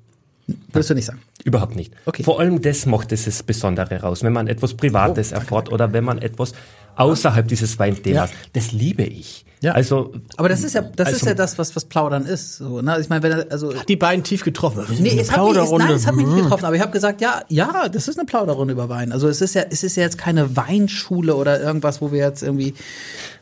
Würdest 0.72 0.90
du 0.90 0.94
nicht 0.94 1.06
sagen? 1.06 1.20
Überhaupt 1.44 1.74
nicht. 1.74 1.92
Okay. 2.06 2.22
Vor 2.22 2.38
allem 2.38 2.62
das 2.62 2.86
macht 2.86 3.10
es 3.10 3.24
das 3.24 3.42
Besondere 3.42 4.00
raus, 4.00 4.22
wenn 4.22 4.32
man 4.32 4.46
etwas 4.46 4.74
Privates 4.74 5.32
erfährt 5.32 5.72
oder 5.72 5.92
wenn 5.92 6.04
man 6.04 6.18
etwas 6.18 6.52
außerhalb 6.99 7.46
dieses 7.49 7.78
Weinthemas. 7.78 8.30
Ja. 8.30 8.36
Das 8.53 8.72
liebe 8.72 9.05
ich. 9.05 9.44
Ja. 9.61 9.72
Also 9.72 10.12
Aber 10.36 10.49
das 10.49 10.62
ist 10.62 10.74
ja, 10.74 10.82
das 10.82 11.09
ist 11.09 11.14
Also- 11.14 11.26
ja 11.26 11.34
das, 11.34 11.59
was, 11.59 11.74
was 11.74 11.84
Plaudern 11.84 12.26
ist. 12.26 12.59
So, 12.59 12.80
ne? 12.80 12.96
Ich 13.01 13.09
meine, 13.09 13.22
wenn, 13.24 13.32
er- 13.32 13.46
also, 13.51 13.72
Die 13.88 13.96
beiden 13.96 14.22
tief 14.22 14.44
getroffen. 14.44 14.84
Nee, 15.01 15.18
es 15.18 15.32
hat, 15.32 15.44
mich, 15.44 15.57
es, 15.57 15.70
nein, 15.72 15.90
es 15.90 16.07
hat 16.07 16.14
mich 16.14 16.26
nicht 16.26 16.42
getroffen, 16.44 16.64
aber 16.64 16.76
ich 16.76 16.82
habe 16.82 16.92
gesagt, 16.92 17.20
ja, 17.20 17.42
ja, 17.49 17.88
das 17.88 18.07
ist 18.07 18.18
eine 18.18 18.26
Plauderrunde 18.26 18.72
über 18.72 18.88
Wein. 18.88 19.11
Also 19.11 19.28
es 19.28 19.40
ist 19.40 19.55
ja, 19.55 19.62
es 19.68 19.82
ist 19.82 19.96
ja 19.96 20.05
jetzt 20.05 20.16
keine 20.18 20.57
Weinschule 20.57 21.34
oder 21.34 21.61
irgendwas, 21.61 22.01
wo 22.01 22.12
wir 22.12 22.20
jetzt 22.20 22.42
irgendwie 22.44 22.74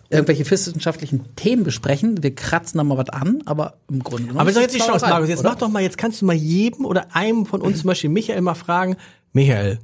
irgendwelche 0.09 0.49
wissenschaftlichen 0.51 1.35
Themen 1.37 1.65
besprechen. 1.65 2.23
Wir 2.23 2.35
kratzen 2.35 2.79
da 2.79 2.85
mal 2.85 2.97
was 2.97 3.11
an, 3.11 3.43
aber 3.45 3.75
im 3.91 4.03
Grunde 4.03 4.23
genommen. 4.29 4.41
Aber 4.41 4.49
ist 4.51 4.57
jetzt 4.59 4.75
die 4.75 4.79
Chance, 4.79 5.05
Markus. 5.07 5.29
Jetzt 5.29 5.41
oder? 5.41 5.51
mach 5.51 5.57
doch 5.57 5.69
mal, 5.69 5.83
jetzt 5.83 5.99
kannst 5.99 6.23
du 6.23 6.27
mal 6.27 6.35
jedem 6.37 6.85
oder 6.87 7.15
einem 7.15 7.45
von 7.45 7.61
uns, 7.61 7.81
zum 7.81 7.89
Beispiel 7.89 8.09
Michael, 8.09 8.41
mal 8.41 8.55
fragen, 8.55 8.97
Michael, 9.33 9.79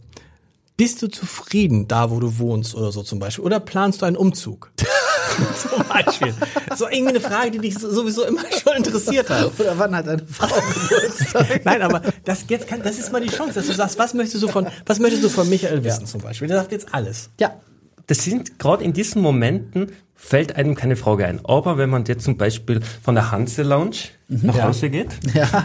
bist 0.83 1.01
du 1.01 1.07
zufrieden 1.07 1.87
da, 1.87 2.11
wo 2.11 2.18
du 2.18 2.41
wohnst 2.41 2.74
oder 2.74 2.91
so 2.91 3.05
zum 3.05 3.20
Beispiel? 3.20 3.45
Oder 3.45 3.61
planst 3.61 4.03
du 4.03 4.07
einen 4.07 4.16
Umzug? 4.16 4.72
zum 5.57 5.87
Beispiel. 5.87 6.35
So 6.76 6.89
irgendwie 6.89 7.11
eine 7.11 7.20
Frage, 7.20 7.53
die 7.53 7.61
dich 7.61 7.78
sowieso 7.78 8.24
immer 8.24 8.41
schon 8.51 8.78
interessiert 8.78 9.30
hat. 9.30 9.53
Oder 9.61 9.78
wann 9.78 9.95
hat 9.95 10.09
eine 10.09 10.26
Frau 10.26 10.49
Geburtstag? 10.49 11.61
Nein, 11.64 11.83
aber 11.83 12.03
das 12.24 12.47
jetzt 12.49 12.66
kann, 12.66 12.83
das 12.83 12.99
ist 12.99 13.12
mal 13.12 13.20
die 13.20 13.28
Chance, 13.28 13.55
dass 13.55 13.68
du 13.68 13.74
sagst, 13.74 13.97
was 13.97 14.12
möchtest 14.12 14.43
du 14.43 14.49
von, 14.49 14.66
was 14.85 14.99
möchtest 14.99 15.22
du 15.22 15.28
von 15.28 15.49
Michael 15.49 15.85
wissen 15.85 16.05
zum 16.05 16.20
Beispiel? 16.20 16.49
Der 16.49 16.57
sagt 16.57 16.72
jetzt 16.72 16.93
alles. 16.93 17.30
ja. 17.39 17.53
das 18.09 18.24
sind 18.24 18.59
gerade 18.59 18.83
in 18.83 18.93
diesen 18.93 19.22
Momenten 19.22 19.93
fällt 20.16 20.57
einem 20.57 20.74
keine 20.74 20.97
Frage 20.97 21.26
ein. 21.26 21.45
Aber 21.45 21.78
wenn 21.78 21.91
man 21.91 22.05
jetzt 22.07 22.24
zum 22.24 22.37
Beispiel 22.37 22.80
von 23.03 23.14
der 23.14 23.30
Hanse 23.30 23.62
Lounge 23.62 23.97
nach 24.28 24.61
Hause 24.62 24.91
geht, 24.91 25.11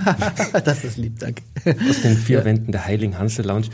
das 0.63 0.83
ist 0.83 0.97
lieb, 0.97 1.19
danke. 1.19 1.41
aus 1.89 2.01
den 2.03 2.17
vier 2.17 2.45
Wänden 2.45 2.71
der 2.71 2.85
Heiligen 2.85 3.17
Hanse 3.17 3.41
Lounge, 3.41 3.67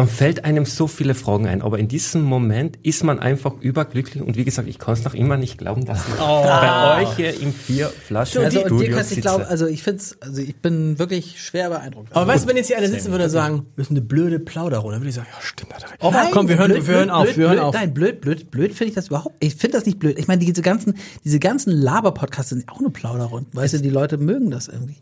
dann 0.00 0.08
fällt 0.08 0.46
einem 0.46 0.64
so 0.64 0.86
viele 0.86 1.14
Fragen 1.14 1.46
ein. 1.46 1.60
Aber 1.60 1.78
in 1.78 1.86
diesem 1.86 2.22
Moment 2.22 2.78
ist 2.82 3.04
man 3.04 3.18
einfach 3.18 3.60
überglücklich. 3.60 4.22
Und 4.22 4.34
wie 4.38 4.44
gesagt, 4.44 4.66
ich 4.66 4.78
kann 4.78 4.94
es 4.94 5.04
noch 5.04 5.12
immer 5.12 5.36
nicht 5.36 5.58
glauben, 5.58 5.84
dass 5.84 6.08
ich 6.08 6.14
bei 6.14 7.02
euch 7.02 7.16
hier 7.16 7.38
im 7.38 7.52
vier 7.52 7.88
Flaschen 7.88 8.42
Also 8.42 8.60
und 8.60 8.64
dir 8.64 8.68
Studio 8.68 8.96
kannst 8.96 9.10
du 9.10 9.14
sitze. 9.16 9.28
glauben, 9.28 9.44
also 9.44 9.66
ich 9.66 9.82
find's, 9.82 10.16
also 10.20 10.40
ich 10.40 10.56
bin 10.56 10.98
wirklich 10.98 11.42
schwer 11.42 11.68
beeindruckt. 11.68 12.16
Aber 12.16 12.26
weißt 12.26 12.44
du, 12.44 12.48
wenn 12.48 12.56
jetzt 12.56 12.68
hier 12.68 12.78
einer 12.78 12.88
sitzen 12.88 13.10
würde 13.10 13.24
und 13.24 13.30
sagen, 13.30 13.66
das 13.76 13.88
ist 13.88 13.90
eine 13.90 14.00
blöde 14.00 14.38
Plauderrunde, 14.38 14.94
dann 14.94 15.02
würde 15.02 15.10
ich 15.10 15.16
sagen, 15.16 15.28
ja, 15.30 15.42
stimmt, 15.42 15.74
hat 15.74 15.82
recht. 15.82 16.02
Nein, 16.02 16.28
Komm, 16.32 16.48
wir 16.48 16.56
hören, 16.56 16.70
blöd, 16.72 16.86
wir 16.86 16.94
hören 16.94 17.08
blöd, 17.08 17.14
auf, 17.14 17.24
blöd, 17.24 17.36
wir 17.36 17.44
hören 17.44 17.56
blöd, 17.56 17.64
auf. 17.64 17.74
Nein, 17.74 17.92
blöd, 17.92 18.20
blöd, 18.22 18.50
blöd 18.50 18.72
finde 18.72 18.88
ich 18.88 18.94
das 18.94 19.08
überhaupt. 19.08 19.34
Ich 19.40 19.54
finde 19.56 19.76
das 19.76 19.84
nicht 19.84 19.98
blöd. 19.98 20.18
Ich 20.18 20.28
meine, 20.28 20.42
diese 20.42 20.62
ganzen, 20.62 20.94
diese 21.24 21.40
ganzen 21.40 21.72
Laber-Podcasts 21.72 22.48
sind 22.48 22.70
auch 22.70 22.78
eine 22.78 22.88
Plauderrunden. 22.88 23.54
Weißt 23.54 23.74
du, 23.74 23.78
die 23.78 23.90
Leute 23.90 24.16
mögen 24.16 24.50
das 24.50 24.68
irgendwie. 24.68 24.96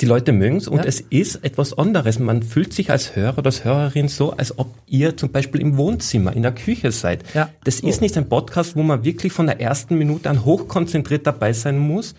Die 0.00 0.06
Leute 0.06 0.32
mögen 0.32 0.56
es 0.58 0.68
und 0.68 0.78
Ja. 0.78 0.84
es 0.84 1.00
ist 1.00 1.44
etwas 1.44 1.76
anderes. 1.76 2.18
Man 2.20 2.42
fühlt 2.44 2.72
sich 2.72 2.90
als 2.90 3.16
Hörer 3.16 3.38
oder 3.38 3.46
als 3.46 3.64
Hörerin 3.64 4.06
so, 4.08 4.30
als 4.32 4.56
ob 4.58 4.72
ihr 4.86 5.16
zum 5.16 5.32
Beispiel 5.32 5.60
im 5.60 5.76
Wohnzimmer, 5.76 6.34
in 6.34 6.42
der 6.42 6.52
Küche 6.52 6.92
seid. 6.92 7.24
Ja. 7.34 7.48
Das 7.64 7.80
ist 7.80 8.00
nicht 8.00 8.16
ein 8.16 8.28
Podcast, 8.28 8.76
wo 8.76 8.82
man 8.84 9.04
wirklich 9.04 9.32
von 9.32 9.46
der 9.46 9.60
ersten 9.60 9.96
Minute 9.98 10.30
an 10.30 10.44
hochkonzentriert 10.44 11.26
dabei 11.26 11.52
sein 11.52 11.78
muss, 11.78 12.14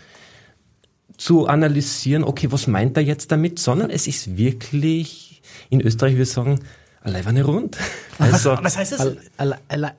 zu 1.17 1.47
analysieren, 1.47 2.23
okay, 2.23 2.51
was 2.51 2.67
meint 2.67 2.97
er 2.97 3.03
jetzt 3.03 3.31
damit, 3.31 3.59
sondern 3.59 3.89
es 3.89 4.07
ist 4.07 4.37
wirklich, 4.37 5.41
in 5.69 5.79
Österreich 5.81 6.17
wir 6.17 6.25
sagen, 6.25 6.59
eine 7.03 7.43
Rund. 7.43 7.77
Also, 8.19 8.57
Was 8.61 8.77
heißt 8.77 8.91
das? 8.91 9.07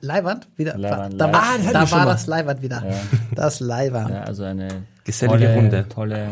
Leihwand 0.01 0.47
wieder. 0.57 0.77
Leihwand, 0.77 1.19
da 1.19 1.31
war, 1.33 1.43
Ah, 1.43 1.57
da 1.73 1.91
war 1.91 1.99
mal. 1.99 2.11
das 2.13 2.27
Leihwand 2.27 2.61
wieder. 2.61 2.83
Das 3.35 3.59
Leihwand. 3.59 4.09
Ja, 4.11 4.21
also 4.23 4.43
eine 4.43 4.67
Gesellige 5.03 5.45
tolle, 5.45 5.55
Runde. 5.55 5.85
tolle, 5.89 6.17
Ja. 6.17 6.29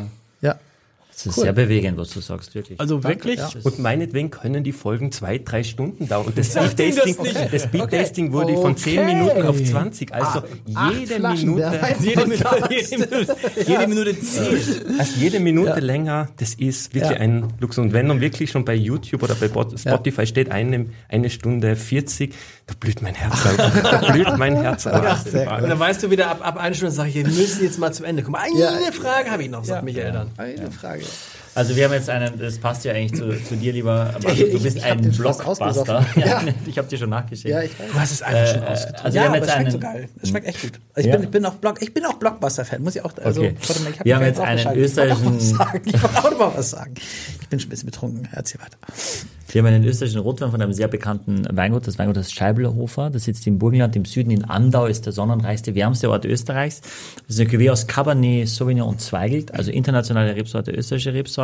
Es 1.16 1.26
ist 1.26 1.36
sehr 1.36 1.54
bewegend, 1.54 1.98
was 1.98 2.10
du 2.10 2.20
sagst, 2.22 2.56
wirklich. 2.56 2.80
Also 2.80 3.04
wirklich? 3.04 3.38
ja. 3.40 3.50
Und 3.64 3.80
meinetwegen 3.80 4.32
können 4.32 4.64
die 4.64 4.72
Folgen 4.72 5.12
zwei, 5.12 5.38
drei 5.38 5.64
Stunden 5.64 6.08
dauern. 6.08 6.28
Und 6.28 6.38
das 6.38 6.54
das 6.54 6.72
Speed-Tasting 6.72 7.16
das 7.52 7.64
Speed-Tasting 7.64 8.32
wurde 8.34 8.56
von 8.56 8.76
zehn 8.78 9.00
Okay. 9.00 9.14
Minuten 9.16 9.42
auf 9.44 9.64
20. 9.64 10.14
Also 10.14 10.44
acht 10.74 10.98
jede 11.00 11.20
Minute. 11.20 11.80
Jede 12.02 12.26
Minute, 12.28 12.46
jede 12.70 12.98
Minute, 12.98 13.36
jede 13.68 13.88
Minute 13.88 14.20
zählt. 14.20 14.86
also 15.00 15.12
jede 15.20 15.40
Minute 15.40 15.80
länger, 15.80 16.30
das 16.38 16.54
ist 16.56 16.94
wirklich 16.94 17.12
Ja. 17.12 17.18
ein 17.18 17.48
Luxus. 17.60 17.84
Und 17.84 17.94
wenn 17.94 18.08
dann 18.08 18.22
wirklich 18.22 18.50
schon 18.52 18.66
bei 18.66 18.76
YouTube 18.76 19.24
oder 19.24 19.36
bei 19.36 19.48
Spotify 19.48 20.26
steht 20.26 20.52
eine, 20.52 20.88
eine 21.10 21.30
Stunde 21.30 21.76
40, 21.76 22.34
da 22.68 22.74
blüht 22.80 23.02
mein 23.02 23.16
Herz 23.16 23.34
auf. 23.46 23.58
Da 23.92 24.12
blüht 24.12 24.38
mein 24.38 24.56
Herz 24.62 24.88
auf. 24.88 25.26
Und 25.26 25.70
dann 25.70 25.80
weißt 25.80 26.04
du 26.04 26.10
wieder, 26.12 26.30
ab, 26.30 26.40
ab 26.46 26.58
einer 26.58 26.76
Stunde 26.76 26.94
sage 26.94 27.10
ich, 27.10 27.16
wir 27.16 27.24
müssen 27.26 27.64
jetzt 27.64 27.80
mal 27.80 27.92
zum 27.94 28.06
Ende 28.06 28.24
kommen. 28.24 28.36
Eine 28.36 28.60
Ja. 28.60 28.72
Frage 28.92 29.30
habe 29.32 29.44
ich 29.44 29.50
noch, 29.50 29.64
sagt 29.66 29.84
Michael 29.84 30.12
dann. 30.14 30.30
Eine 30.38 30.72
Frage. 30.72 31.01
regular. 31.02 31.41
Also 31.54 31.76
wir 31.76 31.84
haben 31.86 31.94
jetzt 31.94 32.10
einen, 32.10 32.40
das 32.40 32.58
passt 32.60 32.86
ja 32.86 32.94
eigentlich 32.94 33.14
zu, 33.20 33.30
zu 33.44 33.56
dir, 33.56 33.74
lieber 33.74 34.14
Ich- 34.34 34.52
du 34.52 34.60
bist 34.64 34.78
ich 34.78 34.84
ein 34.86 35.04
schon 35.14 35.24
Blockbuster. 35.24 36.06
Ja. 36.16 36.42
Ich 36.66 36.78
habe 36.78 36.88
dir 36.88 36.98
schon 36.98 37.10
nachgeschickt. 37.10 37.50
Ja, 37.50 37.62
ich 37.62 37.78
weiß. 37.78 37.92
Du 37.92 38.00
hast 38.00 38.12
es 38.12 38.22
einfach 38.22 38.48
schon 38.54 38.64
Äh, 38.64 38.68
ausgetragen. 38.68 39.04
also 39.06 39.18
ja, 39.18 39.22
wir 39.24 39.30
haben 39.30 39.36
aber 39.36 39.38
jetzt 39.38 39.48
es 39.48 39.52
schmeckt 39.54 39.66
einen, 39.66 39.72
so 39.72 39.80
geil. 39.80 40.10
Es 40.22 40.30
schmeckt 40.30 40.48
echt 40.48 40.62
gut. 40.62 40.72
Also 40.94 41.00
ich, 41.00 41.06
Ja. 41.08 41.18
bin, 41.18 41.24
ich 41.26 41.32
bin 41.32 41.46
auch 41.46 41.56
Block, 41.56 41.82
ich 41.82 41.94
bin 41.94 42.06
auch 42.06 42.14
Blockbuster-Fan, 42.14 42.82
muss 42.82 42.96
ich 42.96 43.04
auch, 43.04 43.12
also, 43.24 43.42
Okay. 43.42 43.56
warte 43.68 43.82
mal, 43.84 43.90
ich 43.92 44.00
hab 44.00 44.06
Wir 44.06 44.16
haben 44.16 44.26
jetzt 44.26 44.40
auch 44.40 44.44
einen 44.46 44.58
geschaltet. 44.58 44.86
Ich 44.86 44.98
wollte 44.98 45.14
auch 45.14 45.18
österreichischen- 45.20 45.36
was 45.60 45.68
sagen. 45.68 45.82
Ich 45.86 46.04
wollte 46.04 46.18
auch 46.20 46.32
noch 46.32 46.40
mal 46.40 46.52
was 46.56 46.70
sagen. 46.70 46.94
Ich 47.42 47.48
bin 47.50 47.60
schon 47.60 47.68
ein 47.68 47.72
bisschen 47.72 47.86
betrunken. 47.88 48.28
Erzähl 48.32 48.62
weiter. 48.62 48.78
Wir 49.54 49.60
haben 49.62 49.66
einen 49.68 49.84
österreichischen 49.84 50.22
Rotwein 50.22 50.50
von 50.52 50.62
einem 50.62 50.72
sehr 50.72 50.88
bekannten 50.88 51.46
Weingut, 51.52 51.86
das 51.86 52.00
Weingut 52.00 52.16
das 52.16 52.32
Scheiblerhofer. 52.32 53.10
Das 53.10 53.26
sitzt 53.26 53.46
im 53.48 53.60
Burgenland 53.60 53.94
im 53.98 54.06
Süden 54.06 54.32
in 54.32 54.46
Andau, 54.46 54.86
ist 54.86 55.06
der 55.06 55.12
sonnenreichste, 55.12 55.76
wärmste 55.76 56.10
Ort 56.10 56.24
Österreichs. 56.24 56.80
Das 57.28 57.36
ist 57.36 57.42
eine 57.42 57.50
Cuvée 57.50 57.70
aus 57.70 57.86
Cabernet 57.88 58.48
Sauvignon 58.48 58.88
und 58.88 59.02
Zweigelt, 59.02 59.54
also 59.54 59.70
internationale 59.72 60.34
Rebsorte, 60.38 60.72
österreichische 60.72 61.14
Rebsorte. 61.14 61.41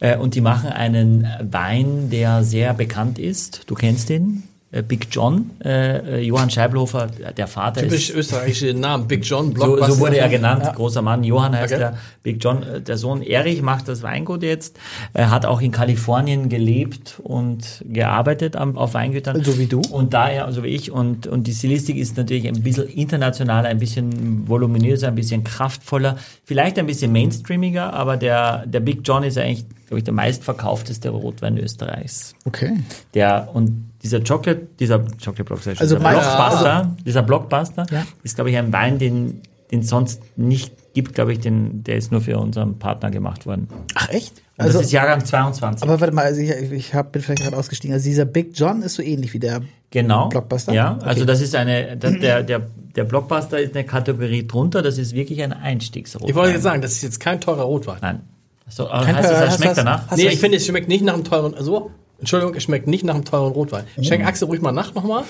Äh, 0.00 0.16
Und 0.16 0.34
die 0.34 0.40
machen 0.40 0.70
einen 0.70 1.26
Wein, 1.40 2.10
der 2.10 2.42
sehr 2.44 2.74
bekannt 2.74 3.18
ist. 3.18 3.62
Du 3.66 3.74
kennst 3.74 4.10
ihn. 4.10 4.44
Äh, 4.74 4.82
Big 4.82 5.08
John, 5.10 5.50
äh, 5.64 6.18
äh, 6.18 6.20
Johann 6.20 6.50
Scheibelhofer, 6.50 7.06
der 7.36 7.46
Vater 7.46 7.82
Typisch 7.82 8.10
ist 8.10 8.16
österreichische 8.16 8.74
Namen. 8.74 9.06
Big 9.06 9.24
John, 9.24 9.46
so, 9.46 9.52
Blockbuster. 9.52 9.92
so 9.92 10.00
wurde 10.00 10.18
er 10.18 10.28
genannt, 10.28 10.64
großer 10.74 11.00
Mann. 11.00 11.22
Johann 11.22 11.56
heißt 11.56 11.74
Okay. 11.74 11.78
der 11.80 11.98
Big 12.22 12.42
John. 12.42 12.64
Der 12.86 12.96
Sohn 12.98 13.22
Erich 13.22 13.62
macht 13.62 13.88
das 13.88 14.02
Weingut 14.02 14.42
jetzt. 14.42 14.78
Er 15.12 15.30
hat 15.30 15.46
auch 15.46 15.60
in 15.60 15.70
Kalifornien 15.70 16.48
gelebt 16.48 17.20
und 17.22 17.84
gearbeitet 17.88 18.56
am, 18.56 18.76
auf 18.76 18.94
Weingütern. 18.94 19.42
So 19.44 19.58
wie 19.58 19.66
du? 19.66 19.80
Und 19.90 20.12
daher, 20.12 20.50
so 20.52 20.62
wie 20.64 20.68
ich. 20.68 20.90
Und, 20.90 21.26
und 21.26 21.46
die 21.46 21.52
Stilistik 21.54 21.96
ist 21.96 22.16
natürlich 22.16 22.48
ein 22.48 22.62
bisschen 22.62 22.88
internationaler, 22.88 23.68
ein 23.68 23.78
bisschen 23.78 24.48
voluminöser, 24.48 25.08
ein 25.08 25.14
bisschen 25.14 25.44
kraftvoller, 25.44 26.16
vielleicht 26.44 26.78
ein 26.78 26.86
bisschen 26.86 27.12
mainstreamiger, 27.12 27.92
aber 27.92 28.16
der, 28.16 28.66
der 28.66 28.80
Big 28.80 29.00
John 29.04 29.22
ist 29.22 29.38
eigentlich, 29.38 29.66
glaube 29.86 29.98
ich, 29.98 30.04
der 30.04 30.14
meistverkaufteste 30.14 31.10
Rotwein 31.10 31.58
Österreichs. 31.58 32.34
Okay. 32.44 32.72
Der, 33.14 33.48
und 33.52 33.93
dieser 34.04 34.20
Chocolate, 34.22 34.68
dieser 34.78 35.00
Chocolate 35.00 35.44
Block, 35.44 35.58
Also 35.66 35.96
dieser 35.96 35.98
mein- 35.98 36.14
Blockbuster, 36.14 36.96
dieser 37.04 37.22
Blockbuster 37.22 37.86
Ja. 37.90 38.06
ist, 38.22 38.36
glaube 38.36 38.50
ich, 38.50 38.56
ein 38.56 38.72
Wein, 38.72 38.98
den, 38.98 39.40
den 39.72 39.82
sonst 39.82 40.20
nicht 40.36 40.72
gibt, 40.94 41.14
glaube 41.14 41.32
ich, 41.32 41.40
den, 41.40 41.82
der 41.82 41.96
ist 41.96 42.12
nur 42.12 42.20
für 42.20 42.38
unseren 42.38 42.78
Partner 42.78 43.10
gemacht 43.10 43.46
worden. 43.46 43.66
Ach 43.96 44.08
echt? 44.10 44.42
Und 44.56 44.66
das 44.72 44.76
ist 44.76 44.92
Jahrgang 44.92 45.24
22. 45.24 45.82
aber 45.82 46.00
warte 46.00 46.14
mal, 46.14 46.26
also 46.26 46.40
ich, 46.40 46.50
ich 46.70 46.94
hab, 46.94 47.10
bin 47.10 47.20
vielleicht 47.22 47.42
gerade 47.42 47.56
ausgestiegen. 47.56 47.92
Also 47.94 48.04
dieser 48.08 48.24
Big 48.24 48.50
John 48.54 48.82
ist 48.82 48.94
so 48.94 49.02
ähnlich 49.02 49.32
wie 49.34 49.40
der 49.40 49.62
genau. 49.90 50.28
Blockbuster? 50.28 50.72
Ja, 50.72 50.94
Okay. 50.94 51.06
also 51.06 51.24
das 51.24 51.40
ist 51.40 51.56
eine, 51.56 51.96
der, 51.96 52.10
der, 52.12 52.42
der, 52.44 52.60
der 52.94 53.04
Blockbuster 53.04 53.58
ist 53.58 53.74
eine 53.74 53.82
Kategorie 53.84 54.46
drunter, 54.46 54.82
das 54.82 54.98
ist 54.98 55.12
wirklich 55.14 55.42
ein 55.42 55.52
Einstiegsrotwein. 55.52 56.28
Ich 56.30 56.36
wollte 56.36 56.52
jetzt 56.52 56.62
sagen, 56.62 56.80
das 56.82 56.92
ist 56.92 57.02
jetzt 57.02 57.18
kein 57.18 57.40
teurer 57.40 57.62
Rotwein. 57.64 57.98
Nein. 58.02 58.20
So, 58.68 58.88
aber 58.88 59.04
Kein 59.04 59.16
heißt 59.16 59.24
das, 59.28 59.32
teurer- 59.32 59.40
er 59.42 59.48
hast 59.48 59.56
schmeckt 59.56 59.70
das- 59.70 59.76
danach? 59.78 60.06
hast 60.08 60.16
nee, 60.18 60.24
ich 60.26 60.30
das- 60.32 60.40
finde, 60.40 60.56
es 60.58 60.66
schmeckt 60.66 60.88
nicht 60.88 61.04
nach 61.04 61.14
einem 61.14 61.24
teuren, 61.24 61.54
so, 61.58 61.90
Entschuldigung, 62.24 62.54
es 62.54 62.62
schmeckt 62.62 62.86
nicht 62.86 63.04
nach 63.04 63.14
einem 63.14 63.24
teuren 63.24 63.52
Rotwein. 63.52 63.84
Schenk 64.00 64.24
Axel 64.26 64.48
ruhig 64.48 64.60
mal 64.62 64.72
nach 64.72 64.94
nochmal. 64.94 65.24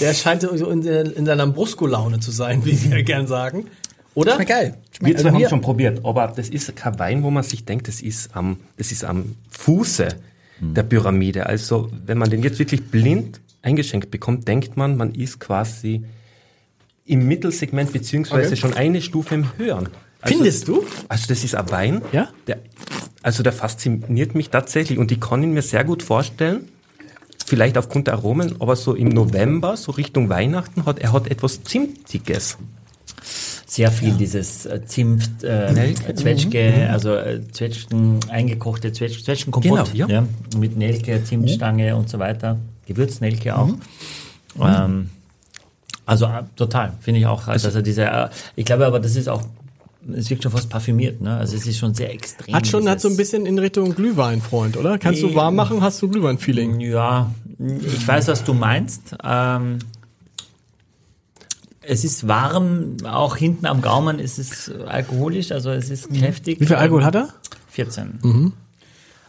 Der 0.00 0.12
scheint 0.14 0.42
so 0.42 0.70
in, 0.70 0.82
der- 0.82 1.16
in 1.16 1.24
seiner 1.26 1.46
Brusco-Laune 1.46 2.20
zu 2.20 2.30
sein, 2.30 2.64
wie 2.64 2.74
sie 2.74 2.90
ja 2.90 3.00
gern 3.02 3.26
sagen. 3.26 3.66
Oder? 4.14 4.34
Schmeckt 4.34 4.50
geil. 4.50 4.74
Wir 4.74 4.98
Schmeckt, 4.98 5.18
zwei 5.20 5.28
also 5.28 5.34
haben 5.34 5.42
mir, 5.42 5.48
schon 5.48 5.60
probiert, 5.60 6.04
aber 6.04 6.32
das 6.34 6.48
ist 6.48 6.74
kein 6.76 6.98
Wein, 6.98 7.22
wo 7.22 7.30
man 7.30 7.42
sich 7.42 7.64
denkt, 7.64 7.88
das 7.88 8.00
ist 8.00 8.34
am, 8.36 8.58
das 8.76 8.92
ist 8.92 9.04
am 9.04 9.34
Fuße 9.50 10.08
der 10.60 10.82
Pyramide. 10.84 11.46
Also, 11.46 11.90
wenn 12.06 12.16
man 12.18 12.30
den 12.30 12.42
jetzt 12.42 12.58
wirklich 12.58 12.84
blind 12.90 13.40
eingeschenkt 13.62 14.10
bekommt, 14.10 14.46
denkt 14.48 14.76
man, 14.76 14.96
man 14.96 15.14
ist 15.14 15.38
quasi 15.40 16.02
im 17.04 17.26
Mittelsegment 17.28 17.92
beziehungsweise 17.92 18.48
Okay. 18.48 18.56
schon 18.56 18.74
eine 18.74 19.00
Stufe 19.02 19.34
im 19.34 19.56
Höheren. 19.58 19.88
Also, 20.20 20.34
Findest 20.36 20.66
du? 20.68 20.84
Also, 21.08 21.26
das 21.28 21.44
ist 21.44 21.54
ein 21.54 21.70
Wein, 21.70 22.02
Ja? 22.12 22.28
der, 22.46 22.58
also 23.26 23.42
der 23.42 23.52
fasziniert 23.52 24.36
mich 24.36 24.50
tatsächlich 24.50 25.00
und 25.00 25.10
ich 25.10 25.20
kann 25.20 25.42
ihn 25.42 25.50
mir 25.52 25.62
sehr 25.62 25.82
gut 25.82 26.04
vorstellen. 26.04 26.68
Vielleicht 27.44 27.76
aufgrund 27.76 28.06
der 28.06 28.14
Aromen, 28.14 28.54
aber 28.60 28.76
so 28.76 28.94
im 28.94 29.08
November, 29.08 29.76
so 29.76 29.90
Richtung 29.90 30.28
Weihnachten, 30.28 30.86
hat 30.86 31.00
er 31.00 31.12
hat 31.12 31.26
etwas 31.26 31.64
Zimtiges. 31.64 32.56
sehr 33.66 33.90
viel 33.90 34.12
dieses 34.14 34.64
äh, 34.66 34.80
Zimt, 34.84 35.42
äh, 35.42 35.72
Nelke. 35.72 36.14
Zwetschge, 36.14 36.88
also 36.88 37.16
äh, 37.16 37.40
Zwetschgen, 37.50 38.20
eingekochte 38.30 38.92
Zwetsch 38.92 39.24
Zwetschgenkompott, 39.24 39.92
Genau, 39.92 40.08
ja. 40.08 40.26
mit 40.56 40.76
Nelke, 40.76 41.24
Zimtstange 41.24 41.96
und 41.96 42.08
so 42.08 42.20
weiter, 42.20 42.58
Gewürznelke 42.86 43.56
auch. 43.58 43.70
Ähm, 44.60 45.10
also 46.04 46.26
äh, 46.26 46.44
total, 46.54 46.92
finde 47.00 47.18
ich 47.20 47.26
auch, 47.26 47.48
also, 47.48 47.66
dass 47.66 47.74
er 47.74 47.82
diese, 47.82 48.30
ich 48.54 48.64
glaube 48.64 48.86
aber, 48.86 49.00
das 49.00 49.16
ist 49.16 49.28
auch, 49.28 49.42
es 50.14 50.30
wirkt 50.30 50.42
schon 50.42 50.52
fast 50.52 50.68
parfümiert, 50.68 51.20
ne? 51.20 51.36
Also 51.36 51.56
es 51.56 51.66
ist 51.66 51.78
schon 51.78 51.94
sehr 51.94 52.12
extrem. 52.12 52.54
Hat 52.54 52.66
schon, 52.66 52.88
hat 52.88 53.00
so 53.00 53.08
ein 53.08 53.16
bisschen 53.16 53.46
in 53.46 53.58
Richtung 53.58 53.94
Glühwein, 53.94 54.40
Freund, 54.40 54.76
oder? 54.76 54.98
Kannst 54.98 55.22
du 55.22 55.34
warm 55.34 55.54
machen, 55.56 55.80
hast 55.80 56.00
du 56.02 56.08
Glühwein-Feeling? 56.08 56.80
Ja, 56.80 57.32
ich 57.58 58.06
weiß, 58.06 58.28
was 58.28 58.44
du 58.44 58.54
meinst. 58.54 59.16
Ähm, 59.24 59.78
es 61.82 62.04
ist 62.04 62.26
warm, 62.26 62.96
auch 63.04 63.36
hinten 63.36 63.66
am 63.66 63.80
Gaumen 63.80 64.18
ist 64.18 64.38
es 64.38 64.70
alkoholisch, 64.86 65.52
also 65.52 65.70
es 65.70 65.88
ist 65.90 66.12
kräftig. 66.12 66.60
Wie 66.60 66.66
viel 66.66 66.76
Alkohol 66.76 67.04
hat 67.04 67.14
er? 67.14 67.28
14. 67.70 68.52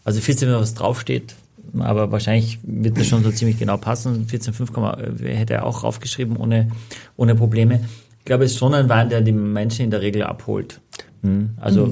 Also 0.04 0.22
14, 0.22 0.48
wenn 0.50 0.56
was 0.56 0.74
draufsteht, 0.74 1.36
aber 1.78 2.12
wahrscheinlich 2.12 2.60
wird 2.64 2.98
das 2.98 3.08
schon 3.08 3.24
so 3.24 3.32
ziemlich 3.32 3.60
genau 3.60 3.78
passen. 3.78 4.26
14,5 4.28 4.72
Komma- 4.72 4.98
äh, 5.00 5.36
hätte 5.36 5.54
er 5.56 5.66
auch 5.66 5.84
raufgeschrieben 5.84 6.38
ohne, 6.38 6.70
ohne 7.18 7.36
Probleme. 7.36 7.82
Glaube, 8.28 8.46
es 8.46 8.52
ist 8.52 8.60
schon 8.60 8.74
ein 8.76 8.88
Wein, 8.90 9.10
der 9.10 9.22
die 9.22 9.32
Menschen 9.32 9.86
in 9.86 9.92
der 9.92 10.02
Regel 10.02 10.22
abholt. 10.24 10.80
Hm, 11.24 11.56
Also, 11.60 11.92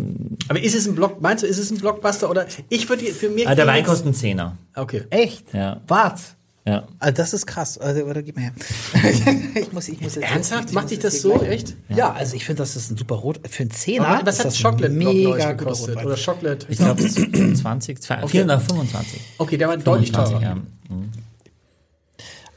Aber 0.50 0.62
ist 0.62 0.76
es 0.76 0.88
ein 0.88 0.94
Block, 0.96 1.20
meinst 1.22 1.44
du, 1.44 1.48
ist 1.48 1.58
es 1.58 1.72
ein 1.72 1.78
Blockbuster 1.80 2.30
oder 2.30 2.46
ich 2.70 2.88
würde 2.88 3.06
für 3.06 3.30
mich. 3.30 3.48
ah, 3.48 3.56
der 3.56 3.66
Wein 3.66 3.84
kostet 3.84 4.06
einen 4.06 4.14
Zehner. 4.16 4.58
Okay. 4.76 5.04
Echt? 5.10 5.52
Ja. 5.54 5.82
Wart. 5.88 6.20
Ja. 6.68 6.88
Also 7.00 7.16
das 7.18 7.34
ist 7.36 7.46
krass. 7.46 7.78
Also, 7.78 8.04
oder 8.06 8.24
gib 8.24 8.36
mir 8.38 8.42
her. 8.44 8.52
ich 9.56 9.72
muss, 9.72 9.88
ich 9.88 10.02
muss 10.02 10.16
jetzt, 10.16 10.32
Ernsthaft? 10.32 10.70
ich 10.70 10.74
Macht 10.76 10.90
dich 10.90 10.98
das 11.00 11.22
so? 11.22 11.34
gleich- 11.34 11.50
Echt? 11.50 11.76
Ja, 11.90 12.12
also 12.14 12.36
ich 12.36 12.44
finde, 12.46 12.64
das 12.64 12.76
ist 12.76 12.90
ein 12.92 12.98
super 12.98 13.16
Rot. 13.16 13.40
Für 13.48 13.62
einen 13.64 13.72
Zehner. 13.72 14.08
Aber 14.08 14.26
was 14.26 14.40
hat 14.40 14.48
das 14.48 14.62
Chocolate 14.62 14.90
mega 14.94 15.54
gekostet? 15.54 15.98
Oder 16.04 16.16
Chocolate? 16.16 16.66
Ich 16.70 16.78
glaube, 16.80 17.04
20, 17.08 18.02
2, 18.02 18.28
425. 18.28 19.22
Okay, 19.38 19.58
der 19.58 19.68
war 19.68 19.78
deutlich 19.78 20.12
25, 20.12 20.40
teurer. 20.40 20.42
ja. 20.42 20.96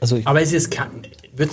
Also 0.01 0.17
ich, 0.17 0.27
Aber 0.27 0.41
es 0.41 0.53
ist 0.53 0.71
kein, 0.71 0.89
wird, 1.35 1.51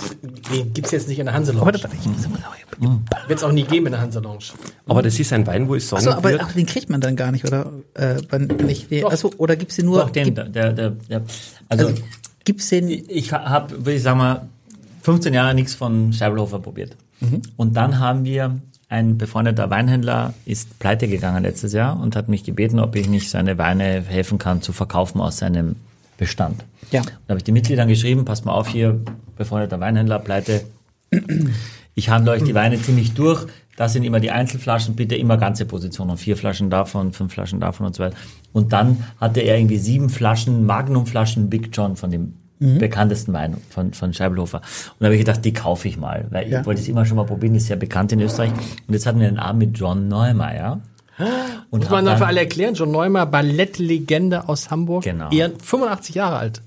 den 0.51 0.73
gibt's 0.73 0.91
jetzt 0.91 1.07
nicht 1.07 1.19
in 1.19 1.25
der 1.25 1.39
muss 1.39 1.53
mal 1.53 3.03
Wird 3.27 3.39
es 3.39 3.43
auch 3.43 3.51
nie 3.51 3.63
geben 3.63 3.87
in 3.87 3.91
der 3.93 4.01
Hanselounge. 4.01 4.39
Aber 4.85 5.01
das 5.01 5.19
ist 5.19 5.33
ein 5.33 5.45
Wein, 5.47 5.67
wo 5.67 5.75
ich 5.75 5.85
sagen 5.85 6.07
Achso, 6.07 6.17
aber 6.17 6.37
ach, 6.39 6.53
den 6.53 6.65
kriegt 6.65 6.89
man 6.89 7.01
dann 7.01 7.15
gar 7.15 7.31
nicht, 7.31 7.45
oder? 7.45 7.71
Äh, 7.93 8.17
wenn, 8.29 8.49
wenn 8.49 8.69
ich 8.69 8.87
den, 8.87 9.01
Doch. 9.01 9.11
achso, 9.11 9.31
oder 9.37 9.55
gibt's 9.55 9.75
den 9.75 9.85
nur? 9.85 9.99
Doch, 9.99 10.09
den, 10.09 10.25
gibt, 10.25 10.37
der, 10.37 10.73
der, 10.73 10.91
der, 10.91 11.21
also, 11.69 11.87
also, 11.87 12.01
gibt's 12.43 12.69
den? 12.69 12.89
ich 12.89 13.31
habe, 13.31 13.85
würde 13.85 13.93
ich 13.93 14.03
sagen 14.03 14.19
mal, 14.19 14.47
15 15.03 15.33
Jahre 15.33 15.53
nichts 15.53 15.73
von 15.73 16.13
Scheibelhofer 16.13 16.59
probiert. 16.59 16.95
Und 17.55 17.75
dann 17.75 17.99
haben 17.99 18.25
wir, 18.25 18.59
ein 18.89 19.17
befreundeter 19.17 19.69
Weinhändler 19.69 20.33
ist 20.45 20.79
pleite 20.79 21.07
gegangen 21.07 21.43
letztes 21.43 21.73
Jahr 21.73 21.99
und 21.99 22.15
hat 22.15 22.29
mich 22.29 22.43
gebeten, 22.43 22.79
ob 22.79 22.95
ich 22.95 23.09
nicht 23.09 23.29
seine 23.29 23.57
Weine 23.57 24.01
helfen 24.01 24.37
kann 24.37 24.61
zu 24.61 24.71
verkaufen 24.71 25.19
aus 25.19 25.37
seinem 25.37 25.75
Bestand. 26.17 26.63
Ja. 26.91 27.01
Da 27.01 27.09
habe 27.29 27.37
ich 27.37 27.43
den 27.43 27.53
Mitgliedern 27.53 27.87
geschrieben, 27.87 28.25
passt 28.25 28.45
mal 28.45 28.53
auf 28.53 28.67
hier, 28.67 28.99
befreundeter 29.35 29.79
Weinhändler, 29.79 30.19
pleite. 30.19 30.61
Ich 31.95 32.09
handle 32.09 32.31
euch 32.33 32.43
die 32.43 32.53
Weine 32.55 32.81
ziemlich 32.81 33.13
durch. 33.13 33.45
Das 33.75 33.93
sind 33.93 34.03
immer 34.03 34.19
die 34.19 34.31
Einzelflaschen, 34.31 34.95
bitte 34.95 35.15
immer 35.15 35.37
ganze 35.37 35.65
Positionen. 35.65 36.17
Vier 36.17 36.35
Flaschen 36.35 36.69
davon, 36.69 37.13
fünf 37.13 37.33
Flaschen 37.33 37.59
davon 37.59 37.85
und 37.85 37.95
so 37.95 38.03
weiter. 38.03 38.15
Und 38.51 38.73
dann 38.73 39.03
hatte 39.19 39.41
er 39.41 39.57
irgendwie 39.57 39.77
sieben 39.77 40.09
Flaschen, 40.09 40.65
Magnumflaschen 40.65 41.49
Big 41.49 41.69
John 41.73 41.95
von 41.95 42.09
dem 42.11 42.33
bekanntesten 42.59 43.33
Wein 43.33 43.57
von, 43.69 43.93
von 43.93 44.13
Scheibelhofer. 44.15 44.57
Und 44.57 44.63
da 45.01 45.05
habe 45.05 45.13
ich 45.15 45.21
gedacht, 45.21 45.45
die 45.45 45.53
kaufe 45.53 45.87
ich 45.87 45.95
mal, 45.97 46.25
weil 46.31 46.49
Ja. 46.49 46.61
ich 46.61 46.65
wollte 46.65 46.81
es 46.81 46.87
immer 46.87 47.05
schon 47.05 47.17
mal 47.17 47.25
probieren, 47.27 47.53
ist 47.53 47.67
sehr 47.67 47.75
bekannt 47.75 48.11
in 48.13 48.19
Österreich. 48.19 48.49
Und 48.87 48.93
jetzt 48.95 49.05
hatten 49.05 49.19
wir 49.19 49.27
einen 49.27 49.37
Abend 49.37 49.59
mit 49.59 49.77
John 49.77 50.07
Neumeier. 50.07 50.81
Und 51.69 51.79
Muss 51.79 51.89
man 51.89 52.05
dann 52.05 52.05
dann- 52.05 52.17
für 52.19 52.25
alle 52.27 52.41
erklären, 52.41 52.73
John 52.75 52.91
Neumer, 52.91 53.25
Ballettlegende 53.25 54.47
aus 54.47 54.69
Hamburg. 54.69 55.03
Genau. 55.03 55.29
Eher 55.31 55.51
85 55.63 56.15
Jahre 56.15 56.37
alt. 56.37 56.61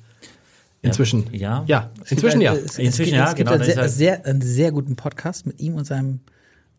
Inzwischen. 0.82 1.26
Ja. 1.32 1.62
Ja, 1.66 1.90
inzwischen 2.08 2.40
ja. 2.40 2.54
Es, 2.54 2.64
es, 2.72 2.78
Inzwischen 2.78 3.10
gibt, 3.10 3.16
ja, 3.18 3.28
es 3.28 3.34
gibt 3.34 3.50
genau, 3.50 3.62
einen 3.62 3.72
sehr, 3.72 3.88
sehr, 3.88 4.26
einen 4.26 4.40
sehr 4.40 4.72
guten 4.72 4.96
Podcast 4.96 5.46
mit 5.46 5.60
ihm 5.60 5.74
und 5.74 5.84
seinem 5.86 6.20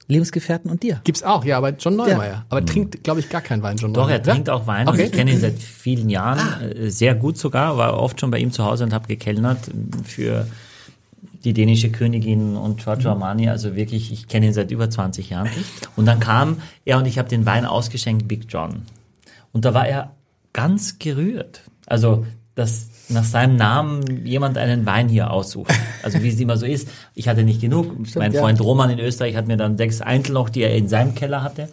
Lebensgefährten 0.08 0.70
und 0.72 0.82
dir. 0.84 1.00
Gibt's 1.04 1.22
auch, 1.24 1.46
ja, 1.46 1.58
aber 1.58 1.70
John 1.70 1.96
Neumeier. 1.96 2.46
Aber 2.50 2.66
trinkt, 2.66 3.04
glaube 3.04 3.20
ich, 3.20 3.30
gar 3.30 3.42
keinen 3.42 3.62
Wein, 3.62 3.78
John 3.78 3.94
Doch, 3.94 4.02
Neumeier. 4.04 4.18
er 4.18 4.24
trinkt 4.24 4.50
auch 4.50 4.66
Wein. 4.68 4.88
Okay. 4.88 5.02
Und 5.02 5.06
ich 5.06 5.12
kenne 5.12 5.32
ihn 5.32 5.40
seit 5.40 5.60
vielen 5.60 6.10
Jahren, 6.10 6.40
äh, 6.72 6.90
sehr 6.90 7.14
gut 7.16 7.38
sogar, 7.38 7.78
war 7.78 7.98
oft 7.98 8.20
schon 8.20 8.32
bei 8.32 8.40
ihm 8.40 8.52
zu 8.52 8.66
Hause 8.66 8.84
und 8.84 8.94
habe 8.94 9.08
gekellnert 9.08 9.60
für 10.04 10.48
die 11.44 11.54
dänische 11.54 11.92
Königin 11.92 12.56
und 12.56 12.82
Giorgio 12.82 13.12
Armani, 13.12 13.50
also 13.50 13.76
wirklich, 13.76 14.12
ich 14.12 14.28
kenne 14.28 14.48
ihn 14.48 14.54
seit 14.54 14.72
über 14.72 14.90
20 14.90 15.30
Jahren. 15.30 15.50
Und 15.96 16.06
dann 16.06 16.20
kam 16.20 16.58
er 16.86 16.98
und 16.98 17.06
ich 17.06 17.18
habe 17.18 17.30
den 17.30 17.46
Wein 17.46 17.66
ausgeschenkt, 17.66 18.28
Big 18.28 18.46
John. 18.50 18.84
Und 19.52 19.66
da 19.66 19.74
war 19.74 19.88
er 19.88 20.16
ganz 20.54 21.00
gerührt. 21.00 21.64
Also, 21.86 22.26
dass 22.56 22.90
nach 23.10 23.24
seinem 23.24 23.56
Namen 23.56 24.26
jemand 24.26 24.58
einen 24.58 24.86
Wein 24.86 25.10
hier 25.10 25.32
aussucht. 25.32 25.72
Also 26.04 26.22
wie 26.24 26.30
es 26.30 26.40
immer 26.40 26.58
so 26.58 26.66
ist. 26.66 26.90
Ich 27.14 27.28
hatte 27.28 27.44
nicht 27.44 27.62
genug. 27.62 27.94
mein 28.16 28.34
ja. 28.34 28.42
Freund 28.42 28.60
Roman 28.62 28.90
in 28.90 29.00
Österreich 29.00 29.36
hat 29.36 29.48
mir 29.48 29.58
dann 29.58 29.78
sechs 29.78 30.02
Einzel 30.02 30.34
noch, 30.34 30.50
die 30.50 30.62
er 30.62 30.76
in 30.76 30.88
seinem 30.88 31.14
Keller 31.16 31.44
hatte, 31.44 31.70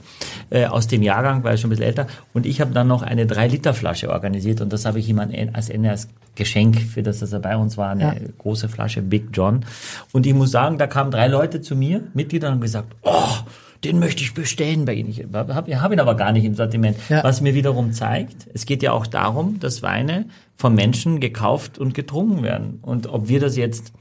äh, 0.51 0.67
aus 0.67 0.87
dem 0.87 1.03
Jahrgang, 1.03 1.45
weil 1.45 1.55
er 1.55 1.57
schon 1.57 1.69
ein 1.69 1.71
bisschen 1.71 1.87
älter. 1.87 2.07
Und 2.35 2.45
ich 2.47 2.61
habe 2.61 2.73
dann 2.73 2.89
noch 2.89 3.03
eine 3.03 3.25
3-Liter-Flasche 3.27 4.11
organisiert 4.11 4.61
und 4.61 4.73
das 4.73 4.85
habe 4.85 4.99
ich 4.99 5.09
ihm 5.09 5.19
als 5.19 5.69
Ende 5.69 5.91
als 5.91 6.09
Geschenk, 6.35 6.81
für 6.81 7.03
das, 7.03 7.19
dass 7.19 7.33
er 7.33 7.41
bei 7.41 7.57
uns 7.57 7.77
war, 7.77 7.91
eine 7.91 8.03
Ja. 8.03 8.15
große 8.39 8.69
Flasche 8.69 9.03
Big 9.03 9.31
John. 9.33 9.65
Und 10.13 10.27
ich 10.27 10.35
muss 10.35 10.51
sagen, 10.51 10.79
da 10.79 10.87
kamen 10.87 11.11
drei 11.11 11.27
Leute 11.27 11.61
zu 11.61 11.75
mir, 11.75 12.03
Mitglieder, 12.15 12.49
und 12.49 12.55
haben 12.55 12.61
gesagt, 12.61 12.95
oh, 13.03 13.37
den 13.85 13.99
möchte 13.99 14.23
ich 14.23 14.35
bestellen 14.35 14.85
bei 14.85 14.95
Ihnen. 14.95 15.09
Ich 15.11 15.25
habe 15.33 15.55
hab 15.55 15.69
ihn 15.93 16.01
aber 16.01 16.17
gar 16.17 16.33
nicht 16.33 16.45
im 16.45 16.55
Sortiment. 16.55 16.97
Ja. 17.09 17.23
Was 17.23 17.41
mir 17.41 17.55
wiederum 17.55 17.93
zeigt, 17.93 18.47
es 18.53 18.67
geht 18.67 18.83
ja 18.83 18.93
auch 18.93 19.07
darum, 19.07 19.61
dass 19.61 19.83
Weine 19.83 20.27
von 20.59 20.75
Menschen 20.75 21.21
gekauft 21.21 21.79
und 21.79 21.95
getrunken 21.95 22.43
werden. 22.43 22.81
Und 22.83 23.07
ob 23.07 23.29
wir 23.29 23.39
das 23.39 23.57
jetzt 23.57 23.93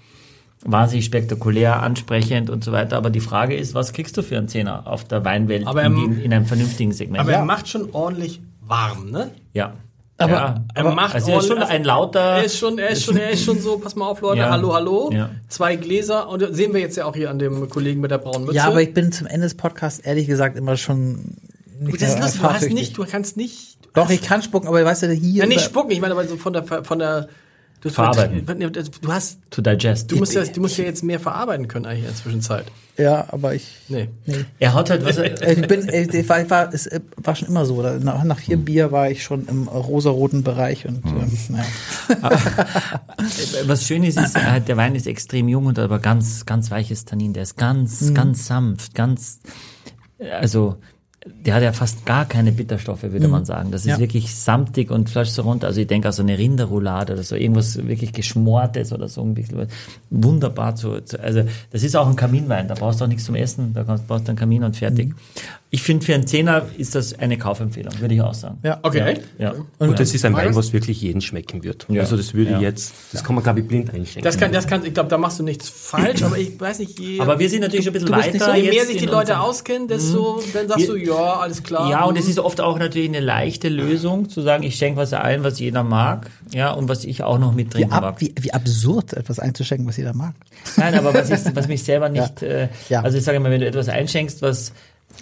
wahnsinnig 0.66 1.06
spektakulär, 1.06 1.82
ansprechend 1.84 2.50
und 2.50 2.64
so 2.64 2.72
weiter, 2.72 2.98
aber 2.98 3.12
die 3.12 3.20
Frage 3.20 3.56
ist, 3.56 3.76
was 3.76 3.94
kriegst 3.94 4.18
du 4.18 4.24
für 4.24 4.38
einen 4.40 4.48
Zehner 4.48 4.88
auf 4.88 5.04
der 5.04 5.24
Weinwelt 5.24 5.68
Aber 5.68 5.84
in, 5.84 5.94
er- 5.94 6.02
dem- 6.02 6.20
in 6.24 6.34
einem 6.34 6.46
vernünftigen 6.48 6.92
Segment? 6.94 7.22
Aber 7.22 7.32
er 7.32 7.46
macht 7.46 7.70
schon 7.70 7.90
ordentlich 7.94 8.42
warm, 8.66 9.12
ne? 9.12 9.30
ja. 9.54 9.74
Aber- 10.20 10.32
ja. 10.32 10.66
Er 10.74 10.84
macht 10.96 11.14
also 11.14 11.30
er 11.32 11.38
ist 11.38 11.46
schon 11.46 11.58
ordentlich- 11.60 11.76
ein 11.76 11.84
lauter, 11.84 12.20
Er 12.38 12.44
ist 12.44 12.58
schon, 12.58 12.80
er 12.80 12.90
ist 12.90 13.04
schon, 13.04 13.18
er 13.18 13.30
ist 13.30 13.44
schon 13.44 13.60
so, 13.62 13.78
pass 13.78 13.96
mal 13.96 14.08
auf, 14.08 14.20
Leute, 14.22 14.40
Ja. 14.40 14.50
hallo, 14.50 14.74
hallo. 14.74 15.12
Ja. 15.14 15.30
Zwei 15.48 15.76
Gläser 15.76 16.28
und 16.28 16.42
das 16.42 16.56
sehen 16.58 16.74
wir 16.74 16.82
jetzt 16.82 16.98
ja 16.98 17.06
auch 17.06 17.16
hier 17.16 17.30
an 17.30 17.38
dem 17.38 17.70
Kollegen 17.70 18.02
mit 18.02 18.10
der 18.10 18.18
braunen 18.18 18.46
Mütze. 18.46 18.56
Ja, 18.56 18.66
aber 18.66 18.82
ich 18.82 18.96
bin 18.96 19.12
zum 19.12 19.28
Ende 19.28 19.42
des 19.46 19.54
Podcasts 19.54 20.00
ehrlich 20.00 20.26
gesagt 20.26 20.58
immer 20.58 20.76
schon 20.76 21.36
nicht 21.80 22.02
das 22.02 22.16
ist 22.16 22.20
lustig, 22.20 22.42
du 22.42 22.48
hast 22.50 22.70
nicht, 22.72 22.98
du 22.98 23.06
kannst 23.06 23.38
nicht. 23.38 23.77
Doch, 23.98 24.10
ich 24.10 24.22
kann 24.22 24.42
spucken, 24.42 24.68
aber 24.68 24.84
weißt 24.86 25.04
du, 25.04 25.12
hier. 25.12 25.44
Ja, 25.44 25.46
nicht 25.48 25.62
spucken, 25.62 25.92
ich 25.92 26.00
meine 26.02 26.14
aber 26.14 26.28
so 26.28 26.38
von 26.38 26.54
der, 26.54 26.64
von 26.64 27.00
der, 27.00 27.28
du, 27.82 27.90
Verarbeiten. 27.90 28.46
du 28.46 29.12
hast, 29.12 29.40
to 29.50 29.62
digest. 29.62 30.12
du 30.12 30.18
musst 30.18 30.34
ja, 30.34 30.44
du 30.46 30.62
musst 30.62 30.78
ja 30.78 30.84
jetzt 30.86 31.04
mehr 31.04 31.20
verarbeiten 31.20 31.68
können 31.68 31.86
eigentlich 31.86 32.00
in 32.02 32.06
der 32.06 32.16
Zwischenzeit. 32.16 32.66
Ja, 32.98 33.26
aber 33.30 33.54
ich. 33.54 33.78
Nee. 33.90 34.10
er 34.58 34.74
hat 34.74 34.90
halt 34.90 35.06
was, 35.06 35.18
äh, 35.18 35.36
Ich 35.62 35.68
bin, 35.68 35.88
äh, 35.88 36.04
ich 36.20 36.28
war, 36.30 36.42
ich 36.42 36.50
war, 36.50 36.74
es 36.74 36.88
äh, 36.88 37.00
war 37.18 37.36
schon 37.36 37.48
immer 37.48 37.66
so. 37.66 37.82
Nach, 37.82 38.24
nach 38.24 38.38
Hm. 38.38 38.44
vier 38.44 38.58
Bier 38.58 38.92
war 38.92 39.10
ich 39.12 39.24
schon 39.24 39.48
im 39.48 39.68
rosaroten 39.68 40.42
Bereich 40.44 40.88
und 40.88 41.06
ähm, 41.06 41.32
naja. 41.50 41.66
was 43.66 43.84
schön 43.86 44.04
ist, 44.04 44.18
ist, 44.20 44.36
hat- 44.38 44.68
der 44.68 44.78
Wein 44.78 44.96
ist 44.96 45.08
extrem 45.08 45.48
jung 45.48 45.66
und 45.68 45.78
hat 45.78 45.86
aber 45.86 46.00
ganz, 46.00 46.46
ganz 46.46 46.72
weiches 46.72 47.06
Tannin. 47.06 47.34
Der 47.34 47.44
ist 47.44 47.56
ganz, 47.58 48.14
ganz 48.14 48.48
sanft, 48.48 48.96
ganz, 48.96 49.40
also, 50.20 50.78
der 51.46 51.54
hat 51.56 51.64
ja 51.64 51.74
fast 51.74 52.06
gar 52.06 52.26
keine 52.26 52.52
Bitterstoffe, 52.52 53.04
würde 53.04 53.28
man 53.28 53.46
sagen. 53.46 53.72
Das 53.72 53.82
ist 53.82 53.88
Ja. 53.92 54.00
wirklich 54.00 54.34
samtig 54.36 54.92
und 54.92 55.10
flascht 55.10 55.32
so 55.32 55.42
runter. 55.44 55.68
Also 55.68 55.82
ich 55.82 55.88
denke, 55.88 56.08
also 56.08 56.22
eine 56.24 56.38
Rinderroulade 56.38 57.14
oder 57.14 57.24
so, 57.24 57.36
irgendwas 57.36 57.78
wirklich 57.88 58.14
Geschmortes 58.14 58.92
oder 58.94 59.08
so 59.08 59.22
ein 59.22 59.34
bisschen. 59.34 59.58
was. 59.58 59.68
Wunderbar 60.10 60.76
zu, 60.76 61.02
zu, 61.02 61.20
also 61.22 61.44
das 61.72 61.84
ist 61.84 61.96
auch 61.96 62.08
ein 62.08 62.16
Kaminwein, 62.16 62.68
da 62.68 62.74
brauchst 62.76 63.00
du 63.02 63.06
auch 63.06 63.10
nichts 63.10 63.26
zum 63.26 63.36
Essen, 63.36 63.74
da 63.74 63.84
kannst- 63.84 64.08
brauchst 64.08 64.26
du 64.26 64.30
einen 64.30 64.38
Kamin 64.38 64.64
und 64.64 64.76
fertig. 64.76 65.14
Ich 65.70 65.82
finde, 65.84 66.06
für 66.06 66.14
einen 66.16 66.26
Zehner 66.26 66.66
ist 66.78 66.96
das 66.96 67.20
eine 67.20 67.38
Kaufempfehlung, 67.38 67.92
würde 68.00 68.16
ich 68.16 68.22
auch 68.22 68.34
sagen. 68.34 68.58
Ja. 68.64 68.80
Okay, 68.84 69.00
echt? 69.02 69.22
Ja. 69.38 69.54
und 69.80 70.00
das 70.00 70.14
ist 70.14 70.24
ein 70.24 70.34
Wein, 70.34 70.56
was 70.56 70.72
wirklich 70.72 71.02
jeden 71.02 71.20
schmecken 71.20 71.62
wird. 71.64 71.86
Ja. 71.90 72.02
Also 72.02 72.16
das 72.16 72.34
würde 72.34 72.52
Ja. 72.52 72.60
jetzt, 72.62 72.94
das 73.12 73.22
kann 73.24 73.36
man 73.36 73.44
glaube 73.44 73.60
ich 73.60 73.68
blind 73.68 73.90
einschenken. 73.94 74.24
Das 74.24 74.38
kann, 74.38 74.54
das 74.54 74.66
kann, 74.66 74.86
ich 74.86 74.94
glaube, 74.94 75.10
da 75.10 75.18
machst 75.18 75.40
du 75.40 75.44
nichts 75.44 75.68
falsch, 75.70 76.24
aber 76.24 76.38
ich 76.38 76.58
weiß 76.60 76.80
nicht, 76.80 76.98
je, 77.00 77.20
Aber 77.20 77.38
wir 77.38 77.50
sind 77.50 77.62
natürlich 77.62 77.84
schon 77.84 77.92
ein 77.92 78.00
bisschen 78.00 78.08
du 78.08 78.14
weiter. 78.14 78.46
so- 78.46 78.54
je 78.54 78.70
mehr 78.70 78.86
sich 78.86 78.98
die 78.98 79.06
Leute 79.08 79.40
auskennen, 79.42 79.90
desto, 79.90 80.42
dann 80.54 80.70
sagst 80.70 80.88
Wir- 80.88 80.94
du, 80.94 80.96
ja, 80.96 81.17
alles 81.24 81.64
klar. 81.64 81.90
Ja, 81.90 82.04
und 82.06 82.18
es 82.18 82.28
ist 82.28 82.40
oft 82.40 82.62
auch 82.62 82.78
natürlich 82.80 83.10
eine 83.10 83.20
leichte 83.20 83.70
Lösung, 83.70 84.30
zu 84.30 84.42
sagen, 84.42 84.64
ich 84.64 84.76
schenke 84.76 85.00
was 85.00 85.14
ein, 85.14 85.44
was 85.44 85.60
jeder 85.60 85.84
mag, 85.84 86.30
ja, 86.54 86.72
und 86.72 86.90
was 86.90 87.04
ich 87.06 87.24
auch 87.24 87.40
noch 87.40 87.52
Wie, 87.54 87.58
mittrinken 87.64 87.94
ab, 87.94 88.04
mag. 88.04 88.22
wie, 88.22 88.34
wie 88.40 88.54
absurd, 88.54 89.14
etwas 89.14 89.40
einzuschenken, 89.40 89.88
was 89.88 89.98
jeder 89.98 90.14
mag. 90.14 90.34
Nein, 90.78 90.96
aber 90.96 91.14
was, 91.14 91.30
ich, 91.30 91.56
was 91.56 91.68
mich 91.68 91.84
selber 91.84 92.10
nicht, 92.18 92.42
äh, 92.42 92.70
Ja. 92.90 93.02
also 93.02 93.18
ich 93.18 93.24
sage 93.24 93.40
mal, 93.40 93.52
wenn 93.52 93.62
du 93.62 93.68
etwas 93.68 93.90
einschenkst, 93.90 94.42
was 94.42 94.74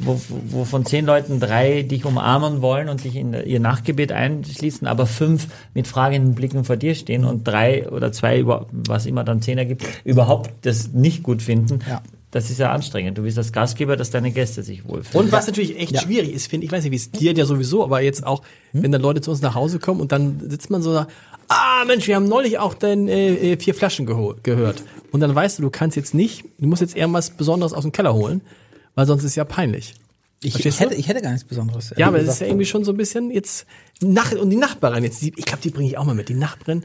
wo, 0.01 0.19
wo 0.47 0.65
von 0.65 0.83
zehn 0.85 1.05
Leuten 1.05 1.39
drei 1.39 1.83
dich 1.83 2.03
umarmen 2.05 2.61
wollen 2.61 2.89
und 2.89 3.03
dich 3.05 3.15
in 3.15 3.33
ihr 3.33 3.59
Nachgebet 3.61 4.11
einschließen, 4.11 4.87
aber 4.87 5.05
fünf 5.05 5.47
mit 5.73 5.87
fragenden 5.87 6.33
Blicken 6.35 6.65
vor 6.65 6.75
dir 6.75 6.95
stehen 6.95 7.23
und 7.23 7.47
drei 7.47 7.87
oder 7.89 8.11
zwei, 8.11 8.39
über, 8.39 8.65
was 8.71 9.05
immer 9.05 9.23
dann 9.23 9.41
zehn 9.41 9.57
ergibt, 9.57 9.85
überhaupt 10.03 10.49
das 10.63 10.89
nicht 10.91 11.23
gut 11.23 11.41
finden, 11.41 11.79
Ja. 11.87 12.01
Das 12.35 12.49
ist 12.49 12.59
ja 12.59 12.69
anstrengend. 12.73 13.17
Du 13.17 13.21
bist 13.21 13.37
als 13.37 13.53
Gastgeber, 13.53 13.95
dass 13.95 14.09
deine 14.09 14.29
Gäste 14.29 14.61
sich 14.61 14.85
wohlfühlen. 14.85 15.27
Und 15.27 15.31
was 15.31 15.47
natürlich 15.47 15.79
echt 15.79 15.97
schwierig 16.01 16.33
ist, 16.33 16.47
finde 16.49 16.65
ich, 16.65 16.71
weiß 16.73 16.83
nicht, 16.83 16.91
wie 16.91 16.97
es 16.97 17.09
dir 17.09 17.31
ja 17.31 17.45
sowieso, 17.45 17.81
aber 17.81 18.01
jetzt 18.01 18.25
auch, 18.25 18.41
Hm? 18.73 18.83
wenn 18.83 18.91
dann 18.91 19.01
Leute 19.01 19.21
zu 19.21 19.31
uns 19.31 19.39
nach 19.41 19.55
Hause 19.55 19.79
kommen 19.79 20.01
und 20.01 20.11
dann 20.11 20.41
sitzt 20.49 20.69
man 20.69 20.81
so 20.81 20.93
da, 20.93 21.07
ah 21.47 21.85
Mensch, 21.87 22.09
wir 22.09 22.17
haben 22.17 22.27
neulich 22.27 22.59
auch 22.59 22.73
dein 22.73 23.07
äh, 23.07 23.53
äh, 23.53 23.57
vier 23.57 23.73
Flaschen 23.73 24.05
gehört. 24.05 24.83
Und 25.13 25.21
dann 25.21 25.33
weißt 25.33 25.59
du, 25.59 25.63
du 25.63 25.69
kannst 25.69 25.95
jetzt 25.95 26.13
nicht, 26.13 26.43
du 26.57 26.67
musst 26.67 26.81
jetzt 26.81 26.97
eher 26.97 27.11
was 27.13 27.29
Besonderes 27.29 27.71
aus 27.71 27.83
dem 27.83 27.93
Keller 27.93 28.13
holen, 28.13 28.41
weil 28.95 29.05
sonst 29.05 29.23
ist 29.23 29.29
es 29.29 29.35
ja 29.35 29.45
peinlich. 29.45 29.95
Ich, 30.43 30.59
ich, 30.65 30.79
hätte, 30.81 30.93
ich 30.93 31.07
hätte 31.07 31.21
gar 31.21 31.31
nichts 31.31 31.47
Besonderes. 31.47 31.93
Ja, 31.95 32.07
aber 32.07 32.19
das 32.19 32.33
ist 32.35 32.41
ja 32.41 32.47
irgendwie 32.47 32.65
schon 32.65 32.83
so 32.83 32.91
ein 32.91 32.97
bisschen 32.97 33.31
jetzt 33.31 33.65
Nach 34.01 34.33
und 34.33 34.49
die 34.49 34.57
Nachbarin 34.57 35.05
jetzt, 35.05 35.21
die, 35.21 35.31
ich 35.37 35.45
glaube, 35.45 35.61
die 35.63 35.69
bringe 35.69 35.87
ich 35.87 35.97
auch 35.97 36.03
mal 36.03 36.15
mit. 36.15 36.27
Die 36.27 36.33
Nachbarin 36.33 36.83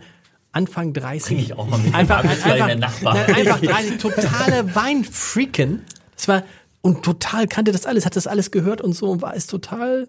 Anfang 0.52 0.92
30. 0.92 1.28
Bring 1.28 1.38
ich 1.38 1.52
auch 1.54 1.68
mal 1.68 1.78
mit. 1.78 1.94
Einfach, 1.94 2.24
einfach, 2.24 2.76
Nachbarin. 2.76 3.22
nein, 3.26 3.46
einfach 3.46 3.60
30 3.60 3.98
totale 3.98 4.74
Weinfreaken. 4.74 5.82
Das 6.16 6.28
war 6.28 6.42
und 6.82 7.02
total 7.02 7.46
kannte 7.46 7.72
das 7.72 7.86
alles, 7.86 8.06
hat 8.06 8.16
das 8.16 8.26
alles 8.26 8.50
gehört 8.50 8.80
und 8.80 8.94
so 8.94 9.10
und 9.10 9.22
war 9.22 9.36
es 9.36 9.46
total 9.46 10.08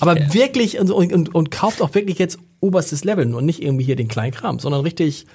aber 0.00 0.32
wirklich 0.32 0.78
und, 0.78 0.90
und, 0.90 1.12
und, 1.12 1.34
und 1.34 1.50
kauft 1.50 1.82
auch 1.82 1.94
wirklich 1.94 2.18
jetzt 2.18 2.38
oberstes 2.60 3.04
Level 3.04 3.34
und 3.34 3.44
nicht 3.44 3.62
irgendwie 3.62 3.84
hier 3.84 3.96
den 3.96 4.08
kleinen 4.08 4.32
Kram, 4.32 4.58
sondern 4.58 4.80
richtig 4.80 5.26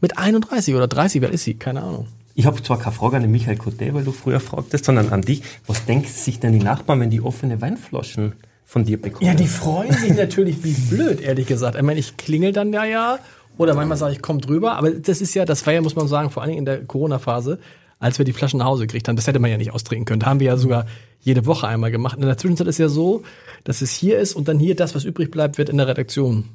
mit 0.00 0.18
31 0.18 0.74
oder 0.74 0.88
30, 0.88 1.22
wer 1.22 1.30
ist 1.30 1.44
sie? 1.44 1.54
Keine 1.54 1.82
Ahnung. 1.82 2.06
Ich 2.34 2.46
habe 2.46 2.62
zwar 2.62 2.78
keine 2.78 2.94
Frage 2.94 3.16
an 3.16 3.22
den 3.22 3.30
Michael 3.30 3.58
Coté, 3.58 3.92
weil 3.92 4.04
du 4.04 4.12
früher 4.12 4.40
fragtest, 4.40 4.84
sondern 4.84 5.10
an 5.10 5.22
dich. 5.22 5.42
Was 5.66 5.84
denken 5.84 6.08
sich 6.08 6.40
denn 6.40 6.52
die 6.52 6.64
Nachbarn, 6.64 7.00
wenn 7.00 7.10
die 7.10 7.20
offene 7.20 7.60
Weinflaschen 7.60 8.34
von 8.64 8.84
dir 8.84 9.00
bekommen? 9.00 9.26
Ja, 9.26 9.34
die 9.34 9.46
freuen 9.46 9.92
sich 9.92 10.14
natürlich 10.14 10.64
wie 10.64 10.72
blöd, 10.72 11.20
ehrlich 11.20 11.46
gesagt. 11.46 11.76
Ich 11.76 11.82
meine, 11.82 12.00
ich 12.00 12.16
klingel 12.16 12.52
dann 12.52 12.72
ja 12.72 12.84
ja 12.84 13.18
oder 13.58 13.74
manchmal 13.74 13.96
sage 13.98 14.12
ich, 14.14 14.22
komm 14.22 14.40
drüber. 14.40 14.74
Aber 14.76 14.90
das 14.90 15.20
ist 15.20 15.34
ja, 15.34 15.44
das 15.44 15.64
war 15.66 15.72
ja, 15.74 15.80
muss 15.82 15.96
man 15.96 16.08
sagen, 16.08 16.30
vor 16.30 16.42
allen 16.42 16.50
Dingen 16.50 16.60
in 16.60 16.64
der 16.64 16.84
Corona-Phase, 16.84 17.58
als 17.98 18.18
wir 18.18 18.24
die 18.24 18.32
Flaschen 18.32 18.58
nach 18.58 18.66
Hause 18.66 18.86
gekriegt 18.86 19.08
haben. 19.08 19.16
Das 19.16 19.26
hätte 19.26 19.38
man 19.38 19.50
ja 19.50 19.56
nicht 19.58 19.72
austrinken 19.72 20.04
können. 20.06 20.20
Da 20.20 20.26
haben 20.26 20.40
wir 20.40 20.48
ja 20.48 20.56
sogar 20.56 20.86
jede 21.20 21.46
Woche 21.46 21.68
einmal 21.68 21.90
gemacht. 21.90 22.16
In 22.16 22.22
der 22.22 22.36
Zwischenzeit 22.38 22.66
ist 22.66 22.78
ja 22.78 22.88
so, 22.88 23.22
dass 23.64 23.80
es 23.82 23.92
hier 23.92 24.18
ist 24.18 24.34
und 24.34 24.48
dann 24.48 24.58
hier 24.58 24.74
das, 24.74 24.94
was 24.94 25.04
übrig 25.04 25.30
bleibt, 25.30 25.58
wird 25.58 25.68
in 25.68 25.76
der 25.76 25.86
Redaktion 25.86 26.48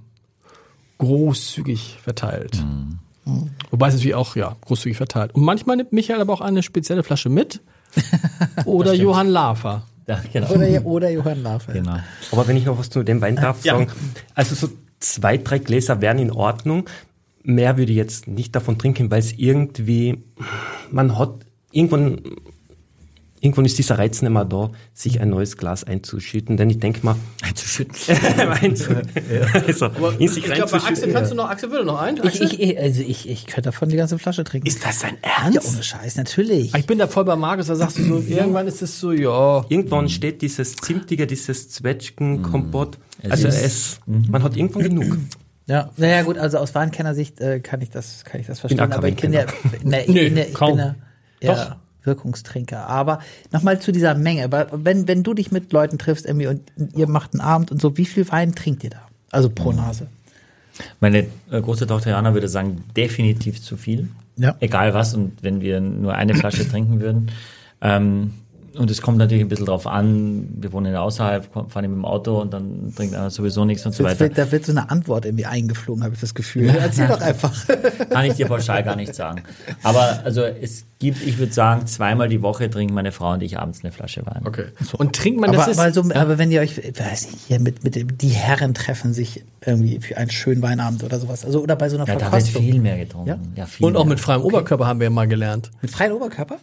großzügig 0.97 1.97
verteilt. 2.01 2.63
Wobei 3.71 3.87
es 3.89 3.93
natürlich 3.95 4.15
auch, 4.15 4.35
ja, 4.35 4.55
großzügig 4.61 4.97
verteilt. 4.97 5.35
Und 5.35 5.43
manchmal 5.43 5.75
nimmt 5.77 5.93
Michael 5.93 6.21
aber 6.21 6.33
auch 6.33 6.41
eine 6.41 6.63
spezielle 6.63 7.03
Flasche 7.03 7.29
mit. 7.29 7.61
Oder 8.65 8.93
Johann 8.93 9.27
Lafer. 9.27 9.83
Ja, 10.07 10.21
genau. 10.31 10.49
Oder, 10.51 10.85
oder 10.85 11.09
Johann 11.09 11.43
Lafer. 11.43 11.73
genau. 11.73 11.97
Aber 12.31 12.47
wenn 12.47 12.55
ich 12.55 12.65
noch 12.65 12.77
was 12.79 12.89
zu 12.89 13.03
dem 13.03 13.19
Wein 13.21 13.35
darf 13.35 13.63
Ja. 13.65 13.73
sagen, 13.73 13.91
also 14.35 14.55
so 14.55 14.69
zwei, 14.99 15.37
drei 15.37 15.59
Gläser 15.59 16.01
wären 16.01 16.19
in 16.19 16.31
Ordnung. 16.31 16.89
Mehr 17.43 17.77
würde 17.77 17.91
ich 17.91 17.97
jetzt 17.97 18.27
nicht 18.27 18.55
davon 18.55 18.77
trinken, 18.77 19.09
weil 19.09 19.19
es 19.19 19.33
irgendwie, 19.33 20.23
man 20.91 21.17
hat, 21.17 21.45
irgendwann, 21.71 22.21
irgendwann 23.41 23.65
ist 23.65 23.77
dieser 23.77 23.97
Reiz 23.97 24.21
nicht 24.21 24.31
mehr 24.31 24.45
da, 24.45 24.71
sich 24.93 25.19
ein 25.21 25.29
neues 25.29 25.57
Glas 25.57 25.83
einzuschütten. 25.83 26.57
Denn 26.57 26.69
ich 26.69 26.79
denke 26.79 26.99
mal, 27.05 27.15
Einzuschütten. 27.43 27.95
einzu 28.61 28.91
also, 29.67 29.89
in 30.19 30.27
sich 30.27 30.45
Ich 30.45 30.53
glaube, 30.53 30.71
bei 30.71 30.77
Axel 30.77 31.11
kannst 31.13 31.31
du 31.31 31.35
noch, 31.35 31.49
Axel 31.49 31.71
würde 31.71 31.85
noch 31.85 31.99
ein? 32.01 32.19
Ich, 32.23 32.41
ich, 32.41 32.59
ich, 32.59 32.79
also 32.79 33.01
ich, 33.01 33.29
ich 33.29 33.45
könnte 33.45 33.63
davon 33.69 33.89
die 33.89 33.95
ganze 33.97 34.17
Flasche 34.19 34.43
trinken. 34.43 34.67
ist 34.67 34.83
das 34.85 34.99
dein 34.99 35.17
ja, 35.23 35.45
Ernst? 35.45 35.73
ohne 35.73 35.83
Scheiß, 35.83 36.15
natürlich. 36.17 36.73
ich 36.75 36.85
bin 36.87 36.97
da 36.97 37.07
voll 37.07 37.25
bei 37.25 37.35
Markus, 37.35 37.67
da 37.67 37.75
sagst 37.75 37.97
du 37.99 38.03
so, 38.03 38.23
irgendwann 38.27 38.67
ist 38.67 38.81
es 38.81 38.99
so, 38.99 39.11
ja. 39.11 39.65
Irgendwann 39.69 40.09
steht 40.09 40.41
dieses 40.41 40.75
Zimtige, 40.75 41.27
dieses 41.27 41.69
Zwetschgen-Kompott. 41.69 42.97
Es 43.21 43.31
Also 43.31 43.47
ist- 43.47 43.61
es, 43.63 43.99
man 44.05 44.43
hat 44.43 44.55
irgendwann 44.57 44.83
genug. 44.83 45.17
Ja, 45.67 45.89
naja 45.97 46.21
gut, 46.23 46.37
also 46.37 46.59
aus 46.59 46.73
Weinkennersicht 46.75 47.41
äh, 47.41 47.59
kann 47.59 47.81
ich 47.81 47.89
das, 47.89 48.23
kann 48.23 48.39
ich 48.39 48.47
das 48.47 48.61
verstehen. 48.61 48.77
kein 48.77 48.93
aber 48.93 49.09
ich 49.09 49.15
bin 49.17 49.33
ja, 49.33 49.45
ne, 49.83 50.01
ich 50.03 50.07
Nee, 50.07 50.23
bin 50.29 50.37
ja, 50.37 50.43
ich 50.45 50.53
kaum. 50.53 50.77
bin 50.77 50.95
ja, 51.41 51.53
ja 51.53 51.79
Wirkungstrinker. 52.07 52.87
Aber 52.87 53.19
nochmal 53.51 53.79
zu 53.79 53.91
dieser 53.91 54.15
Menge. 54.15 54.49
Wenn, 54.71 55.07
wenn 55.07 55.21
du 55.21 55.35
dich 55.35 55.51
mit 55.51 55.71
Leuten 55.71 55.99
triffst, 55.99 56.25
irgendwie, 56.25 56.47
und 56.47 56.61
ihr 56.95 57.07
macht 57.07 57.33
einen 57.33 57.41
Abend 57.41 57.71
und 57.71 57.79
so, 57.79 57.97
wie 57.97 58.05
viel 58.05 58.27
Wein 58.31 58.55
trinkt 58.55 58.83
ihr 58.83 58.89
da? 58.89 59.01
Also 59.31 59.49
pro 59.49 59.71
Nase. 59.71 60.07
Meine 60.99 61.27
äh, 61.51 61.61
große 61.61 61.85
Tochter 61.85 62.11
Jana 62.11 62.33
würde 62.33 62.47
sagen, 62.47 62.83
definitiv 62.95 63.61
zu 63.61 63.77
viel. 63.77 64.09
Ja. 64.37 64.55
Egal 64.59 64.93
was. 64.93 65.13
Und 65.13 65.43
wenn 65.43 65.61
wir 65.61 65.79
nur 65.81 66.13
eine 66.13 66.33
Flasche 66.33 66.67
trinken 66.67 66.99
würden. 66.99 67.31
Ähm, 67.81 68.33
und 68.77 68.91
es 68.91 69.01
kommt 69.01 69.17
natürlich 69.17 69.43
ein 69.43 69.47
bisschen 69.47 69.65
drauf 69.65 69.87
an, 69.87 70.47
wir 70.59 70.71
wohnen 70.71 70.93
ja 70.93 71.01
außerhalb, 71.01 71.51
fahren 71.51 71.67
mit 71.75 71.85
dem 71.85 72.05
Auto 72.05 72.39
und 72.39 72.53
dann 72.53 72.93
trinkt 72.95 73.15
einer 73.15 73.29
sowieso 73.29 73.65
nichts 73.65 73.85
und 73.85 73.93
so 73.93 74.03
weiter. 74.03 74.19
wird, 74.19 74.37
da 74.37 74.51
wird 74.51 74.65
so 74.65 74.71
eine 74.71 74.89
Antwort 74.89 75.25
irgendwie 75.25 75.45
eingeflogen, 75.45 76.03
habe 76.03 76.13
ich 76.13 76.21
das 76.21 76.33
Gefühl. 76.33 76.69
Erzähl 76.79 77.07
doch 77.07 77.21
einfach. 77.21 77.53
Kann 78.09 78.25
ich 78.25 78.33
dir 78.33 78.47
pauschal 78.47 78.83
gar 78.83 78.95
nicht 78.95 79.15
sagen. 79.15 79.43
Aber 79.83 80.21
also 80.23 80.43
es 80.43 80.85
gibt, 80.99 81.25
ich 81.25 81.37
würde 81.37 81.53
sagen, 81.53 81.87
zweimal 81.87 82.29
die 82.29 82.41
Woche 82.41 82.69
trinken 82.69 82.93
meine 82.93 83.11
Frau 83.11 83.33
und 83.33 83.43
ich 83.43 83.59
abends 83.59 83.83
eine 83.83 83.91
Flasche 83.91 84.25
Wein. 84.25 84.43
Okay. 84.45 84.65
Und 84.97 85.15
trinkt 85.15 85.39
man 85.39 85.51
das 85.51 85.63
aber, 85.63 85.71
ist, 85.71 85.79
aber, 85.79 85.91
so, 85.91 86.13
aber 86.13 86.37
wenn 86.37 86.51
ihr 86.51 86.61
euch, 86.61 86.77
ich 86.77 86.99
weiß 86.99 87.31
nicht, 87.31 87.45
hier 87.47 87.59
mit, 87.59 87.83
mit 87.83 87.95
dem, 87.95 88.17
die 88.17 88.29
Herren 88.29 88.73
treffen 88.73 89.13
sich 89.13 89.43
irgendwie 89.65 89.99
für 89.99 90.17
einen 90.17 90.31
schönen 90.31 90.61
Weinabend 90.61 91.03
oder 91.03 91.19
sowas. 91.19 91.45
Also, 91.45 91.61
oder 91.61 91.75
bei 91.75 91.89
so 91.89 91.97
einer 91.97 92.07
Ja, 92.07 92.15
da 92.15 92.31
wird 92.31 92.31
Verkostung. 92.31 92.63
viel 92.63 92.79
mehr 92.79 92.97
getrunken. 92.97 93.29
Ja? 93.29 93.37
Ja, 93.55 93.65
viel 93.65 93.85
und 93.85 93.95
auch 93.95 94.05
mehr. 94.05 94.15
mit 94.15 94.19
freiem 94.19 94.41
Oberkörper 94.41 94.87
haben 94.87 94.99
wir 94.99 95.05
ja 95.05 95.11
mal 95.11 95.27
gelernt. 95.27 95.71
Mit 95.81 95.91
freiem 95.91 96.13
Oberkörper? 96.13 96.57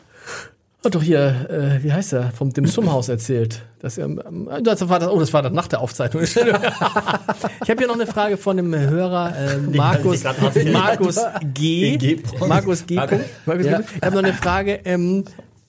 Hat 0.85 0.95
doch 0.95 1.03
hier, 1.03 1.49
äh, 1.51 1.83
wie 1.83 1.93
heißt 1.93 2.13
er, 2.13 2.31
vom 2.33 2.53
Dim 2.53 2.67
Sum 2.67 2.93
Haus 2.93 3.09
erzählt. 3.09 3.63
Dass 3.79 3.99
er, 3.99 4.07
ähm, 4.07 4.49
das 4.63 4.87
war 4.89 4.99
das, 4.99 5.09
oh, 5.09 5.19
das 5.19 5.33
war 5.33 5.43
dann 5.43 5.55
nach 5.55 5.69
der 5.69 5.81
Aufzeichnung. 5.81 6.23
ich 6.25 6.37
habe 6.37 6.59
hier 7.79 7.87
noch 7.87 7.95
eine 7.95 8.07
Frage 8.07 8.37
von 8.37 8.57
dem 8.57 8.75
Hörer 8.75 9.35
äh, 9.37 9.57
Markus. 9.59 10.25
Markus 10.25 11.19
G. 11.55 11.97
G. 11.97 12.23
Markus 12.47 12.87
G. 12.87 12.95
Markus. 12.95 13.19
Markus 13.47 13.65
G. 13.65 13.71
Ich 13.71 14.03
habe 14.03 14.17
noch 14.17 14.23
eine 14.23 14.35
Frage. 14.35 14.81
Ähm, 14.85 15.25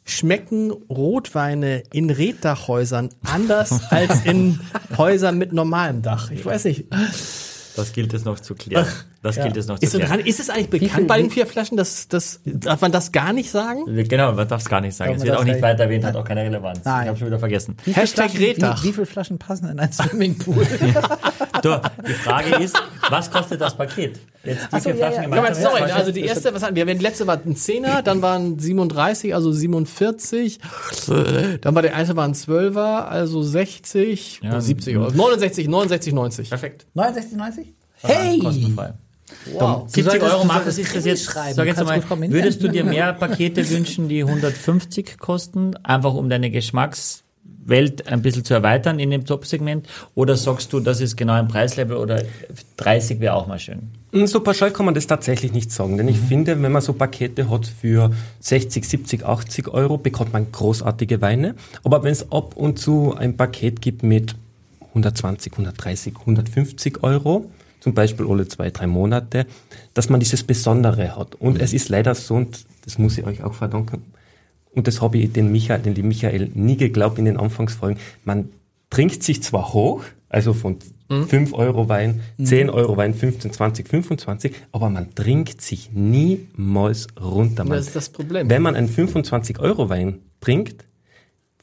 schmecken 0.05 0.71
Rotweine 0.71 1.83
in 1.91 2.09
Reddachhäusern 2.09 3.09
anders 3.23 3.91
als 3.91 4.23
in 4.23 4.59
Häusern 4.97 5.37
mit 5.37 5.51
normalem 5.51 6.01
Dach? 6.01 6.31
Ich 6.31 6.45
weiß 6.45 6.65
nicht. 6.65 6.85
Das 7.75 7.91
gilt 7.91 8.13
es 8.13 8.23
noch 8.23 8.39
zu 8.39 8.55
klären. 8.55 8.85
Das 9.25 9.35
gilt 9.35 9.57
es 9.57 9.67
noch 9.67 9.79
zu 9.79 9.85
Ist, 9.85 9.93
klären. 9.95 10.19
ist 10.21 10.39
es 10.39 10.49
eigentlich 10.49 10.69
bekannt 10.69 10.91
viel- 10.93 11.05
bei 11.05 11.17
den 11.21 11.29
vier 11.31 11.45
Flaschen, 11.47 11.77
dass, 11.77 12.07
dass, 12.07 12.39
darf 12.45 12.81
man 12.81 12.91
das 12.91 13.11
gar 13.11 13.33
nicht 13.33 13.49
sagen? 13.49 13.83
Genau, 14.07 14.31
man 14.33 14.47
darf 14.47 14.61
es 14.61 14.69
gar 14.69 14.81
nicht 14.81 14.95
sagen. 14.95 15.15
Es 15.15 15.23
wird 15.23 15.35
auch 15.35 15.43
nicht 15.43 15.61
weiter 15.61 15.83
erwähnt, 15.83 16.05
hat 16.05 16.15
auch 16.15 16.23
keine 16.25 16.43
Relevanz. 16.43 16.79
Nein. 16.85 17.03
Ich 17.03 17.07
habe 17.09 17.17
schon 17.17 17.27
wieder 17.27 17.39
vergessen. 17.39 17.75
Wie 17.85 17.91
Hashtag 17.93 18.29
Flaschen, 18.31 18.45
Reddach. 18.47 18.83
Wie, 18.83 18.87
wie 18.89 18.93
viele 18.93 19.05
Flaschen 19.05 19.37
passen 19.39 19.69
in 19.69 19.79
ein 19.79 19.91
Swimmingpool? 19.91 20.65
Du, 21.61 21.81
die 22.07 22.13
Frage 22.13 22.63
ist, 22.63 22.75
was 23.09 23.31
kostet 23.31 23.59
das 23.61 23.75
Paket? 23.75 24.19
Jetzt 24.43 24.67
die 24.71 24.75
so, 24.79 24.89
vier 24.91 24.95
ja, 24.99 25.07
Flaschen 25.07 25.23
ja. 25.23 25.29
Ja, 25.29 25.35
gemeinsam. 25.35 25.63
sorry, 25.71 25.91
also 25.91 26.11
die 26.11 26.21
erste, 26.21 26.53
was 26.53 26.61
hatten 26.61 26.75
wir? 26.75 26.85
Die 26.85 26.93
letzte 26.93 27.25
war 27.25 27.39
ein 27.43 27.55
Zehner, 27.55 28.03
dann 28.03 28.21
waren 28.21 28.59
37, 28.59 29.33
also 29.33 29.51
47. 29.51 30.59
Dann 31.07 31.73
war 31.75 31.81
der 31.81 31.93
erste 31.93 32.15
war 32.15 32.25
ein 32.25 32.35
Zwölfer, 32.35 33.09
also 33.09 33.41
60, 33.41 34.41
Ja. 34.43 34.49
oder 34.51 34.61
70 34.61 34.97
Euro. 34.97 35.11
69, 35.11 35.67
69, 35.67 36.13
90. 36.13 36.49
Perfekt. 36.49 36.85
69, 36.93 37.37
90? 37.37 37.73
Hey! 38.03 38.39
Kostenfrei. 38.39 38.93
Wow. 39.51 39.85
70 39.87 40.21
Euro, 40.21 40.45
Markus, 40.45 40.75
solltest 40.75 40.95
ist 40.95 40.95
das 40.95 41.25
Krimi 41.33 41.47
jetzt, 41.47 41.55
sag 41.55 41.65
jetzt 41.65 41.83
mal, 41.83 42.31
würdest 42.31 42.61
du 42.61 42.67
dir 42.67 42.83
mehr 42.83 43.13
Pakete 43.13 43.67
wünschen, 43.69 44.07
die 44.07 44.23
150 44.23 45.17
kosten, 45.17 45.75
einfach 45.83 46.13
um 46.13 46.29
deine 46.29 46.51
Geschmackswelt 46.51 48.07
ein 48.07 48.21
bisschen 48.21 48.43
zu 48.43 48.53
erweitern 48.53 48.99
in 48.99 49.09
dem 49.09 49.25
Top-Segment? 49.25 49.87
Oder 50.13 50.37
sagst 50.37 50.71
du, 50.73 50.79
das 50.79 51.01
ist 51.01 51.15
genau 51.15 51.33
ein 51.33 51.47
Preislevel 51.47 51.97
oder 51.97 52.21
30 52.77 53.19
wäre 53.19 53.33
auch 53.33 53.47
mal 53.47 53.57
schön? 53.57 53.89
So 54.11 54.41
pauschal 54.41 54.71
kann 54.71 54.85
man 54.85 54.93
das 54.93 55.07
tatsächlich 55.07 55.51
nicht 55.51 55.71
sagen, 55.71 55.97
denn 55.97 56.07
ich 56.07 56.19
finde, 56.19 56.61
wenn 56.61 56.71
man 56.71 56.81
so 56.81 56.93
Pakete 56.93 57.49
hat 57.49 57.65
für 57.65 58.11
60, 58.41 58.87
70, 58.87 59.25
80 59.25 59.67
Euro, 59.69 59.97
bekommt 59.97 60.33
man 60.33 60.51
großartige 60.51 61.21
Weine. 61.21 61.55
Aber 61.83 62.03
wenn 62.03 62.11
es 62.11 62.31
ab 62.31 62.55
und 62.55 62.77
zu 62.77 63.15
ein 63.15 63.35
Paket 63.35 63.81
gibt 63.81 64.03
mit 64.03 64.35
120, 64.89 65.51
130, 65.51 66.13
150 66.19 67.03
Euro, 67.03 67.49
zum 67.85 67.93
Beispiel 67.93 68.25
alle 68.27 68.47
zwei, 68.47 68.71
drei 68.71 68.87
Monate, 68.87 69.45
dass 69.93 70.09
man 70.09 70.19
dieses 70.19 70.43
Besondere 70.43 71.15
hat. 71.15 71.35
Und 71.35 71.61
es 71.61 71.71
ist 71.71 71.89
leider 71.89 72.15
so, 72.15 72.33
und 72.33 72.65
das 72.83 72.97
muss 72.97 73.15
ich 73.19 73.27
euch 73.27 73.43
auch 73.43 73.53
verdanken, 73.53 74.01
und 74.73 74.87
das 74.87 75.03
habe 75.03 75.19
ich 75.19 75.31
den 75.31 75.51
Michael, 75.51 75.83
den 75.83 75.93
lieben 75.93 76.07
Michael 76.07 76.49
nie 76.55 76.77
geglaubt 76.77 77.19
in 77.19 77.25
den 77.25 77.37
Anfangsfolgen. 77.37 77.99
Man 78.23 78.49
trinkt 78.89 79.21
sich 79.21 79.43
zwar 79.43 79.71
hoch, 79.71 80.03
also 80.29 80.53
von 80.53 80.77
5 81.09 81.53
Euro 81.53 81.87
Wein, 81.87 82.21
10 82.41 82.71
Euro 82.71 82.97
Wein, 82.97 83.13
15, 83.13 83.53
20, 83.53 83.87
25, 83.87 84.55
aber 84.71 84.89
man 84.89 85.13
trinkt 85.13 85.61
sich 85.61 85.91
niemals 85.93 87.05
runter. 87.21 87.65
Man, 87.65 87.77
Das 87.77 87.85
ist 87.85 87.95
das 87.95 88.09
Problem. 88.09 88.49
Wenn 88.49 88.63
man 88.63 88.75
einen 88.75 88.89
25 88.89 89.59
Euro 89.59 89.89
Wein 89.89 90.21
trinkt, 90.41 90.85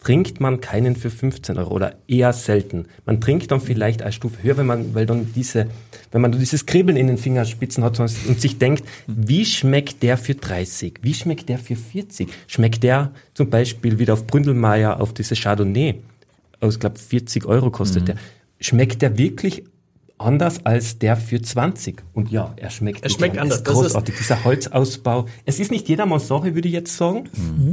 trinkt 0.03 0.41
man 0.41 0.61
keinen 0.61 0.97
für 0.97 1.11
15 1.11 1.59
Euro 1.59 1.75
oder 1.75 1.95
eher 2.09 2.33
selten. 2.33 2.87
Man 3.07 3.21
trinkt 3.21 3.51
dann 3.53 3.61
vielleicht 3.61 4.03
eine 4.03 4.13
Stufe 4.13 4.43
höher, 4.43 4.57
wenn 4.57 4.67
man, 4.67 4.95
weil 4.95 5.07
dann 5.07 5.33
diese, 5.35 5.69
wenn 6.11 6.21
man 6.21 6.33
dieses 6.33 6.67
Kribbeln 6.67 6.97
in 6.97 7.07
den 7.07 7.19
Fingerspitzen 7.19 7.85
hat 7.85 8.01
und 8.01 8.09
sich 8.09 8.59
denkt, 8.59 8.85
wie 9.07 9.45
schmeckt 9.45 10.03
der 10.03 10.19
für 10.19 10.35
30? 10.35 10.99
Wie 11.03 11.15
schmeckt 11.15 11.49
der 11.49 11.59
für 11.59 11.77
40? 11.77 12.29
Schmeckt 12.49 12.83
der 12.83 13.13
zum 13.35 13.49
Beispiel 13.49 14.01
wieder 14.01 14.15
auf 14.15 14.27
Bründelmeier 14.27 15.01
auf 15.01 15.15
diese 15.15 15.37
Chardonnay? 15.37 15.95
Aus, 16.61 16.79
glaube 16.79 16.99
40 16.99 17.47
Euro 17.47 17.71
kostet 17.71 18.09
der. 18.09 18.17
Schmeckt 18.61 19.03
der 19.03 19.19
wirklich 19.19 19.65
anders 20.19 20.65
als 20.65 20.99
der 20.99 21.17
für 21.17 21.41
20? 21.43 22.03
Und 22.15 22.31
ja, 22.31 22.53
er 22.57 22.71
schmeckt, 22.71 23.03
Er 23.03 23.11
schmeckt 23.11 23.37
er 23.37 23.43
anders. 23.43 23.59
Ist 23.59 23.67
Das 23.67 23.75
ist- 23.75 23.81
großartig. 23.83 24.15
Dieser 24.19 24.45
Holzausbau. 24.45 25.27
Es 25.45 25.59
ist 25.61 25.71
nicht 25.71 25.89
jedermanns 25.89 26.29
Sache, 26.29 26.55
würde 26.55 26.69
ich 26.69 26.75
jetzt 26.75 26.97
sagen. 26.97 27.25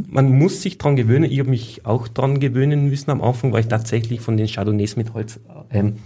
Man 0.09 0.29
muss 0.37 0.61
sich 0.61 0.77
dran 0.77 0.95
gewöhnen. 0.95 1.29
Ich 1.31 1.39
habe 1.39 1.49
mich 1.49 1.85
auch 1.85 2.07
dran 2.07 2.39
gewöhnen 2.39 2.89
müssen. 2.89 3.11
Am 3.11 3.21
Anfang 3.21 3.51
war 3.53 3.59
ich 3.59 3.67
tatsächlich 3.67 4.21
von 4.21 4.35
den 4.37 4.47
Chardonnays 4.47 4.95
mit 4.95 5.13
Holz 5.13 5.39
ähm, 5.69 5.97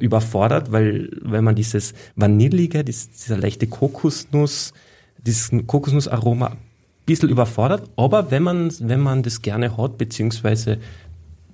überfordert, 0.00 0.72
weil 0.72 1.10
wenn 1.22 1.44
man 1.44 1.54
dieses 1.54 1.92
Vanillige, 2.16 2.82
dieses, 2.82 3.10
dieser 3.10 3.36
leichte 3.36 3.66
Kokosnuss, 3.66 4.72
dieses 5.18 5.50
Kokosnussaroma 5.66 6.46
ein 6.46 6.56
bisschen 7.04 7.28
überfordert. 7.28 7.90
Aber 7.96 8.30
wenn 8.30 8.42
man, 8.42 8.72
wenn 8.80 9.00
man 9.00 9.22
das 9.22 9.42
gerne 9.42 9.76
hat, 9.76 9.98
beziehungsweise 9.98 10.78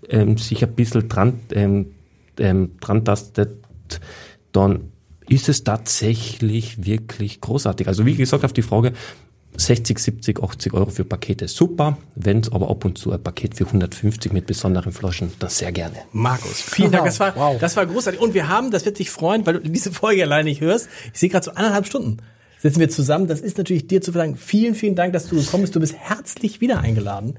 ähm, 0.08 0.38
sich 0.38 0.62
ein 0.62 0.72
bisschen 0.74 1.08
dran, 1.08 1.40
ähm, 1.52 1.86
ähm, 2.38 2.72
dran 2.80 3.04
tastet, 3.04 3.56
dann 4.52 4.92
ist 5.28 5.48
es 5.48 5.64
tatsächlich 5.64 6.84
wirklich 6.86 7.40
großartig. 7.40 7.88
Also 7.88 8.06
wie 8.06 8.14
gesagt, 8.14 8.44
auf 8.44 8.52
die 8.52 8.62
Frage 8.62 8.92
60, 9.56 9.98
70, 9.98 10.42
80 10.42 10.74
Euro 10.74 10.90
für 10.90 11.04
Pakete 11.04 11.48
super. 11.48 11.96
Wenn 12.14 12.40
es 12.40 12.52
aber 12.52 12.68
ab 12.70 12.84
und 12.84 12.98
zu 12.98 13.12
ein 13.12 13.22
Paket 13.22 13.54
für 13.56 13.64
150 13.64 14.32
mit 14.32 14.46
besonderen 14.46 14.92
Flaschen, 14.92 15.32
dann 15.38 15.48
sehr 15.50 15.72
gerne. 15.72 15.96
Markus, 16.12 16.60
vielen 16.60 16.92
Dank. 16.92 17.06
Das 17.06 17.18
war, 17.20 17.34
Wow. 17.34 17.56
das 17.58 17.74
war 17.76 17.86
großartig. 17.86 18.20
Und 18.20 18.34
wir 18.34 18.48
haben, 18.48 18.70
das 18.70 18.84
wird 18.84 18.98
dich 18.98 19.10
freuen, 19.10 19.46
weil 19.46 19.54
du 19.54 19.60
diese 19.70 19.92
Folge 19.92 20.22
allein 20.22 20.44
nicht 20.44 20.60
hörst. 20.60 20.88
Ich 21.12 21.18
sehe 21.20 21.30
gerade 21.30 21.44
so 21.44 21.52
anderthalb 21.52 21.86
Stunden. 21.86 22.18
sitzen 22.60 22.80
wir 22.80 22.90
zusammen. 22.90 23.28
Das 23.28 23.40
ist 23.40 23.56
natürlich 23.58 23.86
dir 23.86 24.00
zu 24.02 24.12
verdanken. 24.12 24.36
Vielen, 24.36 24.74
vielen 24.74 24.94
Dank, 24.94 25.12
dass 25.14 25.26
du 25.28 25.36
gekommen 25.36 25.62
bist. 25.62 25.74
Du 25.74 25.80
bist 25.80 25.94
herzlich 25.96 26.60
wieder 26.60 26.80
eingeladen. 26.80 27.38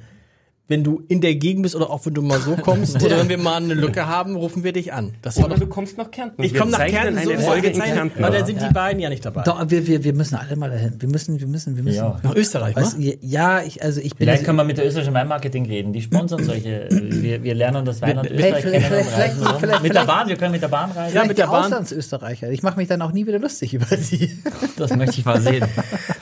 Wenn 0.69 0.83
du 0.83 1.01
in 1.07 1.21
der 1.21 1.35
Gegend 1.35 1.63
bist 1.63 1.75
oder 1.75 1.89
auch 1.89 2.05
wenn 2.05 2.13
du 2.13 2.21
mal 2.21 2.39
so 2.39 2.55
kommst 2.57 2.95
oder 3.03 3.17
wenn 3.19 3.29
wir 3.29 3.37
mal 3.37 3.55
eine 3.55 3.73
Lücke 3.73 4.05
haben, 4.05 4.35
rufen 4.35 4.63
wir 4.65 4.73
dich 4.73 4.91
an. 4.91 5.13
Das 5.21 5.37
war 5.37 5.45
Oder 5.45 5.53
doch, 5.55 5.61
du 5.61 5.67
kommst 5.67 5.97
nach 5.97 6.11
Kärnten. 6.11 6.43
ich 6.43 6.53
komme 6.53 6.71
nach 6.71 6.85
Kärnten, 6.85 7.17
eine 7.17 7.37
so 7.39 7.45
Folge 7.45 7.67
in 7.69 7.79
Kärnten. 7.79 8.23
aber 8.23 8.37
da 8.37 8.45
sind 8.45 8.61
die 8.61 8.73
beiden 8.73 9.01
ja 9.01 9.09
nicht 9.09 9.23
dabei. 9.25 9.43
Doch, 9.43 9.63
wir, 9.69 9.87
wir, 9.87 10.03
wir 10.03 10.13
müssen 10.13 10.35
alle 10.35 10.55
mal 10.57 10.69
dahin. 10.69 10.95
Wir 10.99 11.07
müssen, 11.07 11.39
wir 11.39 11.47
müssen, 11.47 11.77
wir 11.77 11.83
müssen. 11.83 11.95
Ja. 11.97 12.19
Nach 12.21 12.35
Österreich, 12.35 12.75
Weißt, 12.75 12.97
wa? 12.97 13.01
du, 13.01 13.17
ja, 13.21 13.61
ich, 13.61 13.81
also 13.81 14.01
ich 14.01 14.15
bin. 14.15 14.25
Vielleicht 14.27 14.43
können 14.43 14.57
wir 14.57 14.65
mit 14.65 14.77
der 14.77 14.85
österreichischen 14.87 15.13
Weinmarketing 15.13 15.65
reden. 15.67 15.93
Die 15.93 16.01
sponsern 16.01 16.43
solche. 16.43 16.87
Wir, 16.91 17.43
wir 17.43 17.55
lernen 17.55 17.85
das 17.85 18.01
Weinland 18.01 18.27
Vielleicht- 18.27 18.65
Österreich 18.65 18.83
vielleicht- 18.83 18.89
kennen 18.89 18.99
und 18.99 19.07
vielleicht- 19.07 19.29
reisen 19.31 19.47
rum. 19.47 19.55
vielleicht- 19.59 19.83
Mit 19.83 19.93
der 19.95 20.01
vielleicht- 20.01 20.07
Bahn, 20.19 20.27
wir 20.27 20.35
können 20.35 20.51
mit 20.51 20.61
der 20.61 20.67
Bahn 20.67 20.91
reisen. 20.91 21.15
Ja, 21.15 21.25
mit 21.25 21.37
der 21.37 21.47
Bahn. 21.47 21.63
Auslandsösterreicher. 21.65 22.51
Ich 22.51 22.61
mache 22.63 22.77
mich 22.77 22.87
dann 22.89 23.01
auch 23.01 23.11
nie 23.13 23.25
wieder 23.25 23.39
lustig 23.39 23.73
über 23.73 23.85
sie. 23.97 24.37
Das 24.77 24.95
möchte 24.95 25.19
ich 25.19 25.25
mal 25.25 25.41
sehen. 25.41 25.65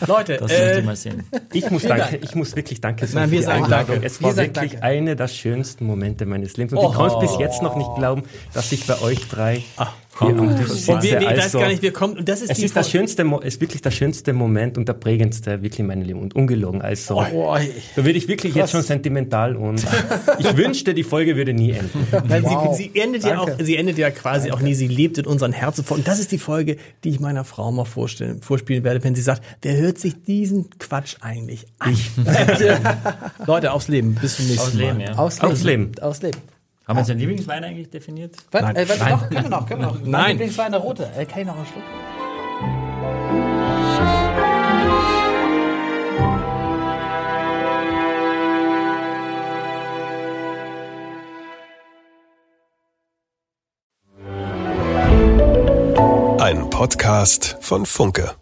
Leute, 0.08 0.34
Das 0.38 0.50
möchte 0.52 0.64
äh, 0.64 0.80
ich 0.80 0.86
mal 0.86 0.96
sehen. 0.96 1.24
Ich 1.52 1.70
muss 1.70 1.84
danke, 1.84 2.18
ich 2.22 2.36
muss 2.36 2.56
wirklich 2.56 2.80
danke 2.80 3.06
sagen 3.06 3.20
Nein, 3.20 3.32
wir 3.32 3.40
für 3.40 3.42
die 3.42 3.46
sagen 3.46 3.64
Einladung. 3.66 3.88
danke. 3.96 4.06
Es 4.06 4.22
Wir 4.22 4.34
war 4.38 4.44
wirklich 4.46 4.72
danke. 4.72 4.84
eine 4.86 5.16
der 5.16 5.28
schönsten 5.28 5.86
Momente 5.86 6.26
meines 6.26 6.58
Lebens. 6.58 6.74
Und 6.74 6.80
Oh. 6.80 6.90
ich 6.92 6.96
kann 6.98 7.08
es 7.08 7.20
bis 7.20 7.38
jetzt 7.40 7.62
noch 7.62 7.76
nicht 7.76 7.94
glauben, 7.96 8.24
dass 8.54 8.72
ich 8.72 8.86
bei 8.88 9.02
euch 9.02 9.28
drei 9.28 9.64
hier 9.78 9.88
am 10.22 10.58
Tisch 10.58 10.70
und 10.70 10.76
sitze. 10.78 10.88
wir, 10.88 11.02
wir, 11.04 11.22
ich 11.22 11.28
weiß 11.28 11.44
Also, 11.44 11.60
gar 11.60 11.68
nicht, 11.68 11.82
wir 11.82 11.94
kommen, 11.94 12.24
das 12.26 12.42
ist 12.42 12.52
es 12.52 12.58
die 12.58 12.66
ist 12.66 12.76
das 12.76 12.90
schönste, 12.90 13.24
ist 13.44 13.62
wirklich 13.62 13.82
der 13.82 13.92
schönste 13.92 14.34
Moment 14.34 14.78
und 14.78 14.88
der 14.88 14.94
prägendste 14.94 15.62
wirklich 15.62 15.80
in 15.80 15.88
meinem 15.88 16.04
Leben 16.04 16.20
und 16.22 16.36
ungelogen. 16.36 16.82
Also, 16.82 17.16
Boah, 17.16 17.60
da 17.96 18.06
würde 18.06 18.18
ich 18.18 18.28
wirklich 18.28 18.56
jetzt 18.56 18.72
schon 18.72 18.82
sentimental 18.82 19.56
und 19.56 19.86
ich 20.40 20.56
wünschte, 20.58 20.94
die 20.94 21.04
Folge 21.04 21.36
würde 21.36 21.54
nie 21.54 21.72
enden. 21.72 22.08
Weil 22.30 22.44
Wow. 22.44 22.76
sie, 22.78 22.92
sie 22.94 23.00
endet 23.00 23.24
ja 23.24 23.40
auch, 23.40 23.46
Danke. 23.48 23.66
sie 23.66 23.76
endet 23.76 23.98
ja 23.98 24.10
quasi 24.12 24.52
auch 24.52 24.62
nie, 24.62 24.74
sie 24.74 24.88
lebt 24.88 25.18
in 25.18 25.26
unseren 25.26 25.52
Herzen 25.52 25.84
vor. 25.84 25.98
Und 25.98 26.08
das 26.08 26.20
ist 26.20 26.32
die 26.32 26.38
Folge, 26.38 26.78
die 27.04 27.10
ich 27.10 27.20
meiner 27.20 27.44
Frau 27.44 27.72
mal 27.72 27.86
vorstellen, 27.86 28.42
vorspielen 28.42 28.84
werde, 28.84 29.04
wenn 29.04 29.16
sie 29.16 29.22
sagt, 29.22 29.44
wer 29.62 29.76
hört 29.78 29.98
sich 29.98 30.24
diesen 30.24 30.70
Quatsch 30.80 31.16
eigentlich 31.22 31.66
an? 31.80 31.98
Leute, 33.46 33.72
aufs 33.74 33.88
Leben. 33.88 34.16
Bis 34.16 34.38
zum 34.38 34.48
nächsten 34.48 34.68
Aus 34.68 34.74
Leben, 34.74 34.98
Mal. 34.98 35.08
ja. 35.08 35.16
Ausleben. 35.18 35.52
Ausleben. 35.52 35.92
Ausleben. 36.02 36.42
Haben 36.88 36.98
wir 36.98 37.00
uns 37.00 37.08
den 37.08 37.18
Lieblingswein 37.18 37.64
eigentlich 37.64 37.90
definiert? 37.90 38.36
Was? 38.52 38.62
Nein. 38.62 38.76
Äh, 38.76 38.88
was 38.88 39.00
Nein. 39.00 39.10
noch? 39.10 39.30
Können 39.30 39.44
wir 39.44 39.50
noch? 39.50 39.68
Können 39.68 39.82
wir 39.82 39.88
noch? 39.88 40.00
Nein. 40.02 40.12
Mein 40.12 40.30
Lieblingswein 40.32 40.72
der 40.72 40.82
rote. 40.82 41.10
Äh, 41.18 41.26
kann 41.26 41.42
ich 41.42 41.48
noch 41.48 41.56
einen 41.56 41.66
Schluck? 41.66 41.84
Ein 56.40 56.70
Podcast 56.70 57.58
von 57.62 57.88
Funke. 57.88 58.36